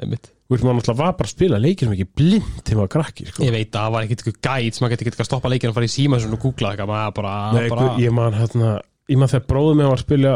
einmitt. 0.04 0.28
Þú 0.44 0.56
veist, 0.58 0.66
maður 0.68 0.78
náttúrulega 0.82 1.00
var 1.00 1.14
bara 1.16 1.30
að 1.30 1.32
spila 1.32 1.60
leikir 1.64 1.88
sem 1.88 1.94
ekki 1.96 2.08
blind 2.20 2.50
þegar 2.60 2.76
maður 2.76 2.82
var 2.82 2.92
krakki, 2.92 3.28
sko. 3.30 3.44
ég 3.48 3.54
veit 3.56 3.70
að 3.70 3.78
það 3.78 3.94
var 3.96 4.08
ekkert 4.08 4.24
eitthvað 4.24 4.42
gæt 4.44 4.76
sem 4.76 4.84
maður 4.84 4.94
geti 4.94 5.08
ekki 5.08 5.24
að 5.24 5.30
stoppa 5.30 5.52
leikinu 5.54 5.72
og 5.72 5.78
fara 5.78 5.88
í 5.88 5.94
síma 5.94 6.20
og 6.20 6.36
googla 6.44 6.74
eitthvað. 6.74 6.92
Maður 6.92 7.16
bara, 7.22 7.36
Nei, 7.56 7.62
bara... 7.72 7.88
ég 8.04 8.16
man 8.20 8.36
hérna, 8.36 8.74
ég 9.12 9.18
man 9.20 9.28
þegar 9.32 9.48
bróðum 9.50 9.80
með 9.82 9.90
var 9.92 10.00
að 10.00 10.06
spila, 10.06 10.34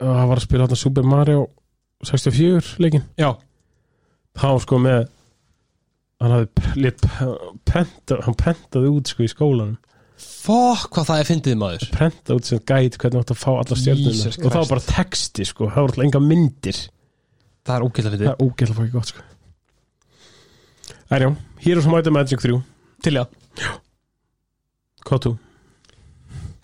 hann 0.00 0.28
var 0.30 0.40
að 0.40 0.46
spila 0.46 0.64
hérna 0.66 0.78
Super 0.80 1.06
Mario 1.08 1.46
64 2.08 2.76
leikin. 2.80 3.02
já, 3.20 3.30
Hann 4.40 4.52
var 4.54 4.62
sko 4.62 4.78
með, 4.80 5.08
hann 6.22 6.32
hafði 6.36 6.74
lit, 6.84 7.02
penta, 7.68 8.20
hann 8.24 8.36
pentaði 8.38 8.92
út 8.94 9.10
sko 9.10 9.24
í 9.26 9.28
skólanum. 9.32 9.74
fokk 10.20 10.90
hvað 10.94 11.08
það 11.10 11.20
er 11.20 11.28
fyndið 11.28 11.58
maður 11.60 11.84
Pentaði 11.96 12.36
út 12.38 12.48
sem 12.48 12.60
gæt 12.68 12.96
hvernig 13.00 13.20
átt 13.24 13.32
að 13.34 13.38
fá 13.40 13.50
alla 13.56 13.76
stjörnuna. 13.80 14.12
Jesus 14.14 14.38
Og 14.38 14.50
það 14.52 14.60
var 14.62 14.70
bara 14.74 14.86
texti 14.86 15.44
sko, 15.48 15.66
það 15.72 15.80
var 15.80 15.90
alltaf 15.90 16.04
enga 16.06 16.20
myndir. 16.24 16.80
það 17.66 17.74
er 17.76 17.84
ógætlega 17.86 18.10
Það 18.10 18.16
fyndið, 18.16 18.30
er 18.30 18.44
ógeðlega 18.46 18.78
fokki 18.78 18.94
gott 18.94 19.10
sko. 19.12 19.26
Ærjá, 21.10 21.30
Heroes 21.64 21.86
of 21.86 21.92
Might 21.92 22.06
and 22.06 22.16
Magic 22.16 22.40
3, 22.44 22.60
til 23.02 23.16
já 23.18 23.24
hvað 25.08 25.22
þú? 25.24 25.30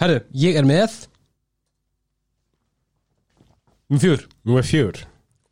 herru, 0.00 0.18
ég 0.36 0.56
er 0.60 0.66
með 0.68 0.96
um 3.90 4.00
fjör 4.02 4.24
Nú 4.46 4.56
er 4.60 4.66
fjör. 4.66 5.02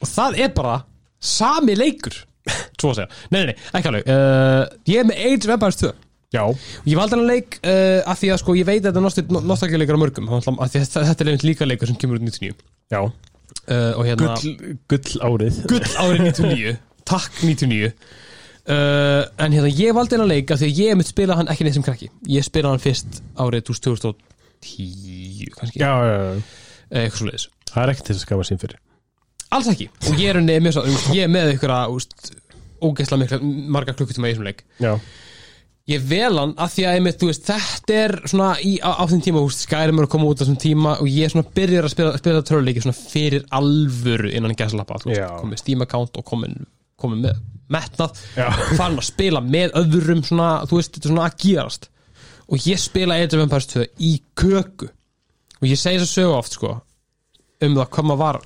og 0.02 0.08
það 0.10 0.38
er 0.44 0.48
bara 0.56 0.78
sami 1.24 1.74
leikur. 1.78 2.16
Svo 2.80 2.90
að 2.92 2.98
segja, 2.98 3.08
nei, 3.32 3.38
nei, 3.40 3.46
nei, 3.54 3.56
ekki 3.78 3.88
alveg. 3.90 4.08
Uh, 4.10 4.64
ég 4.90 4.98
er 5.00 5.06
með 5.08 5.20
Age 5.28 5.46
of 5.48 5.54
Empires 5.54 5.78
2 5.80 5.92
Já, 6.34 6.42
ég 6.90 6.96
valdi 6.98 7.14
hann 7.14 7.28
leik 7.30 7.60
uh, 7.62 8.00
af 8.10 8.18
því 8.18 8.32
að 8.34 8.40
sko 8.42 8.56
ég 8.58 8.66
veit 8.66 8.82
að 8.82 8.96
þetta 8.98 9.22
er 9.22 9.46
nostalgja 9.46 9.78
leikar 9.78 9.94
á 9.96 10.02
mörgum. 10.02 10.26
Því 10.34 10.50
að 10.50 10.74
þetta 10.74 11.04
þetta 11.12 11.24
er 11.24 11.30
einmitt 11.30 11.44
líka 11.46 11.68
leikur 11.68 11.86
sem 11.92 11.96
kemur 12.02 12.18
út 12.18 12.24
99 12.26 12.56
já. 12.90 13.00
uh, 13.00 13.92
og 13.94 14.02
hérna 14.08 14.34
Gull, 14.42 14.74
gull 14.90 15.22
árið. 15.30 15.60
gull 15.70 15.94
árið 16.02 16.24
99 16.26 16.74
takk 17.14 17.38
99 17.46 17.92
uh, 18.66 19.22
en 19.46 19.54
hérna 19.54 19.70
ég 19.70 19.94
valdi 19.94 20.18
hann 20.18 20.26
leik 20.28 20.50
af 20.50 20.58
því 20.60 20.68
að 20.72 20.80
ég 20.82 20.98
mitt 20.98 21.12
spila 21.14 21.38
hann 21.38 21.48
ekki 21.54 21.68
neitt 21.68 21.78
sem 21.78 21.86
krakki. 21.86 22.10
Ég 22.34 22.44
spila 22.50 22.74
hann 22.74 22.82
fyrst 22.82 23.22
árið 23.38 23.68
2010 23.70 25.54
kannski, 25.54 25.78
Já, 25.78 25.92
já, 26.02 26.18
já. 26.18 26.34
uh, 26.34 26.98
eitthvað 26.98 27.18
svo 27.22 27.30
leiðis 27.30 27.46
Það 27.74 27.82
er 27.82 27.92
ekkert 27.92 28.08
til 28.08 28.14
að 28.14 28.22
skama 28.22 28.46
sín 28.46 28.62
fyrir. 28.62 28.80
alls 29.54 29.68
ekki, 29.70 29.90
og 30.08 30.18
ég 30.18 30.32
er, 30.32 30.40
með, 30.42 30.80
ég 31.14 31.26
er 31.26 31.30
með 31.30 31.52
ykkur 31.54 31.72
að 31.74 31.98
ógeðslega 32.84 33.20
mikla, 33.22 33.38
marga 33.74 33.94
klukkutíma 33.96 34.28
í 34.30 34.34
þessum 34.34 34.48
leik. 34.48 34.64
Já. 34.82 34.94
ég 35.90 36.04
vel 36.08 36.32
hann 36.38 36.54
að 36.56 36.74
því 36.74 36.84
að 36.88 36.98
einmitt, 36.98 37.18
þú 37.20 37.28
veist, 37.28 37.48
þetta 37.48 37.96
er 38.00 38.14
svona 38.30 38.50
í, 38.64 38.76
á, 38.80 38.90
á 38.98 39.04
þeim 39.10 39.22
tíma, 39.26 39.42
er 39.78 39.92
að 39.92 40.10
koma 40.14 40.30
út 40.30 40.40
á 40.40 40.42
þessum 40.42 40.60
tíma 40.62 40.94
og 41.02 41.10
ég 41.10 41.32
svona 41.32 41.50
byrjar 41.58 41.88
að 41.88 41.94
spila, 41.94 42.14
spila 42.22 42.44
töluleiki 42.48 42.94
fyrir 42.98 43.44
alvöru 43.54 44.30
innan 44.32 44.56
gæslappa, 44.58 45.02
komið 45.04 45.60
Steam 45.60 45.84
account 45.84 46.16
og 46.20 46.26
komin, 46.30 46.56
komin 47.00 47.22
með 47.26 47.42
metnað. 47.74 48.16
Farin 48.78 49.00
að 49.00 49.10
spila 49.10 49.42
með 49.44 49.76
öðrum 49.82 50.24
svona, 50.24 50.48
þú 50.70 50.80
veist, 50.80 50.94
þetta 50.96 51.10
er 51.10 51.14
svona 51.14 51.28
að 51.28 51.38
gerast. 51.44 51.90
Og 52.44 52.66
ég 52.68 52.80
spila 52.80 53.16
Age 53.16 53.36
of 53.38 53.44
Empires 53.44 53.70
2 53.70 53.86
í 54.04 54.16
köku. 54.36 54.90
Og 55.60 55.68
ég 55.70 55.80
segi 55.80 56.00
þess 56.00 56.10
að 56.10 56.18
sögu 56.18 56.34
oft, 56.36 56.58
sko 56.58 56.74
um 57.62 57.76
það 57.78 57.88
hvað 57.94 58.08
maður 58.10 58.22
var 58.24 58.40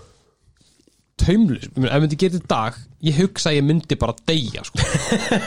taumlus, 1.18 1.66
ef 1.68 1.98
myndi 2.02 2.18
geta 2.20 2.38
í 2.38 2.46
dag 2.48 2.78
ég 3.08 3.18
hugsa 3.22 3.50
að 3.50 3.58
ég 3.58 3.66
myndi 3.66 3.98
bara 3.98 4.14
deyja 4.28 4.64
sko. 4.66 4.78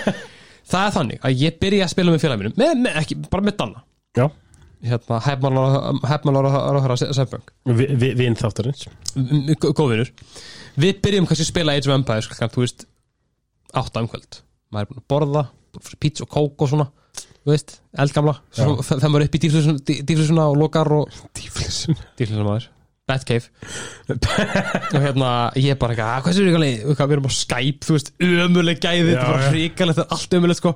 það 0.72 0.86
er 0.86 0.94
þannig 0.98 1.26
að 1.28 1.44
ég 1.46 1.58
byrja 1.62 1.88
að 1.88 1.94
spila 1.94 2.14
með 2.14 2.24
félaginu, 2.26 2.54
með, 2.60 2.74
með, 2.86 3.00
ekki, 3.02 3.18
bara 3.32 3.46
með 3.48 3.58
Danna. 3.62 3.84
Já. 4.18 4.26
hérna, 4.84 5.20
hefmanlára 5.24 6.52
að 6.60 6.80
höra 6.84 6.98
Sefbjörg, 7.00 7.52
Vi, 7.70 7.88
vi, 8.02 8.14
Vinn 8.20 8.36
þáttarins. 8.40 8.88
góðvinur 9.62 10.10
við 10.82 11.02
byrjum 11.04 11.28
kannski 11.30 11.46
að 11.46 11.52
spila 11.52 11.76
Age 11.78 11.88
of 11.90 11.96
Empires 11.96 12.28
klukkan, 12.32 12.52
þú 12.52 12.64
veist, 12.66 12.88
átta 13.78 14.04
umkvöld 14.04 14.42
maður 14.72 14.84
er 14.84 14.92
búin 14.92 15.02
að 15.04 15.08
borða, 15.12 15.46
pizza 16.02 16.26
og 16.26 16.32
kók 16.32 16.64
og 16.66 16.72
svona, 16.72 16.88
þú 17.44 17.52
veist, 17.54 17.78
eldgamla. 18.00 18.38
Þegar 18.56 19.10
maður 19.12 19.26
er 19.26 19.30
upp 19.30 19.36
í 19.38 19.42
dýflisuna 20.08 20.46
og 20.52 20.60
lokar 20.60 20.92
og 20.96 21.18
dýflisuna 21.38 22.48
maður 22.48 22.70
Batcave. 23.10 23.50
Og 24.12 25.00
hérna 25.02 25.30
ég 25.58 25.74
er 25.74 25.80
bara 25.80 25.94
eitthvað, 25.96 26.12
"Ah, 26.12 26.22
hvað 26.22 26.38
við 26.38 26.52
eitthvað 26.86 27.10
við 27.10 27.16
erum 27.18 27.28
á 27.28 27.34
Skype, 27.34 27.86
þú 27.86 27.96
veist, 27.96 28.12
ömuleg 28.22 28.80
gæði 28.80 29.08
þetta 29.10 29.24
er 29.24 29.32
bara 29.32 29.50
hrikalegt, 29.52 29.98
þetta 29.98 30.06
er 30.06 30.16
allt 30.16 30.36
ömulegt 30.38 30.62
sko. 30.62 30.74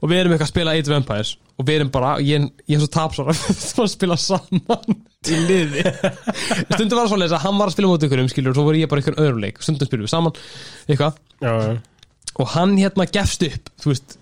Og 0.00 0.10
við 0.10 0.20
erum 0.20 0.32
eitthvað 0.32 0.48
að 0.48 0.52
spila 0.54 0.70
Age 0.74 0.88
of 0.88 0.96
Empires. 0.96 1.36
Og 1.58 1.66
við 1.66 1.74
erum 1.80 1.90
bara, 1.90 2.16
ég, 2.20 2.50
ég 2.68 2.76
er 2.76 2.80
svo 2.80 2.90
tapsara 2.94 3.34
að 3.84 3.90
spila 3.90 4.16
saman. 4.16 4.98
Í 5.24 5.38
liði. 5.48 5.84
Stundum 6.74 6.98
var 6.98 7.06
það 7.06 7.12
svoleiðis 7.14 7.36
að 7.38 7.44
hann 7.46 7.58
var 7.58 7.68
að 7.68 7.76
spila 7.76 7.88
mót 7.88 8.04
ykkur 8.06 8.20
um 8.20 8.28
skilur 8.28 8.50
og 8.50 8.58
svo 8.58 8.64
voru 8.68 8.80
ég 8.80 8.88
bara 8.88 9.00
ykkur 9.04 9.18
öðrum 9.18 9.40
leik. 9.44 9.62
Stundum 9.64 9.88
spilum 9.88 10.06
við 10.06 10.14
saman, 10.14 10.32
eitthvað. 10.88 11.18
Já, 11.40 11.52
já. 11.64 11.78
og 12.38 12.46
hann 12.54 12.76
hérna 12.78 13.06
gefst 13.10 13.42
upp, 13.42 13.70
þú 13.80 13.92
veist 13.92 14.18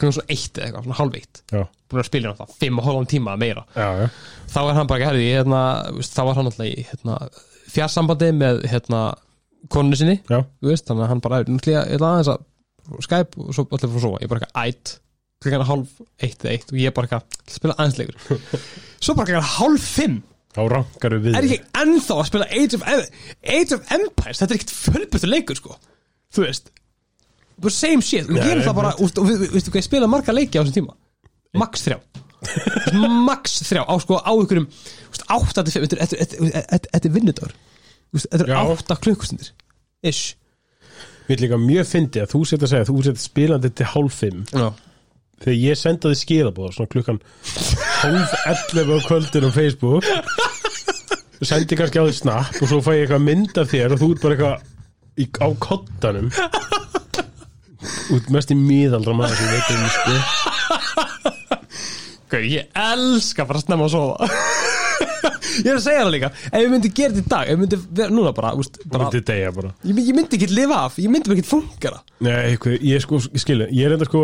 svo 0.00 0.24
eitt 0.26 0.58
eða 0.58 0.80
eitthvað, 0.82 1.18
eitt. 1.18 1.42
Já. 1.52 1.60
búin 1.90 2.02
að 2.02 2.08
spila 2.08 2.30
hann 2.32 2.40
það, 2.40 2.54
fimm 2.62 2.80
og 2.80 2.88
hálfan 2.88 3.10
tíma 3.12 3.36
meira. 3.40 3.66
Já, 3.76 3.88
já. 4.00 4.08
þá 4.50 4.58
er 4.64 4.78
hann 4.78 4.90
bara 4.90 4.98
ekki 4.98 5.10
herði 5.10 5.28
hérna, 5.30 5.60
þá 6.08 6.22
var 6.28 6.40
hann 6.40 6.50
alltaf 6.50 6.66
í 6.66 6.86
hérna, 6.88 7.18
fjarsambandi 7.74 8.32
með 8.34 8.64
hérna, 8.72 9.04
konu 9.72 9.98
sinni. 9.98 10.18
Veist, 10.64 10.88
þannig 10.88 11.06
að 11.06 11.12
hann 11.12 11.24
bara 11.24 11.40
aðeins 11.44 12.32
að 12.34 12.42
Skype 13.04 13.40
og 13.40 13.54
svo 13.56 13.64
fyrir 13.70 13.96
að 13.96 14.04
sofa. 14.04 14.20
Ég 14.20 14.30
bara 14.30 14.44
ekki 14.44 14.60
ætt 14.60 14.94
klukkan 15.44 15.66
hálf 15.68 15.96
eitt 16.20 16.44
eða 16.44 16.52
eitt. 16.52 16.70
Og 16.72 16.80
ég 16.80 16.94
bara 16.96 17.08
ekki 17.08 17.18
að 17.18 17.56
spila 17.56 17.76
aðeins 17.78 17.98
leikur 18.00 18.40
svo 19.04 19.16
bara 19.16 19.28
klukkan 19.30 19.50
hálf 19.54 19.90
fimm. 19.96 20.20
Þá 20.54 20.60
rankaru 20.70 21.18
við. 21.24 21.34
er 21.40 21.48
ekki 21.48 21.80
ennþá 21.80 22.16
að 22.20 22.28
spila 22.28 22.48
Age 22.60 22.78
of, 22.78 22.84
Age 23.56 23.74
of 23.74 23.94
Empires? 23.96 24.40
Þetta 24.40 24.52
er 24.52 24.60
ekkert 24.60 24.74
fölbötu 24.76 25.30
leikur 25.30 25.58
sko. 25.58 25.78
Þú 26.34 26.44
veist 26.44 26.70
same 27.70 28.02
shit, 28.02 28.28
Nei, 28.28 28.42
gerum 28.42 28.62
það 28.66 28.74
bara 28.80 28.92
úst, 29.04 29.18
og 29.18 29.28
við, 29.28 29.44
við, 29.54 29.68
ég 29.80 29.86
spila 29.86 30.08
marga 30.10 30.34
leiki 30.34 30.58
á 30.58 30.62
þessum 30.64 30.76
tíma? 30.78 30.96
Max 31.60 31.84
þrjá. 31.86 31.98
Max 33.24 33.60
þrjá 33.68 33.84
á 33.88 33.94
sko 34.02 34.18
á 34.20 34.32
ykkurum 34.36 34.66
úst, 35.10 35.22
átta 35.32 35.64
til 35.64 35.72
fimm, 35.76 35.86
þetta 35.88 36.18
er- 36.20 36.64
er- 36.78 36.88
er 37.08 37.14
vinnudagur. 37.14 37.54
Þetta 38.14 38.42
er 38.44 38.50
Já. 38.52 38.58
átta 38.74 38.96
klukkustundir. 39.00 39.52
Ish. 40.04 40.34
Við 41.28 41.40
líka 41.46 41.56
mjög 41.56 41.86
fyndi 41.88 42.20
að 42.20 42.32
þú 42.34 42.42
setja 42.46 42.66
að 42.66 42.72
segja 42.74 42.84
að 42.84 42.90
þú 42.92 43.04
setja 43.06 43.22
spilandi 43.24 43.70
til 43.74 43.86
hálf 43.94 44.18
fimm. 44.20 44.44
Já. 44.52 44.72
þegar 45.44 45.56
ég 45.60 45.76
sendaði 45.76 46.16
skilabóð 46.16 46.74
svona 46.76 46.90
klukkan 46.92 47.18
hálf 48.00 48.34
11 48.46 48.92
á 48.94 48.98
kvöldin 49.08 49.44
á 49.44 49.50
Facebook 49.52 50.04
sendi 51.44 51.76
kannski 51.76 51.98
á 52.00 52.06
því 52.06 52.14
snapp 52.16 52.60
og 52.62 52.68
svo 52.70 52.78
fæ 52.80 52.92
ég 52.94 53.02
eitthvað 53.04 53.24
mynd 53.26 53.58
af 53.60 53.68
þér 53.72 53.92
og 53.96 54.00
þú 54.00 54.08
ert 54.14 54.22
bara 54.22 54.36
eitthvað 55.18 55.42
á 55.44 55.48
kottanum 55.66 56.30
út 58.14 58.30
mest 58.34 58.52
í 58.52 58.56
miðaldra 58.58 59.14
maður 59.16 59.36
sem 59.38 59.48
ég 59.48 59.54
veit 59.54 59.68
um 59.74 59.82
sko. 59.94 60.12
Gau, 62.34 62.40
ég 62.48 62.70
elska 62.84 63.46
bara 63.46 63.60
að 63.60 63.66
snemma 63.66 63.86
að 63.88 63.94
sofa. 63.94 64.14
Ég 65.54 65.68
er 65.70 65.76
að 65.78 65.84
segja 65.84 66.00
það 66.02 66.08
líka 66.10 66.28
ef 66.34 66.56
ég 66.58 66.70
myndi 66.72 66.90
gera 66.98 67.14
þetta 67.14 67.22
í 67.22 67.30
dag 67.30 67.44
ef 67.46 67.52
ég 67.54 67.58
myndi 67.60 67.76
vera 67.94 68.10
núna 68.10 68.32
bara, 68.34 68.48
úst, 68.58 68.80
bara 68.90 69.06
myndi 69.06 69.20
degja 69.28 69.52
bara. 69.54 69.70
Ég, 69.86 70.00
ég 70.02 70.16
myndi 70.16 70.38
ekki 70.38 70.48
lifa 70.50 70.80
af, 70.88 70.96
ég 70.98 71.12
myndi 71.12 71.30
ekki 71.30 71.44
fungera 71.46 72.00
Nei, 72.26 72.32
eitthvað, 72.50 72.74
ég 72.82 73.04
sko, 73.04 73.20
skilu, 73.38 73.68
ég 73.70 73.86
er 73.86 73.94
enda 73.94 74.08
sko 74.08 74.22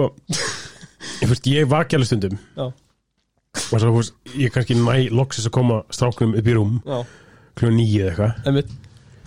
ég, 1.22 1.30
fyrst, 1.30 1.46
ég 1.52 1.68
vaki 1.70 1.98
alveg 1.98 2.10
stundum. 2.10 2.34
Svo, 3.60 3.92
veist, 3.94 4.16
ég 4.42 4.52
kannski 4.54 4.76
næ 4.78 4.96
loksis 5.14 5.46
að 5.46 5.54
koma 5.60 5.80
strákunum 5.94 6.34
upp 6.40 6.50
í 6.50 6.56
rúm 6.58 6.76
Já, 6.82 6.98
kljóð 7.60 7.76
nýju 7.78 8.10
eða 8.10 8.30
eitthvað. 8.42 8.74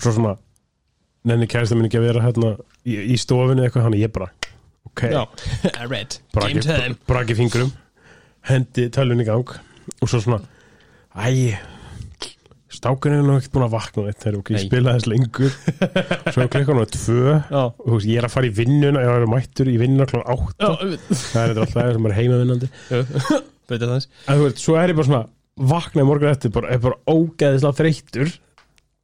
Svo 0.04 0.16
svona, 0.18 0.36
nenni 1.30 1.48
kærasta 1.52 1.78
minn 1.78 1.88
ekki 1.90 2.00
að 2.02 2.08
vera 2.10 2.24
hérna 2.26 2.54
í, 2.84 2.98
í 3.14 3.20
stofunni 3.20 3.66
eitthvað, 3.66 3.88
hann 3.88 4.00
ég 4.00 4.14
bara 4.16 4.32
ok, 4.90 5.06
Já, 5.14 5.22
red, 5.94 6.18
braki, 6.36 6.58
game 6.60 6.66
time. 6.68 6.98
braki 7.10 7.38
fingurum 7.40 7.72
hendi 8.50 8.90
tölvun 8.94 9.24
í 9.24 9.28
gang 9.28 9.56
og 10.00 10.10
svo 10.12 10.20
svona, 10.24 10.42
æ 11.16 11.56
stákunni 12.74 13.20
er 13.20 13.26
nú 13.26 13.36
ekkert 13.38 13.54
búin 13.54 13.66
að 13.68 13.74
vakna 13.76 14.04
þetta 14.10 14.30
er 14.30 14.38
ok, 14.40 14.50
ég 14.52 14.58
Nei. 14.58 14.66
spila 14.66 14.94
þess 14.96 15.10
lengur. 15.12 15.54
Svo 16.34 16.44
er 16.44 16.50
klukkan 16.52 16.82
á 16.82 16.86
tvö. 16.90 17.36
Já, 17.38 17.60
og 17.70 17.84
þú 17.86 17.98
veist, 17.98 18.08
ég 18.10 18.20
er 18.20 18.28
að 18.28 18.34
fara 18.34 18.50
í 18.50 18.54
vinnuna, 18.58 19.04
ég 19.06 19.20
er 19.20 19.28
mættur 19.30 19.70
í 19.72 19.76
vinnuna 19.80 20.08
klokkan 20.10 20.34
átta, 20.34 20.72
það 21.14 21.38
er 21.44 21.54
þetta 21.54 21.66
alltaf 21.68 21.94
sem 21.98 22.10
er 22.10 22.16
heimavinnandi 22.18 22.70
það 22.90 23.86
þess 23.94 24.10
en 24.26 24.42
þú 24.42 24.48
veist, 24.48 24.64
svo 24.64 24.78
er 24.80 24.94
ég 24.94 25.00
bara 25.00 25.10
svona 25.12 25.70
vaknaði 25.74 26.08
morgun 26.10 26.32
eftir, 26.34 26.54
bara, 26.56 26.72
er 26.74 26.82
bara 26.84 27.00
ógeðislega 27.14 27.80
þreyttur. 27.80 28.34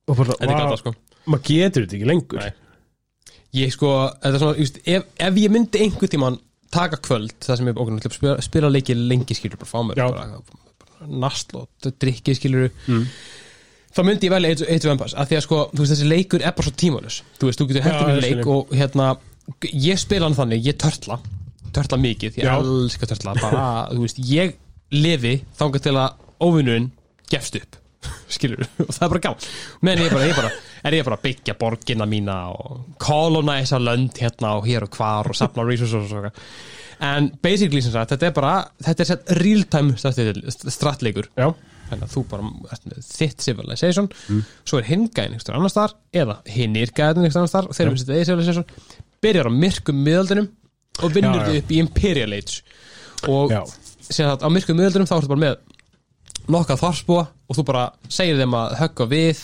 Og 0.09 0.17
bara, 0.17 0.33
Þetta 0.33 0.49
er 0.49 0.55
vá, 0.55 0.63
gata 0.65 0.81
sko 0.81 0.95
maður 1.29 1.45
getur 1.49 1.85
þetta 1.85 1.97
ekki 1.99 2.09
lengur 2.09 2.43
Nei. 2.43 2.51
Ég 3.59 3.71
sko, 3.73 3.89
þetta 4.21 4.35
er 4.37 4.41
svona, 4.43 4.57
just, 4.61 4.75
ef, 4.85 5.07
ef 5.25 5.37
ég 5.41 5.49
myndi 5.53 5.79
einhvern 5.81 6.11
tímann 6.13 6.35
taka 6.69 6.99
kvöld 7.01 7.33
það 7.41 7.57
sem 7.57 7.69
ég 7.71 7.79
okkur 7.81 7.95
náttúrulega 7.95 8.17
spila, 8.19 8.35
spila 8.45 8.69
leiki 8.69 8.93
lengi 8.97 9.33
skilur 9.37 9.57
bara 9.57 9.71
fá 9.71 9.79
mér 9.87 9.97
bara, 10.03 10.41
bara 10.83 11.07
nasl 11.23 11.63
og 11.63 11.89
drikki 12.03 12.35
skilur 12.37 12.67
Mm. 12.85 13.07
þá 13.89 14.03
myndi 14.05 14.29
ég 14.29 14.35
velja 14.35 14.51
Age 14.69 14.85
of 14.85 14.91
Empires 14.93 15.15
af 15.17 15.31
því 15.31 15.39
að 15.39 15.43
sko, 15.47 15.61
þú 15.73 15.81
veist, 15.81 15.93
þessi 15.95 16.09
leikur 16.11 16.43
er 16.45 16.53
bara 16.53 16.67
svo 16.69 16.75
tímalus 16.77 17.17
þú 17.39 17.49
veist, 17.49 17.59
þú 17.63 17.67
getur 17.71 17.87
hendur 17.87 18.11
ég 18.13 18.21
leik 18.27 18.51
og 18.53 18.75
hérna, 18.77 19.07
ég 19.73 19.97
spila 20.03 20.29
hann 20.29 20.37
þannig 20.37 20.69
ég 20.69 20.77
törtla, 20.85 21.17
törtla 21.73 21.97
mikið 22.05 22.37
ég 22.43 22.45
Já. 22.45 22.53
elska 22.61 23.09
törtla, 23.09 23.33
bara, 23.41 23.65
þú 23.95 24.05
veist 24.05 24.21
ég 24.29 24.53
lifi 24.93 25.39
þangað 25.57 25.87
til 25.89 25.95
að 25.97 26.21
óvinnurinn 26.45 26.91
gefst 27.33 27.57
upp 27.63 27.78
skilur, 28.33 28.65
og 28.87 28.91
það 28.93 29.05
er 29.05 29.13
bara 29.13 29.23
gaman. 29.27 29.47
Meðan 29.85 30.03
ég 30.05 30.15
bara, 30.15 30.27
ég 30.29 30.41
bara, 30.41 30.51
er 30.85 30.99
ég 30.99 31.07
bara 31.07 31.19
að 31.19 31.25
byggja 31.27 31.57
borgina 31.59 32.09
mína 32.09 32.41
og 32.55 32.83
kolonæsa 33.01 33.81
lönd 33.81 34.19
hérna 34.21 34.57
og 34.59 34.67
hér 34.69 34.87
og 34.87 34.99
hvar 34.99 35.31
og 35.31 35.37
sapna 35.37 35.65
resources 35.67 36.05
og 36.05 36.11
svona 36.11 36.33
en 36.99 37.29
basically 37.43 37.81
sem 37.83 37.93
sagt, 37.93 38.11
þetta 38.13 38.27
er 38.27 38.35
bara 38.35 38.53
þetta 38.83 39.03
er 39.03 39.07
sett 39.07 39.29
real 39.39 39.61
time 39.71 39.95
stratleikur 39.95 41.29
já, 41.31 41.47
þannig 41.89 42.05
að 42.05 42.13
þú 42.13 42.23
bara 42.31 42.49
ert 42.75 42.87
með 42.89 43.05
þitt 43.07 43.45
civilization. 43.45 44.09
Svo 44.67 44.81
er 44.81 44.87
hinn 44.89 45.07
gæðin 45.07 45.37
einhver 45.37 45.57
annar 45.57 45.73
staðar 45.73 45.95
eða 46.23 46.39
hinn 46.51 46.75
er 46.79 46.91
gæðin 46.91 47.25
einhver 47.25 47.41
annar 47.41 47.51
staðar 47.51 47.69
og 47.71 47.77
þeir 47.77 47.85
eru 47.85 47.95
með 47.95 48.03
sitt 48.03 48.13
eða 48.15 48.29
civilization. 48.31 48.67
Byrjar 49.23 49.49
á 49.49 49.53
myrkum 49.55 50.03
miðaldinum 50.05 50.49
og 50.99 51.15
vinnur 51.15 51.47
þau 51.47 51.55
upp 51.61 51.71
í 51.71 51.81
Imperial 51.81 52.35
Age. 52.35 52.59
Og 53.31 53.55
síðan 54.09 54.35
að 54.35 54.45
á 54.45 54.49
myrkum 54.53 54.79
miðaldinum 54.79 55.09
þá 55.09 55.15
ertu 55.17 55.31
bara 55.31 55.45
með 55.45 55.57
nokkað 56.47 56.81
þorsbúa 56.83 57.25
og 57.49 57.57
þú 57.57 57.65
bara 57.67 57.89
segir 58.11 58.39
þeim 58.39 58.55
að 58.57 58.77
högga 58.79 59.09
við 59.11 59.43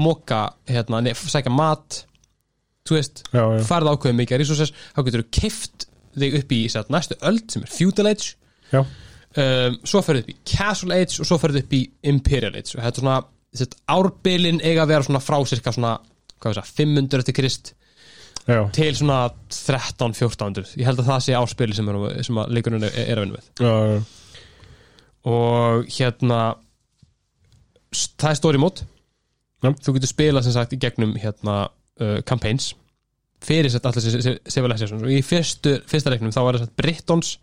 moka, 0.00 0.40
hérna, 0.70 1.02
sækja 1.14 1.52
mat 1.52 2.04
þú 2.88 2.96
veist, 2.96 3.22
já, 3.30 3.42
já. 3.42 3.62
farið 3.66 3.92
ákveðið 3.94 4.18
mikið 4.20 4.42
resources, 4.42 4.74
þá 4.94 5.00
getur 5.06 5.24
þú 5.24 5.30
kift 5.36 5.86
þig 6.20 6.36
upp 6.40 6.54
í 6.54 6.60
satt, 6.72 6.92
næstu 6.92 7.18
öld 7.28 7.52
sem 7.52 7.64
er 7.64 7.72
Feudal 7.74 8.10
Age 8.10 8.32
já. 8.72 8.80
um, 8.80 9.76
svo 9.86 10.02
ferðu 10.06 10.24
upp 10.24 10.32
í 10.32 10.38
Castle 10.52 10.96
Age 10.96 11.20
og 11.22 11.28
svo 11.28 11.38
ferðu 11.42 11.62
upp 11.64 11.76
í 11.76 11.82
Imperial 12.10 12.54
Age 12.54 12.76
og 12.76 12.84
þetta 12.84 12.94
er 12.94 13.04
svona, 13.04 13.18
sett, 13.62 13.76
árbilin 13.90 14.62
eiga 14.64 14.86
að 14.86 14.94
vera 14.94 15.06
svona 15.06 15.22
frá 15.24 15.38
cirka 15.50 15.74
svona 15.76 15.98
hvað 16.40 16.54
við 16.54 16.58
segja, 16.60 16.78
500 16.80 17.22
eftir 17.22 17.38
Krist 17.40 17.74
til 18.74 18.90
svona 18.96 19.18
13-1400 19.52 20.78
ég 20.80 20.88
held 20.88 21.02
að 21.02 21.10
það 21.12 21.20
sé 21.26 21.36
árspili 21.38 21.76
sem, 21.76 21.90
sem 22.26 22.40
að 22.40 22.56
leikurinn 22.56 22.86
er, 22.88 22.96
er 23.04 23.20
að 23.20 23.26
vinna 23.26 23.36
með 23.36 23.50
já, 23.60 23.74
já. 23.92 24.19
Og 25.28 25.88
hérna 25.90 26.40
það 27.90 28.30
er 28.30 28.38
story 28.38 28.60
mode 28.60 28.86
Já. 29.60 29.72
þú 29.76 29.96
getur 29.96 30.12
spilað 30.12 30.46
sem 30.46 30.56
sagt 30.56 30.72
í 30.72 30.80
gegnum 30.80 31.16
hérna 31.20 31.56
uh, 32.00 32.20
campaigns 32.24 32.72
fyrir 33.44 33.72
sett 33.72 33.86
allir 33.88 34.04
þessi 34.04 34.36
civilizations 34.52 35.04
og 35.04 35.12
í 35.12 35.20
fyrstu, 35.24 35.78
fyrsta 35.88 36.12
leiknum 36.12 36.32
þá 36.32 36.40
var 36.44 36.58
það 36.58 36.66
sett 36.66 36.76
Britons 36.80 37.34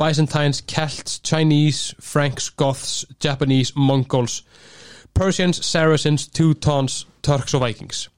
Byzantines, 0.00 0.62
Celts, 0.64 1.20
Chinese 1.20 1.94
Franks, 2.00 2.48
Goths, 2.56 3.04
Japanese 3.20 3.74
Mongols, 3.76 4.38
Persians 5.12 5.60
Saracens, 5.66 6.24
Teutons, 6.32 7.06
Turks 7.22 7.54
og 7.54 7.66
Vikings 7.66 8.08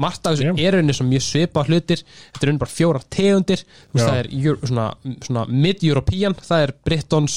margt 0.00 0.24
af 0.24 0.36
þessu 0.36 0.48
Já. 0.48 0.54
er 0.64 0.74
rauninni 0.78 0.96
sem 0.96 1.08
mjög 1.10 1.24
svipa 1.26 1.64
hlutir 1.68 2.00
þetta 2.00 2.40
er 2.40 2.48
rauninni 2.48 2.62
bara 2.62 2.72
fjórar 2.72 3.06
tegundir 3.12 3.60
Já. 3.60 4.00
það 4.00 4.14
er 4.16 4.30
svona, 4.64 4.86
svona 5.26 5.44
mid-European 5.50 6.36
það 6.40 6.66
er 6.66 6.72
Britons 6.88 7.36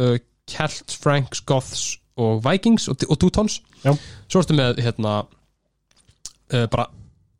uh, 0.00 0.16
Celts, 0.50 0.96
Franks, 1.02 1.40
Goths 1.40 1.98
og 2.16 2.44
Vikings 2.44 2.88
og, 2.88 3.02
og 3.08 3.18
Teutons. 3.20 3.60
Svo 3.84 4.40
ertu 4.42 4.56
með 4.56 4.80
hérna 4.84 5.18
uh, 5.24 6.66
bara 6.70 6.88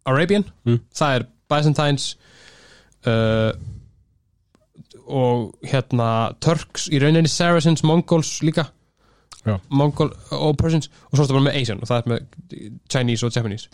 Arabian. 0.06 0.44
Mm. 0.64 0.80
það 0.94 1.16
er 1.16 1.26
Byzantines 1.50 2.16
uh, 3.06 3.52
og 5.06 5.52
hérna 5.66 6.32
Turks 6.42 6.88
í 6.90 6.98
rauninni 7.02 7.30
Saracens, 7.30 7.84
Mongols 7.86 8.40
líka. 8.42 8.66
Mongol 9.70 10.10
og 10.34 10.56
Persians. 10.58 10.90
Og 11.10 11.16
svo 11.16 11.26
ertu 11.26 11.36
bara 11.36 11.46
með 11.46 11.60
Asian 11.60 11.82
og 11.82 11.90
það 11.90 12.00
er 12.00 12.10
með 12.12 12.80
Chinese 12.90 13.26
og 13.26 13.36
Japanese. 13.36 13.68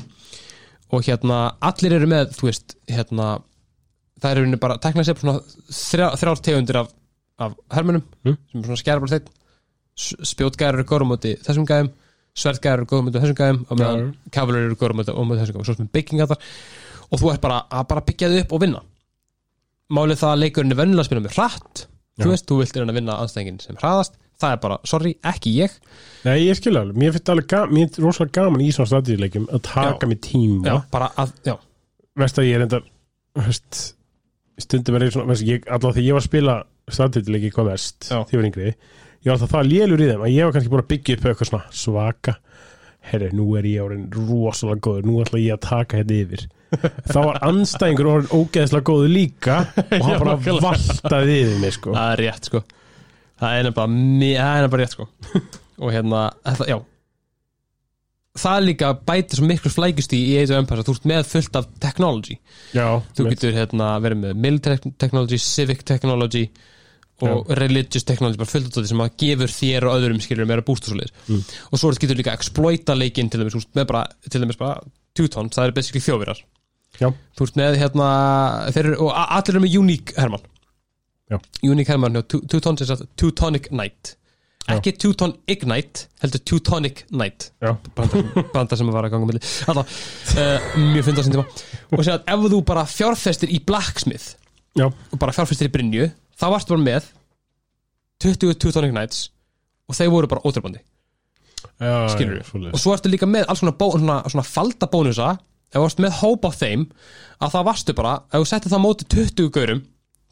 Og 0.93 1.07
hérna 1.07 1.39
allir 1.65 1.97
eru 1.97 2.09
með 2.11 2.35
þú 2.37 2.51
veist 2.51 2.77
hérna 2.91 3.39
það 4.21 4.31
er 4.31 4.41
rauninni 4.41 4.61
bara 4.61 4.79
tekna 4.83 5.05
sér 5.07 5.19
svona 5.19 5.39
þrjá, 5.73 6.11
þrjár 6.21 6.43
tegundir 6.45 6.81
af, 6.83 6.93
af 7.39 7.55
hermunum 7.73 8.03
Mm. 8.25 8.37
sem 8.53 8.61
er 8.61 8.67
svona 8.67 9.11
þeim 9.13 9.31
spjótgærar 9.97 10.79
eru 10.81 10.85
góður 10.89 11.05
á 11.05 11.11
móti 11.13 11.33
þessum 11.45 11.67
gæðum 11.69 11.91
svertgærar 12.35 12.81
eru 12.83 12.87
góður 12.89 13.03
á 13.03 13.07
móti 13.09 13.21
þessum 13.23 13.39
gæðum 13.41 13.61
og 13.69 13.79
meðan 13.79 14.15
kavalur 14.33 14.67
eru 14.67 14.77
góður 14.81 14.95
á 14.95 14.99
móti, 15.01 15.13
á 15.13 15.23
móti 15.23 15.41
þessum 15.43 15.57
gæðum 15.57 15.69
svo 15.69 15.77
sem 15.77 15.91
byggingar 15.93 16.31
þar. 16.33 16.39
Og 17.13 17.21
þú 17.21 17.33
ert 17.33 17.41
bara 17.45 17.59
að 17.69 17.89
bara 17.89 18.05
byggja 18.09 18.29
þau 18.33 18.41
upp 18.41 18.53
og 18.57 18.61
vinna. 18.63 18.81
Málið 19.93 20.21
það 20.23 20.33
að 20.33 20.41
leikurinn 20.43 20.73
er 20.73 20.79
vennilega 20.81 21.03
að 21.05 21.09
spila 21.11 21.25
með 21.27 21.37
hratt. 21.37 21.87
Já. 22.13 22.25
þú 22.25 22.31
veist, 22.33 22.45
þú 22.49 22.57
vilt 22.61 22.77
reyna 22.77 22.93
að 22.93 22.97
vinna 23.01 23.15
anstæðingin 23.23 23.61
sem 23.63 23.77
hraðast. 23.81 24.17
Það 24.43 24.53
er 24.53 24.59
bara, 24.61 24.77
sorry, 24.85 25.13
ekki 25.25 25.53
ég. 25.57 25.75
Nei, 26.27 26.35
ég 26.47 26.57
skilja 26.59 26.83
alveg, 26.83 26.97
mér 27.01 27.13
finnst 27.15 27.31
alveg 27.33 27.55
mér 27.73 27.87
finnst 27.87 28.01
rosalega 28.03 28.43
gaman 28.43 28.61
í 28.65 28.69
svona 28.75 28.91
strategileikjum 28.91 29.47
að 29.49 29.63
taka 29.69 30.09
mig 30.11 30.21
tíma 30.25 30.75
veist 32.21 32.39
að 32.43 32.49
ég 32.49 32.59
er 32.59 32.65
enda 32.67 32.81
stundum 34.61 34.99
er 34.99 35.07
ég 35.07 35.15
svona 35.15 35.33
allavega 35.33 35.95
þegar 35.97 36.05
ég 36.05 36.17
var 36.17 36.23
að 36.23 36.29
spila 36.29 36.57
strategileiki 36.97 37.53
hvað 37.55 37.73
Já. 38.11 38.19
því 38.29 38.39
var 38.41 38.49
yngri. 38.51 38.73
Ég 39.23 39.29
var 39.31 39.37
alltaf 39.37 39.53
það 39.55 39.69
lélur 39.71 40.03
í 40.03 40.09
þeim 40.11 40.25
að 40.27 40.35
ég 40.35 40.45
var 40.49 40.57
kannski 40.57 40.73
búin 40.73 40.83
að 40.83 40.91
byggja 40.93 41.17
upp 41.19 41.27
eitthvað 41.31 41.51
svona 41.53 41.77
svaka 41.83 42.37
herri, 43.03 43.29
nú 43.35 43.49
er 43.59 43.67
ég 43.67 43.83
orðin 43.83 44.05
rosalega 44.15 44.83
góður 44.87 45.07
nú 45.09 45.17
ætla 45.23 45.41
ég 45.43 45.57
að 45.57 45.65
taka 45.67 45.99
hérna 45.99 46.19
yfir. 46.23 46.45
Þá 47.13 47.19
var 47.19 47.41
anstæðingur 47.49 48.11
orðin 48.13 48.37
ógeðslega 48.39 48.87
góður 48.89 49.11
líka 49.13 49.57
og 49.83 50.07
hann 50.07 50.23
bara 50.23 50.37
valtaði 50.69 51.41
yfir 51.43 51.59
mig 51.63 51.75
sko. 51.77 51.97
Það 51.97 52.13
er 52.15 52.23
rétt 52.27 52.49
sko. 52.51 52.63
Það 53.43 53.59
er 53.59 53.69
mi- 53.91 54.33
það 54.39 54.55
er 54.55 54.65
nefnilega 54.69 54.81
rétt 54.85 54.97
sko. 54.97 55.09
Og 55.83 55.91
hérna, 55.91 56.23
þetta, 56.47 56.69
já. 56.71 56.79
Það 58.43 58.63
líka 58.65 58.91
bæti 59.05 59.37
svo 59.37 59.45
miklu 59.51 59.71
flækust 59.75 60.15
í 60.17 60.21
Age 60.41 60.55
of 60.55 60.61
Empires 60.63 60.85
að 60.85 60.89
þú 60.89 60.93
ert 60.97 61.09
með 61.11 61.27
fullt 61.29 61.57
af 61.59 61.67
technology. 61.83 62.37
Já, 62.73 62.87
þú 63.19 63.27
getur 63.29 63.57
hérna 63.59 63.89
verið 64.01 64.23
með 64.23 64.39
military 64.47 64.93
technology, 65.03 65.41
civic 65.43 65.83
technology 65.85 66.47
og 67.23 67.51
religious 67.59 68.05
technology, 68.09 68.39
bara 68.41 68.51
fullt 68.51 68.77
af 68.77 68.83
því 68.83 68.91
sem 68.91 69.03
að 69.05 69.13
gefur 69.23 69.53
þér 69.55 69.87
og 69.89 69.99
öðrum 69.99 70.23
skilur 70.25 70.49
meira 70.51 70.65
búst 70.67 70.89
og 70.89 70.93
svoleiðis. 70.93 71.13
Mm. 71.29 71.43
og 71.71 71.79
svo 71.83 71.93
getur 72.03 72.19
líka 72.19 72.35
exploita 72.35 72.97
leikinn 72.99 73.31
til 73.31 73.43
dæmis, 73.43 73.55
veist, 73.59 73.71
með 73.79 73.87
bara, 73.93 74.07
til 74.31 74.43
dæmis 74.43 74.59
bara 74.61 74.81
Teutons, 75.15 75.55
það 75.57 75.69
er 75.69 75.77
basically 75.77 76.03
þjóvirar 76.03 76.41
Já. 77.01 77.09
þú 77.37 77.47
ert 77.47 77.61
með 77.61 77.79
hérna 77.81 78.09
þeir, 78.73 78.89
eru- 78.93 79.05
og 79.07 79.13
allir 79.17 79.55
eru 79.55 79.61
með 79.65 79.79
unique 79.79 80.17
hermann. 80.17 80.43
Já. 81.31 81.39
unique 81.63 81.89
Teu- 82.29 82.43
Teutons 82.49 82.81
er 82.83 82.87
satt 82.87 83.07
Teutonic 83.17 83.69
Knight. 83.71 84.17
Ekki 84.71 84.93
Teuton 84.95 85.33
Ignite, 85.51 86.07
heldur 86.23 86.43
Teutonic 86.47 87.05
Knight. 87.11 87.51
Brandar 88.53 88.79
sem 88.79 88.87
að 88.89 88.95
vara 88.95 89.09
að 89.09 89.15
ganga 89.17 89.27
á 89.27 89.31
milli. 89.33 89.43
Alla, 89.73 89.83
uh, 89.83 90.69
mjög 90.93 91.07
fyndar 91.09 91.27
sem 91.27 91.35
tíma. 91.35 91.47
Og 91.91 92.05
segja 92.05 92.19
að 92.21 92.31
ef 92.37 92.45
þú 92.53 92.61
bara 92.69 92.85
fjárfestir 92.87 93.51
í 93.51 93.59
Blacksmith 93.67 94.37
já, 94.79 94.87
og 94.87 95.19
bara 95.19 95.35
fjárfestir 95.35 95.67
í 95.69 95.73
Brynju 95.75 96.07
þá 96.39 96.47
varstu 96.55 96.75
bara 96.75 96.87
með 96.87 97.13
20 98.23 98.59
Teutonic 98.63 98.95
Knights 98.95 99.29
og 99.89 99.99
þeir 99.99 100.13
voru 100.15 100.31
bara 100.31 100.45
ótrúbandi 100.47 100.83
skilur 102.13 102.43
svoleiðis. 102.47 102.75
og 102.75 102.83
svo 102.83 102.95
ertu 102.97 103.11
líka 103.11 103.29
með 103.29 103.49
alls 103.49 103.63
svona, 103.63 103.75
bó, 103.79 103.89
svona, 103.95 104.19
svona 104.31 104.47
falda 104.47 104.89
bónusa 104.91 105.33
ef 105.73 105.79
þú 105.79 105.87
varst 105.87 106.03
með 106.03 106.19
hóp 106.21 106.47
af 106.49 106.59
þeim 106.61 106.85
að 107.43 107.55
það 107.55 107.67
varstu 107.71 107.97
bara, 107.97 108.15
ef 108.29 108.43
þú 108.43 108.51
settir 108.51 108.73
það 108.73 108.83
á 108.83 108.87
móti 108.87 109.09
20 109.15 109.53
gaurum 109.55 109.83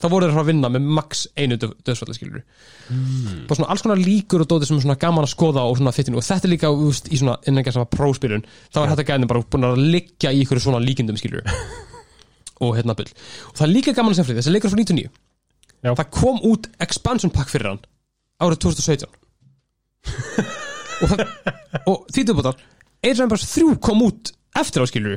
þá 0.01 0.07
voru 0.09 0.29
þeir 0.31 0.41
að 0.41 0.49
vinna 0.49 0.71
með 0.73 0.89
max 0.97 1.27
einu 1.37 1.59
döðsfalli 1.61 2.17
skilur 2.17 2.43
mm. 2.43 3.47
bara 3.49 3.59
svona 3.59 3.71
alls 3.73 3.85
konar 3.85 4.01
líkur 4.01 4.45
og 4.45 4.51
dóti 4.51 4.69
sem 4.69 4.79
er 4.79 4.85
svona 4.87 4.99
gaman 5.01 5.27
að 5.27 5.35
skoða 5.35 5.67
og 5.69 5.77
svona 5.79 5.93
fittinu 5.97 6.21
og 6.21 6.27
þetta 6.27 6.49
er 6.49 6.55
líka 6.55 6.73
úst, 6.73 7.11
í 7.13 7.21
svona 7.21 7.37
innan 7.51 7.67
gæst 7.67 7.81
af 7.81 7.91
próspilun 7.93 8.47
þá 8.73 8.83
er 8.85 8.95
þetta 8.95 9.09
gæðin 9.11 9.31
bara 9.31 9.45
búin 9.45 9.69
að 9.69 9.83
liggja 9.97 10.33
í 10.33 10.41
ykkur 10.45 10.63
svona 10.65 10.81
líkindum 10.83 11.21
skilur 11.21 11.45
og 12.65 12.77
hérna 12.77 12.97
bull. 12.97 13.09
Og 13.51 13.61
það 13.61 13.67
er 13.67 13.75
líka 13.75 13.97
gaman 13.97 14.15
að 14.15 14.21
segja 14.21 14.31
fyrir 14.31 14.41
þessi 14.41 14.55
leikur 14.55 14.73
frá 14.73 14.81
99 14.81 15.13
Já. 15.85 15.95
það 15.97 16.11
kom 16.13 16.41
út 16.51 16.67
expansion 16.85 17.33
pack 17.33 17.49
fyrir 17.53 17.71
hann 17.73 17.81
árið 18.41 18.59
2017 18.67 19.09
og, 21.05 21.23
og 21.89 21.97
því 22.13 22.25
tilbúðar 22.29 22.59
Age 23.01 23.17
of 23.17 23.25
Empires 23.25 23.47
3 23.55 23.79
kom 23.85 24.03
út 24.05 24.33
eftir 24.61 24.85
á 24.85 24.87
skilur 24.91 25.17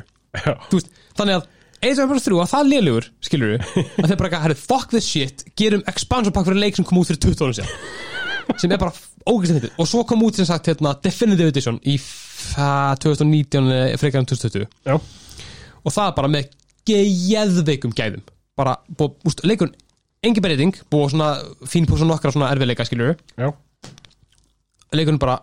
veist, 0.72 0.88
þannig 1.18 1.38
að 1.40 1.46
Age 1.84 1.98
of 1.98 2.04
Empires 2.06 2.24
3 2.28 2.38
að 2.44 2.52
það 2.54 2.70
lélugur 2.72 3.08
skilur 3.28 3.54
að 3.60 4.08
þeir 4.08 4.18
bara 4.20 4.28
ekki, 4.30 4.42
herru, 4.46 4.58
fuck 4.60 4.92
this 4.94 5.08
shit 5.08 5.44
gerum 5.60 5.84
expansion 5.90 6.32
pack 6.34 6.48
fyrir 6.48 6.62
leik 6.62 6.78
sem 6.78 6.86
kom 6.88 7.00
út 7.02 7.10
fyrir 7.10 7.20
20 7.26 7.44
árum 7.44 7.56
síðan. 7.58 7.74
Sem 8.60 8.72
er 8.72 8.80
bara 8.80 8.92
ógæslega 9.28 9.60
þetta 9.66 9.80
og 9.84 9.88
svo 9.88 10.02
kom 10.08 10.24
út 10.24 10.36
sem 10.40 10.48
sagt 10.48 10.68
hérna, 10.68 10.94
Definitive 11.04 11.52
Edition 11.52 11.78
í 11.88 11.96
fa- 12.00 12.94
2019 13.04 13.68
eða 13.72 14.00
frekar 14.00 14.20
en 14.24 14.28
2020 14.32 14.66
já, 14.88 14.96
og 15.80 15.92
það 15.96 16.10
bara 16.18 16.32
með 16.32 16.50
geðveikum 16.88 17.92
gæðum. 17.96 18.24
Bara, 18.54 18.76
búið, 18.96 19.14
úst, 19.28 19.40
leikurinn 19.48 19.74
engin 20.28 20.44
breyting, 20.44 20.78
búið 20.92 21.14
svona 21.14 21.28
fín 21.70 21.88
på 21.88 21.98
svona 21.98 22.14
nokkra 22.14 22.32
svona 22.34 22.50
erfiðleika 22.54 22.86
skilur 22.88 23.14
já. 23.14 23.48
Leikurinn 24.94 25.20
bara 25.22 25.40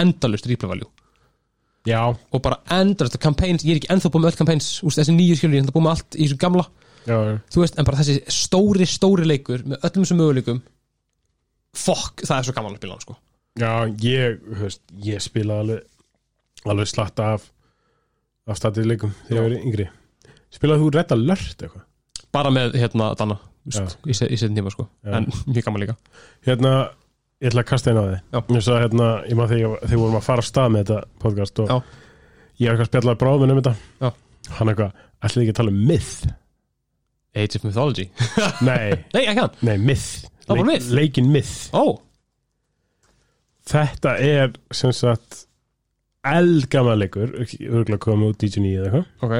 endalust 0.00 0.48
replay 0.50 0.70
value. 0.70 0.90
Já, 1.86 2.00
og 2.10 2.42
bara 2.42 2.58
endalust 2.74 3.18
campaigns, 3.22 3.64
ég 3.64 3.76
er 3.76 3.80
ekki 3.80 3.92
ennþá 3.94 4.10
búið 4.10 4.24
með 4.24 4.32
öll 4.32 4.40
campaigns 4.40 4.70
úst, 4.82 4.98
þessi 4.98 5.14
nýju 5.14 5.38
skilur, 5.38 5.54
ég 5.54 5.62
er 5.62 5.64
ennþá 5.64 5.76
búið 5.76 5.86
með 5.86 5.94
allt 5.94 6.16
í 6.18 6.24
þessu 6.24 6.40
gamla. 6.42 6.66
Já, 7.06 7.16
já. 7.22 7.34
Þú 7.54 7.62
veist, 7.62 7.76
en 7.78 7.86
bara 7.86 8.00
þessi 8.00 8.16
stóri, 8.34 8.88
stóri 8.90 9.28
leikur 9.28 9.62
með 9.62 9.84
öllum 9.86 10.06
þessum 10.06 10.20
möguleikum 10.20 10.62
fokk, 11.76 12.24
það 12.26 12.38
er 12.40 12.48
svo 12.48 12.56
gaman 12.56 12.74
að 12.74 12.80
spila 12.80 12.96
hann 12.96 13.04
sko. 13.06 13.18
Já, 13.56 13.70
ég, 14.02 14.40
veist, 14.64 14.82
ég 15.06 15.22
spila 15.22 15.60
alveg 15.62 16.66
alveg 16.66 16.90
slatta 16.90 17.28
af 17.36 17.46
af 18.46 18.58
statið 18.60 18.90
leikum 18.90 19.14
þegar 19.26 19.38
ég 19.38 19.46
verið 19.48 19.66
yngri. 19.66 19.86
Spilaði 20.54 20.82
þú 20.82 20.90
Red 20.94 21.14
Alert 21.16 21.62
eitthvað? 21.66 21.85
Bara 22.36 22.52
með 22.54 22.76
hérna 22.78 23.10
Danna 23.18 23.38
í, 23.66 23.74
se- 23.74 24.28
í 24.30 24.38
setjum 24.38 24.54
tíma 24.60 24.70
sko, 24.74 24.86
Já. 25.02 25.16
en 25.18 25.26
mjög 25.48 25.66
gaman 25.66 25.82
líka. 25.82 25.96
Hérna, 26.46 26.72
ég 27.42 27.50
ætla 27.50 27.64
að 27.64 27.70
kasta 27.72 27.90
einn 27.92 28.00
á 28.00 28.04
þig. 28.06 28.20
Ég 28.56 28.64
sagði 28.68 28.84
hérna, 28.86 29.08
ég 29.26 29.38
maður 29.40 29.54
þegar 29.56 29.84
þegar 29.88 30.02
vorum 30.04 30.18
að 30.20 30.26
fara 30.28 30.44
af 30.44 30.48
stað 30.52 30.70
með 30.76 30.84
þetta 30.84 31.00
podcast 31.24 31.62
og 31.64 31.72
Já. 31.72 31.76
ég 32.60 32.66
er 32.68 32.72
eitthvað 32.76 32.86
að 32.86 32.90
spjalla 32.92 33.16
bráðum 33.24 33.52
um 33.56 33.60
þetta. 33.60 33.74
Já. 34.04 34.10
Hann 34.60 34.70
eitthvað, 34.72 34.92
ætlaði 35.26 35.46
ekki 35.48 35.54
að 35.56 35.60
tala 35.62 35.74
um 35.74 35.80
myth? 35.90 36.14
Age 37.36 37.58
of 37.58 37.64
Mythology. 37.66 38.06
Nei, 38.68 38.94
nei, 39.12 39.22
ekki 39.26 39.40
hann, 39.42 39.56
nei, 39.68 39.76
myth. 39.90 40.06
Það 40.46 40.60
var 40.62 40.68
myth? 40.70 40.86
Leikin 40.96 41.26
myth. 41.34 41.56
Ó, 41.76 41.98
Þetta 43.66 44.12
er 44.22 44.52
sem 44.74 44.92
sagt 44.94 45.40
eldgammal 46.26 46.94
leikur 47.00 47.32
örgulega 47.34 47.98
komið 48.02 48.32
út 48.32 48.44
99 48.46 48.76
eða 48.78 48.86
eitthvað. 48.86 49.06
Ok 49.26 49.34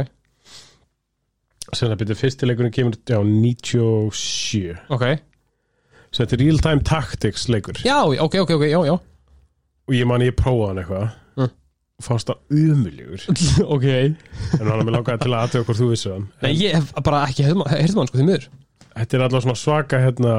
sem 1.74 1.90
það 1.90 2.00
byrja 2.02 2.18
fyrsti 2.20 2.48
leikurinn 2.48 2.74
kemur 2.74 2.96
já 3.08 3.18
97 3.26 4.76
ok, 4.94 5.04
sem 6.10 6.22
þetta 6.22 6.36
er 6.38 6.42
real 6.44 6.60
time 6.62 6.86
tactics 6.86 7.46
leikur. 7.52 7.80
Já, 7.86 7.98
ok, 8.06 8.40
ok, 8.44 8.52
ok, 8.58 8.66
já, 8.70 8.80
já. 8.86 8.96
Og 9.86 9.94
ég 9.94 10.08
man 10.08 10.24
ég 10.24 10.36
prófaði 10.38 10.68
hann 10.70 10.82
eitthvað. 10.82 11.08
Mm. 11.36 11.54
fannst 12.04 12.28
það 12.30 12.60
umuljugur 12.60 13.26
ok. 13.76 13.88
En 14.60 14.68
hann 14.68 14.76
er 14.76 14.84
með 14.84 14.94
langaði 14.98 15.24
til 15.24 15.32
að 15.32 15.40
aðtöða 15.42 15.68
hvort 15.70 15.80
þú 15.80 15.90
vissu 15.94 16.12
það 16.12 16.28
Nei, 16.44 16.52
ég 16.60 16.76
hef 16.78 16.94
bara 17.06 17.24
ekki 17.26 17.46
heyrðum 17.46 17.66
hann 18.02 18.10
sko 18.10 18.20
því 18.20 18.28
miður. 18.28 18.48
Þetta 18.96 19.16
er 19.16 19.26
alltaf 19.26 19.44
svona 19.44 19.60
svaka 19.60 20.00
hérna 20.00 20.36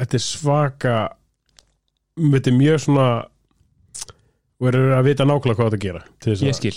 þetta 0.00 0.16
er 0.16 0.24
svaka 0.24 0.94
þetta 2.20 2.50
er 2.52 2.56
mjög 2.56 2.82
svona 2.86 3.08
eru 4.70 4.82
að 4.96 5.06
vita 5.08 5.26
nákvæmlega 5.28 5.58
hvað 5.58 5.70
þetta 5.70 5.84
gera 5.84 6.02
Ég 6.44 6.56
skil 6.56 6.76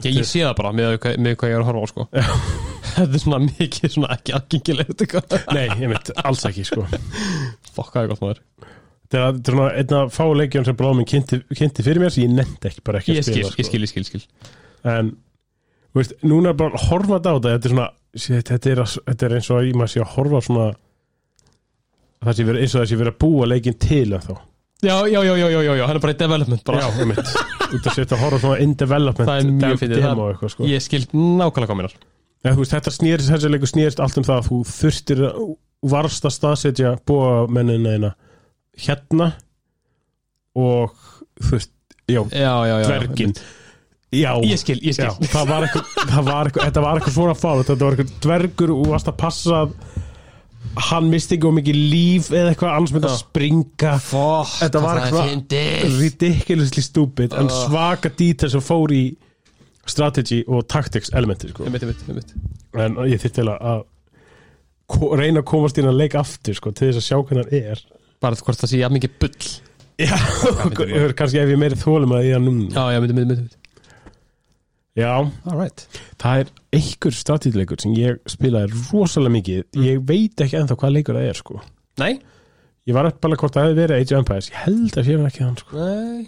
Ég, 0.00 0.16
ég 0.16 0.26
sé 0.28 0.42
það 0.44 0.56
bara 0.60 0.72
með, 0.76 0.96
með 1.20 1.36
hvað 1.40 1.50
ég 1.50 1.56
er 1.56 1.62
að 1.64 1.70
horfa 1.70 1.84
á 1.84 1.88
sko. 1.90 2.06
Þetta 2.94 3.06
er 3.06 3.22
svona 3.22 3.40
mikið 3.44 3.94
svona 3.94 4.12
ekki 4.16 4.34
aðgengilegt 4.36 5.04
eitthvað 5.04 5.34
nei, 5.56 5.66
ég 5.82 5.92
veit, 5.92 6.12
alls 6.24 6.44
ekki 6.48 6.66
sko. 6.68 6.86
Fokk, 7.74 7.92
hvað 7.92 8.02
er 8.02 8.12
gott 8.12 8.22
maður. 8.24 8.42
Þetta 9.10 9.24
er, 9.26 9.40
svona 9.50 9.70
einn 9.80 9.96
af 10.00 10.14
fá 10.14 10.24
leikjum 10.40 10.66
sem 10.68 10.78
bráðum 10.78 11.02
minn 11.02 11.10
kynnti, 11.10 11.40
kynnti 11.58 11.86
fyrir 11.86 12.04
mér 12.04 12.14
sem 12.14 12.24
ég 12.24 12.34
nefndi 12.34 12.70
ekki 12.70 12.84
bara 12.86 13.00
ekki 13.02 13.16
Ég 13.16 13.24
að 13.24 13.30
skil, 13.30 13.48
spila 13.50 13.62
ég 13.62 13.70
skil, 13.70 13.82
ég 13.82 13.92
skil, 13.92 14.04
ég 14.04 14.10
skil. 14.10 14.52
En 14.90 15.10
þú 15.90 16.00
veist, 16.00 16.14
núna 16.24 16.52
er 16.52 16.60
bara 16.60 16.78
að 16.78 16.86
horfa 16.90 17.18
þetta 17.18 17.32
á 17.32 17.36
þetta 17.36 17.54
þetta 17.56 17.68
er 17.70 17.74
svona, 17.74 17.88
sé, 18.14 18.42
þetta 18.50 18.70
er, 18.70 18.82
að, 18.84 18.94
þetta 19.08 19.26
er 19.26 19.36
eins 19.38 19.50
og 19.50 19.58
að 19.58 19.66
ég 19.66 19.80
maður 19.80 19.92
sé 19.94 20.04
að 20.04 20.14
horfa 20.14 20.42
svona 20.46 20.68
það 22.20 22.36
sé 22.36 22.46
verið 22.50 22.64
eins 22.64 22.74
og 22.74 22.80
það 22.82 22.88
sé 22.90 23.00
verið 23.00 23.14
að 23.14 23.20
búa 23.24 23.48
leikin 23.50 23.78
til 23.80 24.06
en 24.14 24.24
þá 24.24 24.32
Já, 24.82 24.94
já, 25.12 25.20
já, 25.24 25.34
já, 25.36 25.48
já, 25.50 25.74
já, 25.76 25.86
hann 25.86 25.96
er 25.96 26.00
bara 26.00 26.14
í 26.14 26.18
development 26.20 26.62
bara. 26.64 26.78
já, 26.80 27.02
um 27.02 27.08
mitt, 27.10 27.18
út 27.74 27.86
að 27.90 27.94
setja 27.98 28.16
að 28.16 28.22
horfa 28.24 28.38
svona 28.40 28.60
in 28.64 28.72
development 28.80 29.28
Það 29.28 29.40
er 29.42 29.50
mjög 29.50 29.82
demo 29.92 30.08
það- 30.08 30.30
eitthvað 30.34 30.52
sko. 30.54 30.64
Ég 30.70 30.80
skil 30.86 31.02
nákvæmlega 31.12 31.68
hvað 31.68 31.76
minnar 31.80 31.96
ja, 32.44 32.54
veist, 32.56 32.72
þetta 32.72 32.92
snýrist, 32.96 33.28
þessi 33.34 33.50
leikur 33.52 33.68
snýrist 33.68 34.00
allt 34.00 34.16
um 34.16 34.24
það 34.24 34.38
að 34.40 34.48
þú 34.48 34.60
þurftir 34.70 35.20
að 35.28 35.40
varst 35.92 36.24
að 36.28 36.32
staðsetja 36.38 36.94
búa 37.08 37.46
mennina 37.52 37.92
eina 37.98 38.10
hérna 38.80 39.30
og 40.56 40.94
veist, 41.50 41.72
já, 42.08 42.22
Já, 42.32 42.54
já, 42.66 42.76
já 42.80 42.86
dvergin. 42.88 43.34
já, 44.12 44.32
Ég 44.42 44.58
skil, 44.58 44.78
ég 44.82 44.96
skil. 44.96 45.04
Já, 45.06 45.12
það 45.30 45.48
var 45.52 45.66
eitthvað, 45.66 45.84
það 46.10 46.52
þetta 46.64 46.82
var 46.84 46.98
eitthvað 47.00 47.14
svona 47.16 47.36
fáð, 47.38 47.60
þetta 47.68 47.84
var 47.84 47.96
eitthvað 47.98 48.16
dvergur 48.26 48.72
og 48.74 48.88
varst 48.94 49.08
að 49.12 49.16
passa 49.20 49.60
að 49.66 49.76
hann 50.76 51.08
misti 51.10 51.36
ekki 51.36 51.48
of 51.48 51.54
mikið 51.56 51.78
líf 51.90 52.28
eða 52.30 52.52
eitthvað 52.52 52.74
annars 52.76 52.92
myndi 52.94 53.08
að 53.10 53.16
springa. 53.20 53.94
Fokk, 54.04 54.52
Þetta 54.60 54.82
var 54.84 55.00
eitthvað- 55.00 55.98
ridiculously 56.00 56.82
stupid 56.82 57.34
en 57.34 57.48
svaka 57.48 58.08
detail 58.16 58.50
sem 58.50 58.60
fór 58.60 58.92
í 58.94 59.16
strategy 59.86 60.44
og 60.46 60.68
tactics 60.68 61.10
elementi 61.12 61.48
sko. 61.50 61.64
Einmitt, 61.64 61.82
einmitt, 61.82 62.04
einmitt. 62.08 62.34
En 62.74 62.94
ég 63.10 63.18
þyrfti 63.20 63.40
til 63.40 63.48
að 63.50 63.84
reyna 65.18 65.40
að 65.42 65.48
komast 65.50 65.78
inn 65.78 65.86
að 65.90 65.98
leika 65.98 66.20
aftur 66.20 66.54
sko, 66.54 66.70
til 66.72 66.90
þess 66.90 67.02
að 67.02 67.08
sjá 67.08 67.18
hvernig 67.26 67.50
hann 67.50 67.72
er. 67.72 67.82
Bara 68.20 68.36
hvort 68.36 68.58
það 68.60 68.70
sé 68.70 68.78
jafn 68.82 68.94
mikið 68.98 69.18
bull. 69.18 69.50
Já, 70.00 70.16
kannski 71.18 71.40
ef 71.42 71.50
ég 71.50 71.58
meiri 71.60 71.76
þólum 71.76 72.14
að 72.16 72.24
ég 72.30 72.36
er 72.38 72.40
núna. 72.44 72.70
Já, 72.72 72.84
já, 72.94 73.00
myndi, 73.02 73.14
myndi, 73.18 73.36
myndi 73.36 73.59
Já, 75.00 75.12
Alright 75.48 75.86
það 76.20 76.42
er 76.42 76.50
einhver 76.76 77.16
strategileikur 77.16 77.80
sem 77.82 77.94
ég 77.98 78.18
spilaði 78.30 78.82
rosalega 78.90 79.34
mikið. 79.38 79.62
Mm. 79.74 79.86
ég 79.88 80.02
veit 80.10 80.44
ekki 80.44 80.58
ennþá 80.60 80.76
hvað 80.82 80.94
leikur 80.98 81.18
það 81.18 81.28
er 81.30 81.40
sko. 81.40 81.60
Nei, 82.00 82.12
ég 82.88 82.96
var 82.96 83.08
upp 83.10 83.20
bara 83.24 83.38
hvort 83.40 83.56
það 83.56 83.68
hefði 83.68 83.80
verið 83.80 84.02
Age 84.04 84.14
of 84.14 84.22
Empires. 84.22 84.50
Ég 84.52 84.60
held 84.66 84.98
að 85.00 85.08
sé 85.08 85.16
það 85.16 85.28
ekki 85.30 85.46
hann 85.46 85.60
sko. 85.60 85.88
nei. 85.88 86.24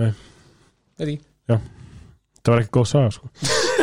Nei. 0.00 0.12
Það 2.42 2.54
var 2.54 2.62
ekki 2.64 2.74
góð 2.74 2.88
saga 2.90 3.12
sko. 3.14 3.28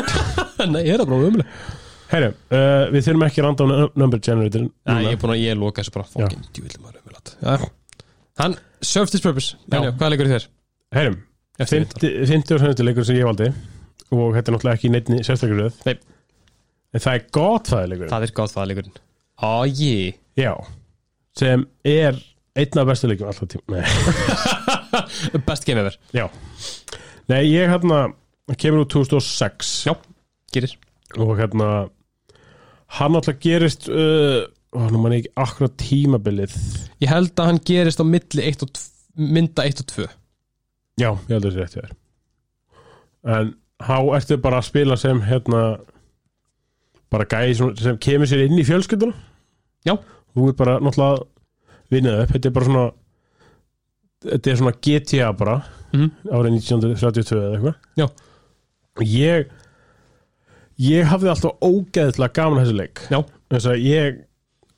Nei, 0.74 0.82
ég 0.84 0.94
er 0.96 1.00
það 1.00 1.08
bara 1.08 1.28
umlega 1.30 1.78
Herru, 2.10 2.30
uh, 2.52 2.86
við 2.90 3.06
þurfum 3.06 3.24
ekki 3.28 3.44
random 3.46 3.70
nu- 3.70 3.92
number 4.02 4.20
generator 4.26 4.64
Nei, 4.66 5.04
ég 5.06 5.14
er 5.14 5.20
búin 5.22 5.36
að 5.36 5.44
ég 5.44 5.60
loka 5.60 5.84
þessu 5.84 5.94
bara. 5.94 6.08
Fokkin 6.10 6.48
djúvillum 6.56 6.88
maður 6.88 7.04
umlega 7.04 7.70
hann 8.40 8.56
served 8.82 9.12
his 9.12 9.22
purpose. 9.22 9.56
Já. 9.68 9.78
En 9.78 9.84
já, 9.84 9.92
hvað 10.00 10.14
leikur 10.14 10.30
þér? 10.32 10.48
Herru, 10.96 11.16
Eftir 11.60 11.84
þetta 11.86 12.12
50 12.32 12.56
og 12.56 12.62
70 12.64 12.88
leikur 12.88 13.08
sem 13.08 13.20
ég 13.20 13.28
valdi 13.28 13.50
og 14.10 14.34
þetta 14.36 14.50
er 14.50 14.56
náttúrulega 14.56 14.78
ekki 14.80 14.92
neittni 14.94 15.20
sérstaklega 15.26 15.68
röð. 15.68 15.80
Nei. 15.86 15.96
en 16.94 17.04
það 17.04 17.14
er 17.20 17.26
gott 17.36 17.70
það 17.70 18.26
er 18.26 18.34
gátt 18.40 18.56
það 18.56 18.70
leikurinn 18.72 18.98
Á, 19.40 19.52
ég 19.68 20.18
Já, 20.40 20.54
sem 21.38 21.64
er 21.88 22.18
einn 22.60 22.82
af 22.82 22.90
bestu 22.90 23.08
leikum 23.08 23.30
alltaf 23.30 23.48
tím 23.52 23.62
Nei, 23.72 23.84
Best 25.48 25.68
game 25.68 25.80
ever. 25.84 25.96
Já. 26.16 26.26
Nei, 27.30 27.44
ég 27.48 27.70
hérna 27.72 28.10
kemur 28.60 28.84
úr 28.84 28.90
2006 28.90 29.74
Já. 29.88 29.94
Gerir. 30.54 30.74
Og 31.22 31.36
hérna 31.40 31.70
hann 32.98 33.16
alltaf 33.20 33.38
gerist 33.44 33.88
uh, 33.92 34.42
ó, 34.74 34.80
nú 34.90 35.02
man 35.04 35.14
ég 35.16 35.28
ekki 35.28 35.34
akkurat 35.46 35.76
tímabilið. 35.82 36.56
Ég 37.04 37.12
held 37.12 37.36
að 37.38 37.52
hann 37.52 37.62
gerist 37.70 38.02
á 38.02 38.06
milli 38.08 38.48
1 38.50 38.66
og 38.66 38.74
2 38.76 38.88
Mynda 39.20 39.66
1 39.68 39.82
og 39.84 39.90
2 39.94 40.08
Já, 41.00 41.10
ég 41.12 41.32
held 41.36 41.46
að 41.46 41.50
það 41.50 41.56
sé 41.56 41.64
hjá 41.64 41.74
þér. 41.78 41.96
En 43.36 43.54
há 43.80 43.98
ertu 44.18 44.38
bara 44.42 44.60
að 44.62 44.68
spila 44.70 44.98
sem 45.00 45.22
hérna 45.22 45.80
bara 47.10 47.26
gæði 47.26 47.56
sem, 47.58 47.76
sem 47.80 47.98
kemur 47.98 48.28
sér 48.30 48.46
inn 48.48 48.60
í 48.60 48.66
fjölskylduna 48.68 49.14
Já. 49.88 49.96
Þú 50.36 50.50
er 50.52 50.58
bara 50.60 50.80
náttúrulega 50.84 51.26
vinnið 51.90 52.18
upp, 52.24 52.34
þetta 52.36 52.50
er 52.50 52.56
bara 52.58 52.66
svona 52.70 52.88
þetta 54.30 54.52
er 54.52 54.60
svona 54.62 54.76
GTA 54.86 55.32
bara 55.34 55.58
Mhm. 55.90 56.10
árið 56.30 56.52
1932 56.60 57.40
eða 57.40 57.56
eitthvað 57.58 57.76
Já. 57.98 58.08
Ég 59.02 59.48
ég 60.80 61.08
hafði 61.10 61.30
alltaf 61.32 61.56
ógeðslega 61.66 62.34
gaman 62.36 62.60
að 62.60 62.66
þessu 62.68 62.78
leik 62.78 63.02
Já. 63.10 63.20
þess 63.50 63.66
að 63.72 63.82
ég 63.88 64.20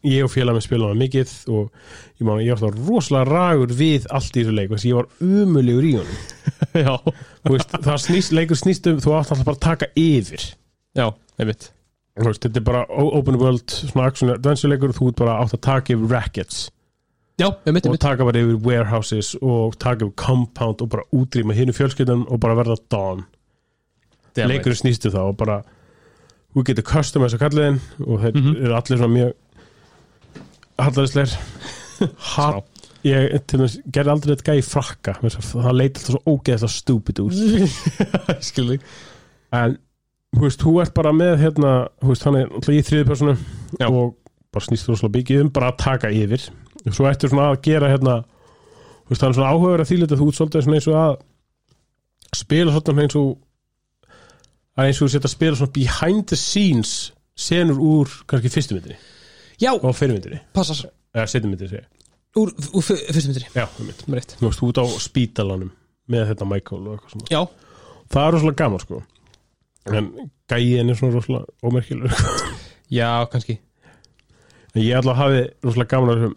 ég 0.07 0.23
og 0.26 0.32
félag 0.34 0.56
með 0.57 0.65
spilaði 0.65 0.98
mikið 1.02 1.34
og 1.53 1.68
ég, 1.68 2.23
man, 2.26 2.40
ég 2.41 2.56
var 2.56 2.72
alltaf 2.72 2.88
rosalega 2.90 3.28
ragur 3.30 3.73
við 3.78 4.07
allt 4.10 4.38
í 4.38 4.44
þessu 4.44 4.56
leik 4.57 4.72
þess 4.72 4.86
að 4.86 4.90
ég 4.90 4.98
var 4.98 5.10
umulegur 5.22 5.88
í 5.90 5.94
honum. 5.99 6.19
Veist, 7.52 7.76
það 7.86 8.02
snýst, 8.06 8.34
leikur 8.38 8.57
snýst 8.60 8.88
um 8.91 8.99
þú 9.03 9.15
átt 9.18 9.32
alltaf 9.34 9.45
bara 9.48 9.57
að 9.57 9.64
taka 9.68 9.90
yfir. 9.98 10.44
Já, 10.98 11.07
veist, 11.41 11.72
þetta 12.18 12.60
er 12.60 12.65
bara 12.68 12.84
open 12.91 13.38
world 13.41 13.72
svona 13.73 14.07
action 14.11 14.30
adventure 14.34 14.69
leikur 14.72 14.94
þú 14.98 15.10
ert 15.11 15.22
bara 15.23 15.38
átt 15.44 15.56
að 15.57 15.61
taka 15.68 15.95
yfir 15.95 16.11
rackets. 16.11 16.64
Já, 17.41 17.48
einmitt, 17.65 17.86
og 17.88 17.94
einmitt. 17.95 18.02
taka 18.03 18.26
bara 18.28 18.41
yfir 18.44 18.57
warehouses 18.65 19.36
og 19.41 19.78
taka 19.82 20.06
yfir 20.06 20.15
compound 20.19 20.82
og 20.86 20.90
bara 20.94 21.06
útrýma 21.15 21.56
hinu 21.57 21.73
fjölskyldan 21.73 22.26
og 22.30 22.41
bara 22.44 22.57
verða 22.60 22.78
right. 24.38 24.49
leikurinn 24.52 24.78
snýstu 24.82 25.10
þá 25.14 25.22
og 25.32 25.38
bara 25.40 25.61
þú 26.53 26.65
getur 26.68 26.86
customize 26.86 27.38
að 27.38 27.45
kalliðin 27.45 27.80
og 28.06 28.19
þeir 28.22 28.36
Mhm. 28.36 28.56
eru 28.65 28.76
allir 28.76 28.98
svona 28.99 29.15
mjög 29.15 29.34
hallarisleir 30.80 31.34
ha, 32.31 32.48
ég 33.07 33.38
dæmis 33.52 33.77
gerði 33.85 34.14
aldrei 34.14 34.34
þetta 34.35 34.48
gæði 34.52 34.65
frakka. 34.68 35.15
Að 35.22 35.38
það 35.52 35.77
leit 35.77 35.99
alltaf 35.99 36.15
svo 36.15 36.22
ógeðslega 36.35 36.76
stúpid 36.76 37.22
út. 37.23 37.39
Skilði 38.49 38.80
en 39.52 39.77
þú 40.31 40.45
veist, 40.45 40.61
þú 40.64 40.76
ert 40.84 40.93
bara 40.95 41.11
með 41.15 41.34
hérna, 41.41 41.72
þú 41.99 42.11
veist, 42.14 42.26
hann 42.27 42.39
er 42.39 42.52
alltaf 42.52 42.76
í 42.76 42.84
þriði 42.88 43.07
personu 43.10 43.38
og 43.89 44.14
bara 44.52 44.68
snýst 44.68 44.88
þú 44.88 44.98
svo 44.99 45.11
mikið 45.11 45.45
um 45.45 45.53
bara 45.53 45.72
að 45.73 45.81
taka 45.84 46.11
yfir. 46.15 46.48
Og 46.85 46.95
svo 46.95 47.07
ertu 47.10 47.30
svona 47.31 47.52
að 47.52 47.61
gera 47.68 47.91
hérna 47.91 48.22
þú 48.23 49.14
veist, 49.14 49.22
hann 49.22 49.34
er 49.34 49.38
svona 49.39 49.52
áhugaður 49.52 49.84
að 49.84 49.91
þýlita 49.91 50.19
þú 50.19 50.27
út 50.30 50.39
svolítið 50.39 50.73
eins 50.76 50.89
og 50.91 50.99
að 51.02 51.15
spila 52.41 52.76
svona 52.77 53.06
eins 53.06 53.18
og 53.19 53.31
að 54.80 54.88
eins 54.88 55.02
og 55.02 55.07
þú 55.07 55.14
setja 55.14 55.27
að 55.27 55.35
spila 55.35 55.60
svona 55.60 55.76
behind 55.76 56.27
the 56.31 56.39
scenes 56.39 56.93
senur 57.35 57.81
úr 57.81 58.14
kannski 58.30 58.52
fyrstu 58.53 58.77
myndinni 58.77 58.99
já, 59.61 59.71
og 59.77 59.95
fyrir 59.97 60.15
myndinni, 60.17 60.39
passar. 60.55 60.81
Eða 61.15 61.27
setjum 61.31 61.53
myndinni 61.53 61.71
segja 61.75 61.88
úr, 62.39 62.51
úr 62.71 62.85
fyr- 62.88 63.01
fyrstu 63.11 63.31
myndri 63.31 63.47
já, 63.55 63.65
mynd, 63.83 64.03
með 64.07 64.19
rétt 64.21 64.35
þú 64.39 64.47
veist, 64.47 64.61
út 64.67 64.79
á 64.81 64.85
spítalanum 65.03 65.71
með 66.11 66.29
þetta 66.31 66.47
Michael 66.47 66.85
og 66.88 66.93
eitthvað 66.95 67.15
svona. 67.15 67.31
Já, 67.31 67.41
það 68.11 68.27
er 68.27 68.33
rosalega 68.35 68.59
gaman 68.63 68.83
sko. 68.83 69.01
En 69.91 70.07
gæin 70.51 70.91
er 70.91 70.97
svona 70.99 71.15
rosalega 71.15 71.67
ómerkilegur. 71.67 72.15
Sko. 72.15 72.49
já, 72.99 73.09
kannski. 73.31 73.57
En 74.75 74.81
ég 74.83 74.97
að 74.99 75.15
hafi 75.19 75.41
rosalega 75.65 75.91
gaman 75.95 76.11
á 76.11 76.13
þessum 76.15 76.35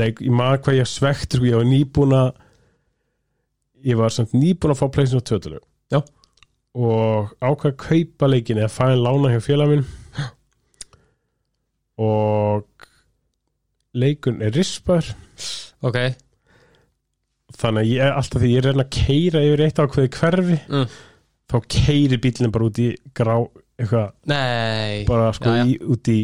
leik, 0.00 0.22
ég 0.22 0.34
maður 0.38 0.62
hvað 0.66 0.78
ég 0.80 0.90
svekti 0.90 1.38
sko, 1.40 1.48
ég 1.50 1.58
var 1.58 1.66
nýbúin 1.70 2.14
að 2.18 2.30
ég 3.90 3.98
var 3.98 4.14
samt 4.14 4.34
nýbúin 4.36 4.74
að 4.74 4.80
fá 4.82 4.86
pleysin 4.94 5.22
á 5.22 5.26
tjóðtölu 5.26 5.58
Já. 5.90 6.00
og 6.76 7.30
ákvað 7.40 7.72
að 7.72 7.78
kaupa 7.86 8.28
leikin 8.30 8.60
eða 8.60 8.70
fæði 8.74 8.98
lána 9.00 9.32
hjá 9.32 9.40
félag 9.46 9.72
minn 9.72 9.86
og 12.00 12.88
leikun 14.00 14.40
er 14.46 14.54
rispaður 14.54 15.12
ok, 15.84 15.98
þannig 17.60 17.82
að 17.84 17.90
ég 17.92 18.18
alltaf 18.20 18.42
því 18.44 18.50
ég 18.54 18.64
reyna 18.66 18.84
að 18.86 18.92
keira 18.96 19.42
yfir 19.46 19.64
eitt 19.66 19.80
ákveði 19.82 20.12
hverfi 20.16 20.58
Mm. 20.70 20.86
þá 21.50 21.56
keiri 21.74 22.18
bílinn 22.22 22.52
bara 22.54 22.68
út 22.70 22.78
í 22.78 22.88
grá 23.16 23.34
eitthvað, 23.80 24.12
nei 24.30 25.04
bara 25.08 25.32
sko 25.34 25.50
Já, 25.50 25.56
já. 25.58 25.66
Í, 25.66 25.78
út 25.90 26.10
í 26.12 26.18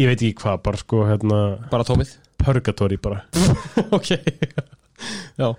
ég 0.00 0.08
veit 0.08 0.22
ekki 0.24 0.38
hvað, 0.40 0.62
bara 0.64 0.80
sko 0.80 1.02
hérna 1.10 1.40
bara 1.70 1.84
tómið 1.84 2.14
purgatory 2.40 2.96
bara 3.02 3.20
ok, 3.98 4.14
já 5.36 5.50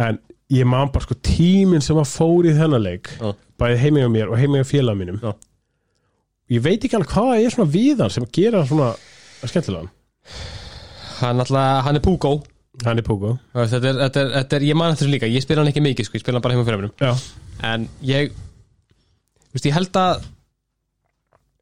en 0.00 0.18
ég 0.50 0.64
man 0.66 0.88
bara 0.94 1.04
sko 1.04 1.14
tíminn 1.20 1.84
sem 1.84 1.98
að 2.00 2.08
fór 2.14 2.48
í 2.48 2.54
þennan 2.56 2.82
leik 2.86 3.12
Já. 3.20 3.34
bæði 3.60 3.76
heimi 3.84 4.06
á 4.06 4.08
mér 4.10 4.32
og 4.32 4.40
heimi 4.40 4.62
á 4.62 4.66
félag 4.66 4.96
mínum 4.96 5.20
Já. 5.20 5.34
Ég 6.50 6.62
veit 6.64 6.82
ekki 6.84 6.98
alveg 6.98 7.12
hvað 7.14 7.34
er 7.44 7.54
svona 7.54 7.72
við 7.74 8.02
hann 8.04 8.14
sem 8.14 8.26
gera 8.34 8.64
svona 8.68 8.92
skemmtilegan. 9.46 9.90
Hann 11.20 11.42
alltaf, 11.44 11.84
hann 11.86 11.98
er 12.00 12.04
Púgó 12.04 12.38
hann 12.86 13.00
er 13.00 13.04
Pogo 13.04 13.34
þetta 13.52 13.80
er, 13.80 13.96
þetta 14.06 14.22
er, 14.22 14.28
þetta 14.38 14.56
er, 14.56 14.64
ég 14.70 14.78
man 14.78 14.94
þessu 14.94 15.10
líka 15.10 15.28
ég 15.28 15.42
spila 15.44 15.62
hann 15.62 15.70
ekki 15.72 15.82
mikið, 15.84 16.06
sko, 16.06 16.16
ég 16.18 16.22
spila 16.24 16.38
hann 16.38 16.44
bara 16.44 16.56
heima 16.56 16.66
fyrir 16.68 16.84
mér 16.84 16.92
já, 17.02 17.10
en 17.70 17.88
ég 18.08 18.30
veist, 19.52 19.66
ég 19.66 19.74
held 19.76 19.98
að 20.00 20.22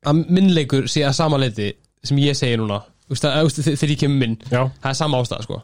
að 0.08 0.20
minnleikur 0.30 0.86
sé 0.90 1.02
að 1.06 1.16
sama 1.18 1.40
leiti 1.42 1.72
sem 2.06 2.20
ég 2.22 2.36
segi 2.38 2.58
núna. 2.60 2.78
Veist, 3.10 3.24
að, 3.26 3.48
veist, 3.48 3.58
þegar 3.66 3.92
ég 3.94 4.00
kemur 4.04 4.20
minn 4.22 4.36
já, 4.46 4.60
það 4.78 4.90
er 4.92 4.98
sama 5.00 5.20
ástæða, 5.24 5.46
sko. 5.48 5.58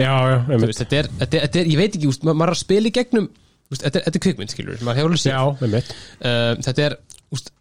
Já, 0.00 0.10
já, 0.10 0.36
einmitt. 0.40 0.66
veist, 0.72 0.82
þetta, 0.82 0.98
er, 0.98 1.10
þetta, 1.20 1.42
þetta 1.46 1.64
ég 1.68 1.78
veit 1.78 1.96
ekki, 1.98 2.10
veist, 2.10 2.26
ma- 2.26 2.34
maður 2.34 2.52
er 2.52 2.56
að 2.58 2.62
spila 2.64 2.90
í 2.90 2.94
gegnum 2.96 3.28
þetta, 3.72 3.92
er, 3.92 4.06
þetta 4.08 4.22
kvikmynd, 4.26 4.52
skilur 4.52 4.82
maður 4.88 5.16
já, 5.22 5.38
einmitt. 5.62 5.92
Uh, 6.18 6.50
þetta 6.66 6.86
er, 6.88 6.98
veist, 7.32 7.52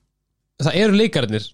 það 0.62 0.80
eru 0.84 0.98
leikarnir 1.00 1.48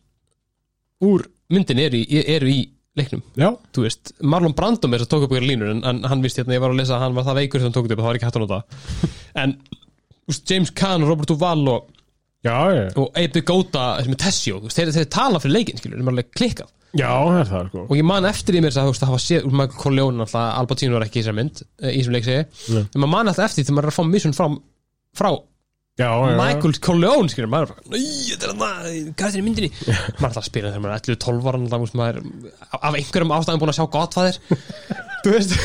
úr 1.08 1.28
myndin 1.54 1.80
eru 1.80 2.00
í, 2.02 2.22
eru 2.26 2.50
í 2.52 2.62
leiknum. 2.98 3.22
Já, 3.38 3.52
þú 3.76 3.84
veist, 3.86 4.14
Marlon 4.26 4.56
Brando 4.58 4.90
með 4.90 5.04
þess 5.04 5.08
að 5.08 5.12
tók 5.14 5.26
upp 5.28 5.36
ykkur 5.36 5.46
línur 5.46 5.74
en, 5.76 5.84
en 5.86 6.00
hann 6.10 6.24
vist 6.24 6.40
hérna, 6.40 6.56
ég 6.58 6.64
var 6.64 6.74
að 6.74 6.80
lesa 6.82 6.96
að 6.98 7.04
hann 7.06 7.18
var 7.18 7.28
það 7.28 7.40
veikur 7.42 7.64
sem 7.64 7.76
tók 7.76 7.86
upp 7.86 7.94
og 7.94 8.02
það 8.02 8.10
var 8.10 8.20
ekki 8.20 8.30
hægt 8.30 8.40
að 8.40 8.46
nota. 8.48 8.64
En 9.44 9.54
veist, 10.28 10.48
James 10.50 10.72
Caan 10.74 11.06
og 11.06 11.12
Robert 11.12 11.30
Duvall 11.30 11.68
og, 11.70 11.92
já, 12.48 12.56
já, 12.74 12.82
og 12.98 13.22
Abe 13.22 13.44
Gota 13.46 13.86
sem 14.02 14.16
er 14.16 14.22
Tessio, 14.24 14.58
þú 14.64 14.72
veist, 14.72 14.80
þeir, 14.82 14.94
þeir 14.98 15.12
tala 15.14 15.44
fyrir 15.44 15.56
leikin 15.60 15.80
skilur, 15.82 16.00
þeir 16.00 16.08
er 16.08 16.14
alveg 16.16 16.32
klikkað. 16.40 16.74
Já, 16.98 17.12
það 17.12 17.38
er 17.38 17.50
það 17.52 17.70
sko. 17.70 17.84
Og 17.86 18.00
ég 18.00 18.08
man 18.08 18.26
eftir 18.26 18.58
í 18.58 18.64
mér 18.64 18.74
þess 18.74 18.82
að 18.82 18.88
þú 18.88 18.94
veist, 18.96 19.04
það 19.04 19.12
hafa 19.12 19.24
séð 19.28 19.46
úr 19.50 19.56
Michael 19.60 19.82
Corleone 19.84 20.26
alltaf, 20.26 20.48
Al 20.58 20.70
Pacino 20.72 20.98
er 20.98 21.06
ekki 21.06 21.20
í 21.20 21.22
þessar 21.22 21.38
mynd 21.38 21.62
eh, 21.62 21.92
í 21.92 22.00
þessum 22.00 22.16
leik 22.16 22.26
segi, 22.26 22.46
en 22.80 22.98
maður 23.04 23.12
man 23.14 23.30
alltaf 23.30 23.46
eftir 23.52 23.62
því 23.62 23.68
þegar 23.68 23.78
maður 23.78 23.90
er 23.90 23.94
að 23.94 23.98
fá 24.00 24.12
mission 24.16 24.36
frá, 24.38 24.48
frá 25.20 25.30
já, 25.98 26.10
Michael 26.38 26.80
Corleone 26.84 27.32
skilur, 27.34 27.52
maður 27.52 27.74
er 27.74 27.94
þetta 29.12 29.30
er 29.32 29.46
myndinni, 29.46 29.72
maður 29.78 29.98
er 29.98 30.28
alltaf 30.30 30.42
að 30.44 30.50
spila 30.50 30.72
þegar 30.74 30.84
maður 30.86 30.98
er 30.98 31.18
11-12 31.18 31.50
ára, 31.52 31.62
veist, 31.84 32.02
er 32.08 32.20
af 32.78 32.98
einhverjum 33.00 33.34
ástæðum 33.38 33.64
búin 33.64 33.74
að 33.74 33.80
sjá 33.80 33.88
Godfather. 33.98 34.42
Þú 35.24 35.34
veist 35.34 35.56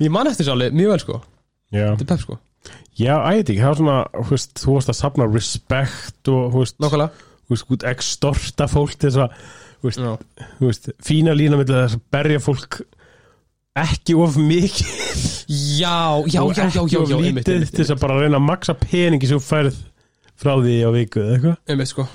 ég 0.00 0.14
man 0.14 0.30
eftir 0.30 0.52
alveg 0.52 0.76
mjög 0.76 0.94
vel 0.94 1.02
sko, 1.04 1.18
já, 1.70 1.84
þetta 1.92 2.06
er 2.06 2.10
pepp 2.12 2.24
sko. 2.24 2.38
Já, 3.00 3.14
ætti 3.30 3.54
ekki, 3.54 3.62
það 3.62 3.70
var 3.70 3.78
svona 3.80 3.98
þú 4.16 4.34
veist, 4.34 4.54
þú 4.60 4.76
varst 4.76 4.92
að 4.92 4.98
safna 4.98 5.28
respect 5.30 6.30
og 6.32 6.56
veist, 6.56 6.76
veist, 7.50 7.84
extorta 7.92 8.68
fólk 8.70 8.96
þess 9.00 9.20
að, 9.24 9.36
þú 9.80 9.88
veist, 9.88 10.02
já, 10.04 10.48
þú 10.58 10.70
veist 10.70 10.90
fína 11.06 11.36
lína 11.36 11.60
með 11.60 11.72
þess 11.74 11.98
að 11.98 12.08
berja 12.16 12.42
fólk 12.44 12.80
ekki 13.78 14.16
of 14.18 14.36
mikið. 14.40 14.90
Já, 15.50 16.22
já, 16.30 16.42
já, 16.42 16.66
já, 16.70 16.82
já, 16.86 16.98
já 17.10 17.16
lítið 17.18 17.26
einmitt, 17.26 17.46
til 17.46 17.56
einmitt, 17.58 17.74
þess 17.74 17.94
að 17.94 18.02
bara 18.02 18.18
reyna 18.20 18.38
að 18.38 18.46
maksa 18.46 18.74
peningi 18.78 19.30
sem 19.30 19.40
þú 19.40 19.46
færð 19.46 19.80
frá 20.40 20.52
því 20.58 20.76
á 20.86 20.90
viku 20.94 21.22
eða 21.22 21.34
eitthvað. 21.36 21.56
Einmitt 21.70 21.90
sko. 21.90 22.06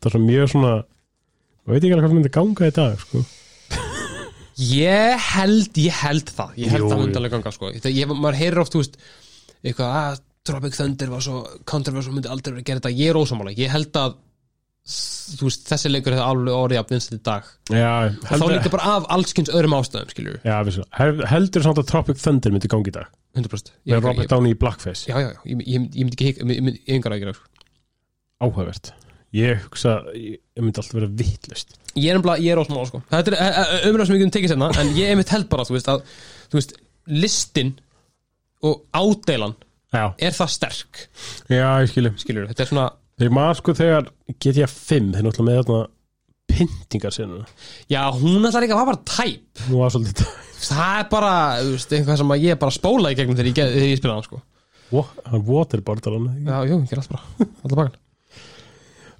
Það 0.00 0.08
er 0.08 0.14
svo 0.14 0.22
mjög 0.24 0.50
svona 0.54 0.72
ég 0.80 1.74
veit 1.74 1.84
ekki 1.84 1.92
alveg 1.94 2.06
hvað 2.06 2.16
myndi 2.16 2.32
ganga 2.36 2.70
í 2.70 2.74
dag 2.80 3.04
sko. 3.04 3.22
Ég 4.60 5.28
held, 5.30 5.78
ég 5.80 6.00
held 6.02 6.32
það. 6.36 6.56
Ég 6.60 6.72
held 6.74 6.84
Jú, 6.84 6.88
það 6.92 7.04
myndi 7.04 7.20
alveg 7.20 7.36
ganga 7.36 7.52
sko. 7.54 7.70
Þegar 7.76 7.94
ég, 7.96 8.10
maður 8.12 8.40
heyrir 8.40 8.60
oft, 8.60 8.74
þú 8.74 8.82
veist 8.82 8.98
eitthvað, 9.64 9.94
að 10.00 10.24
Tropic 10.50 10.76
Thunder 10.76 11.12
var 11.12 11.24
svo 11.24 11.38
controversial 11.68 12.16
myndi 12.16 12.32
aldrei 12.32 12.54
verið 12.54 12.64
að 12.64 12.68
gera 12.68 12.82
þetta, 12.82 12.92
ég 12.96 13.12
er 13.12 13.20
ósamála 13.20 13.54
ég 13.56 13.72
held 13.72 13.96
að 14.00 14.18
veist, 14.86 15.66
þessi 15.68 15.90
leikur 15.92 16.16
hefði 16.16 16.26
alveg 16.26 16.56
orðið 16.56 16.80
að 16.80 16.92
vinstir 16.94 17.18
í 17.18 17.22
dag. 17.28 17.48
Já, 17.70 17.90
og 18.10 18.22
þá 18.24 18.30
heldur, 18.34 18.54
líka 18.56 18.72
bara 18.74 18.94
af 18.96 19.08
allskins 19.16 19.52
öðrum 19.52 19.76
ástæðum 19.78 20.12
skilur 20.14 20.38
já, 20.46 20.54
Hel- 20.98 21.26
heldur 21.30 21.66
samt 21.66 21.82
að 21.82 21.90
Tropic 21.92 22.22
Thunder 22.22 22.54
myndi 22.54 22.70
ganga 22.72 22.90
í 22.90 22.96
dag? 22.96 23.10
100% 23.38 23.70
ég, 23.70 23.92
með 23.94 24.06
Robert 24.08 24.24
ég, 24.26 24.30
Downey 24.32 24.56
í 24.56 24.58
Blackface? 24.58 25.06
Já, 25.10 25.18
já, 25.20 25.28
já, 25.30 25.42
ég, 25.52 25.60
ég, 25.66 25.90
ég 25.94 26.08
myndi 26.08 26.18
ekki 26.18 26.32
ég 26.42 26.64
myndi 26.64 26.80
ég 26.80 26.96
yngar 26.98 27.14
að 27.14 27.22
gera 27.26 27.36
áhugavert. 28.40 28.94
Ég 29.36 29.60
hugsa, 29.68 30.00
ég, 30.16 30.40
ég 30.56 30.64
myndi 30.64 30.80
alltaf 30.82 30.96
vera 30.98 31.12
vittlust 31.20 31.76
ég 31.98 32.10
er 32.10 32.18
nefnilega, 32.18 32.42
ég 32.44 32.52
er 32.54 32.60
ósamála 32.60 32.88
sko. 32.88 33.00
Þetta 33.10 33.38
er 33.46 33.88
umræð 33.90 34.06
sem 34.08 34.14
við 34.16 34.22
getum 34.22 34.34
tekið 34.36 34.52
sérna 34.52 34.68
en 34.78 34.92
ég 34.96 35.10
einmitt 35.12 35.32
held 35.34 35.48
bara, 35.50 35.66
þú 35.66 35.76
veist, 35.76 35.90
að 35.90 36.04
þú 36.52 36.58
veist, 36.58 36.74
listin 37.10 37.72
og 38.66 38.84
ádeilan 38.94 39.56
já, 39.90 40.04
er 40.22 40.36
það 40.36 40.52
sterk. 40.54 41.00
Já, 41.50 41.66
ég 41.82 41.90
skilji. 41.90 42.12
Skilur, 42.22 42.50
þetta 42.50 42.64
er 42.64 42.70
svona 42.70 42.86
þegar 43.20 43.34
maður 43.36 43.58
sko 43.60 43.74
þegar 43.78 44.10
GTA 44.40 44.68
5 44.72 45.10
þeir 45.14 45.26
náttúrulega 45.26 45.48
með 45.50 45.58
þarna 45.60 45.80
pyntingar 46.50 47.14
sinna 47.14 47.44
Já, 47.92 48.02
hún 48.16 48.44
ekki 48.66 48.74
að 48.74 48.80
var 48.80 48.88
bara 48.90 49.02
tæp. 49.06 49.64
Nú 49.70 49.80
var 49.84 49.92
svolítið 49.94 50.30
Það 50.60 50.94
er 50.98 51.06
bara, 51.12 51.32
þú 51.62 51.74
veist, 51.76 51.92
eitthvað 51.96 52.18
sem 52.20 52.32
ég 52.42 52.58
bara 52.60 52.74
spóla 52.74 53.12
í 53.12 53.16
gegnum 53.16 53.36
þegar 53.38 53.48
ég, 53.48 53.60
þegar 53.74 53.86
ég 53.88 54.00
spila 54.00 54.16
hann, 54.18 54.26
sko. 54.26 54.40
Wa- 54.90 55.06
hann 55.30 55.44
waterboardar 55.46 56.16
hann 56.18 56.26
Já, 56.44 56.56
jú, 56.68 56.80
ég 56.82 56.90
ger 56.90 57.00
allt 57.00 57.12
bara, 57.14 57.46
alltaf 57.62 57.76
bakan 57.78 57.94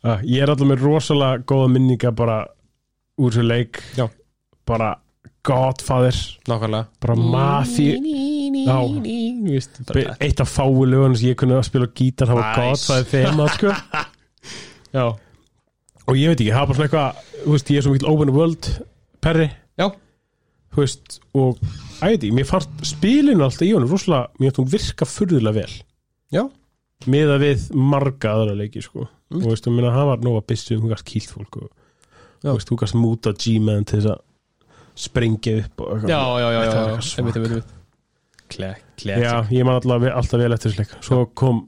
uh, 0.04 0.24
ég 0.26 0.42
er 0.42 0.52
alltaf 0.52 0.68
með 0.68 0.84
rosalega 0.84 1.44
góða 1.48 1.70
minninga 1.76 2.12
bara 2.16 2.40
úr 3.20 3.32
þessu 3.34 3.46
leik. 3.46 3.80
Já. 3.96 4.06
bara 4.68 4.94
Godfather 5.46 6.16
Nákvæmlega 6.50 6.84
bara. 7.00 7.16
Þú 7.16 7.30
bara 9.88 10.16
eitt 10.20 10.40
af 10.42 10.50
fáu 10.52 10.84
lögunum 10.84 11.16
sem 11.16 11.32
ég 11.32 11.38
kunni 11.40 11.56
að 11.56 11.66
spila 11.70 11.88
gítar 11.96 12.30
það 12.30 12.40
var 12.40 12.46
Nice. 12.50 12.86
Godfather 12.86 13.06
þema 13.14 13.48
sko. 13.54 13.74
Já, 14.96 15.04
og 16.10 16.18
ég 16.18 16.32
veit 16.32 16.40
ekki, 16.40 16.52
það 16.52 16.62
var 16.62 16.70
bara 16.70 16.78
svona 16.78 16.88
eitthvað 16.88 17.42
þú 17.44 17.54
veist, 17.54 17.70
ég 17.70 17.80
er 17.80 17.86
svo 17.86 17.92
mikil 17.94 18.10
open 18.10 18.32
world 18.34 18.68
perri 19.22 19.46
já, 19.78 19.86
þú 20.74 20.82
veist, 20.82 21.18
og 21.38 21.60
æði, 22.02 22.32
mér 22.34 22.48
fannst 22.48 22.86
spilinu 22.90 23.46
alltaf 23.46 23.66
í 23.66 23.72
honum 23.74 23.92
rosalega, 23.92 24.30
mér 24.40 24.50
finnst 24.50 24.62
hún 24.62 24.72
virka 24.74 25.08
furðulega 25.08 25.60
vel 25.60 25.76
já 26.34 26.42
miða 27.10 27.38
við 27.40 27.70
marga 27.72 28.34
aðra 28.34 28.58
leiki 28.58 28.82
sko. 28.84 29.06
Mm. 29.30 29.44
og 29.44 29.52
veist, 29.52 29.64
þú 29.66 29.76
minna, 29.76 29.92
hann 29.94 30.10
var 30.10 30.24
nóga 30.24 30.42
byssu 30.50 30.80
hún 30.80 30.90
gæst 30.92 31.06
kýlt 31.08 31.30
fólk 31.32 31.60
og 31.62 31.70
þú 32.42 32.56
veist, 32.56 32.72
þú 32.72 32.80
gæst 32.82 32.98
múta 32.98 33.34
G-man 33.36 33.86
til 33.86 34.00
þess 34.00 34.12
að 34.16 34.24
sprengja 34.98 35.58
upp 35.64 35.84
og 35.84 35.92
eitthvað. 35.94 36.12
Já, 36.12 36.22
já, 36.40 36.48
já, 36.48 36.60
já, 36.60 36.70
já, 36.70 36.80
einmitt, 37.18 37.36
einmitt, 37.36 37.52
einmitt. 37.52 37.76
Klek, 38.50 38.82
klek 38.98 39.22
já, 39.22 39.34
ég 39.54 39.66
man 39.66 39.78
alltaf, 39.78 40.08
alltaf 40.10 40.42
vel 40.42 40.56
eftir 40.56 40.72
þessu 40.72 40.82
leik. 40.82 40.96
Svo 41.06 41.20
kom, 41.38 41.62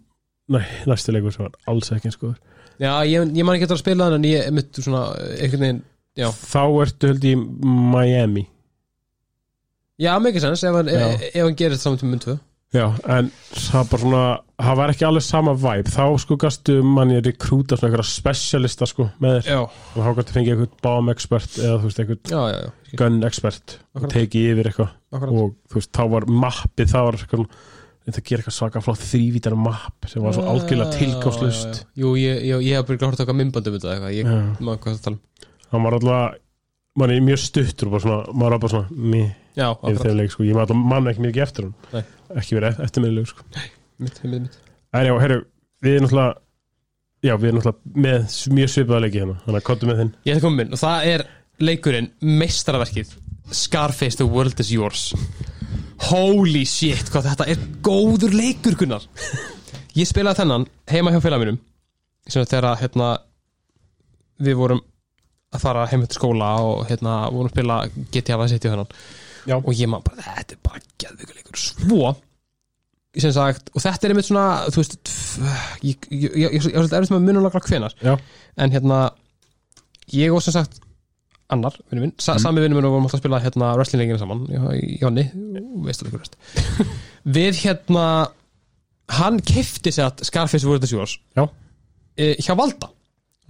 næ, 0.51 0.62
næsti 0.90 1.15
leikur 1.15 1.35
sem 1.35 1.47
var 1.47 1.57
alls 1.70 1.93
ekki 1.94 2.11
eins 2.11 2.19
góður. 2.20 2.39
Já, 2.82 2.93
ég, 3.07 3.31
ég 3.39 3.47
man 3.47 3.55
ekki 3.55 3.69
eftir 3.69 3.78
að 3.78 3.85
spila 3.85 4.09
hann 4.09 4.19
en 4.19 4.27
ég 4.27 4.49
mitt 4.57 4.82
svona, 4.82 5.05
einhvern 5.39 5.66
veginn 5.66 5.82
Já, 6.19 6.28
þá 6.28 6.65
ertu 6.82 7.09
held 7.09 7.23
í 7.24 7.36
Miami. 7.39 8.43
Já, 10.03 10.12
mikið 10.20 10.44
sens 10.44 10.65
ef 10.66 10.74
hann, 10.77 10.90
ef, 10.93 11.23
hann 11.39 11.57
gerir 11.57 11.77
þetta 11.77 11.86
saman 11.86 12.01
til 12.03 12.11
mynd 12.11 12.24
2 12.27 12.35
Já, 12.73 12.86
en 13.05 13.28
það 13.53 13.90
bara 13.90 14.01
svona 14.03 14.23
það 14.62 14.78
var 14.78 14.93
ekki 14.93 15.05
alveg 15.05 15.24
sama 15.27 15.53
vibe. 15.61 15.93
Þá 15.93 16.05
sko 16.23 16.39
gastu 16.40 16.77
manni 16.86 17.19
rekrúta 17.20 17.77
svona 17.77 17.90
einhverja 17.90 18.09
specialista 18.09 18.89
sko 18.89 19.09
með 19.23 19.36
þér. 19.39 19.51
Já, 19.51 19.59
og 19.66 19.99
þá 19.99 20.09
gastu 20.19 20.36
fengið 20.36 20.55
einhvern 20.55 20.78
bomb 20.86 21.12
expert 21.12 21.59
eða 21.61 21.77
þú 21.82 21.90
veist 21.90 22.01
einhvern 22.03 22.32
já, 22.32 22.40
já, 22.55 22.62
já. 22.62 22.97
gun 23.03 23.19
expert 23.28 23.77
og 23.93 24.09
tekið 24.15 24.49
yfir 24.55 24.70
eitthvað. 24.73 24.94
Og 25.20 25.53
þú 25.69 25.81
veist, 25.81 25.93
þá 25.93 26.03
var 26.15 26.28
mappið 26.44 26.94
það 26.94 27.09
var 27.09 27.19
eitthvað, 27.20 27.59
þetta 28.09 28.24
gerir 28.28 28.43
eitthvað 28.43 28.57
svaka 28.59 28.85
flott 28.86 29.05
þrývítar 29.05 29.59
mapp 29.69 30.09
sem 30.11 30.24
var 30.24 30.39
svo 30.39 30.47
algjörlega 30.55 30.97
tilgáslust 30.97 31.85
Jú, 31.99 32.16
ég, 32.19 32.40
ég, 32.49 32.65
ég 32.70 32.81
hef 32.81 32.89
bara 32.89 33.11
hort 33.12 33.20
okkar 33.23 33.36
myndbandum 33.39 33.77
þetta 33.77 33.93
eitthvað, 33.99 34.16
ég 34.16 34.32
maður 34.65 34.81
hvað 34.86 34.97
það 34.97 35.05
tala 35.05 35.20
um. 35.20 35.51
Hann 35.73 35.86
var 35.86 35.99
alltaf 35.99 36.40
manni 36.98 37.23
mjög 37.24 37.40
stuttur 37.40 37.89
og 37.89 37.97
bara 37.97 38.05
svona, 38.05 38.35
maður 38.36 38.55
var 38.55 38.62
bara 38.64 38.74
svona 38.74 39.23
Já, 39.52 39.66
yfir 39.77 40.01
þeim 40.06 40.19
leik 40.20 40.32
sko, 40.32 40.44
ég 40.48 40.56
maður 40.56 40.78
mann 40.81 41.09
ekki 41.10 41.24
mikið 41.27 41.44
eftir 41.44 41.69
Nei. 41.93 42.02
hann 42.28 42.40
ekki 42.40 42.56
verið 42.56 42.78
eftirmiðlegu 42.86 43.31
sko. 43.32 43.44
Mitt, 43.52 44.20
mitt, 44.23 44.23
mitt 44.32 44.59
en 44.93 45.09
já, 45.09 45.12
herru, 45.23 45.39
við 45.85 45.97
erum 45.98 46.06
náttúrulega 46.06 46.32
já, 47.23 47.35
við 47.36 47.48
erum 47.51 47.60
náttúrulega 47.60 48.05
með 48.06 48.36
mjög 48.59 48.73
svipaða 48.74 49.02
leiki 49.05 49.23
hérna, 49.23 49.39
þannig 49.44 49.60
að 49.60 49.66
kottu 49.69 49.89
með 49.89 50.02
þinn. 50.02 50.12
Ég 50.23 50.32
ætla 50.32 50.40
að 50.40 50.47
koma 50.47 50.60
minn 50.60 50.77
og 50.77 50.82
það 50.82 51.09
er 51.12 51.24
leikurinn 51.62 52.10
meistaraverkið 52.43 53.16
Scarface 53.52 54.20
The 54.20 54.28
World 54.28 54.60
Is 54.64 54.73
Yours. 54.73 55.09
Holy 56.09 56.64
shit, 56.66 57.10
hvað 57.12 57.28
þetta 57.31 57.48
er 57.52 57.66
góður 57.85 58.35
leikur, 58.35 58.77
Gunnar. 58.81 59.05
Ég 59.97 60.09
spilaði 60.09 60.40
þennan 60.43 60.64
heima 60.90 61.12
hjá 61.12 61.20
félag 61.24 61.44
mínum 61.44 61.60
sem 62.31 62.44
þegar 62.47 62.78
hérna 62.81 63.12
við 64.43 64.56
vorum 64.59 64.81
að 65.53 65.65
fara 65.65 65.87
heim 65.91 66.05
til 66.07 66.19
skóla 66.19 66.53
og 66.65 66.85
hérna 66.89 67.16
vorum 67.31 67.51
að 67.51 67.55
spila 67.57 67.79
GTA 68.15 68.39
Vice 68.41 68.57
City 68.57 68.73
og 68.73 68.93
og 69.59 69.73
ég 69.74 69.91
maður 69.91 70.12
bara, 70.12 70.37
þetta 70.39 70.55
er 70.55 70.61
bara 70.62 70.85
geðvikuleikur 71.03 71.62
svo 71.62 72.12
sem 73.20 73.33
sagt, 73.35 73.69
og 73.74 73.83
þetta 73.85 74.07
er 74.07 74.15
einmitt 74.15 74.29
svona 74.29 74.45
þú 74.73 74.81
veist, 74.81 74.95
ég, 75.85 76.07
er 76.09 76.62
svolítið 76.62 76.95
erfitt 76.97 77.12
með 77.12 77.19
að 77.19 77.27
munum 77.27 77.45
lagra 77.45 77.61
hvenar 77.66 77.97
já, 78.01 78.15
en 78.57 78.73
hérna 78.73 79.01
ég 80.15 80.33
og 80.33 80.41
sem 80.45 80.55
sagt 80.55 80.79
annar, 81.53 81.77
vinnu 81.91 82.07
minn, 82.07 82.15
sa, 82.23 82.39
sami 82.41 82.62
vinnu 82.65 82.79
minn 82.79 82.89
og 82.89 82.95
vorum 82.95 83.09
alltaf 83.09 83.19
að 83.19 83.24
spila 83.24 83.43
hérna 83.45 83.74
wrestlingleikina 83.77 84.20
saman 84.23 84.47
Jónni, 85.03 85.27
veist 85.85 86.01
alveg 86.01 86.15
hverjast. 86.16 86.39
Við 87.37 87.61
hérna 87.66 88.07
hann 89.19 89.43
kefti 89.45 89.93
sér 89.93 90.09
að 90.09 90.24
Scarface 90.31 90.65
is 90.65 90.95
Yours 90.95 91.19
já, 91.37 91.45
e, 92.16 92.33
hjá 92.41 92.57
Valda, 92.57 92.89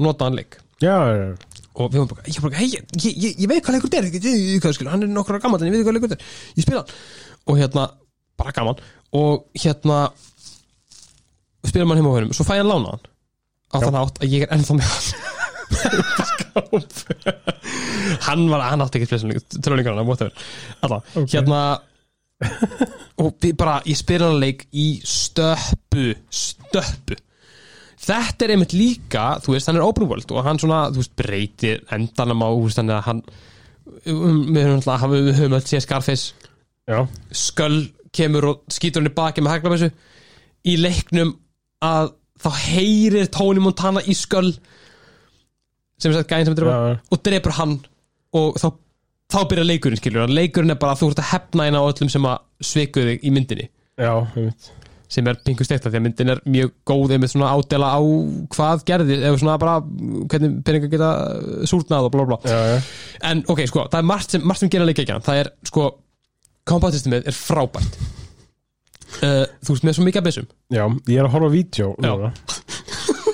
notaðan 0.02 0.40
leik. 0.40 0.58
Já, 0.82 0.96
já, 1.06 1.14
já. 1.22 1.51
Og 1.72 1.88
við 1.92 2.02
varum 2.02 2.10
bara, 2.12 2.24
ég, 2.28 2.40
bara, 2.44 2.58
hey, 2.58 2.68
ég, 2.68 2.82
ég, 3.00 3.36
ég, 3.40 3.48
veit 3.48 3.62
hvað 3.64 3.76
leikur 3.78 3.88
þetta 3.92 4.00
er 4.02 4.08
ég, 4.08 4.16
ég, 4.26 4.42
ég, 4.56 4.66
skil, 4.76 4.90
hann 4.92 5.06
er 5.06 5.12
nokkur 5.12 5.38
ára 5.38 5.44
gammal 5.44 5.62
en 5.62 5.70
ég 5.70 5.78
veit 5.78 5.86
hvað 5.86 5.96
leikur 5.96 6.12
þetta 6.12 6.20
er. 6.20 6.34
Ég 6.58 6.66
spila 6.66 6.82
hann. 6.82 6.92
Og 7.48 7.60
hérna, 7.62 7.86
bara 8.40 8.54
gaman. 8.56 8.82
Og 9.16 9.46
hérna 9.62 9.98
spila 11.68 11.86
mann 11.88 12.00
heima 12.00 12.12
á 12.12 12.16
hennum, 12.18 12.34
svo 12.36 12.44
fæ 12.44 12.58
ég 12.58 12.62
hann 12.64 12.72
lána 12.72 12.92
hann 12.92 13.08
á 13.72 13.76
þann 13.80 14.00
átt 14.02 14.20
að 14.20 14.34
ég 14.34 14.44
er 14.44 14.52
ennþá 14.56 14.76
með 14.76 14.86
hann. 14.92 15.06
Hann 18.26 18.42
var, 18.50 18.60
hann 18.66 18.82
átti 18.84 19.00
ekki 19.00 19.40
trölingar 19.62 19.94
hann, 19.96 20.04
whatever. 20.04 20.34
Alltaf, 20.84 21.16
Ok. 21.16 21.30
hérna 21.32 21.60
og 23.22 23.46
bara, 23.56 23.78
ég 23.86 23.96
spila 23.96 24.28
hann 24.28 24.40
leik 24.42 24.66
í 24.74 25.00
stöppu 25.06 26.12
stöppu 26.28 27.16
þetta 28.02 28.46
er 28.46 28.54
einmitt 28.56 28.74
líka, 28.76 29.24
þú 29.44 29.54
veist, 29.54 29.68
hann 29.70 29.78
er 29.78 29.86
open 29.86 30.08
world 30.10 30.32
og 30.34 30.46
hann 30.46 30.60
svona, 30.60 30.84
þú 30.92 31.02
veist, 31.02 31.14
breytir 31.18 31.82
endanum 31.94 32.42
á, 32.42 32.48
þú 32.50 32.64
veist, 32.66 32.80
þannig 32.80 32.96
að 32.98 33.06
hann 33.08 33.22
um, 34.12 34.40
við 34.52 34.62
höfum 34.66 34.78
alltaf, 34.80 35.06
við 35.12 35.30
höfum 35.38 35.56
alltaf 35.58 35.70
séð 35.72 35.84
Scarface. 35.86 36.48
Já. 36.90 36.98
sköll 37.30 37.84
kemur 38.12 38.48
og 38.48 38.62
skýtur 38.74 39.00
hann 39.04 39.12
í 39.12 39.14
baki 39.14 39.44
með 39.44 39.54
hæglabessu 39.54 39.88
í 40.66 40.74
leiknum 40.82 41.36
að 41.86 42.10
þá 42.42 42.48
heyrir 42.58 43.28
Tony 43.32 43.62
Montana 43.62 44.02
í 44.02 44.16
sköll 44.18 44.50
sem 46.02 46.10
er 46.10 46.18
sagt 46.18 46.32
gæðin 46.32 46.50
sem 46.50 46.56
drepa 46.58 46.74
Já, 46.74 46.90
já. 46.90 46.98
og 47.14 47.22
drepur 47.22 47.54
hann 47.60 47.76
og 48.34 48.58
þá, 48.58 48.68
þá 49.30 49.38
byrja 49.52 49.68
leikurinn 49.68 50.00
skilur 50.02 50.34
leikurinn 50.34 50.74
er 50.74 50.80
bara 50.82 50.96
að 50.96 51.04
þú 51.04 51.12
ert 51.12 51.22
að 51.22 51.30
hefna 51.30 51.68
eina 51.68 51.82
á 51.82 51.86
öllum 51.86 52.10
sem 52.12 52.26
að 52.32 52.42
sviku 52.72 53.06
þig 53.06 53.22
í 53.22 53.34
myndinni. 53.34 53.68
Já, 53.94 54.12
ég 54.34 54.50
veit 54.50 54.70
sem 55.12 55.28
er 55.28 55.40
pingu 55.44 55.66
stekta 55.66 55.90
því 55.92 56.00
að 56.00 56.04
myndin 56.06 56.32
er 56.34 56.42
mjög 56.48 56.72
góð 56.88 57.16
með 57.20 57.34
svona 57.34 57.52
ádela 57.52 57.90
á 57.92 58.00
hvað 58.54 58.86
gerði 58.88 59.18
eða 59.20 59.40
svona 59.42 59.58
bara 59.60 59.78
hvernig 59.82 60.62
peningar 60.66 60.92
geta 60.92 61.10
súrnað 61.68 62.08
og 62.08 62.14
blá 62.14 62.24
blá 62.30 62.38
en 63.28 63.44
ok, 63.46 63.66
sko, 63.68 63.86
það 63.92 64.00
er 64.00 64.08
margt 64.08 64.34
sem, 64.34 64.46
margt 64.46 64.64
sem 64.64 64.72
gera 64.72 64.88
leika 64.88 65.04
ekki 65.04 65.20
það 65.26 65.42
er, 65.42 65.52
sko, 65.68 65.90
kombatistumið 66.68 67.28
er 67.30 67.36
frábært. 67.36 68.00
Uh, 69.20 69.44
þú 69.60 69.74
veist, 69.74 69.86
með 69.86 69.96
svo 69.96 70.06
mikið 70.06 70.22
að 70.22 70.28
byssum. 70.28 70.50
Já, 70.72 70.84
ég 71.10 71.20
er 71.20 71.26
að 71.26 71.34
horfa 71.34 71.50
á 71.52 71.52
vídeo 71.52 71.90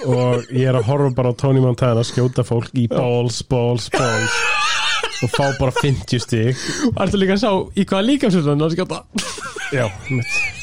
og 0.08 0.50
ég 0.54 0.66
er 0.66 0.78
að 0.78 0.88
horfa 0.88 1.10
bara 1.14 1.32
á 1.34 1.38
Tony 1.38 1.62
Montana 1.62 2.04
skjóta 2.06 2.44
fólk 2.46 2.74
í 2.78 2.88
balls, 2.90 3.42
balls, 3.46 3.88
balls. 3.94 4.38
Og 5.22 5.32
fá 5.34 5.48
bara 5.58 5.74
50 5.74 6.22
stig. 6.22 6.68
Og 6.92 7.02
ertu 7.02 7.18
líka 7.18 7.34
að 7.34 7.42
sjá 7.42 7.52
í 7.74 7.86
hvaða 7.86 8.06
líkamsvöldan 8.06 8.62
það 8.62 8.76
skjóta? 8.76 9.02
Já, 9.74 9.84
mitt 10.10 10.57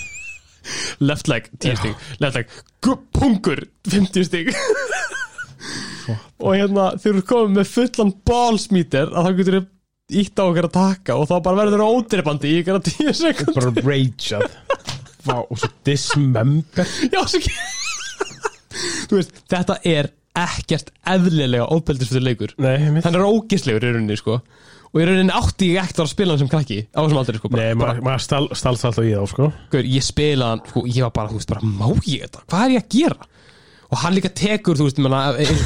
left 1.05 1.27
leg, 1.31 1.49
10 1.61 1.77
stig, 1.81 1.95
left 2.23 2.39
leg 2.39 2.55
gu- 2.85 2.99
pungur, 3.15 3.63
50 3.91 4.25
stig. 4.27 4.51
Og 6.43 6.51
hérna 6.53 6.91
þegar 7.01 7.21
þú 7.21 7.23
komið 7.29 7.55
með 7.59 7.69
fullan 7.71 8.11
ballsmíter 8.29 9.09
að 9.15 9.25
þá 9.29 9.37
getur 9.39 9.57
ítt 10.21 10.37
á 10.37 10.43
okkar 10.45 10.67
að 10.67 10.75
taka 10.75 11.15
og 11.17 11.25
þá 11.31 11.35
bara 11.47 11.59
verður 11.63 11.81
það 11.81 11.95
ódreipandi 11.97 12.51
í 12.51 12.57
ykkur 12.61 12.77
að 12.77 12.89
10 12.91 13.15
sekund 13.17 13.55
bara 13.55 13.71
rageað 13.87 14.43
og 15.35 15.55
svo 15.57 15.69
dismember 15.87 16.91
Já, 17.09 17.21
svo 17.25 17.41
Þú 19.09 19.17
veist, 19.17 19.31
þetta 19.49 19.79
er 19.87 20.11
ekkert 20.35 20.89
eðlilega 21.07 21.65
ópeldisfyrir 21.71 22.25
leikur. 22.27 22.51
Nei, 22.59 22.89
mitt 22.91 23.05
Hann 23.07 23.15
er 23.15 23.23
ógislegur 23.23 23.85
í 23.87 23.91
rauninni, 23.95 24.17
sko 24.19 24.41
Og 24.95 25.01
í 25.03 25.05
rauninni 25.09 25.33
átti 25.35 25.73
ég 25.73 25.81
ekkert 25.83 26.05
að 26.05 26.11
spila 26.13 26.31
hann 26.31 26.39
sem 26.39 26.49
krakki 26.51 26.77
Á 26.95 27.03
þessum 27.03 27.17
aldrei, 27.19 27.39
sko 27.41 27.49
bara, 27.51 27.63
nei, 27.67 27.75
bara, 27.79 27.95
maður 27.99 28.05
ma 28.07 28.13
stál, 28.23 28.45
stálst 28.55 28.85
alltaf 28.87 29.03
í 29.03 29.11
þá, 29.11 29.23
sko 29.27 29.47
gaur, 29.73 29.87
Ég 29.91 30.05
spilaði 30.07 30.53
hann, 30.53 30.61
sko, 30.71 30.83
ég 30.87 31.03
var 31.03 31.15
bara, 31.17 31.31
þú 31.33 31.39
veist, 31.41 31.49
bara 31.51 31.67
Má 31.67 31.87
ég 32.07 32.21
þetta? 32.23 32.43
Hvað 32.53 32.63
er 32.63 32.75
ég 32.77 32.85
að 32.85 32.93
gera? 32.95 33.27
Og 33.85 33.99
hann 34.01 34.15
líka 34.15 34.31
tekur, 34.33 34.79
þú 34.79 34.87
veist, 34.87 35.01
menna 35.03 35.19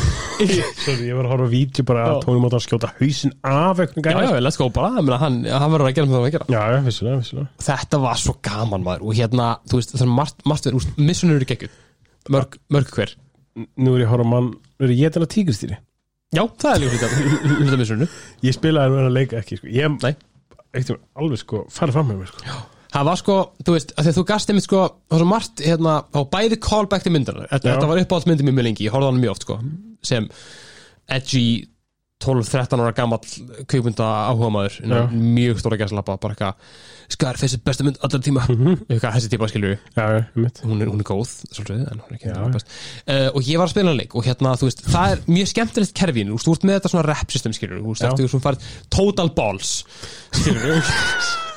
Sorry, 0.86 1.06
ég 1.12 1.20
var 1.20 1.28
að 1.28 1.34
horfa 1.36 1.46
á 1.46 1.54
vídeo 1.54 1.86
bara 1.88 2.06
að 2.08 2.16
Já. 2.16 2.20
Tony 2.26 2.42
Montana 2.42 2.66
skjóta 2.66 2.90
hausinn 2.98 3.36
af 3.48 3.80
eitthvað 3.84 4.10
Já, 4.10 4.32
já, 4.34 4.42
let's 4.44 4.60
go 4.60 4.68
bara 4.74 4.98
menna, 4.98 5.20
hann, 5.22 5.38
hann 5.46 5.74
verður 5.76 5.92
að 5.92 5.96
gera 6.00 6.10
með 6.10 6.18
það 6.18 6.26
að 6.26 6.34
gera 6.36 6.48
já, 6.56 6.60
já, 6.74 6.80
vissulega, 6.88 7.22
vissulega 7.22 7.68
Þetta 7.70 8.02
var 8.06 8.22
svo 8.24 8.36
gaman, 8.50 8.86
maður 8.88 9.06
Og 9.06 9.20
hérna, 9.20 9.50
þú 9.70 9.82
veist, 9.82 9.94
það 9.96 10.06
er 10.08 10.12
margt, 10.20 10.42
margt 10.50 10.70
verið, 10.70 10.90
Missunur 11.00 11.40
eru 11.40 11.50
geggjuð 11.54 11.78
Mörg, 12.34 12.58
mörg 12.74 12.96
hver 12.98 13.14
Nú 13.80 13.96
er 13.96 14.04
ég 14.04 14.10
að 14.10 14.14
horfa 14.16 14.28
á 14.28 14.34
mann, 14.36 14.52
er 14.84 14.96
ég 14.96 15.16
þetta 15.16 15.32
tígristýri? 15.36 15.80
Já, 16.30 16.44
það 16.62 16.74
er 16.76 16.84
líka 16.84 17.08
hluta, 17.10 17.54
hluta 17.58 17.78
missunnu 17.80 18.08
Ég 18.46 18.54
spilaði 18.54 18.98
hann 19.00 19.08
að 19.10 19.16
leika 19.16 19.40
ekki, 19.40 19.58
sko. 19.58 19.70
Ég, 19.74 19.96
eitthvað, 20.70 21.00
alveg, 21.18 21.42
sko, 21.42 21.64
farið 21.74 21.98
fram 21.98 22.12
með 22.12 22.20
mér, 22.20 22.34
sko. 22.34 22.60
Það 22.90 23.06
var 23.06 23.20
sko, 23.22 23.38
þú 23.66 23.74
veist, 23.76 23.92
að 24.02 24.12
þú 24.18 24.24
gast 24.30 24.50
einmitt 24.50 24.66
sko, 24.66 24.84
það 25.10 25.16
var 25.16 25.22
svo 25.24 25.30
margt, 25.30 25.64
hérna, 25.66 25.96
á 26.10 26.20
bæði 26.34 26.58
callback 26.66 27.06
til 27.06 27.14
myndanar, 27.14 27.50
þetta, 27.52 27.74
þetta 27.76 27.90
var 27.92 28.02
uppáhalds 28.02 28.30
myndi 28.30 28.46
mér 28.48 28.56
mjög 28.58 28.66
lengi, 28.66 28.86
ég 28.88 28.96
horfði 28.96 29.10
á 29.10 29.12
hann 29.12 29.20
mjög 29.22 29.34
oft 29.36 29.46
sko, 29.46 29.58
sem 30.10 30.30
edgy 31.18 31.44
12-13 32.20 32.82
ára 32.84 32.92
gamall 32.98 33.22
kveikmynda 33.72 34.06
áhuga 34.28 34.50
maður, 34.52 34.78
Já. 34.84 35.02
mjög 35.14 35.62
stóra 35.62 35.78
gæslappa, 35.80 36.18
bara 36.20 36.36
eitthvað, 36.36 36.72
Scarface 37.10 37.58
er 37.58 37.62
besta 37.66 37.86
mynd 37.88 37.98
allra 38.06 38.20
tíma, 38.22 38.44
eitthvað 38.46 39.16
þessi 39.16 39.32
típa 39.32 39.48
skilur 39.50 39.72
við, 39.72 39.86
Já, 39.96 40.04
já, 40.04 40.20
ég 40.36 40.42
mitt 40.44 40.60
hún 40.66 40.84
hún 40.92 41.02
er 41.02 41.08
góð, 41.08 41.32
svolítið, 41.56 41.86
er 42.44 42.54
best, 42.58 42.76
uh, 43.08 43.28
og 43.32 43.48
ég 43.48 43.62
var 43.62 43.70
að 43.70 43.74
spila 43.74 43.94
hann 43.94 44.02
leik, 44.04 44.16
og 44.20 44.28
hérna, 44.28 44.56
þú 44.60 44.70
veist, 44.70 44.84
það 44.92 45.16
er 45.16 45.24
mjög 45.32 45.52
skemmtilegt 45.56 45.96
kerfin, 46.04 46.30
þú 46.34 46.38
veist, 46.38 46.50
þú 46.50 46.58
ert 46.60 46.68
með 46.70 46.78
þetta 46.80 46.94
svona 46.94 47.08
rap 47.08 47.34
system 47.34 47.56
við, 47.56 47.86
þú 47.88 47.96
veist, 47.96 48.04
Já. 48.04 48.12
eftir 48.12 48.28
þú 48.28 48.34
farið 48.50 48.74
total 49.00 49.32
balls, 49.40 49.74
við, 50.44 50.92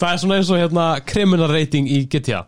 það 0.00 0.06
er 0.10 0.20
svona 0.22 0.38
eins 0.38 0.50
og 0.52 0.60
hérna 0.60 0.86
criminal 1.08 1.48
rating 1.50 1.88
í 1.90 2.02
GTA 2.12 2.42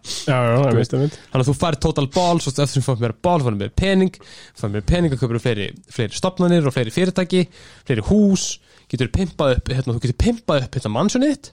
þannig 1.32 1.42
að 1.42 1.48
þú 1.50 1.56
færi 1.58 1.80
total 1.82 2.06
balls 2.14 2.48
og 2.48 2.54
eftir 2.54 2.74
sem 2.76 2.86
fáið 2.86 3.04
mér 3.04 3.14
ball 3.28 3.42
fáið 3.44 3.60
mér 3.62 3.74
pening 3.82 4.18
fáið 4.58 4.74
mér 4.76 4.86
pening 4.88 5.14
að 5.14 5.22
köpur 5.22 5.42
fleiri, 5.42 5.68
fleiri 5.92 6.18
stopnarnir 6.18 6.66
og 6.68 6.74
fleiri 6.76 6.94
fyrirtæki, 6.94 7.44
fleiri 7.88 8.04
hús. 8.10 8.48
Getur 8.88 9.10
pimpað 9.12 9.58
upp, 9.58 9.66
hérna, 9.68 9.92
þú 9.92 10.00
getur 10.00 10.16
pimpað 10.22 10.62
upp 10.64 10.76
hérna 10.78 10.90
mannsjónið 10.94 11.32
þitt. 11.34 11.48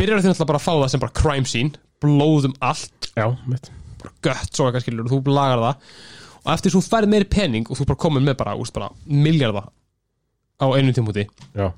Byrjar 0.00 0.22
því 0.22 0.30
náttúrulega 0.30 0.48
bara 0.48 0.60
að 0.60 0.64
fá 0.64 0.72
það 0.72 0.92
sem 0.94 1.02
bara 1.02 1.16
crime 1.20 1.50
scene 1.50 1.82
blóðum 2.00 2.54
allt, 2.64 3.10
Já, 3.16 3.26
bara 4.00 4.12
gött 4.24 4.56
svo 4.56 4.66
eitthvað 4.68 4.84
skilur 4.86 5.08
og 5.08 5.12
þú 5.12 5.34
lagar 5.36 5.60
það. 5.64 5.90
Og 6.46 6.50
eftir 6.54 6.72
þú 6.72 6.82
færið 6.86 7.12
meiri 7.12 7.28
pening 7.32 7.68
og 7.68 7.76
þú 7.78 7.88
bara 7.90 8.00
komin 8.06 8.24
með 8.24 8.38
bara, 8.40 8.56
úst, 8.60 8.72
bara 8.76 8.88
miljarda 9.04 9.66
á 10.56 10.66
einu 10.72 10.92
tímúti 10.96 11.26
Já, 11.56 11.68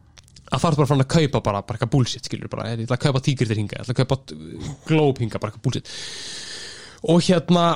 að 0.48 0.62
fara 0.62 0.78
bara 0.80 0.90
fram 0.90 1.04
að 1.04 1.10
kaupa 1.12 1.42
bara, 1.44 1.62
bara 1.66 1.78
eitthvað 1.78 1.92
bullshit 1.94 2.28
skilur 2.28 2.50
bara, 2.52 2.70
ég 2.72 2.86
ætla 2.86 2.98
að 2.98 3.04
kaupa 3.06 3.24
tíkirtir 3.24 3.60
hinga 3.60 3.78
ég 3.78 3.84
ætla 3.84 3.96
að 3.96 4.00
kaupa 4.02 4.20
uh, 4.34 4.72
glóp 4.88 5.20
hinga, 5.22 5.40
bara 5.40 5.52
eitthvað 5.52 5.66
bullshit 5.66 5.92
og 7.08 7.22
hérna 7.28 7.66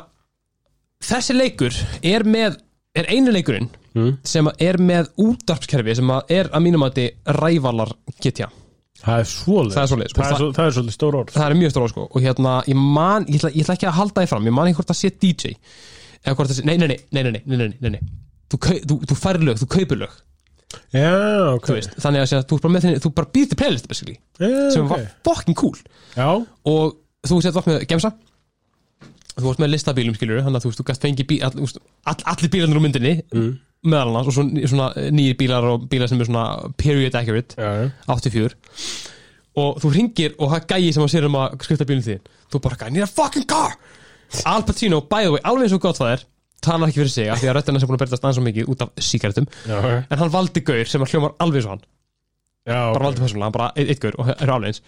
þessi 1.02 1.36
leikur 1.36 1.76
er 2.02 2.26
með 2.28 2.58
er 2.96 3.08
einu 3.12 3.32
leikurinn 3.32 3.70
mm. 3.96 4.16
sem 4.26 4.48
er 4.60 4.80
með 4.82 5.12
útdarpskerfi 5.22 5.96
sem 5.98 6.10
er 6.32 6.50
að 6.52 6.64
mínum 6.64 6.84
að 6.86 6.98
þetta 6.98 7.38
rævalar 7.38 7.94
getja 8.22 8.50
það 9.02 9.22
er 9.22 9.30
svolítið 9.30 9.76
það 9.76 9.82
er 9.82 9.92
svolítið, 9.92 10.12
sko. 10.12 10.26
það, 10.26 10.44
það 10.56 10.66
er 10.66 10.76
svolítið 10.76 10.96
stór 10.96 11.18
orð 11.20 11.36
það 11.36 11.46
er 11.46 11.58
mjög 11.60 11.72
stór 11.74 11.86
orð 11.86 11.94
sko 11.94 12.04
og 12.08 12.26
hérna 12.26 12.56
ég 12.68 12.82
man, 12.98 13.26
ég 13.28 13.40
ætla, 13.40 13.52
ég 13.52 13.64
ætla 13.64 13.78
ekki 13.78 13.88
að 13.90 13.98
halda 13.98 14.24
þið 14.24 14.34
fram 14.34 14.48
ég 14.48 14.56
man 14.58 14.70
ekki 14.70 14.80
hvort 14.80 14.92
að 14.94 15.00
sé 15.00 15.12
DJ 15.16 15.54
eða 16.22 16.36
hvort 16.38 16.52
að 16.52 16.58
sé, 16.58 16.66
nei 16.68 16.76
nei 16.78 16.90
nei, 16.92 16.98
nei, 17.10 17.22
nei, 17.24 17.32
nei, 17.32 17.42
nei, 17.42 17.56
nei, 17.56 17.72
nei, 17.80 17.94
nei. 17.96 18.12
þú, 18.52 18.60
þú, 18.60 18.98
þú 19.10 19.18
færlög, 19.18 19.62
þú 19.62 19.70
kaupurlög 19.76 20.20
lög 20.72 20.98
Já, 21.02 21.12
ok. 21.52 21.68
Þú 21.68 21.76
veist, 21.78 21.96
þannig 22.02 22.24
að 22.24 22.44
þú, 22.50 22.58
bara 22.64 22.82
þinni, 22.84 23.00
þú 23.04 23.12
bara 23.16 23.30
býr 23.36 23.48
til 23.50 23.58
playlist 23.60 23.88
Já, 23.92 24.50
sem 24.74 24.84
ok. 24.84 24.92
var 24.92 25.06
fucking 25.28 25.58
cool. 25.58 25.78
Já, 26.16 26.28
og 26.72 26.96
þú 27.28 27.40
sett 27.44 27.56
vart 27.56 27.70
með 27.70 27.84
gemsa. 27.90 28.12
Þú 29.32 29.46
varst 29.46 29.62
með 29.62 29.72
listabílum 29.72 30.16
skilur 30.16 30.42
þannig 30.44 30.58
að 30.58 30.64
þú 30.64 30.70
veist, 30.70 30.80
þú 30.80 30.86
gæst 30.90 31.04
fengi 31.06 31.24
bí, 31.28 31.38
all, 31.46 31.54
all, 32.10 32.24
allir 32.34 32.50
bílarnir 32.52 32.76
úr 32.76 32.84
myndinni 32.84 33.12
mm. 33.32 33.52
meðal 33.88 34.10
annars 34.10 34.28
og 34.28 34.36
svo, 34.36 34.44
svona 34.68 34.90
nýjir 35.14 35.38
bílar 35.40 35.68
og 35.70 35.86
bílar 35.88 36.10
sem 36.10 36.20
er 36.20 36.28
svona 36.28 36.44
period 36.76 37.16
accurate 37.16 37.56
já 37.56 37.88
84 38.12 38.52
og 39.62 39.80
þú 39.80 39.92
ringir 39.94 40.36
og 40.36 40.52
það 40.52 40.68
gæi 40.74 40.92
sem 40.92 41.06
að 41.06 41.10
sér 41.14 41.28
um 41.30 41.38
að 41.40 41.56
skrifta 41.64 41.88
bílinn 41.88 42.04
þín 42.04 42.28
þú 42.52 42.60
bara 42.66 42.78
gæi, 42.82 42.92
nýra 42.92 43.08
fucking 43.08 43.48
car! 43.48 43.78
Al 44.48 44.64
Pacino, 44.68 45.00
by 45.08 45.26
the 45.26 45.32
way, 45.34 45.42
alveg 45.48 45.74
og 45.76 45.82
gott 45.84 46.00
það 46.00 46.14
er 46.14 46.26
talar 46.64 46.90
ekki 46.90 47.02
fyrir 47.02 47.14
sig, 47.14 47.30
af 47.32 47.40
því 47.42 47.50
að 47.50 47.56
röttina 47.58 47.82
sem 47.82 47.90
búin 47.90 47.98
að 47.98 48.04
berðast 48.04 48.24
aðeins 48.26 48.38
svo 48.40 48.46
mikið 48.48 48.72
út 48.72 48.84
af 48.86 48.92
já, 49.66 49.78
en 50.02 50.20
hann 50.22 50.32
valdi 50.32 50.64
gaur 50.66 50.90
sem 50.90 51.04
að 51.04 51.14
hljómar 51.14 51.34
alveg 51.42 51.66
og 51.66 51.74
hann, 51.74 51.86
já 52.68 52.80
bara 52.92 53.08
valdi 53.08 53.24
persónulega 53.24 53.48
hann 53.48 53.56
bara 53.56 53.72
eitt, 53.76 53.88
eitt 53.92 54.02
gaur 54.02 54.18
og 54.22 54.30
er 54.36 54.54
alveg 54.54 54.72
eins 54.72 54.82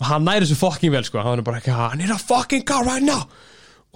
og 0.00 0.06
hann 0.08 0.26
næri 0.26 0.46
þessu 0.46 0.58
fucking 0.60 0.92
vel, 0.94 1.04
sko, 1.06 1.22
hann 1.24 1.42
er 1.42 1.46
bara 1.46 1.60
ekki 1.60 1.74
nýra 2.00 2.18
fucking 2.20 2.64
car 2.66 2.86
right 2.86 3.04
now. 3.04 3.26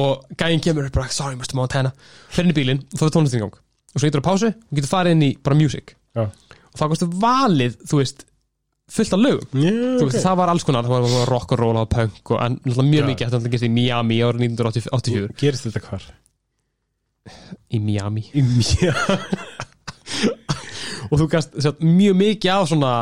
Og 0.03 0.25
gæin 0.39 0.63
kemur 0.63 0.91
bara, 0.93 1.09
sorry 1.15 1.39
Mr. 1.39 1.55
Montana. 1.59 1.93
Fyrir 2.35 2.49
inn 2.49 2.55
í 2.55 2.57
bílinn, 2.57 2.83
og 2.91 2.99
þá 2.99 3.05
er 3.07 3.13
tónlistin 3.15 3.41
í 3.41 3.45
gang. 3.45 3.59
Og 3.95 4.01
svo 4.01 4.09
getur 4.09 4.23
það 4.23 4.29
pásu, 4.29 4.51
og 4.51 4.79
getur 4.79 4.91
farið 4.91 5.17
inn 5.17 5.27
í 5.29 5.31
bara 5.47 5.59
music. 5.59 5.95
Já, 6.19 6.25
og 6.27 6.81
þá 6.81 6.87
kostu 6.91 7.09
valið, 7.23 7.77
þú 7.91 8.01
veist 8.01 8.27
fullt 8.95 9.15
af 9.17 9.23
lögum. 9.23 9.63
Já 9.63 9.71
Þú 9.71 10.09
veist, 10.09 10.19
ok. 10.19 10.25
það 10.27 10.41
var 10.43 10.53
alls 10.53 10.67
konar, 10.67 10.91
það 10.91 11.07
var 11.15 11.31
rock 11.31 11.55
and 11.55 11.63
roll 11.63 11.79
og 11.81 11.89
punk 11.95 12.35
og 12.35 12.43
en 12.43 12.59
mjög 12.67 13.09
mikið, 13.13 13.31
þetta 13.37 13.53
gerist 13.55 13.69
í 13.69 13.73
Miami 13.73 14.21
árið 14.27 14.49
1984 14.51 15.39
Gerist 15.41 15.69
þetta 15.71 15.85
hvar? 15.87 16.11
Í 17.73 17.81
Miami. 17.83 18.27
Já, 18.83 18.95
og 21.11 21.21
þú 21.21 21.27
sett, 21.41 21.81
mjög 21.85 22.17
mikið 22.19 22.51
af 22.55 22.69
svona 22.71 22.93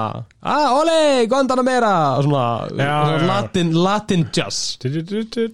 ah, 0.42 0.72
ole, 0.76 1.26
Guantanamera 1.30 1.92
og 2.18 2.26
svona, 2.26 2.44
Já, 2.70 2.94
svona 3.02 3.18
já. 3.18 3.26
Latin, 3.30 3.74
Latin 3.86 4.24
jazz. 4.34 4.78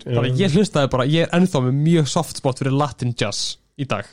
Bara 0.07 0.31
ég 0.33 0.55
hlustaði 0.57 0.93
bara, 0.93 1.09
ég 1.09 1.27
er 1.27 1.35
ennþá 1.39 1.65
með 1.69 1.83
mjög 1.87 2.09
soft 2.13 2.41
spot 2.41 2.63
fyrir 2.63 2.77
Latin 2.77 3.15
jazz 3.19 3.57
í 3.79 3.87
dag, 3.89 4.09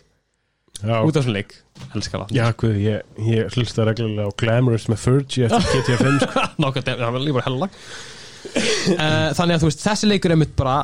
Já, 0.81 0.99
út 1.01 1.15
af 1.15 1.25
svona 1.25 1.39
leik. 1.39 1.55
Elskar 1.95 2.21
það, 2.23 2.35
já 2.37 2.45
guð, 2.59 2.75
ég, 2.79 3.15
ég 3.27 3.55
hlusta 3.55 3.83
reglulega 3.87 4.31
á 4.31 4.37
Glamorous 4.39 4.85
með 4.91 5.01
Fergie 5.01 5.47
eftir 5.49 5.81
GTA 5.87 5.97
5 6.03 6.21
sko. 6.23 6.43
nákvæmt 6.63 6.91
það 6.91 7.15
var 7.17 7.23
lífur 7.23 7.47
hella. 7.49 7.71
Uh, 8.45 9.31
þannig 9.35 9.55
að 9.57 9.63
þú 9.63 9.71
veist, 9.71 9.83
þessi 9.83 10.07
leikur 10.11 10.35
er 10.35 10.39
mitt 10.39 10.53
bara 10.55 10.77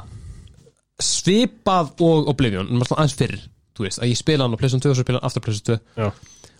svipað 1.01 1.93
og 2.03 2.27
Oblivion, 2.31 2.67
en 2.67 2.81
bara 2.81 2.99
aðeins 2.99 3.15
fyrr 3.19 3.37
þú 3.77 3.87
veist, 3.87 4.01
að 4.01 4.11
ég 4.11 4.19
spila 4.19 4.45
hann 4.45 4.55
á 4.55 4.59
Playstation 4.59 4.83
2 4.83 4.91
og 4.91 4.99
svo 4.99 5.05
spila 5.05 5.21
hann 5.21 5.29
aftur 5.29 5.45
Playstation 5.45 5.81
2 5.95 6.03
Já, 6.03 6.11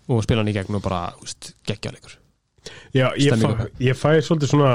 og 0.08 0.26
spila 0.26 0.44
hann 0.44 0.52
í 0.52 0.56
gegn 0.58 0.78
og 0.80 0.84
bara, 0.86 1.02
þú 1.18 1.28
veist, 1.28 1.52
geggja 1.68 1.94
leikur. 1.96 2.18
Já 2.94 3.08
ég, 3.18 3.42
fæ, 3.42 3.68
ég 3.82 3.98
fæ 3.98 4.10
svolítið 4.22 4.52
svona 4.54 4.74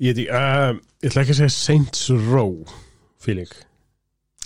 Ég 0.00 0.16
veit 0.16 0.30
uh, 0.32 0.78
ég 1.04 1.10
ætla 1.10 1.22
ekki 1.22 1.34
að 1.34 1.40
segja 1.42 1.52
Saints 1.52 2.06
Row 2.30 2.54
feeling. 3.20 3.50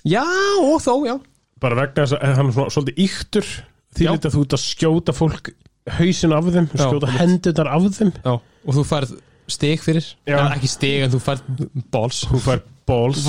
Já, 0.04 0.24
og 0.60 0.80
þó, 0.82 0.94
já. 1.06 1.14
Bara 1.62 1.78
vegna 1.78 2.02
þess 2.02 2.16
að 2.18 2.34
hann 2.40 2.50
er 2.50 2.56
svona, 2.56 2.72
svolítið 2.74 3.04
yktur 3.06 3.52
því 3.94 4.08
að 4.10 4.26
þú 4.34 4.42
ert 4.42 4.56
að 4.56 4.64
skjóta 4.64 5.14
fólk 5.14 5.52
hausin 5.94 6.34
af 6.34 6.50
þeim, 6.50 6.66
skjóta 6.74 7.12
hendunar 7.14 7.70
af 7.70 7.86
þeim. 7.94 8.10
Já, 8.18 8.34
og 8.34 8.76
þú 8.78 8.84
færð 8.88 9.14
stig 9.50 9.82
fyrir. 9.84 10.06
Ekki 10.26 10.70
stig 10.70 11.04
en 11.04 11.12
þú 11.12 11.20
færð 11.22 11.64
balls. 11.92 12.24
Þú 12.30 12.40
fær 12.44 12.62
balls, 12.86 13.24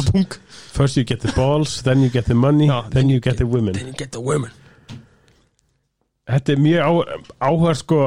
first 0.76 0.98
you 0.98 1.06
get 1.08 1.22
the 1.22 1.32
balls 1.36 1.82
then 1.84 2.02
you 2.04 2.10
get 2.10 2.26
the 2.26 2.36
money, 2.36 2.68
Já, 2.68 2.90
then 2.92 3.10
you 3.10 3.20
get 3.20 3.38
the 3.38 3.46
women. 3.48 3.74
Then 3.74 3.88
you 3.88 3.94
get 3.94 4.12
the 4.12 4.22
women. 4.22 4.52
Þetta 6.26 6.56
er 6.56 6.60
mjög 6.60 7.02
áhverð 7.40 7.80
sko 7.84 8.00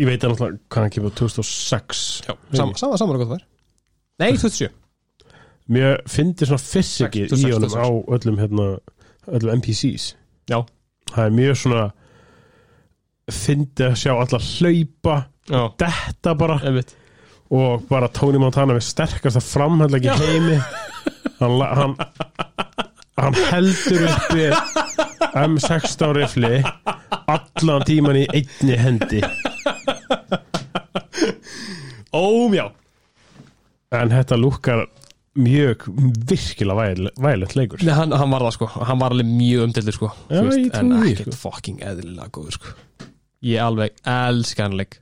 ég 0.00 0.08
veit 0.08 0.24
að 0.24 0.32
náttúrulega 0.32 0.58
hvað 0.72 0.84
hann 0.84 0.92
kemur 0.96 1.14
2006 1.14 2.04
Já, 2.26 2.34
sama, 2.58 2.74
sama, 2.80 2.98
sama 2.98 3.14
er 3.14 3.22
gott 3.22 3.36
er 3.36 3.44
Nei, 4.20 4.32
27 4.40 4.70
mjög 5.70 6.10
fyndi 6.10 6.48
svona 6.48 6.64
fysikið 6.64 7.28
Sex, 7.30 7.38
í 7.38 7.52
26, 7.52 7.54
honum 7.54 7.76
á 7.78 7.88
öllum 8.16 8.40
hérna, 8.42 8.68
öllum 9.30 9.60
NPCs 9.60 10.08
Já, 10.50 10.58
það 11.12 11.24
er 11.28 11.36
mjög 11.38 11.60
svona 11.62 11.84
fyndi 13.30 13.86
að 13.86 13.98
sjá 14.00 14.10
alla 14.16 14.40
hlaupa 14.42 15.16
detta 15.78 16.34
bara. 16.38 16.56
Einmitt 16.66 16.96
og 17.50 17.84
bara 17.90 18.08
Tony 18.14 18.38
Montana 18.38 18.76
með 18.76 18.84
sterkasta 18.86 19.42
framhæðlega 19.42 20.12
Já. 20.12 20.14
í 20.14 20.28
heimi. 20.30 20.58
Hann, 21.40 21.56
hann, 21.60 21.94
hann 23.18 23.38
heldur 23.50 24.04
uppi 24.10 24.46
M16 25.40 26.14
rifli 26.18 26.60
allan 27.30 27.84
tíman 27.88 28.18
í 28.20 28.26
einni 28.34 28.76
hendi. 28.80 29.22
Óm, 32.12 32.54
já. 32.56 32.66
En 33.94 34.10
þetta 34.12 34.36
lúkkar 34.38 34.84
mjög 35.40 35.84
virkilega 36.30 36.76
væl, 36.78 37.10
vælet 37.22 37.54
leikur. 37.58 37.82
Nei, 37.86 37.94
hann, 37.94 38.12
hann 38.14 38.30
var 38.34 38.44
það 38.46 38.56
sko, 38.56 38.68
hann 38.86 39.00
var 39.02 39.14
alveg 39.14 39.28
mjög 39.30 39.66
umdeldur 39.68 39.96
sko. 39.96 40.10
Já, 40.30 40.40
ég 40.46 40.70
En 40.78 40.92
ekkert 41.00 41.34
sko. 41.34 41.38
fucking 41.48 41.82
eðlilega 41.86 42.30
góður 42.34 42.56
sko. 42.58 42.74
Ég 43.46 43.62
alveg 43.64 43.94
elska 44.04 44.66
hann 44.66 44.76
leik 44.78 44.98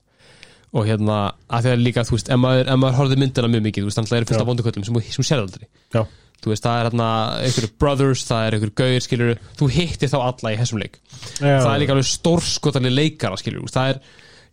Og 0.76 0.84
hérna, 0.84 1.18
að 1.48 1.64
því 1.64 1.70
að 1.72 1.84
líka, 1.86 2.04
þú 2.04 2.16
veist, 2.16 2.28
ef 2.28 2.40
maður, 2.42 2.70
maður 2.76 2.96
horfði 2.98 3.20
myndina 3.22 3.48
mjög 3.48 3.62
mikið, 3.64 3.84
þú 3.84 3.88
veist, 3.88 4.00
hann 4.00 4.08
er 4.08 4.26
fullt 4.28 4.36
Já. 4.36 4.42
af 4.42 4.48
vonduköllum 4.50 4.84
sem, 4.84 4.98
sem 5.16 5.26
sér 5.26 5.44
aldrei 5.44 5.68
Já. 5.94 6.02
Þú 6.38 6.52
veist, 6.52 6.66
það 6.66 6.78
er 6.78 6.88
hérna 6.88 7.06
einhverju 7.46 7.70
brothers, 7.82 8.24
það 8.28 8.42
er 8.44 8.56
einhverju 8.56 8.74
gauðir, 8.78 9.04
skilur 9.06 9.40
Þú 9.58 9.70
hittir 9.74 10.12
þá 10.12 10.18
alla 10.20 10.52
í 10.52 10.58
þessum 10.60 10.82
leik 10.82 11.00
Já, 11.40 11.56
það 11.56 11.72
er 11.72 11.80
líka 11.82 11.96
alveg 11.96 12.10
stórskotarlega 12.12 12.98
leikara 12.98 13.38
veist, 13.38 13.74
það 13.74 13.94
er 13.94 14.02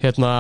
hérna 0.05 0.31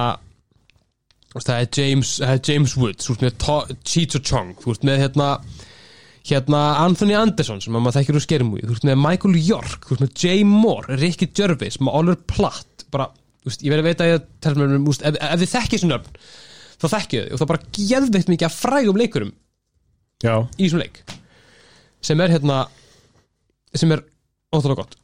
það 1.35 1.59
er 1.59 1.69
James, 1.75 2.15
það 2.21 2.33
er 2.33 2.41
James 2.49 2.75
Woods 2.79 3.07
þú 3.07 3.15
veist, 3.15 3.25
með 3.25 3.79
Cheech 3.83 4.17
og 4.17 4.25
Chong 4.25 4.55
þú 4.61 4.71
veist, 4.71 4.87
með 4.87 5.01
hérna 5.03 5.29
hérna 6.25 6.61
Anthony 6.81 7.15
Anderson 7.17 7.61
sem 7.61 7.75
að 7.75 7.83
maður 7.85 7.99
þekkir 7.99 8.17
úr 8.17 8.25
skermúi 8.25 8.63
þú 8.63 8.71
veist, 8.71 8.87
með 8.87 9.01
Michael 9.03 9.37
York, 9.45 9.85
þú 9.85 9.93
veist, 9.93 10.05
með 10.05 10.23
Jay 10.23 10.47
Moore 10.47 10.97
Ricky 11.01 11.29
Gervais, 11.35 11.77
með 11.81 11.99
Oliver 11.99 12.21
Platt 12.31 12.87
bara, 12.93 13.09
veist, 13.45 13.63
ég 13.65 13.73
verði 13.73 13.93
að 13.95 14.11
ég 14.11 14.27
tala 14.43 14.61
með 14.61 14.77
um, 14.79 14.89
ef, 14.91 15.19
ef 15.19 15.39
þið 15.41 15.53
þekkið 15.53 15.75
þessu 15.77 15.91
nöfn 15.91 16.19
þá 16.75 16.87
þekkið 16.95 17.21
þið 17.21 17.35
og 17.35 17.41
það 17.41 17.51
bara 17.51 17.69
geðveikt 17.77 18.31
mikið 18.33 18.49
að 18.49 18.57
frægum 18.59 18.99
leikurum 19.01 19.33
já, 20.25 20.35
í 20.57 20.65
þessum 20.65 20.83
leik 20.83 21.01
sem 22.05 22.21
er 22.21 22.35
hérna 22.35 22.65
sem 23.75 23.91
er 23.91 24.03
ótrúlega 24.53 24.83
gott. 24.83 24.95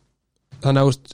Þannig 0.61 0.83
að, 0.83 0.91
úst 0.91 1.13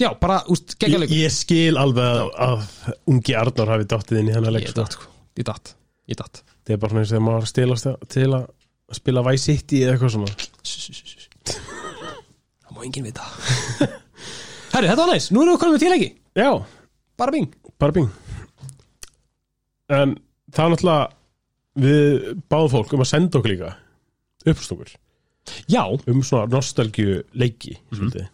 já, 0.00 0.08
bara, 0.20 0.40
úst, 0.50 0.76
geggja 0.78 0.96
ég, 0.96 1.04
leikur. 1.04 1.20
Ég 1.20 1.34
skil 1.34 1.78
alveg 1.80 2.08
að, 2.08 2.30
að 2.46 3.08
ungi 3.12 3.36
Arnór 3.38 3.74
hafi 3.74 3.88
dottið 3.90 4.20
inn 4.20 4.30
í 4.30 4.36
hennar 4.36 4.54
leik 4.54 4.66
ég 4.66 4.74
sko. 4.74 4.82
datt, 4.82 4.96
sko, 4.98 5.10
ég 5.40 5.48
datt 5.50 5.74
ég 6.10 6.20
datt. 6.20 6.42
Það 6.64 6.74
er 6.74 6.80
bara 6.82 6.92
svona 6.92 7.02
eins 7.04 7.10
og 7.10 7.14
þegar 7.14 7.26
maður 7.28 7.50
stilast 7.50 7.90
til 8.12 8.30
að 8.36 8.46
spila 8.98 9.24
Vice 9.28 9.44
City 9.48 9.82
eða 9.84 9.94
eitthvað 9.94 10.14
svona. 10.16 10.28
Það 11.44 12.74
má 12.74 12.82
enginn 12.84 13.06
vita 13.08 13.28
herri, 14.74 14.88
þetta 14.90 15.04
var 15.06 15.12
næst, 15.14 15.32
nú 15.32 15.42
erum 15.44 15.54
við 15.56 15.60
konum 15.62 15.76
með 15.76 15.84
tíleiki 15.84 16.10
já, 16.36 16.50
bara 17.20 17.30
bing. 17.34 17.48
Bara 17.78 17.92
bing. 17.96 18.08
En 19.94 20.14
það 20.54 20.64
er 20.66 20.72
náttúrulega 20.74 21.08
við 21.84 22.38
báðum 22.52 22.72
fólk 22.72 22.94
um 22.94 23.02
að 23.04 23.10
senda 23.10 23.38
okkur 23.40 23.52
líka 23.54 23.72
uppstokur 24.48 24.92
já, 25.70 25.82
um 26.08 26.22
svona 26.24 26.46
nostalgju 26.52 27.22
leiki 27.34 27.76
Mhm. 27.76 27.98
svolítið. 27.98 28.28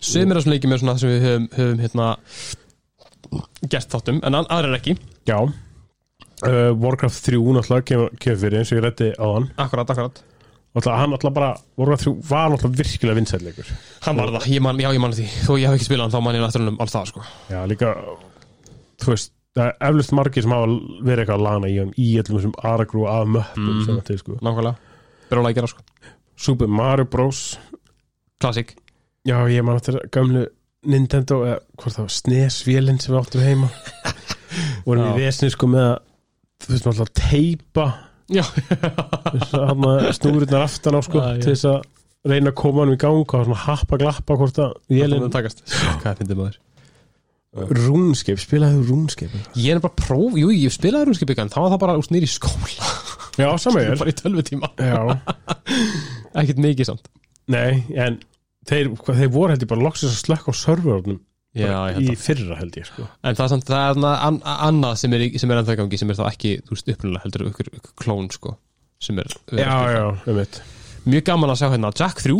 sögum 0.00 0.30
er 0.32 0.36
að 0.36 0.42
svona 0.44 0.54
leiki 0.56 0.68
með 0.70 0.80
svona 0.80 0.94
það 0.94 1.00
sem 1.00 1.10
við 1.10 1.26
höfum, 1.26 1.48
höfum 1.56 1.80
hérna 1.84 2.08
gert 3.68 3.88
þáttum, 3.90 4.20
en 4.22 4.34
an- 4.34 4.46
aðrir 4.50 4.76
ekki. 4.78 4.96
Já. 5.26 5.38
Uh, 6.44 6.72
Warcraft 6.76 7.24
3 7.24 7.38
náttúrulega 7.56 7.84
kemur, 7.88 8.10
kemur 8.20 8.38
fyrir 8.38 8.58
eins 8.60 8.72
og 8.72 8.78
ég 8.78 8.84
reddi 8.84 9.08
á 9.16 9.24
hann 9.34 9.50
akkurat, 9.56 9.88
akkurat 9.90 10.22
náttúrulega 10.76 11.00
hann 11.00 11.10
náttúrulega 11.14 11.34
bara 11.40 11.50
Warcraft 11.80 12.04
3 12.04 12.14
var 12.30 12.50
náttúrulega 12.52 12.80
virkilega 12.82 13.18
vinsætleikur 13.20 13.70
hann 14.06 14.20
var 14.20 14.32
það, 14.36 14.46
ég 14.52 14.62
man, 14.66 14.80
já 14.84 14.90
ég 14.92 15.00
man 15.02 15.14
því. 15.16 15.26
Þó 15.46 15.52
ég 15.56 15.66
hef 15.70 15.78
ekki 15.78 15.88
spilað 15.88 16.04
hann, 16.06 16.14
þá 16.14 16.24
man 16.26 16.36
ég 16.38 16.44
náttúrulega 16.44 16.84
alls 16.84 16.94
það 16.96 17.10
sko. 17.12 17.24
já 17.50 17.60
líka 17.70 17.94
þú 19.02 19.12
veist 19.14 19.32
það 19.56 19.70
eflust 19.88 20.12
margir 20.12 20.44
sem 20.44 20.52
hafa 20.52 20.66
verið 21.06 21.22
eitthvað 21.24 21.38
að 21.40 21.46
lana 21.46 21.68
í 21.72 21.76
hann 21.80 21.92
í 21.96 22.08
öllum 22.20 22.36
þessum 22.40 22.56
aragrú 22.70 23.06
af 23.08 23.26
möppum 23.26 23.70
Mhm. 23.70 23.84
sem 23.86 23.96
þetta 24.00 24.12
er 24.12 24.18
sko. 24.20 24.32
Nákvæmlega, 24.44 24.76
byrjulega 25.30 25.50
að 25.52 25.54
gera 25.60 25.70
sko. 25.72 25.82
Super 26.36 26.66
Mario 26.68 27.04
Bros. 27.08 27.58
Klassik 28.40 28.74
Já, 29.26 29.40
ég 29.48 29.64
man 29.64 29.76
eftir 29.80 29.96
gamlu 30.12 30.46
Nintendo 30.86 31.40
eða 31.42 31.58
hvort 31.80 31.96
það 31.96 32.04
var 32.04 32.12
SNES-vélinn 32.14 33.00
sem 33.00 33.14
við 33.14 33.22
áttum 33.24 33.40
heima. 33.42 33.70
Vorum 34.86 35.08
í 35.16 35.24
vesni 35.24 35.48
sko 35.50 35.66
með 35.66 35.86
að 35.88 35.96
þú 36.62 36.70
veist 36.76 36.86
snúrurnar 40.16 40.66
aftan 40.66 40.98
á 40.98 41.00
sko 41.06 41.22
já. 41.22 41.38
til 41.42 41.52
þess 41.52 41.68
að 41.70 41.78
reyna 42.26 42.50
að 42.50 42.58
koma 42.58 42.82
hann 42.82 42.94
í 42.94 43.00
gang 43.00 43.34
og 43.38 43.52
happa 43.64 43.98
glappa 44.00 44.38
hvort 44.38 44.58
að 44.62 44.72
takast. 45.34 45.62
Hvað 46.02 46.08
er 46.10 46.18
fyndið 46.22 46.40
maður? 46.40 46.62
Rúnskip, 47.56 48.36
spilaðu 48.42 48.82
rúnskip 48.84 49.32
Ég 49.56 49.76
er 49.76 49.80
bara 49.80 49.96
próf, 49.96 50.34
jú, 50.36 50.50
ég 50.52 50.74
spilaði 50.74 51.08
rúnskipika 51.08 51.46
en 51.46 51.52
þá 51.52 51.60
var 51.62 51.70
það 51.72 51.82
bara 51.86 52.00
úst 52.02 52.12
nýri 52.12 52.28
skóla. 52.28 52.90
Já, 53.40 53.48
sama 53.60 53.80
er 53.84 54.00
bara 54.00 54.12
í 54.12 54.16
tölvutíma. 54.16 54.72
Já, 54.80 55.00
ekkert 56.40 56.60
mikið 56.64 56.90
samt. 56.90 57.08
Nei, 57.52 57.84
en 57.94 58.18
þeir, 58.68 58.92
þeir 59.06 59.32
voru 59.32 59.54
held 59.54 59.64
ég 59.64 59.70
bara 59.70 59.86
loksins 59.86 60.12
að 60.12 60.22
slökka 60.24 60.52
á 60.52 60.54
serverunum 60.56 61.22
Já, 61.56 61.78
ég 61.96 62.12
í 62.12 62.16
fyrra 62.20 62.58
held 62.60 62.76
ég 62.76 62.86
sko. 62.88 63.08
En 63.24 63.36
það 63.38 63.44
er 63.46 63.52
samt, 63.54 63.68
það 63.70 63.90
er 63.90 64.06
an, 64.28 64.38
annað 64.44 64.96
sem 65.00 65.16
er, 65.16 65.26
sem 65.40 65.52
er 65.52 65.62
ennþá 65.62 65.76
gangi 65.80 66.00
sem 66.00 66.12
er 66.12 66.18
þá 66.18 66.24
ekki, 66.28 66.54
þú 66.66 66.76
veist, 66.76 66.90
upprunalega 66.94 67.24
heldur 67.24 67.46
ykkur, 67.50 67.70
ykkur 67.80 67.94
klón, 68.04 68.30
sko 68.34 68.56
sem 69.02 69.18
er 69.20 69.28
Já, 69.52 69.76
já, 69.92 70.04
um 70.26 70.40
mitt 70.40 70.58
mjög 71.06 71.28
gaman 71.28 71.52
að 71.52 71.60
sjá 71.60 71.68
hérna 71.70 71.92
Jack 71.94 72.22
3 72.24 72.36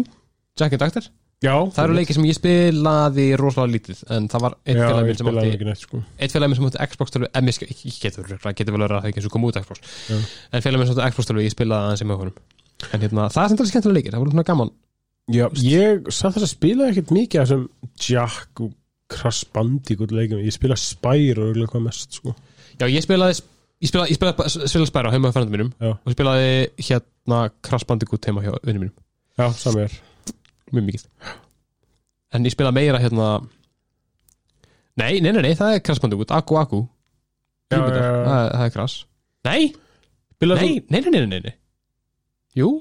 Jack 0.57 0.75
and 0.75 0.83
Doctor, 0.83 1.09
Já, 1.45 1.53
það 1.69 1.83
eru 1.83 1.97
leikir 1.99 2.17
sem 2.17 2.27
ég 2.27 2.37
spilaði 2.39 3.27
rosalega 3.37 3.75
lítið, 3.75 3.99
en 4.17 4.29
það 4.33 4.45
var 4.47 4.55
Já, 4.65 4.79
félag 4.81 5.03
ég 5.03 5.09
minn 5.11 5.19
sem 5.19 5.29
spilaði 5.29 5.51
átti 5.53 5.83
sko. 5.83 6.01
einn 6.17 6.33
félag 6.33 6.49
minn 6.51 6.59
sem 6.59 6.69
átti 6.71 6.87
Xbox 6.93 7.19
ég 7.21 7.75
ég 7.85 7.99
getur 8.01 8.31
vel 8.31 8.55
getur 8.57 8.77
vel 8.77 8.83
verið 8.87 8.97
að 8.97 9.03
það 9.03 9.11
ekki 9.11 9.21
eins 9.21 9.29
og 9.29 9.35
kom 9.35 9.45
út 9.45 9.59
Xbox. 9.61 9.93
Já. 10.09 10.17
en 10.57 10.65
félag 10.65 10.81
minn 10.81 10.89
sem 10.89 10.97
átti 10.97 11.13
Xbox 11.13 11.45
ég 11.45 11.53
spilaði 11.53 11.91
aðeins 11.91 12.05
í 12.07 12.09
honum. 12.09 12.41
En 12.93 13.05
hérna, 13.05 13.29
það 13.33 13.43
er 13.43 13.51
sem 13.51 13.59
þetta 13.59 13.69
skemmtilega 13.73 13.99
leikir, 13.99 14.17
það 14.17 14.25
voru 14.25 14.33
svona 14.33 14.49
gaman. 14.49 14.73
Já, 15.37 15.47
ég 15.61 16.09
satt 16.09 16.37
þess 16.37 16.47
að 16.47 16.53
spila 16.55 16.89
ekkert 16.89 17.13
mikið 17.13 17.43
af 17.43 17.47
þessum 17.51 17.69
Jack 18.01 18.65
og 18.65 18.73
Crash 19.13 19.47
Bandicoot 19.55 20.13
leikum 20.15 20.43
Ég 20.43 20.55
spila 20.55 20.77
Spyro 20.79 21.51
og 21.53 21.61
hvað 21.73 21.85
mest 21.85 22.19
sko. 22.19 22.35
Já, 22.81 22.87
ég 22.91 23.05
spilaði 23.05 23.37
ég 23.37 23.91
spilaði, 23.91 24.13
ég 24.13 24.19
spilaði, 24.19 24.53
spilaði 24.71 24.91
Spyro 24.91 25.13
heima 25.15 25.31
á 25.31 25.35
færandum 25.37 25.57
mínum 25.57 25.73
Já. 25.81 25.93
og 25.95 26.15
spilaði 26.15 26.55
hérna 26.89 27.43
Crash 27.67 27.89
Bandicoot 27.89 28.29
heima 28.29 28.45
hjá 28.45 28.55
vinnum 28.63 28.87
mínum. 28.87 28.97
Já, 29.37 29.51
sami 29.59 29.85
er 29.85 29.99
mjög 30.73 30.89
mikið. 30.89 31.07
En 32.35 32.49
ég 32.49 32.55
spila 32.57 32.73
meira 32.75 33.01
hérna 33.03 33.29
nei, 34.97 35.21
nei, 35.21 35.31
nei, 35.31 35.43
nei, 35.43 35.55
það 35.59 35.77
er 35.77 35.85
Crash 35.85 36.03
Bandicoot. 36.03 36.35
Aku 36.35 36.59
Aku. 36.61 36.83
Já. 37.71 37.79
Það, 37.83 38.51
það 38.57 38.67
er 38.67 38.75
Crash. 38.75 39.07
Nei, 39.47 39.71
nei, 40.43 40.83
nei, 40.91 41.05
nei, 41.07 41.23
nei, 41.27 41.41
nei 41.45 41.55
jú, 42.57 42.77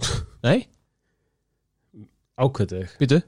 nei, 0.46 0.62
ákveðið 2.40 2.78
þig. 2.78 2.94
Býtu 3.02 3.18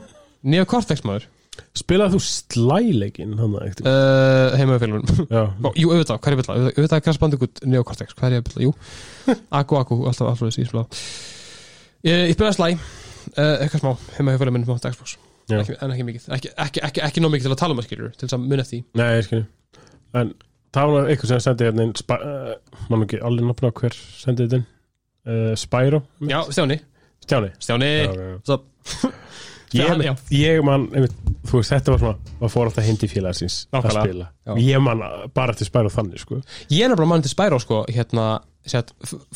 Neo 0.42 0.66
Cortex 0.68 1.04
maður. 1.06 1.28
Spilaðu 1.76 2.16
þú 2.16 2.20
slæleikin 2.24 3.34
hann 3.36 3.56
ekkert 3.60 3.82
uh, 3.84 4.54
heima 4.56 4.76
hjá 4.76 4.82
félagunum 4.84 5.26
Já, 5.28 5.42
jú, 5.82 5.90
auðvitað, 5.90 6.20
hvað 6.22 6.30
er 6.30 6.32
ég 6.32 6.38
að 6.38 6.40
bylla? 6.40 6.70
Auðvitað 6.70 6.96
er 6.96 7.02
Crash 7.04 7.20
Bandicoot 7.20 7.60
Neo 7.68 7.84
Cortex, 7.86 8.14
hvað 8.16 8.28
er 8.28 8.36
ég 8.36 8.40
að 8.40 8.46
bylla? 8.48 8.64
Jú, 8.64 8.72
Aku 9.60 9.80
Aku, 9.80 9.98
alltaf, 10.08 10.30
alltaf 10.30 10.46
þessi 10.46 10.64
ég 10.64 10.70
spilaði 10.70 11.02
Ég, 12.06 12.32
spilaði 12.36 12.56
slæ 12.56 12.68
uh, 12.70 13.56
eitthvað 13.60 13.82
smá, 13.82 13.90
heima 14.16 14.34
hjá 14.34 14.40
félagum 14.40 14.56
minnum 14.58 14.78
á 14.80 14.92
Xbox. 14.94 15.16
Ekki, 15.50 15.76
en 15.82 15.94
ekki 15.94 16.06
mikið, 16.06 16.26
ekki, 16.36 16.52
ekki, 16.64 16.82
ekki, 16.86 17.02
ekki 17.06 17.22
nóg 17.24 17.34
mikið 17.34 17.48
til 17.48 17.54
að 17.56 17.60
tala 17.60 17.74
um 17.74 17.82
að 17.82 17.88
skilur 17.88 18.12
til 18.14 18.28
þess 18.28 18.36
að 18.36 18.52
eftir 18.54 18.70
því. 18.70 18.80
Nei, 19.00 19.08
ég 19.16 19.26
skilji. 19.26 19.46
En 20.20 20.30
það 20.76 20.92
var 20.94 21.10
eitthvað 21.10 21.32
sem 21.32 21.42
sendi 21.44 21.66
hérna 21.66 21.88
Man 22.90 23.04
ekki 23.06 23.20
allir 23.26 23.48
nafna 23.48 23.72
hver 23.80 23.98
sendi 23.98 24.46
þetta 24.46 24.60
uh, 24.62 25.56
Spyro. 25.58 26.04
Já, 26.30 26.38
Stjáni, 26.54 26.78
Stjáni. 27.26 27.50
Stjáni. 27.58 27.90
Já, 27.90 28.14
já, 28.14 28.30
já. 28.38 29.12
Ég, 29.70 30.02
já. 30.02 30.12
ég 30.34 30.62
man, 30.66 30.88
þú 31.46 31.60
veist, 31.60 31.70
þetta 31.70 31.92
var 31.94 32.00
svona 32.02 32.36
maður 32.40 32.52
fór 32.54 32.70
alltaf 32.70 32.86
hindi 32.88 33.08
félagsins 33.10 33.58
að 33.70 33.90
spila 33.94 34.26
Já. 34.48 34.54
ég 34.58 34.80
man 34.82 35.02
bara 35.36 35.54
eftir 35.54 35.68
Spyro 35.68 35.92
þannig 35.94 36.22
sko. 36.24 36.40
Ég 36.72 36.82
er 36.84 36.90
nefnilega 36.90 37.10
mann 37.12 37.22
til 37.22 37.30
Spyro 37.30 37.60
sko, 37.62 37.84
hérna, 37.86 38.24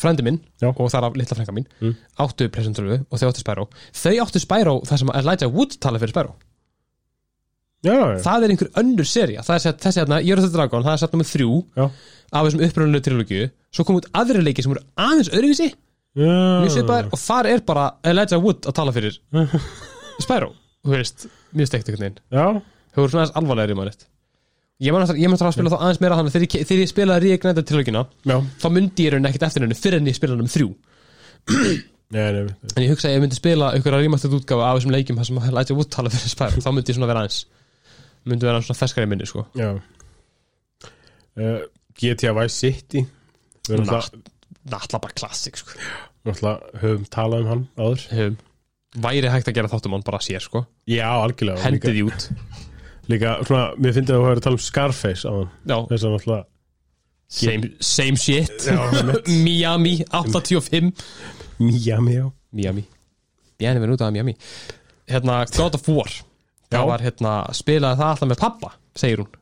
frændi 0.00 0.24
minn 0.26 0.40
Já. 0.60 0.72
og 0.74 0.90
þar 0.92 1.06
af 1.08 1.16
litla 1.16 1.36
frænka 1.38 1.54
mín 1.54 1.66
Mm. 1.80 1.94
áttu 2.18 2.48
3 2.50 3.04
og 3.10 3.18
þau 3.18 3.28
áttu 3.30 3.40
Spyro 3.40 3.68
þau 3.92 4.16
áttu 4.24 4.40
Spyro 4.42 4.74
þar 4.84 4.98
sem 4.98 5.08
Elijah 5.14 5.50
Wood 5.50 5.78
tala 5.80 5.98
fyrir 5.98 6.12
já, 7.84 8.20
það 8.24 8.44
er 8.44 8.52
einhver 8.54 8.70
önnur 8.80 9.06
seria 9.08 9.42
það 9.44 9.54
er 9.66 9.78
þessi 9.84 10.00
hérna, 10.02 10.20
the 10.24 10.50
Dragon, 10.50 10.82
það 10.82 10.92
er 10.92 10.96
sett 11.02 11.12
nummer 11.12 11.28
þrjú 11.28 11.64
já. 11.76 11.90
af 12.32 12.46
þessum 12.46 12.64
uppröðunlega 12.66 13.06
trilogíu 13.08 13.50
svo 13.72 13.84
kom 13.84 13.96
út 14.00 14.08
aðri 14.12 14.42
leiki 14.42 14.62
sem 14.64 14.72
voru 14.72 14.84
aðeins 14.96 15.32
öðruvísi 15.32 15.72
og 16.14 17.18
þar 17.18 17.46
er 17.50 17.60
bara 17.66 17.88
Elijah 18.04 18.40
Wood 18.40 18.66
að 18.68 18.76
tala 18.78 18.92
fyrir 18.92 19.18
Spyro, 20.22 20.52
þú 20.84 20.94
veist, 20.94 21.26
mjög 21.56 21.70
steikt 21.70 21.88
einhvern 21.90 22.06
veginn 22.06 22.62
þau 22.94 23.00
voru 23.02 23.14
svona 23.14 23.30
aðeins 23.34 24.04
ég 24.82 24.94
man 24.94 25.04
að 25.06 25.18
ég 25.20 25.30
man 25.30 25.38
að 25.38 25.54
spila 25.54 25.70
þá 25.72 25.78
aðeins 25.78 26.00
meira 26.02 26.16
þannig 26.18 26.32
að 26.32 26.36
þegar 26.36 26.66
þegar 26.68 26.82
ég 26.82 26.90
spilaði 26.90 27.30
Reignite 27.30 27.64
trilogíuna 27.68 28.02
já. 28.26 28.36
þá 28.62 28.66
myndi 28.74 29.06
ég 29.06 29.14
raun 29.14 29.28
ekkert 29.28 29.46
eftir 29.48 29.64
henni 29.64 29.76
fyrir 29.78 30.00
en 30.00 30.08
ég 30.10 30.16
spilaði 30.18 30.44
um 30.44 30.50
þrjú 30.50 30.70
Nei, 32.14 32.30
nei, 32.34 32.42
nei. 32.46 32.54
en 32.74 32.82
ég 32.84 32.90
hugsa 32.92 33.08
að 33.08 33.14
ég 33.16 33.22
myndi 33.24 33.38
spila 33.38 33.70
einhverja 33.74 34.02
rýmastið 34.02 34.36
útgáfa 34.38 34.66
af 34.68 34.78
þessum 34.78 34.94
leikjum 34.94 35.20
sem 35.24 35.38
Elijah 35.40 35.78
Wood 35.78 35.90
tala 35.94 36.12
fyrir 36.12 36.32
Spyro 36.34 36.62
þá 36.64 36.70
myndi 36.74 36.92
ég 36.92 36.98
svona 36.98 37.08
vera 37.10 37.22
aðeins 37.24 37.38
myndi 38.28 38.48
vera 38.48 38.62
svona 38.64 38.78
ferskari 38.78 39.10
minni 39.10 39.26
sko. 39.28 39.44
Uh, 41.34 41.64
GTA 41.98 42.34
Vice 42.36 42.54
City 42.58 43.04
alltaf, 43.70 44.10
náttúrulega 44.68 45.02
bara 45.06 45.16
klassik 45.18 45.58
sko 45.60 45.78
alltaf 46.28 46.66
höfum 46.82 47.06
talað 47.14 47.46
um 47.46 47.50
hann 47.52 47.64
áður 47.78 48.04
Hefum. 48.12 48.36
Væri 48.94 49.30
hægt 49.32 49.48
að 49.50 49.56
gera 49.58 49.70
þáttum 49.72 49.94
hann 49.96 50.04
bara 50.06 50.20
sér 50.22 50.42
sko. 50.44 50.64
Já, 50.90 51.08
algjörlega 51.24 51.62
hendið 51.64 51.94
því 51.96 52.02
út. 52.08 52.26
Líka 53.10 53.34
svona, 53.44 53.64
mér 53.76 53.92
finnst 53.96 54.10
að 54.10 54.18
þú 54.20 54.24
hefur 54.26 54.38
að 54.40 54.44
tala 54.46 54.58
um 54.58 54.64
Scarface 54.64 55.28
á 55.28 55.32
hann. 55.34 55.50
Já, 55.68 55.76
þess 55.90 56.04
að 56.08 56.16
alltaf 56.18 56.46
same, 57.34 57.70
same 57.80 58.16
shit. 58.20 58.68
Já, 58.68 58.78
einmitt. 59.00 59.30
Miami 59.46 59.94
85 60.10 60.92
Miami, 61.58 62.14
já. 62.20 62.28
Miami. 62.54 62.84
Bienvenido 63.58 64.04
a 64.04 64.10
Miami. 64.10 64.34
Hérna 65.10 65.44
God 65.56 65.74
of 65.78 65.88
War. 65.88 66.08
Já. 66.70 66.78
það 66.80 66.86
var 66.88 67.02
hérna 67.04 67.32
spilaði 67.54 67.98
það 68.00 68.08
alltaf 68.14 68.28
með 68.30 68.40
pappa 68.40 68.70
segir 68.98 69.20
hún 69.22 69.34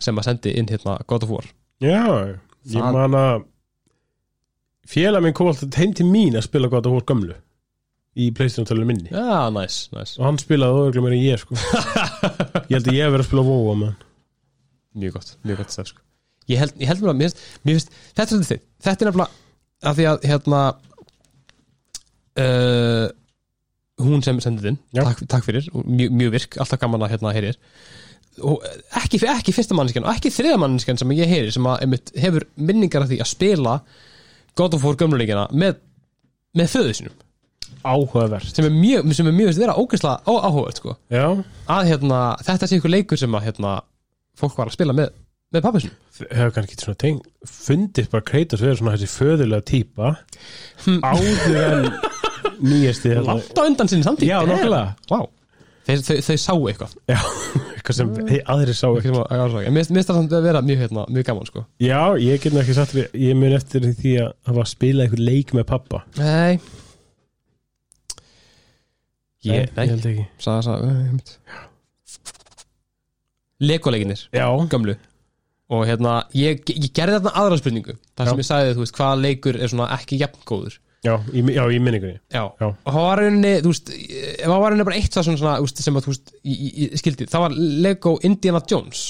sem 0.00 0.16
að 0.20 0.28
sendi 0.28 0.52
inn 0.56 0.68
hérna 0.70 0.94
God 1.10 1.24
of 1.26 1.32
War. 1.34 1.48
Já, 1.82 1.98
ég 2.68 2.78
Það- 2.78 2.94
man 2.94 3.16
að 3.18 3.42
félag 4.88 5.22
minn 5.26 5.34
kom 5.36 5.50
alltaf 5.50 5.76
heim 5.80 5.92
til 5.98 6.06
mín 6.08 6.36
að 6.38 6.46
spila 6.46 6.70
gott 6.72 6.86
að 6.88 6.94
hór 6.96 7.04
gömlu 7.10 7.36
í 8.18 8.28
Playstation-tölunum 8.34 8.88
minni. 8.90 9.12
Já, 9.14 9.46
næs, 9.54 9.76
næs 9.94 10.16
og 10.18 10.24
hann 10.26 10.38
spilaði 10.42 10.80
óöglega 10.82 11.04
meira 11.04 11.18
en 11.18 11.24
ég 11.24 11.42
sko. 11.42 11.54
Ég 12.68 12.74
held 12.76 12.88
að 12.90 12.96
ég 12.98 13.04
hef 13.06 13.12
verið 13.14 13.24
að 13.24 13.28
spila 13.30 13.44
WoW 13.46 13.74
með 13.78 13.92
hann 13.92 14.04
mjög 14.98 15.12
gott, 15.18 15.28
mjög 15.46 15.60
gott 15.62 15.74
stef 15.76 15.90
sko. 15.92 16.00
ég 16.50 16.58
held, 16.62 16.74
ég 16.80 16.88
held 16.90 17.04
mér 17.04 17.12
að 17.12 17.18
mér, 17.20 17.30
finnst- 17.30 17.62
mér 17.68 17.76
finnst, 17.78 17.92
þetta 18.16 18.24
er 18.24 18.30
svolítið 18.32 18.50
þitt. 18.54 18.64
Þetta 18.88 19.04
er 19.04 19.10
nefnilega 19.10 19.90
að 19.92 19.98
því 20.00 20.06
að 20.10 20.26
hérna 20.32 20.62
uh, 22.42 23.06
hún 24.02 24.22
sem 24.26 24.40
sendið 24.42 24.68
inn 24.72 24.80
Já. 24.96 25.02
takk, 25.06 25.22
takk 25.30 25.46
fyrir, 25.46 25.68
mjög, 25.84 26.12
mjög 26.18 26.34
virk 26.36 26.58
alltaf 26.62 26.80
gaman 26.82 27.04
að 27.06 27.14
hérna 27.14 27.32
heyrir. 27.36 27.58
Og 28.46 28.62
ekki, 29.00 29.18
ekki 29.26 29.54
fyrsta 29.54 29.74
mannskjan 29.74 30.06
og 30.06 30.12
ekki 30.14 30.30
þriða 30.30 30.60
mannskjan 30.62 30.98
sem 31.00 31.14
ég 31.18 31.30
heyri 31.30 31.50
sem 31.54 31.66
að 31.66 31.80
einmitt, 31.86 32.12
hefur 32.22 32.46
minningar 32.54 33.02
af 33.06 33.10
því 33.10 33.18
að 33.24 33.30
spila 33.32 33.78
God 34.58 34.76
of 34.78 34.84
War 34.86 34.98
gömluleikina 34.98 35.48
með, 35.58 35.80
með 36.58 36.70
föðu 36.74 36.94
sinum 37.00 37.16
áhugavert 37.84 38.50
sem 38.54 38.64
er 38.68 38.74
mjög, 38.74 39.12
sem 39.14 39.26
er 39.30 39.36
mjög 39.36 39.50
veist, 39.52 39.60
vera 39.62 39.76
ógæslega 39.78 40.22
áhugað 40.26 40.76
sko. 40.80 40.96
Já, 41.12 41.26
að 41.68 41.88
hérna, 41.92 42.20
þetta 42.48 42.68
sé 42.70 42.78
ykkur 42.80 42.94
leikur 42.94 43.20
sem 43.20 43.34
að 43.38 43.46
hérna, 43.48 43.76
fólk 44.38 44.56
var 44.58 44.70
að 44.70 44.76
spila 44.78 44.96
með, 44.96 45.12
með 45.54 45.64
pappisnum 45.64 45.94
hefur 46.18 46.50
kannski 46.56 46.76
svona 46.82 46.98
teng 46.98 47.20
fundist 47.46 48.10
bara 48.10 48.24
Kratos 48.26 48.60
verið 48.64 48.80
svona 48.80 48.96
þessi 48.96 49.10
föðulega 49.14 49.64
típa 49.70 50.08
áður 51.06 51.58
en 51.62 51.88
nýjasti 52.62 53.12
hérna. 53.12 53.26
langt 53.34 53.54
á 53.58 53.62
undan 53.64 53.88
sinni 53.90 54.06
samtíð 54.06 54.30
Já, 54.32 54.38
nákvæmlega. 54.46 54.96
wow. 55.12 55.28
þeir, 55.86 56.02
þau, 56.08 56.16
þau 56.26 56.36
sáu 56.42 56.58
eitthvað 56.72 56.96
Já, 57.08 57.18
eitthvað 57.76 57.98
sem 58.00 58.10
hey, 58.28 58.40
aðri 58.50 58.74
sá 58.74 58.88
ekki 58.88 58.98
Eitthvað 58.98 59.14
sem 59.14 59.20
að- 59.22 59.30
að 59.38 59.44
ásaka. 59.46 59.62
En 59.68 59.76
mér 59.76 59.86
mér 59.86 59.94
finnst 59.94 60.10
það 60.10 60.18
samt 60.20 60.34
að 60.40 60.48
vera 60.48 60.62
mjög, 60.66 60.82
hérna, 60.82 61.06
mjög 61.14 61.28
gaman 61.30 61.48
sko. 61.52 61.64
Já, 61.86 62.00
ég 62.26 62.42
get 62.42 62.52
nú 62.56 62.60
ekki 62.64 62.76
satt 62.80 62.92
við, 62.98 63.08
ég 63.28 63.38
mun 63.38 63.56
eftir 63.58 63.86
því 63.88 64.14
að 64.24 64.32
hafa 64.50 64.66
spilað 64.74 65.06
eitthvað 65.06 65.24
leik 65.30 65.54
með 65.54 65.68
pappa 65.70 66.02
nei 66.18 66.58
ég, 69.46 69.70
nei, 69.76 69.84
ég 69.84 69.92
held 69.94 70.08
ekki. 70.10 70.26
Sagði 70.42 70.74
það 70.74 71.36
Legoleikinir, 73.58 74.20
Já, 74.30 74.46
gömlu. 74.70 74.94
Og 75.74 75.82
hérna, 75.84 76.22
ég, 76.38 76.60
ég 76.70 76.92
gerði 76.94 77.18
þarna 77.18 77.32
aðra 77.40 77.56
spurningu. 77.60 77.96
Þar 78.16 78.30
sem 78.30 78.40
ég 78.40 78.46
sagði, 78.48 78.76
þú 78.76 78.84
veist, 78.84 78.94
hvaða 78.96 79.16
leikur 79.24 79.58
er 79.58 79.72
svona 79.72 79.88
ekki 79.98 80.20
jafngóður 80.22 80.78
já, 81.04 81.14
í, 81.32 81.42
já, 81.54 81.62
í 81.70 81.80
minningunni. 81.82 82.18
Já. 82.32 82.44
Já. 82.58 82.68
og 82.68 82.88
það 82.88 83.04
var 83.04 83.22
rauninni, 83.22 83.52
þú 83.62 83.72
veist 83.72 83.92
ef 83.94 84.44
það 84.44 84.54
var 84.54 84.72
rauninni 84.72 84.86
bara 84.88 85.00
eitt 85.00 85.14
það 85.14 85.26
svona, 85.28 85.40
svona 85.42 85.56
þú 85.58 85.66
veist, 85.66 85.82
sem 85.84 85.98
að, 85.98 86.06
þú 86.06 86.14
veist, 86.14 86.32
ég, 86.54 86.96
skildi. 87.02 87.28
Það 87.34 87.44
var 87.44 87.58
Lego 87.86 88.14
Indiana 88.28 88.62
Jones. 88.70 89.04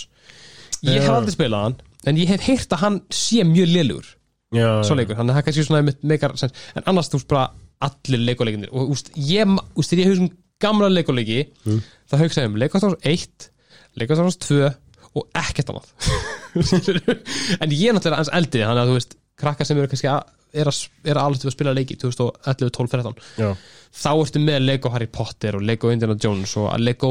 Ég 0.82 0.98
Já. 0.98 1.02
hef 1.05 1.14
aldrei 1.14 1.36
spilað 1.36 1.66
hann 1.66 1.78
en 2.09 2.20
ég 2.20 2.30
hef 2.30 2.44
heyrt 2.46 2.74
að 2.74 2.84
hann 2.84 3.00
sé 3.14 3.44
mjög 3.46 4.14
Já, 4.48 4.80
svo 4.80 4.94
leikur, 4.96 5.18
þannig 5.18 5.34
að 5.34 5.36
það 5.36 5.44
kannski 5.44 5.62
svona 5.66 5.92
meikar 6.09 6.32
sens, 6.40 6.55
en 6.72 6.86
annars 6.88 7.10
þú 7.12 7.18
veist 7.18 7.28
bara 7.28 7.50
allir 7.84 8.24
leikuleikinir 8.26 8.72
og 8.74 8.90
úst, 8.94 9.12
ég, 9.16 9.52
úst, 9.78 9.92
ég 9.94 10.09
hugsa 10.10 10.24
um 10.26 10.32
gamla 10.62 10.88
leikuleiki 10.90 11.44
Mm. 11.64 11.82
þá 12.10 12.16
hugsa 12.24 12.42
ég 12.42 12.50
um 12.50 12.56
Wars 12.90 12.98
1 13.06 13.50
Lego 14.00 14.14
Star 14.14 14.26
Wars 14.26 14.38
2 14.42 14.72
og 15.18 15.28
ekkert 15.34 15.70
annað. 15.72 15.86
En 17.62 17.70
ég 17.72 17.88
er 17.90 17.94
náttúrulega 17.96 18.18
ans 18.22 18.30
eldri 18.34 18.62
þannig 18.64 18.82
að 18.82 18.90
þú 18.90 18.96
veist, 18.98 19.14
krakkar 19.38 19.66
sem 19.68 19.78
eru 19.78 19.90
kannski 19.90 20.10
að 20.10 20.34
er 20.59 20.68
að, 20.70 20.76
að 21.12 21.18
alveg 21.20 21.42
til 21.42 21.48
að 21.50 21.55
spila 21.55 21.72
leiki 21.76 21.96
2011, 22.00 22.70
12, 22.72 22.88
13 22.94 23.18
já, 23.36 23.48
þá 24.00 24.09
ertu 24.14 24.40
með 24.40 24.62
Lego 24.64 24.92
Harry 24.94 25.09
Potter 25.12 25.59
og 25.59 25.64
Lego 25.68 25.90
Indiana 25.92 26.16
Jones 26.24 26.55
og 26.56 26.70
Lego 26.80 27.10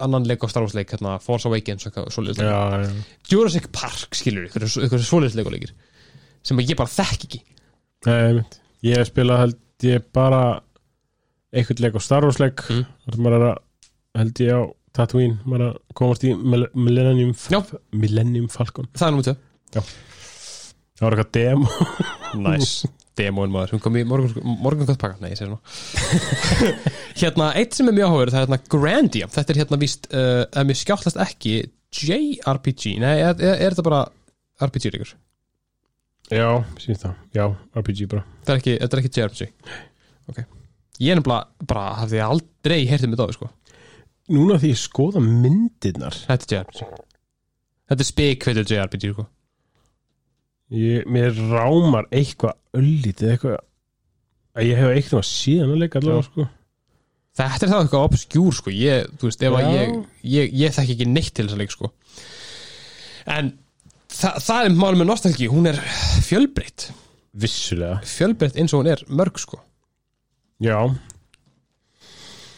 annan 0.00 0.24
Lego 0.28 0.48
Star 0.48 0.64
Wars 0.64 0.72
leik, 0.78 0.94
hérna, 0.94 1.18
Force 1.20 1.44
Awakens 1.50 1.84
og 1.90 2.08
svoleiðis 2.14 2.40
leik. 2.40 3.04
Jurassic 3.28 3.68
Park 3.76 4.16
skilur 4.16 4.48
ykkur, 4.48 4.64
ykkur 4.88 5.04
svoleiðis 5.04 5.36
Lego 5.36 5.52
leikir 5.52 5.74
sem 6.48 6.60
ég 6.64 6.72
bara 6.78 6.88
þekk 6.88 7.26
ekki. 7.28 7.42
Nei, 8.08 8.40
ég 8.88 9.04
spila 9.10 9.42
held 9.42 9.58
ég 9.86 10.04
bara 10.14 10.42
einhvern 11.54 11.82
leik 11.84 11.96
á 11.96 12.00
Star 12.02 12.26
Wars 12.26 12.40
leik. 12.42 12.64
Mm. 12.68 12.84
er 13.30 13.46
að 13.52 13.56
held 14.18 14.42
ég 14.44 14.52
á 14.54 14.60
Tatooine, 14.98 15.38
maður 15.46 15.66
að 15.68 15.80
komast 15.94 16.24
í 16.26 16.34
Mil- 16.34 16.70
Millennium. 16.74 17.34
Millennium 17.92 18.48
Falcon. 18.50 18.88
Það 18.96 19.06
er 19.06 19.14
nummer 19.14 19.28
2 19.28 19.36
það 20.98 21.04
var 21.04 21.14
eitthvað 21.14 21.34
demo. 21.36 21.68
Nice. 22.48 22.88
Demóin 23.18 23.50
maður, 23.50 23.72
hún 23.74 23.80
kom 23.82 23.96
í 23.98 24.04
morgun, 24.06 24.44
morgun 24.62 24.86
gott 24.86 25.00
pakka 25.00 25.18
Nei, 25.22 25.32
ég 25.32 25.38
segir 25.40 25.50
nú 25.50 25.56
Hérna, 27.20 27.48
eitt 27.58 27.74
sem 27.74 27.88
er 27.90 27.96
mjög 27.96 28.12
áhugur, 28.12 28.30
það 28.30 28.38
er 28.38 28.44
hérna 28.44 28.58
Grandia 28.74 29.28
Þetta 29.32 29.54
er 29.54 29.60
hérna 29.62 29.78
víst, 29.80 30.06
uh, 30.12 30.42
ef 30.46 30.68
mér 30.68 30.78
skjáttlast 30.78 31.18
ekki 31.24 31.54
JRPG, 31.98 32.92
nei, 33.02 33.14
er, 33.24 33.32
er, 33.40 33.56
er 33.64 33.74
þetta 33.74 33.86
bara 33.88 34.02
RPG 34.68 34.92
ríkur? 34.94 35.14
Já, 36.32 36.48
síðan 36.82 37.00
það, 37.02 37.14
já, 37.38 37.44
RPG 37.80 38.08
bara. 38.10 38.24
Þetta 38.42 38.54
er 38.54 38.62
ekki, 38.62 38.74
þetta 38.82 38.96
er 38.96 39.02
ekki 39.02 39.12
JRPG 39.16 39.48
Ok. 40.28 40.40
Ég 40.98 41.14
er 41.14 41.20
nefnilega, 41.20 41.66
bara 41.70 41.84
hafði 42.02 42.20
aldrei 42.24 42.78
heyrtið 42.90 43.12
með 43.12 43.22
það, 43.22 43.34
sko. 43.38 43.50
Núna 44.34 44.58
því 44.60 44.72
ég 44.74 44.80
skoða 44.82 45.22
myndirnar. 45.24 46.16
Þetta 46.28 46.44
er 46.48 46.58
JRPG 46.58 46.88
Þetta 47.88 48.04
er 48.04 48.08
spekveitur 48.10 48.68
JRPG, 48.74 49.12
sko. 49.14 49.24
Ég, 50.76 51.06
mér 51.08 51.32
rámar 51.48 52.10
eitthvað 52.12 52.58
öllítið 52.76 53.30
eitthvað 53.32 53.56
að 54.58 54.66
ég 54.68 54.80
hef 54.82 54.92
eitthvað 54.92 55.24
síðan 55.28 55.72
að 55.72 55.82
leika 55.84 56.00
allavega 56.02 56.26
sko. 56.26 56.48
Þetta 57.38 57.64
er 57.64 57.70
það 57.70 57.84
eitthvað 57.84 58.06
obskjúr, 58.08 58.58
sko. 58.58 58.74
Ég, 58.74 59.08
þú 59.16 59.30
veist, 59.30 59.44
ef 59.46 59.56
að 59.56 59.70
ég, 59.72 59.94
ég, 60.34 60.52
ég 60.60 60.76
þekki 60.76 60.96
ekki 60.96 61.08
neitt 61.08 61.32
til 61.32 61.46
þess 61.46 61.56
að 61.56 61.62
leik, 61.62 61.74
sko. 61.76 61.90
En 63.38 63.50
þa 64.18 64.32
það 64.42 64.64
er 64.68 64.76
málum 64.78 65.02
með 65.02 65.10
nostalgi, 65.12 65.48
hún 65.50 65.68
er 65.70 65.78
fjölbreytt. 66.26 66.88
Vissulega, 67.38 68.00
Fjölbreytt 68.08 68.56
eins 68.58 68.72
og 68.74 68.82
hún 68.82 68.90
er 68.94 69.02
mörg, 69.12 69.38
sko. 69.38 69.60
Já, 70.64 70.78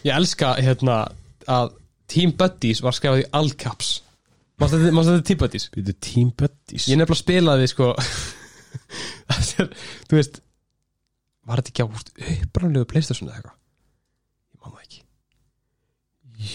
Ég 0.07 0.15
elska, 0.17 0.55
hérna, 0.57 1.03
að 1.51 1.75
Team 2.09 2.33
Buddies 2.39 2.81
var 2.81 2.97
skrifað 2.97 3.21
í 3.21 3.27
all 3.37 3.51
caps 3.61 3.99
Mást 4.61 4.73
þetta 4.75 5.19
Team 5.29 5.41
Buddies? 5.43 5.67
byrju 5.75 5.95
Team 6.01 6.31
Buddies? 6.37 6.87
Ég 6.89 6.97
nefnilega 6.97 7.21
spilaði, 7.21 7.69
sko 7.69 7.91
er, 9.61 9.69
þú 10.09 10.17
veist 10.19 10.41
Var 11.45 11.61
þetta 11.61 11.73
ekki 11.75 11.85
á 11.85 11.89
upprænlegu 12.47 12.89
Playstation 12.89 13.29
eða 13.29 13.41
eitthvað? 13.41 13.57
Ég 14.55 14.65
man 14.65 14.75
það 14.75 14.87
ekki. 14.87 15.03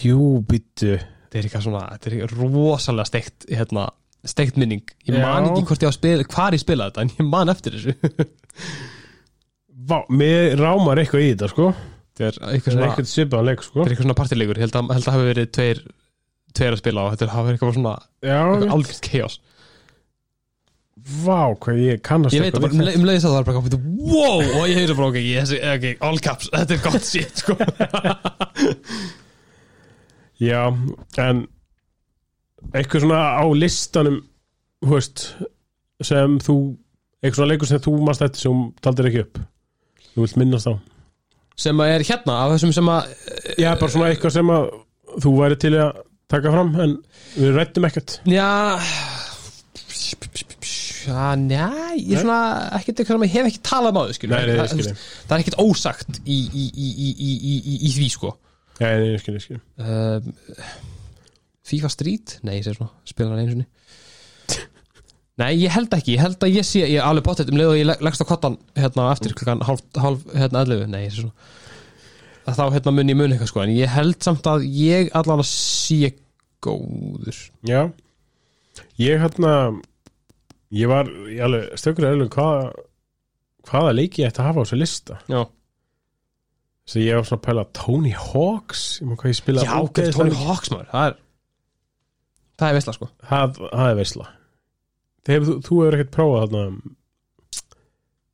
Jú, 0.02 0.18
byrju 0.50 0.98
Þetta 0.98 1.38
er 1.38 1.48
eitthvað 1.48 1.64
svona, 1.66 1.84
þetta 1.94 2.12
er 2.16 2.36
rosalega 2.40 3.10
steikt 3.10 3.46
hérna, 3.50 3.88
steikt 4.30 4.56
minning. 4.60 4.82
Ég 5.08 5.14
Já. 5.16 5.20
man 5.22 5.48
ekki 5.50 5.64
hvort 5.70 5.82
ég 5.84 5.88
á 5.88 5.92
að 5.92 5.96
spila, 5.98 6.26
hvar 6.36 6.52
ég 6.56 6.62
spilaði 6.62 6.90
þetta 6.94 7.02
en 7.06 7.12
ég 7.16 7.24
man 7.32 7.52
eftir 7.52 7.70
þessu. 7.76 7.92
Vá, 9.86 9.98
mér 10.10 10.56
rámar 10.58 10.98
eitthvað 11.02 11.24
í 11.26 11.28
þetta 11.34 11.48
sko. 11.52 11.66
Þetta 12.16 12.26
er 12.26 12.34
eitthvað 12.36 12.48
það 12.48 12.56
er 12.56 12.60
svona, 12.76 12.86
eitthvað 12.90 13.10
svipaðan 13.12 13.48
leik 13.50 13.60
sko. 13.66 13.74
þetta 13.76 13.86
er 13.86 13.90
eitthvað 13.92 14.06
svona 14.08 14.20
partilegur 14.22 14.56
Ég 14.58 14.64
held 14.66 14.76
að, 14.80 14.84
held 14.96 15.06
að 15.10 15.14
hafi 15.16 15.26
verið 15.30 15.46
tveir, 15.58 15.78
tveir 16.56 16.72
að 16.76 16.80
spila 16.80 17.00
og 17.04 17.08
þetta 17.12 17.28
hafi 17.34 17.46
verið 17.50 17.58
eitthvað 17.58 17.76
svona 17.76 17.94
já, 18.24 18.40
algjört 18.76 19.04
chaos. 19.10 19.36
Vá, 21.06 21.42
hvað 21.62 21.76
ég 21.84 22.00
kannast 22.08 22.34
Ég 22.34 22.42
veit 22.46 22.56
að 22.56 22.62
bara, 22.64 22.72
um 22.72 22.80
leið- 22.86 22.96
um 22.98 23.04
leiðis 23.06 23.26
að 23.28 23.30
það 23.30 23.36
var 23.36 23.46
bara 23.46 23.54
eitthvað, 23.60 23.84
wow, 24.08 24.38
og 24.56 24.64
ég 24.66 24.76
hefði 24.80 24.94
bara, 24.98 25.10
ok, 25.12 25.18
ég, 25.22 25.34
ok, 25.76 25.84
all 26.08 26.18
caps, 26.24 26.46
þetta 26.56 26.72
er 26.74 26.80
gott 26.86 27.04
shit, 27.06 27.34
sko. 27.44 27.52
já, 30.48 30.62
en 31.28 31.46
eitthvað 32.74 33.04
svona 33.06 33.20
á 33.38 33.44
listanum 33.56 34.18
veist 34.86 35.26
sem 36.04 36.36
þú, 36.44 36.56
eitthvað 37.22 37.38
svona 37.40 37.50
leikur 37.52 37.70
sem 37.70 37.82
þú 37.86 37.94
mannst 38.04 38.24
þetta 38.24 38.42
sem 38.42 38.64
taldir 38.84 39.10
ekki 39.10 39.22
upp 39.26 39.40
þú 40.14 40.26
vilt 40.26 40.38
minnast 40.42 40.70
á 40.70 40.74
Sem 41.56 41.78
að 41.80 41.88
er 41.94 42.02
hérna, 42.04 42.34
af 42.44 42.50
þessum 42.52 42.72
sem 42.76 42.88
að, 42.92 43.06
já, 43.56 43.70
bara 43.80 43.88
svona 43.88 44.08
eitthvað 44.12 44.34
sem 44.34 44.50
að 44.52 44.66
þú 45.24 45.30
væri 45.38 45.56
til 45.62 45.70
að 45.80 46.02
taka 46.28 46.50
fram 46.52 46.74
en 46.84 46.96
við 47.38 47.54
rættum 47.56 47.86
ekkert 47.88 48.18
já, 48.28 48.48
já, 51.06 51.36
njá, 51.40 51.68
ég 51.96 52.12
er 52.16 52.20
svona, 52.24 52.40
ekkert 52.76 53.00
eitthvað 53.00 53.16
sem 53.16 53.24
ég 53.28 53.34
hef 53.38 53.48
ekki 53.50 53.62
talað 53.64 54.00
um. 54.02 54.10
Nei, 54.34 54.42
nei, 54.50 54.56
Það- 54.58 54.72
skilji. 54.74 54.94
Er 55.30 55.38
ekkert 55.38 55.58
ósagt 55.62 56.20
í, 56.24 56.36
í, 56.44 56.66
í, 56.66 56.90
í, 57.06 57.08
í, 57.08 57.30
í, 57.32 57.54
í, 57.56 57.78
í 57.88 57.94
því, 57.96 58.10
sko. 58.12 58.34
já, 58.82 58.90
ég 59.00 59.22
skil, 59.22 59.38
ég 59.38 59.46
skil 59.46 59.60
um, 59.80 60.34
FIFA 61.66 61.90
Street? 61.92 62.36
Nei, 62.46 62.56
ég 62.58 62.64
segir 62.66 62.78
svona, 62.78 62.92
spila 63.08 63.32
hann 63.34 63.42
einu 63.42 63.54
sinni. 63.56 63.66
Nei, 65.42 65.50
ég 65.60 65.74
held 65.74 65.92
ekki, 65.92 66.14
ég 66.16 66.22
held 66.24 66.40
að 66.46 66.54
ég 66.56 66.64
sé 66.68 66.84
ég 66.86 66.96
er 67.00 67.04
alveg 67.08 67.26
bóttið 67.26 67.50
um 67.52 67.58
leið 67.60 67.70
og 67.72 67.78
ég 67.80 67.88
leg- 67.90 68.04
leggst 68.06 68.22
á 68.24 68.30
kottan 68.30 68.54
hérna 68.78 69.08
eftir 69.12 69.34
klukkan 69.36 69.64
hálf, 69.68 69.82
hálf 70.00 70.22
hérna 70.32 70.62
11 70.64 70.86
Nei, 70.94 71.02
ég 71.08 71.12
segir 71.12 71.26
svona 71.26 71.52
að 72.46 72.60
þá 72.60 72.64
hérna 72.76 72.92
mun 72.94 73.10
ég 73.10 73.18
mun 73.18 73.32
eitthvað 73.34 73.50
sko 73.50 73.62
en 73.64 73.72
ég 73.74 73.90
held 73.90 74.20
samt 74.22 74.46
að 74.46 74.64
ég 74.70 75.08
allan 75.18 75.42
að 75.42 75.48
sé 75.50 76.12
góður. 76.62 77.40
Já. 77.66 77.80
Ég 79.02 79.18
hérna 79.24 79.52
Ég 80.76 80.88
var 80.90 81.06
ég 81.30 81.42
alveg 81.46 81.76
stökur 81.78 82.06
eða 82.08 82.26
hvað, 82.32 82.70
hvaða 83.68 83.92
leiki 83.98 84.22
ég 84.24 84.30
ætti 84.32 84.42
að 84.42 84.48
hafa 84.48 84.62
á 84.62 84.64
þessu 84.66 84.78
lista. 84.80 85.18
Já, 85.30 85.42
að 86.90 86.96
ég 87.04 87.18
var 87.18 87.28
svona 87.28 87.38
að 87.42 87.44
pæla 87.46 87.64
Tony 87.76 88.12
Hawks 88.14 88.82
Ég 89.00 89.08
maður 89.10 89.20
hvað 89.20 89.32
ég 89.32 89.38
spila 89.40 89.66
Já 89.66 89.76
ok, 89.82 90.00
Tony 90.16 90.34
Hawks 90.46 90.72
maður 90.72 90.90
Það 90.94 91.06
er, 91.10 91.16
það 92.56 92.68
er 92.68 92.78
veistla 92.78 92.94
sko. 92.96 93.08
Það, 93.30 93.58
það 93.64 93.90
er 93.90 93.98
veisla. 94.00 94.28
Þegar 95.26 95.46
þú, 95.48 95.56
þú 95.66 95.80
hefur 95.82 95.96
ekkert 95.98 96.14
prófað 96.14 96.42
þarna 96.44 96.64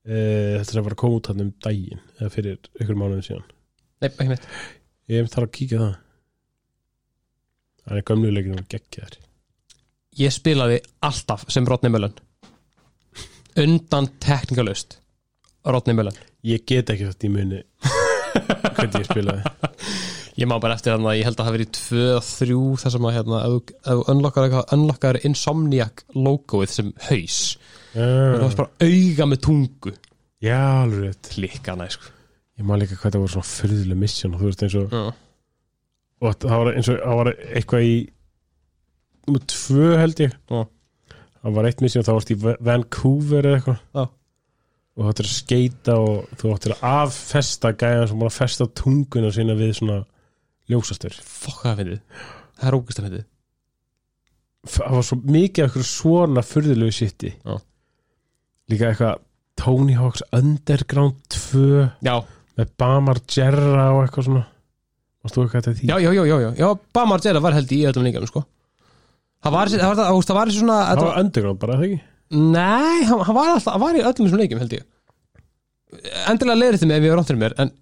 e, 0.02 0.16
Þetta 0.60 0.78
að 0.78 0.86
fara 0.86 0.96
að 0.96 1.00
koma 1.02 1.18
út 1.18 1.30
þarna 1.30 1.46
um 1.46 1.52
daginn 1.66 2.02
eða 2.18 2.32
fyrir 2.36 2.70
ykkur 2.78 2.98
mánuðin 3.00 3.26
síðan. 3.26 3.50
Nei, 4.02 4.08
ekki 4.10 4.30
neitt. 4.30 4.48
Ég 5.10 5.22
hef 5.22 5.32
þarf 5.32 5.48
að 5.48 5.54
kíkja 5.58 5.78
á 5.78 5.82
það. 5.82 5.94
Það 7.82 7.98
er 7.98 8.08
gömlu 8.12 8.30
leikinu 8.30 8.60
og 8.60 8.66
geggjaðar 8.70 9.18
Ég 10.20 10.34
spilaði 10.34 10.76
alltaf 11.02 11.46
sem 11.50 11.64
Rodney 11.66 11.90
Mullen. 11.90 12.12
Undan 13.58 14.10
teknikalust 14.22 14.98
Rodney 15.64 15.96
Mullen. 15.96 16.18
Ég 16.44 16.66
get 16.68 16.92
ekki 16.92 17.08
þetta 17.08 17.28
í 17.28 17.32
muni 17.32 17.62
hvernig 18.76 19.02
ég 19.02 19.08
spilaði 19.08 19.42
Ég 20.40 20.48
má 20.48 20.54
bara 20.60 20.74
eftir 20.78 20.94
þannig 20.94 21.10
að 21.10 21.18
ég 21.18 21.26
held 21.28 21.40
að 21.42 21.46
það 21.48 21.56
verið 21.58 21.72
2-3 21.76 22.54
þar 22.80 22.92
sem 22.94 23.06
að 23.08 23.14
hérna, 23.18 23.40
ef 23.44 23.72
þú- 23.84 24.62
unlockar 24.72 25.18
Insomniac 25.28 26.04
logoið 26.16 26.70
sem 26.72 26.92
haus. 27.10 27.40
Það 27.92 28.40
var 28.40 28.56
bara 28.62 28.88
auga 28.88 29.26
með 29.28 29.42
tungu. 29.44 29.92
Já 30.42 30.56
alveg 30.82 31.02
rétt. 31.10 31.28
Klikka 31.34 31.74
næ 31.76 31.88
sko. 31.92 32.08
Ég 32.58 32.64
má 32.64 32.74
líka 32.80 32.96
hvað 32.96 33.12
það 33.12 33.22
voru 33.22 33.34
svona 33.34 33.50
fyrðuleg 33.50 33.98
mission 34.00 34.34
og 34.34 34.40
þú 34.40 34.48
veist 34.48 34.62
eins 34.64 34.74
og, 34.80 34.90
Já. 34.90 35.02
og 36.22 36.34
það 36.40 36.56
var 36.62 36.72
eins 36.76 36.88
og 36.88 36.98
það 37.02 37.16
var 37.20 37.30
eitthvað 37.52 37.86
í 37.90 37.94
nummer 39.26 39.44
tvö 39.52 39.90
held 40.00 40.16
ég. 40.24 40.32
Já. 40.50 40.62
það 41.42 41.54
var 41.58 41.68
eitt 41.68 41.80
mission 41.84 42.04
þá 42.06 42.12
varst 42.16 42.30
í 42.32 42.38
Va- 42.42 42.56
Vancouver 42.60 43.42
eða 43.50 43.60
eitthvað. 43.60 44.08
Og 44.92 45.04
þú 45.04 45.12
ættir 45.12 45.28
að 45.28 45.36
skeita 45.36 45.94
og 45.98 46.32
þú 46.40 46.50
ættir 46.56 46.74
að 46.76 46.82
affesta 47.06 47.72
gæðan 47.72 48.08
sem 48.08 48.18
bara 48.18 48.32
að 48.32 48.40
festa 48.40 48.66
tunguna 48.66 49.30
sína 49.32 49.54
við 49.56 49.72
svona 49.78 50.00
ljósastur. 50.70 51.16
Fokk 51.26 51.64
það 51.66 51.82
finnið 51.82 52.00
það 52.62 52.68
er 52.70 52.76
ógust 52.78 53.00
að 53.00 53.06
finnið 53.08 53.28
það 54.72 54.94
var 54.94 55.06
svo 55.08 55.18
mikið 55.26 55.64
af 55.64 55.68
eitthvað 55.68 55.88
svona 55.90 56.44
fyrðulegu 56.46 56.94
sitti 56.94 57.32
Já. 57.42 57.54
líka 58.70 58.92
eitthvað 58.92 59.22
Tony 59.58 59.96
Hawk's 59.98 60.22
Underground 60.32 61.18
2 61.34 61.64
já, 62.06 62.14
með 62.58 62.70
Bamar 62.80 63.20
Gerra 63.30 63.88
og 63.92 64.04
eitthvað 64.06 64.28
svona. 64.28 64.44
Varst 65.22 65.36
þú 65.36 65.42
eitthvað 65.44 65.66
þetta 65.66 65.74
því? 65.80 65.90
já, 65.90 65.96
já, 66.02 66.10
já, 66.16 66.22
já, 66.30 66.36
já, 66.42 66.48
já 66.62 66.68
Bamar 66.96 67.22
Jera 67.26 67.42
var 67.44 67.58
held 67.58 67.74
í 67.74 67.82
öllum 67.90 68.06
líkanum 68.06 68.30
sko. 68.30 68.44
Það 69.42 69.54
var, 69.56 69.72
það 69.74 69.82
var, 69.82 69.98
það 69.98 70.14
var, 70.16 70.24
það 70.30 70.38
var 70.38 70.54
svona 70.56 70.78
Það 70.78 70.90
þetta 70.94 71.06
var 71.10 71.20
Underground 71.24 71.60
bara, 71.62 71.76
það 71.76 71.86
ekki? 71.88 72.00
Nei, 72.32 73.04
hann, 73.10 73.22
hann 73.26 73.36
var 73.36 73.52
alltaf, 73.52 73.74
hann 73.74 73.82
var 73.82 73.98
í 73.98 74.02
öllum 74.06 74.26
þessum 74.28 74.42
leikjum 74.42 74.62
held 74.62 74.74
ég. 74.78 74.88
Endilega 76.32 76.58
leiðir 76.62 76.86
mig 76.88 76.96
ef 76.96 77.04
ég 77.04 77.12
var 77.12 77.18
rátt 77.20 77.28
fyrir 77.28 77.42
mér 77.42 77.54
En 77.60 77.72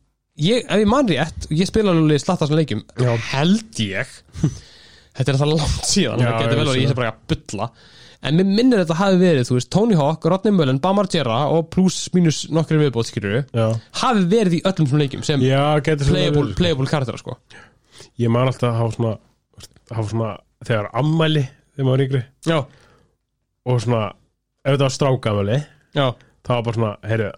ég, 0.41 0.65
ef 0.67 0.83
ég 0.83 0.91
man 0.91 1.09
rétt 1.11 1.47
Ég 1.53 1.69
spila 1.69 1.93
alveg 1.95 2.21
slatta 2.23 2.47
þessum 2.47 2.61
leikjum 2.61 2.83
Já. 3.01 3.13
Held 3.31 3.81
ég 3.85 4.13
Þetta 5.17 5.25
er 5.27 5.37
alltaf 5.37 5.51
langt 5.55 5.89
síðan 5.91 6.23
Já, 6.23 6.29
Það 6.31 6.37
getur 6.43 6.53
ég 6.53 6.61
vel 6.61 6.67
að 6.67 6.71
vissi 6.75 6.85
ég 6.85 6.93
sé 6.93 6.99
bara 7.01 7.13
að 7.15 7.25
bulla. 7.33 7.71
En 8.21 8.37
mér 8.37 8.49
minnir 8.53 8.83
þetta 8.83 8.97
hafi 8.99 9.17
verið, 9.17 9.47
þú 9.49 9.55
veist, 9.57 9.69
Tony 9.73 9.97
Hawk, 9.97 10.27
Rodney 10.29 10.53
Mullen, 10.53 10.79
Bamar 10.85 11.09
Gera 11.09 11.39
og 11.55 11.71
pluss 11.73 12.11
mínus 12.13 12.43
nokkri 12.53 12.77
viðbót, 12.83 13.09
skilur 13.09 13.39
Já, 13.57 13.65
hafi 14.03 14.27
verið 14.29 14.59
í 14.59 14.61
öllum 14.69 14.85
þessum 14.91 15.01
leikjum 15.01 15.23
sem 15.25 15.45
Já 15.47 15.63
getur 15.81 16.05
svona 16.11 16.19
playable, 16.19 16.43
verið. 16.45 16.57
playable 16.61 16.91
karaktera, 16.93 17.21
sko. 17.23 17.39
Ég 18.21 18.29
man 18.33 18.51
alltaf 18.51 18.69
að 18.69 18.77
hafa 18.83 18.97
svona 18.99 19.15
hafa 19.91 20.07
svona, 20.13 20.31
þegar 20.69 20.91
ammæli 21.01 21.47
þegar 21.49 21.87
maður 21.89 21.95
var 21.97 22.05
yngri. 22.05 22.23
Já, 22.51 22.59
og 23.73 23.81
svona, 23.87 24.03
ef 24.65 24.75
þetta 24.75 24.85
var 24.87 24.95
strákamæli 24.99 25.59
já, 25.97 26.05
það 26.45 26.55
var 26.55 26.67
bara 26.69 26.79
svona, 26.79 26.93
heyrðu 27.09 27.31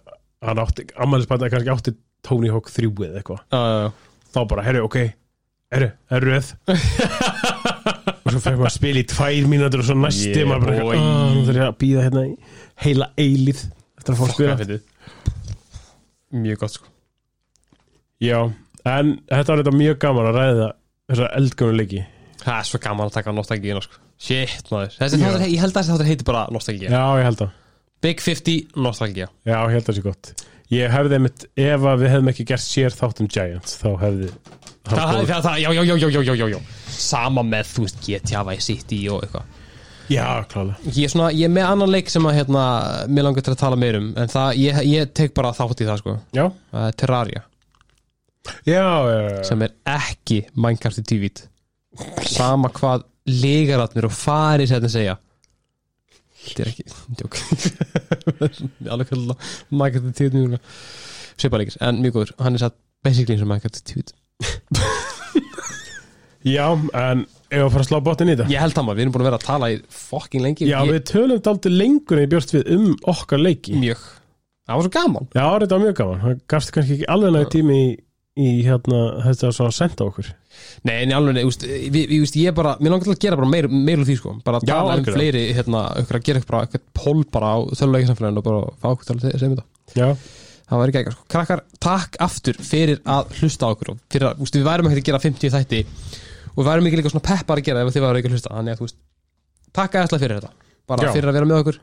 hann 0.50 0.62
átti, 0.66 0.88
ammælisbæta 1.06 1.52
kannski 1.54 1.72
átti 1.76 1.94
Tony 2.22 2.48
Hawk 2.54 2.70
3 2.70 2.88
eða 3.08 3.20
eitthvað. 3.22 3.44
Já 3.52 3.92
þá 4.32 4.40
bara, 4.48 4.62
heyrðu, 4.64 4.86
ok, 4.88 4.96
er 5.76 5.84
röð. 6.24 6.52
Og 8.22 8.30
svo 8.30 8.40
fekk 8.40 8.56
maður 8.56 8.68
að 8.68 8.74
spila 8.76 9.00
í 9.02 9.06
tvær 9.10 9.48
mínútur 9.50 9.82
og 9.82 9.86
svo 9.88 9.96
næsti 9.98 10.30
Yeah, 10.30 10.46
maður 10.48 10.70
bara. 10.70 10.96
"Ah, 10.96 11.32
nú 11.34 11.42
þarf 11.48 11.58
ég 11.58 11.66
að 11.66 11.78
býða 11.82 12.04
hérna 12.06 12.22
í 12.28 12.32
heila 12.84 13.08
eilíð 13.18 13.60
eftir 13.98 14.14
að 14.14 14.18
fá 14.20 14.24
að 14.24 14.32
spila 14.36 14.78
Mjög 16.32 16.60
gott 16.62 16.72
sko. 16.78 16.86
Já, 18.22 18.38
en 18.88 19.10
þetta 19.28 19.50
var 19.52 19.60
þetta 19.60 19.74
mjög 19.76 19.98
gaman 20.00 20.28
að 20.30 20.38
ræða 20.38 20.68
þessar 21.12 21.34
eldgönu 21.36 21.76
leiki. 21.76 22.04
Það 22.42 22.54
er 22.56 22.68
svo 22.70 22.80
gaman 22.86 23.10
að 23.10 23.16
taka 23.18 23.34
nostalgíuna 23.36 23.82
sko. 23.84 23.98
Shit 24.22 24.70
maður. 24.72 24.94
Þessi 24.96 25.18
þáttur, 25.20 25.44
ég 25.50 25.60
held 25.60 25.74
að 25.74 25.80
þessi 25.82 25.92
þáttur 25.92 26.08
heiti 26.08 26.24
bara 26.30 26.46
nostalgía. 26.54 26.88
Já, 26.94 27.02
ég 27.20 27.26
held 27.28 27.44
að 27.44 27.52
Big 28.02 28.22
50 28.24 28.72
nostalgía. 28.80 29.28
Já, 29.44 29.58
ég 29.60 29.74
held 29.76 29.82
að 29.84 29.90
það 29.90 29.98
sé 29.98 30.06
gott 30.08 30.32
Ég 30.72 30.92
hefði 30.92 31.18
einmitt, 31.18 31.46
ef 31.60 31.84
að 31.84 32.02
við 32.02 32.12
hefðum 32.14 32.30
ekki 32.32 32.46
gert 32.48 32.64
sér 32.64 32.94
þátt 32.96 33.22
um 33.22 33.28
Giants, 33.32 33.74
þá 33.80 33.90
hefði 34.00 34.30
Það 34.82 35.10
hefði 35.12 35.26
það, 35.28 35.42
það, 35.44 35.58
já, 35.62 35.68
já, 35.76 35.82
já, 35.82 35.96
já, 36.02 36.22
já, 36.26 36.32
já, 36.34 36.46
já. 36.50 36.60
Sama 36.92 37.44
með, 37.46 37.68
þú 37.70 37.84
veist, 37.84 38.00
GTA 38.06 38.40
Vice 38.48 38.66
City 38.66 38.98
og 39.12 39.22
eitthvað. 39.22 39.58
Já, 40.10 40.26
klálega. 40.50 40.90
Ég 40.96 41.06
er 41.06 41.12
svona, 41.12 41.28
ég 41.36 41.46
er 41.46 41.52
með 41.54 41.68
annan 41.68 41.92
leik 41.92 42.10
sem 42.12 42.26
að, 42.26 42.36
hérna, 42.40 42.64
mér 43.08 43.28
langar 43.28 43.46
til 43.46 43.54
að 43.54 43.60
tala 43.62 43.78
meir 43.78 44.00
um 44.00 44.10
En 44.18 44.32
það, 44.32 44.58
ég, 44.60 44.80
ég 44.90 45.12
tek 45.14 45.34
bara 45.36 45.54
þátt 45.56 45.84
í 45.84 45.88
það, 45.88 46.02
sko. 46.02 46.16
Já. 46.34 46.44
Uh, 46.74 46.88
Terraria. 46.98 47.44
Já, 48.66 48.82
já, 49.06 49.18
já 49.28 49.42
Sem 49.46 49.62
er 49.62 49.74
ekki 49.92 50.40
Minecraft 50.58 50.98
í 50.98 51.04
TV-t 51.06 51.44
Sama 52.32 52.72
hvað 52.74 53.06
legaratnir 53.28 54.08
og 54.08 54.14
farir 54.16 54.66
hérna 54.66 54.90
segja. 54.90 55.14
Þetta 56.42 56.64
er 56.64 56.70
ekki, 56.72 56.84
djók 57.18 57.38
Alveg 58.92 59.12
kallar 59.12 59.52
Minecraft 59.70 60.10
í 60.10 60.16
tvít 60.18 60.58
Svipa 61.40 61.58
leikis, 61.58 61.78
en 61.80 62.02
mjög 62.02 62.18
góður. 62.18 62.34
Hann 62.44 62.58
er 62.58 62.62
satt 62.66 62.76
basically 63.02 63.36
eins 63.36 63.44
og 63.44 63.50
Minecraft 63.50 63.80
í 63.80 63.86
tvít 63.92 64.12
já 66.42 66.64
en 66.74 67.22
ef 67.52 67.60
að 67.60 67.68
fara 67.70 67.84
að 67.84 67.88
slá 67.88 67.98
botnin 68.02 68.32
í 68.32 68.34
þetta? 68.34 68.50
Ég 68.50 68.62
held 68.62 68.74
það 68.74 68.86
maður, 68.86 68.98
við 68.98 69.04
erum 69.04 69.14
búin 69.14 69.22
að 69.22 69.28
vera 69.28 69.38
að 69.38 69.46
tala 69.46 69.68
í 69.70 69.76
fucking 69.94 70.42
lengi. 70.42 70.66
Já, 70.66 70.78
ég, 70.82 70.92
við 70.96 71.04
tölum 71.12 71.42
daldi 71.46 71.72
lengur 71.72 72.18
en 72.18 72.24
ég 72.24 72.32
bjóst 72.32 72.54
við 72.56 72.70
um 72.74 72.86
okkar 73.12 73.42
leiki. 73.42 73.76
Mjög. 73.78 74.06
Það 74.66 74.78
var 74.78 74.86
svo 74.86 74.92
gaman. 74.96 75.28
Já, 75.30 75.44
þetta 75.44 75.76
var 75.76 75.84
mjög 75.84 75.98
gaman. 76.00 76.22
Það 76.22 76.40
gafst 76.54 76.72
kannski 76.74 76.96
ekki 76.96 77.10
alveg 77.14 77.34
næg 77.36 77.50
tími 77.52 77.78
í, 77.78 77.86
í 78.42 78.48
hérna, 78.66 79.02
þetta 79.28 79.52
að 79.52 79.74
senda 79.76 80.08
okkur 80.08 80.32
Nei, 80.88 80.94
en 81.04 81.12
alveg, 81.16 81.46
úst, 81.46 81.64
ég 81.66 82.54
bara 82.56 82.76
Mér 82.80 82.94
langar 82.94 83.06
til 83.06 83.14
að 83.14 83.20
gera 83.24 83.38
bara 83.38 83.50
meir, 83.50 83.68
meir 83.70 84.00
úr 84.02 84.08
því 84.08 84.16
sko 84.18 84.32
Bara 84.44 84.58
að 84.60 84.66
Já, 84.68 84.72
tala 84.74 84.84
um 84.84 84.94
algjörlega. 84.96 85.18
fleiri, 85.18 85.42
hérna, 85.56 85.82
ykkur 86.02 86.18
að 86.18 86.24
gera 86.28 86.42
bara 86.48 86.62
eitthvað 86.66 86.84
pól 86.98 87.22
bara 87.36 87.52
á 87.54 87.58
þöluleika 87.78 88.10
samfélaginu 88.10 88.42
og 88.42 88.46
bara 88.48 88.62
fá 88.82 88.88
okkur 88.92 89.08
til 89.08 89.16
að 89.18 89.26
segja 89.36 89.52
mér 89.52 89.62
þetta 89.62 90.00
Já, 90.02 90.08
Það 90.72 90.80
væri 90.82 90.92
ekki 91.02 91.12
sko. 91.12 91.24
Krakkar, 91.34 91.62
takk 91.84 92.18
aftur 92.24 92.58
fyrir 92.64 93.00
að 93.04 93.32
hlusta 93.38 93.68
á 93.68 93.72
okkur 93.74 93.92
og 93.92 94.02
fyrir 94.12 94.28
að, 94.30 94.42
úst, 94.46 94.56
við 94.56 94.64
værum 94.64 94.88
ekki 94.88 95.02
að 95.02 95.08
gera 95.10 95.22
50 95.26 95.52
þætti 95.52 95.80
og 96.52 96.60
við 96.62 96.68
værum 96.70 96.88
ekki 96.88 97.00
líka 97.00 97.12
svona 97.12 97.26
peppar 97.28 97.60
að 97.60 97.66
gera 97.68 97.82
ef 97.84 97.92
þið 97.92 98.06
væru 98.06 98.20
ekki 98.22 98.30
að 98.30 98.36
hlusta 98.38 98.54
Þannig 98.56 98.72
að, 98.72 98.78
þú 98.80 98.86
veist, 98.86 98.98
takk 99.76 99.98
ætla 100.00 100.20
fyrir 100.22 100.38
þetta 100.40 100.52
Bara 100.88 101.06
Já. 101.08 101.12
fyrir 101.16 101.28
að 101.28 101.36
vera 101.38 101.50
með 101.50 101.60
okkur 101.62 101.80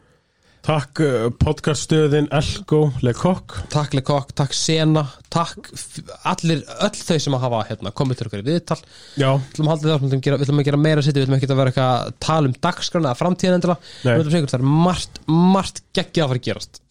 takk 0.69 0.99
uh, 1.01 1.29
podcaststöðin 1.41 2.27
Elgo 2.35 2.91
Lekokk. 3.01 3.55
Takk 3.73 3.95
Lekokk, 3.97 4.33
takk 4.37 4.53
Sena. 4.53 5.01
Takk 5.33 5.71
allir, 6.29 6.61
öll 6.85 6.99
þau 6.99 7.15
sem 7.23 7.37
að 7.37 7.45
hafa 7.47 7.61
hérna, 7.71 7.93
komið 7.97 8.19
til 8.19 8.27
okkur 8.27 8.43
í 8.43 8.45
viðtal. 8.45 8.77
Já, 9.17 9.31
Við 9.39 9.63
ætlum 9.63 9.71
að 9.73 9.87
að 9.95 10.13
gera, 10.27 10.37
að 10.45 10.61
gera 10.67 10.81
meira 10.81 11.05
sitt 11.05 11.17
Við 11.17 11.25
ætlum 11.25 11.37
ekki 11.39 11.49
að 11.49 11.61
vera 11.61 11.73
eitthvað 11.73 11.93
að 11.95 12.11
tala 12.21 12.51
um 12.51 12.53
dagskrána 12.67 13.09
eða 13.09 13.19
framtíðan 13.23 13.65
Nei. 13.65 13.79
Við 14.03 14.11
ætlum 14.11 14.27
að 14.27 14.35
segja 14.35 14.43
ykkur, 14.43 14.51
það 14.53 14.59
er 14.59 14.75
margt, 14.89 15.17
margt 15.55 15.81
geggjað 15.97 16.25
að 16.25 16.29
fara 16.29 16.41
að 16.43 16.45
gerast 16.49 16.81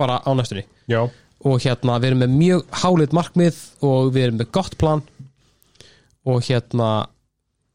bara 0.00 0.16
á 0.24 0.30
næstunni. 0.36 0.64
Já, 0.88 1.00
og 1.46 1.60
hérna 1.66 1.98
við 2.00 2.10
erum 2.10 2.24
með 2.24 2.34
mjög 2.40 2.64
háleit 2.84 3.14
markmið 3.16 3.60
og 3.84 4.10
við 4.16 4.30
erum 4.30 4.40
með 4.40 4.50
gott 4.56 4.78
plan. 4.80 5.04
Og 6.24 6.40
hérna 6.48 6.88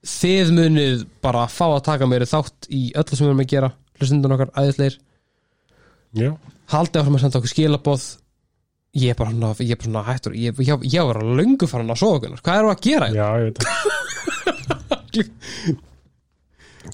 þið 0.10 0.56
munið 0.58 1.06
bara 1.22 1.46
fá 1.50 1.68
að 1.68 1.86
taka 1.92 2.10
meiri 2.10 2.30
þátt 2.30 2.70
í 2.74 2.84
öllu 2.98 3.14
sem 3.14 3.28
við 3.28 3.34
erum 3.34 3.46
að 3.46 3.52
gera. 3.54 3.74
Hlustundun 4.02 4.34
okkar 4.34 4.54
æðisleir 4.58 4.98
haldið 6.72 7.02
áfram 7.02 7.16
að 7.18 7.24
senda 7.26 7.40
okkur 7.42 7.52
skilaboð. 7.54 8.04
Ég 9.00 9.10
er 9.14 9.16
bara, 9.16 9.32
svona- 9.32 9.56
ég 9.64 9.72
er 9.72 9.78
bara 9.80 9.88
svona 9.88 10.04
hættur. 10.10 10.34
Ég, 10.36 10.58
ég, 10.68 10.82
ég 10.92 11.06
var 11.08 11.16
að 11.22 11.36
löngu 11.40 11.68
farin 11.72 11.90
að 11.94 12.02
sofa 12.02 12.20
hvað 12.44 12.58
erum 12.60 12.70
við 12.70 12.76
að 12.76 12.86
gera? 12.88 13.08
Já, 13.16 13.28
ég 13.40 13.44
veit 13.48 13.58
það. 13.62 13.68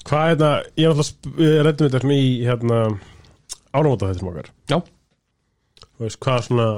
Hvað 0.04 0.22
er 0.22 0.36
þetta? 0.36 0.50
Ég 0.78 0.84
er 0.84 0.92
alltaf 0.92 1.32
Við 1.38 1.54
reddum 1.64 1.88
þetta 1.88 2.00
svona 2.02 2.18
í 2.18 2.28
hérna 2.46 2.78
Ánumóta 3.78 4.08
þetta 4.12 4.28
okkar. 4.30 4.50
Já, 4.68 4.78
Þú 5.98 6.04
veist, 6.04 6.20
hvað 6.24 6.44
svona 6.46 6.68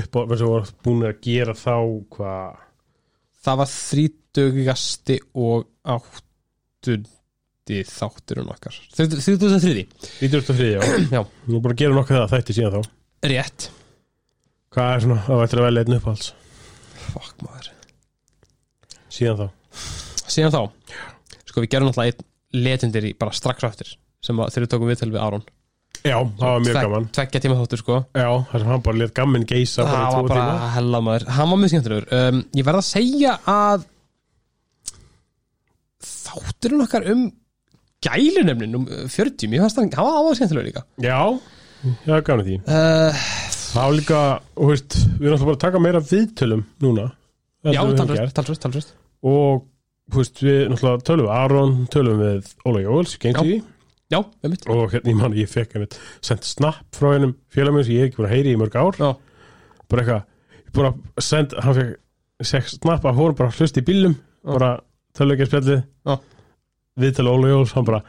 upp 0.00 0.16
á 0.16 0.20
Við 0.30 0.38
sem 0.40 0.50
voru 0.52 0.74
búin 0.86 1.06
að 1.10 1.20
gera 1.26 1.54
þá 1.58 1.74
Hvað 2.16 2.62
það 3.46 3.58
var 3.60 3.68
þrítugasti 3.70 5.16
og 5.38 5.66
áttundi 5.86 7.12
þátturinn 7.90 8.50
okkar. 8.52 8.76
Þrítugasti 8.96 9.60
þriði 9.64 9.84
93, 10.20 10.68
já. 10.76 10.80
Já, 11.16 11.22
Nú 11.50 11.60
að 11.62 11.74
gera 11.80 11.96
nokkuð 11.96 12.20
það 12.20 12.32
þætti 12.36 12.56
síðan 12.60 12.76
þá. 12.76 12.90
Rétt. 13.32 13.66
Hvað 14.76 14.92
er 14.94 15.04
svona 15.06 15.18
Á 15.26 15.34
eftir 15.46 15.60
að 15.62 15.66
velja 15.70 15.82
einn 15.86 15.96
uppáhalds? 15.98 16.30
Fuck 17.10 17.42
maður. 17.46 17.68
Síðan 19.16 19.40
þá. 19.40 19.46
Síðan 20.36 20.54
þá, 20.54 20.62
sko 21.48 21.62
við 21.64 21.70
gerum 21.72 21.88
náttúrulega 21.90 22.14
einn 22.16 22.64
legendir 22.66 23.06
í 23.08 23.12
bara 23.18 23.34
strax 23.36 23.64
á 23.64 23.68
eftir 23.70 23.90
sem 24.24 24.36
við 24.38 24.66
tókum 24.72 24.88
viðtöl 24.90 25.12
við 25.14 25.22
Aron. 25.22 25.44
Já, 26.06 26.18
það 26.18 26.50
var 26.52 26.60
mjög 26.62 26.74
Tvek- 26.76 26.84
gaman. 26.86 27.06
Tveggja 27.16 27.40
tíma 27.42 27.56
þáttur 27.58 27.80
sko. 27.82 27.96
Já, 28.14 28.28
það 28.50 28.62
sem 28.62 28.70
hann 28.70 28.82
bara 28.86 28.98
létt 29.00 29.14
gamminn 29.16 29.46
geisa 29.48 29.82
bara 29.86 29.96
Það 29.96 30.16
var 30.16 30.28
bara 30.30 30.44
tíma. 30.46 30.68
hella 30.76 31.00
maður. 31.06 31.24
Hann 31.38 31.50
var 31.50 31.60
mjög 31.62 31.72
skemmtilegur. 31.72 32.06
Um, 32.18 32.40
Ég 32.60 32.66
verð 32.68 32.80
að 32.82 32.86
segja 32.90 33.32
að 33.50 33.86
þátturinn 36.06 36.84
okkar 36.84 37.06
um 37.12 37.24
gælunefnin 38.04 38.76
um 38.78 38.86
40 38.86 39.48
Mér 39.52 39.64
fannst 39.64 39.80
hann 39.80 39.90
var 39.94 40.18
áður 40.20 40.38
skemmtilegur 40.38 40.68
líka. 40.68 40.82
Já, 41.02 41.20
já, 42.04 42.20
gaman 42.20 42.42
að 42.44 42.50
því. 42.50 42.58
Uh, 42.66 43.26
Það 43.76 43.84
var 43.84 43.94
líka, 43.96 44.18
og 44.56 44.70
veist, 44.72 44.94
við 45.18 45.26
erum 45.26 45.34
alltaf 45.36 45.48
bara 45.48 45.56
að 45.56 45.64
taka 45.64 45.80
meira 45.84 46.00
viðtölum 46.10 46.62
núna 46.84 47.06
Já, 47.66 47.80
við 47.82 47.96
talsvist, 47.98 48.62
talsvist, 48.62 48.92
og 49.26 49.64
þú 50.12 50.20
veist, 50.22 50.42
við 50.44 50.60
náttúrulega 50.70 51.06
tölum 51.08 51.26
við 51.26 51.32
Aron, 51.34 51.74
tölum 51.92 52.22
við 52.22 52.52
Óla 52.68 52.82
Jóels, 52.84 53.16
Gengi 53.20 53.56
Já, 54.12 54.20
með 54.22 54.52
mitt 54.52 54.68
og 54.70 54.92
hérna 54.94 55.10
ég 55.10 55.18
man, 55.18 55.34
ég 55.34 55.50
fekk 55.50 55.74
einmitt 55.76 55.96
sendt 56.24 56.46
snapp 56.46 56.94
frá 56.94 57.10
hennum 57.16 57.34
félagminn 57.52 57.84
sem 57.84 57.96
ég 57.96 58.04
er 58.04 58.08
ekki 58.08 58.20
búin 58.20 58.28
að 58.28 58.34
heyri 58.36 58.52
í 58.54 58.60
mörg 58.60 58.76
ár. 58.78 59.00
Já, 59.02 59.08
bara 59.90 60.04
eitthvað, 60.04 60.22
ég 60.62 60.86
að 60.86 61.26
senda 61.26 61.64
hann 61.66 61.78
fekk, 62.46 62.70
snapp 62.76 63.08
af 63.10 63.18
honum 63.18 63.36
bara 63.36 63.52
hlust 63.58 63.80
í 63.82 63.84
bílum, 63.84 64.14
bara 64.46 64.76
töluleikja 65.18 65.50
spjallið 65.50 65.82
Já. 65.82 66.16
Við 67.00 67.16
tala 67.18 67.34
Óla 67.36 67.52
Jóels, 67.52 67.74
hann 67.76 67.88
bara 67.88 68.02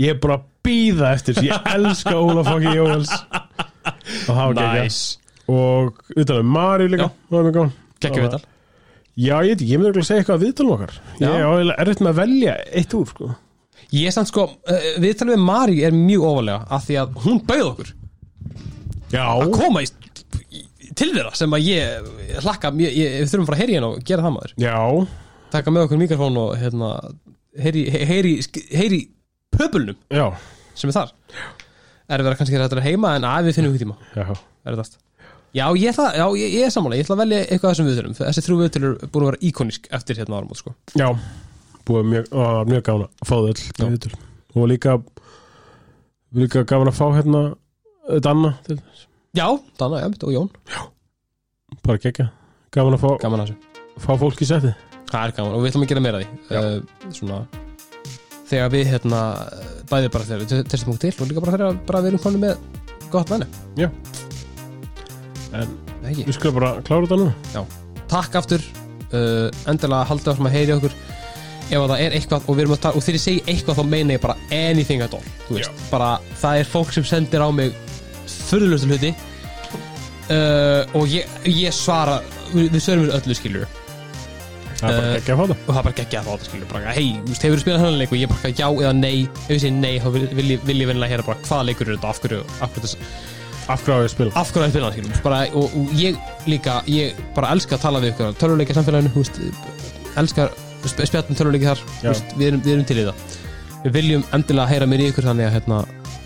ég 0.00 0.14
er 0.14 0.20
bara 0.22 0.38
að 0.40 0.46
býða 0.64 1.12
eftir 1.16 1.36
þessu, 1.36 1.48
ég 1.50 1.68
elska 1.74 2.14
Óla 2.20 2.44
fokki 2.46 2.74
Jóels 2.78 3.12
og 3.12 4.30
það 4.30 4.40
var 4.40 4.62
ekki 4.64 4.84
nice. 4.84 5.18
Og 5.50 6.00
við 6.14 6.26
talum 6.30 6.50
Mari 6.54 6.88
líka, 6.92 7.10
Gekkja 8.00 8.24
viðtal. 8.24 8.42
Já, 9.20 9.34
ég 9.44 9.50
veit 9.50 9.58
ekki, 9.58 9.66
ég 9.68 9.80
myndi 9.80 9.90
örugglega 9.90 10.04
að 10.04 10.08
segja 10.08 10.22
eitthvað 10.22 10.36
að 10.38 10.44
viðtalum 10.46 10.74
okkar. 10.76 10.92
Ég 11.20 11.32
er 11.44 11.72
erfitt 11.82 12.02
með 12.04 12.10
að 12.12 12.20
velja 12.20 12.52
eitt 12.80 12.94
úr 12.96 13.08
sko. 13.10 13.30
Ég 13.90 14.06
er 14.06 14.14
samt 14.14 14.30
sko, 14.30 14.44
uh, 14.70 14.86
viðtalið 15.02 15.34
við 15.34 15.42
Mari 15.48 15.80
er 15.84 15.96
mjög 15.96 16.26
ofalega 16.30 16.68
af 16.76 16.86
því 16.86 16.98
að 17.00 17.18
hún 17.24 17.40
bauð 17.48 17.64
okkur 17.72 17.90
Já, 19.10 19.24
að 19.26 19.50
koma 19.56 19.82
í, 19.82 19.88
til 20.94 21.08
þeirra 21.10 21.32
sem 21.34 21.56
að 21.56 21.66
ég 21.66 22.36
hlakka, 22.44 22.70
við 22.78 23.26
þurfum 23.26 23.48
bara 23.48 23.58
að 23.58 23.62
heyri 23.64 23.76
hérna 23.76 23.90
og 23.90 24.04
gera 24.06 24.24
það 24.26 24.34
maður. 24.36 24.54
Já, 24.62 24.76
taka 25.50 25.74
með 25.74 25.86
okkur 25.88 26.00
mikrofón 26.04 26.38
og 26.38 26.52
hérna 26.60 26.92
heyri, 27.58 27.84
heyri, 27.90 28.34
heyri 28.70 29.00
pöbulnum 29.54 29.98
já, 30.12 30.26
sem 30.78 30.90
er 30.90 30.96
þar. 30.96 31.14
Er 32.10 32.22
verið 32.22 32.32
að 32.32 32.40
kannski 32.40 32.58
þetta 32.58 32.84
heima 32.84 33.14
en 33.18 33.26
að 33.28 33.50
við 33.50 33.58
finnum 33.58 33.74
ykkur 33.74 33.84
tíma. 33.86 33.96
Já. 34.16 34.26
Er 34.66 34.76
þetta 34.76 35.06
Já, 35.50 35.64
ég, 35.74 35.90
ætla, 35.90 36.12
já, 36.14 36.26
ég, 36.38 36.52
ég 36.54 36.64
er 36.68 36.70
sammála, 36.70 36.94
ég 36.94 37.02
ætla 37.02 37.16
að 37.16 37.22
velja 37.24 37.38
eitthvað 37.42 37.72
þessum 37.72 37.86
viðtölum. 37.88 38.12
Þessi 38.14 38.42
þrjú 38.46 38.58
viðtölur 38.60 38.92
búin 39.10 39.24
að 39.24 39.30
vera 39.32 39.40
íkonisk 39.48 39.88
eftir 39.98 40.20
hérna 40.20 40.36
áramót 40.38 40.60
sko. 40.60 40.74
Já, 40.94 41.08
búið 41.88 42.06
mjög, 42.12 42.28
á, 42.30 42.42
mjög 42.70 42.84
gána 42.86 43.08
að 43.10 43.24
fá 43.26 43.32
þau 43.34 43.48
öll 43.48 43.56
Já. 43.58 43.72
með 43.80 43.90
viðtöl. 43.96 44.12
Og 44.54 44.68
líka 44.70 44.94
líka 46.38 46.62
gaman 46.70 46.92
að 46.92 47.00
fá 47.00 47.06
hérna 47.16 47.40
uh, 47.50 48.20
Danna 48.22 48.52
til. 48.68 48.78
Já, 49.34 49.46
Danna, 49.82 50.04
Jönd 50.04 50.28
og 50.28 50.36
Jón. 50.36 50.52
Bara 51.82 52.02
gekka 52.06 52.28
gaman 52.70 52.94
að 52.94 53.02
fá, 53.02 53.10
að 53.18 53.52
fá 54.06 54.14
fólk 54.22 54.46
í 54.46 54.50
seti 54.52 54.70
Það 55.10 55.24
er 55.24 55.34
gaman 55.36 55.56
og 55.56 55.64
við 55.64 55.72
ætlum 55.72 55.84
að 55.84 55.92
gera 55.92 56.04
meira 56.04 56.20
því. 56.22 56.28
Uh, 56.50 57.10
svona 57.16 57.40
þegar 58.50 58.72
við 58.74 58.88
hérna 58.90 59.20
bæði 59.90 60.10
bara 60.14 60.26
þegar 60.26 60.42
við 60.42 60.64
testum 60.70 60.92
okkur 60.92 61.02
til 61.04 61.12
og 61.16 61.30
líka 61.30 61.44
bara 61.44 61.54
þegar 61.56 61.78
bara 61.86 62.02
við 62.02 62.12
erum 62.12 62.22
komin 62.24 62.44
með 62.44 62.54
gott 63.10 63.30
venni 63.30 63.46
en 65.50 65.70
Ekki. 66.06 66.26
við 66.26 66.36
skulum 66.36 66.58
bara 66.60 66.72
klára 66.86 67.06
þetta 67.06 67.20
nú 67.20 67.64
Takk 68.10 68.34
aftur. 68.40 68.62
Uh, 69.14 69.46
endilega 69.70 70.06
haldið 70.08 70.32
áfram 70.32 70.48
að 70.48 70.54
heyri 70.56 70.72
okkur. 70.74 70.94
Ef 71.70 71.76
að 71.76 71.92
það 71.92 72.00
er 72.02 72.14
eitthvað 72.18 72.46
og, 72.48 72.56
við 72.56 72.62
erum 72.64 72.72
að 72.74 72.80
tala, 72.82 72.98
og 72.98 73.04
þegar 73.06 73.16
ég 73.16 73.22
segi 73.22 73.42
eitthvað 73.52 73.78
þá 73.78 73.84
meina 73.86 74.16
ég 74.16 74.22
bara 74.24 74.34
anything 74.56 75.04
at 75.04 75.14
all 75.14 75.28
þú 75.46 75.54
veist, 75.54 75.84
bara 75.92 76.08
það 76.40 76.62
er 76.62 76.70
fólk 76.72 76.90
sem 76.96 77.06
sendir 77.06 77.44
á 77.46 77.48
mig 77.54 77.76
förðulegustu 78.26 78.90
hluti. 78.90 79.12
Uh, 80.30 80.82
og 80.98 81.06
ég, 81.10 81.30
ég 81.46 81.74
svara 81.74 82.18
við, 82.50 82.72
við 82.74 82.82
svörum 82.82 83.06
við 83.06 83.14
öllu 83.20 83.38
skilur 83.38 83.79
Það 84.80 84.90
er 84.90 84.96
bara 84.96 85.08
Eh, 85.10 85.16
ekki 85.20 85.32
að 85.34 85.40
fá 85.40 85.44
það 85.44 85.50
og 85.50 85.70
það 85.70 85.78
er 85.80 85.84
bara 85.86 85.96
geggja 86.00 86.20
að 86.20 86.24
fá 86.26 86.30
þetta 86.32 86.46
skilur 86.50 86.68
bara, 86.72 86.92
hei, 86.96 87.08
þú 87.20 87.28
veist, 87.30 87.42
hefur 87.44 87.58
þú 87.58 87.64
spilað 87.64 87.82
hann 87.84 87.98
leik 88.00 88.12
og 88.14 88.18
ég 88.20 88.30
bara 88.32 88.52
já 88.60 88.68
eða 88.70 88.92
nei, 88.96 89.16
ef 89.44 89.50
ég 89.52 89.60
segi 89.60 89.72
nei 89.76 89.94
þá 90.00 90.08
vil, 90.14 90.22
vil, 90.38 90.48
ég- 90.54 90.64
vil 90.70 90.78
ég 90.80 90.88
vinnilega 90.90 91.12
heyra 91.12 91.26
bara 91.26 91.38
hvaða 91.48 91.66
leikur 91.68 91.88
er 91.90 91.96
þetta? 91.98 92.08
Af 92.14 92.20
hverju, 92.24 92.40
af 92.64 92.70
hverju, 92.72 92.84
þess- 92.86 92.98
Af 93.70 93.82
hverju 93.84 93.94
á 93.94 94.00
ég 94.06 94.10
spila? 94.14 94.30
Af 94.40 94.52
hverju 94.54 94.64
að 94.66 94.72
spila 94.72 94.86
hann 94.88 94.96
skilur 94.96 95.22
bara, 95.26 95.40
og, 95.54 95.76
og 95.76 95.92
ég 96.00 96.16
líka, 96.48 96.78
ég 96.88 97.20
bara 97.36 97.52
elska 97.54 97.76
að 97.76 97.84
tala 97.84 98.00
við 98.00 98.14
ykkur 98.14 98.34
töluleika 98.40 98.74
samfélaginu, 98.78 99.12
þú 99.12 99.20
veist 99.20 99.40
elskar 100.24 100.50
sp 100.88 101.04
spjallum 101.10 101.36
töluleiki 101.38 101.68
þar 101.68 101.82
þú 102.00 102.08
veist, 102.08 102.32
við, 102.40 102.46
erum, 102.48 102.62
við 102.64 102.72
erum 102.72 102.86
til 102.88 102.96
í 102.96 103.04
það. 103.10 103.36
Við 103.84 103.92
viljum 104.00 104.24
endilega 104.36 104.68
heyra 104.72 104.86
mér 104.88 105.00
í 105.04 105.10
ykkur 105.12 105.28
þannig 105.28 105.46
að 105.50 105.54
hérna, 105.58 105.82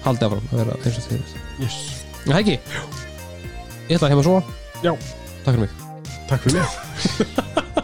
haldi 0.06 0.26
áfram 0.28 0.47
að 0.52 0.60
vera 0.62 0.78
eins 0.85 0.98
og 1.02 1.09
því 1.10 1.18
yes. 1.64 1.76
Það 2.24 2.39
ekki? 2.40 2.56
Ég 3.90 3.97
ætla 3.98 4.09
að 4.09 4.18
að 4.22 4.28
sofa. 4.31 4.43
Já. 4.86 4.93
Takk 5.44 5.55
fyrir 5.55 5.64
mig. 5.66 5.72
Takk 6.31 6.40
fyrir 6.47 6.60
mig 6.62 7.82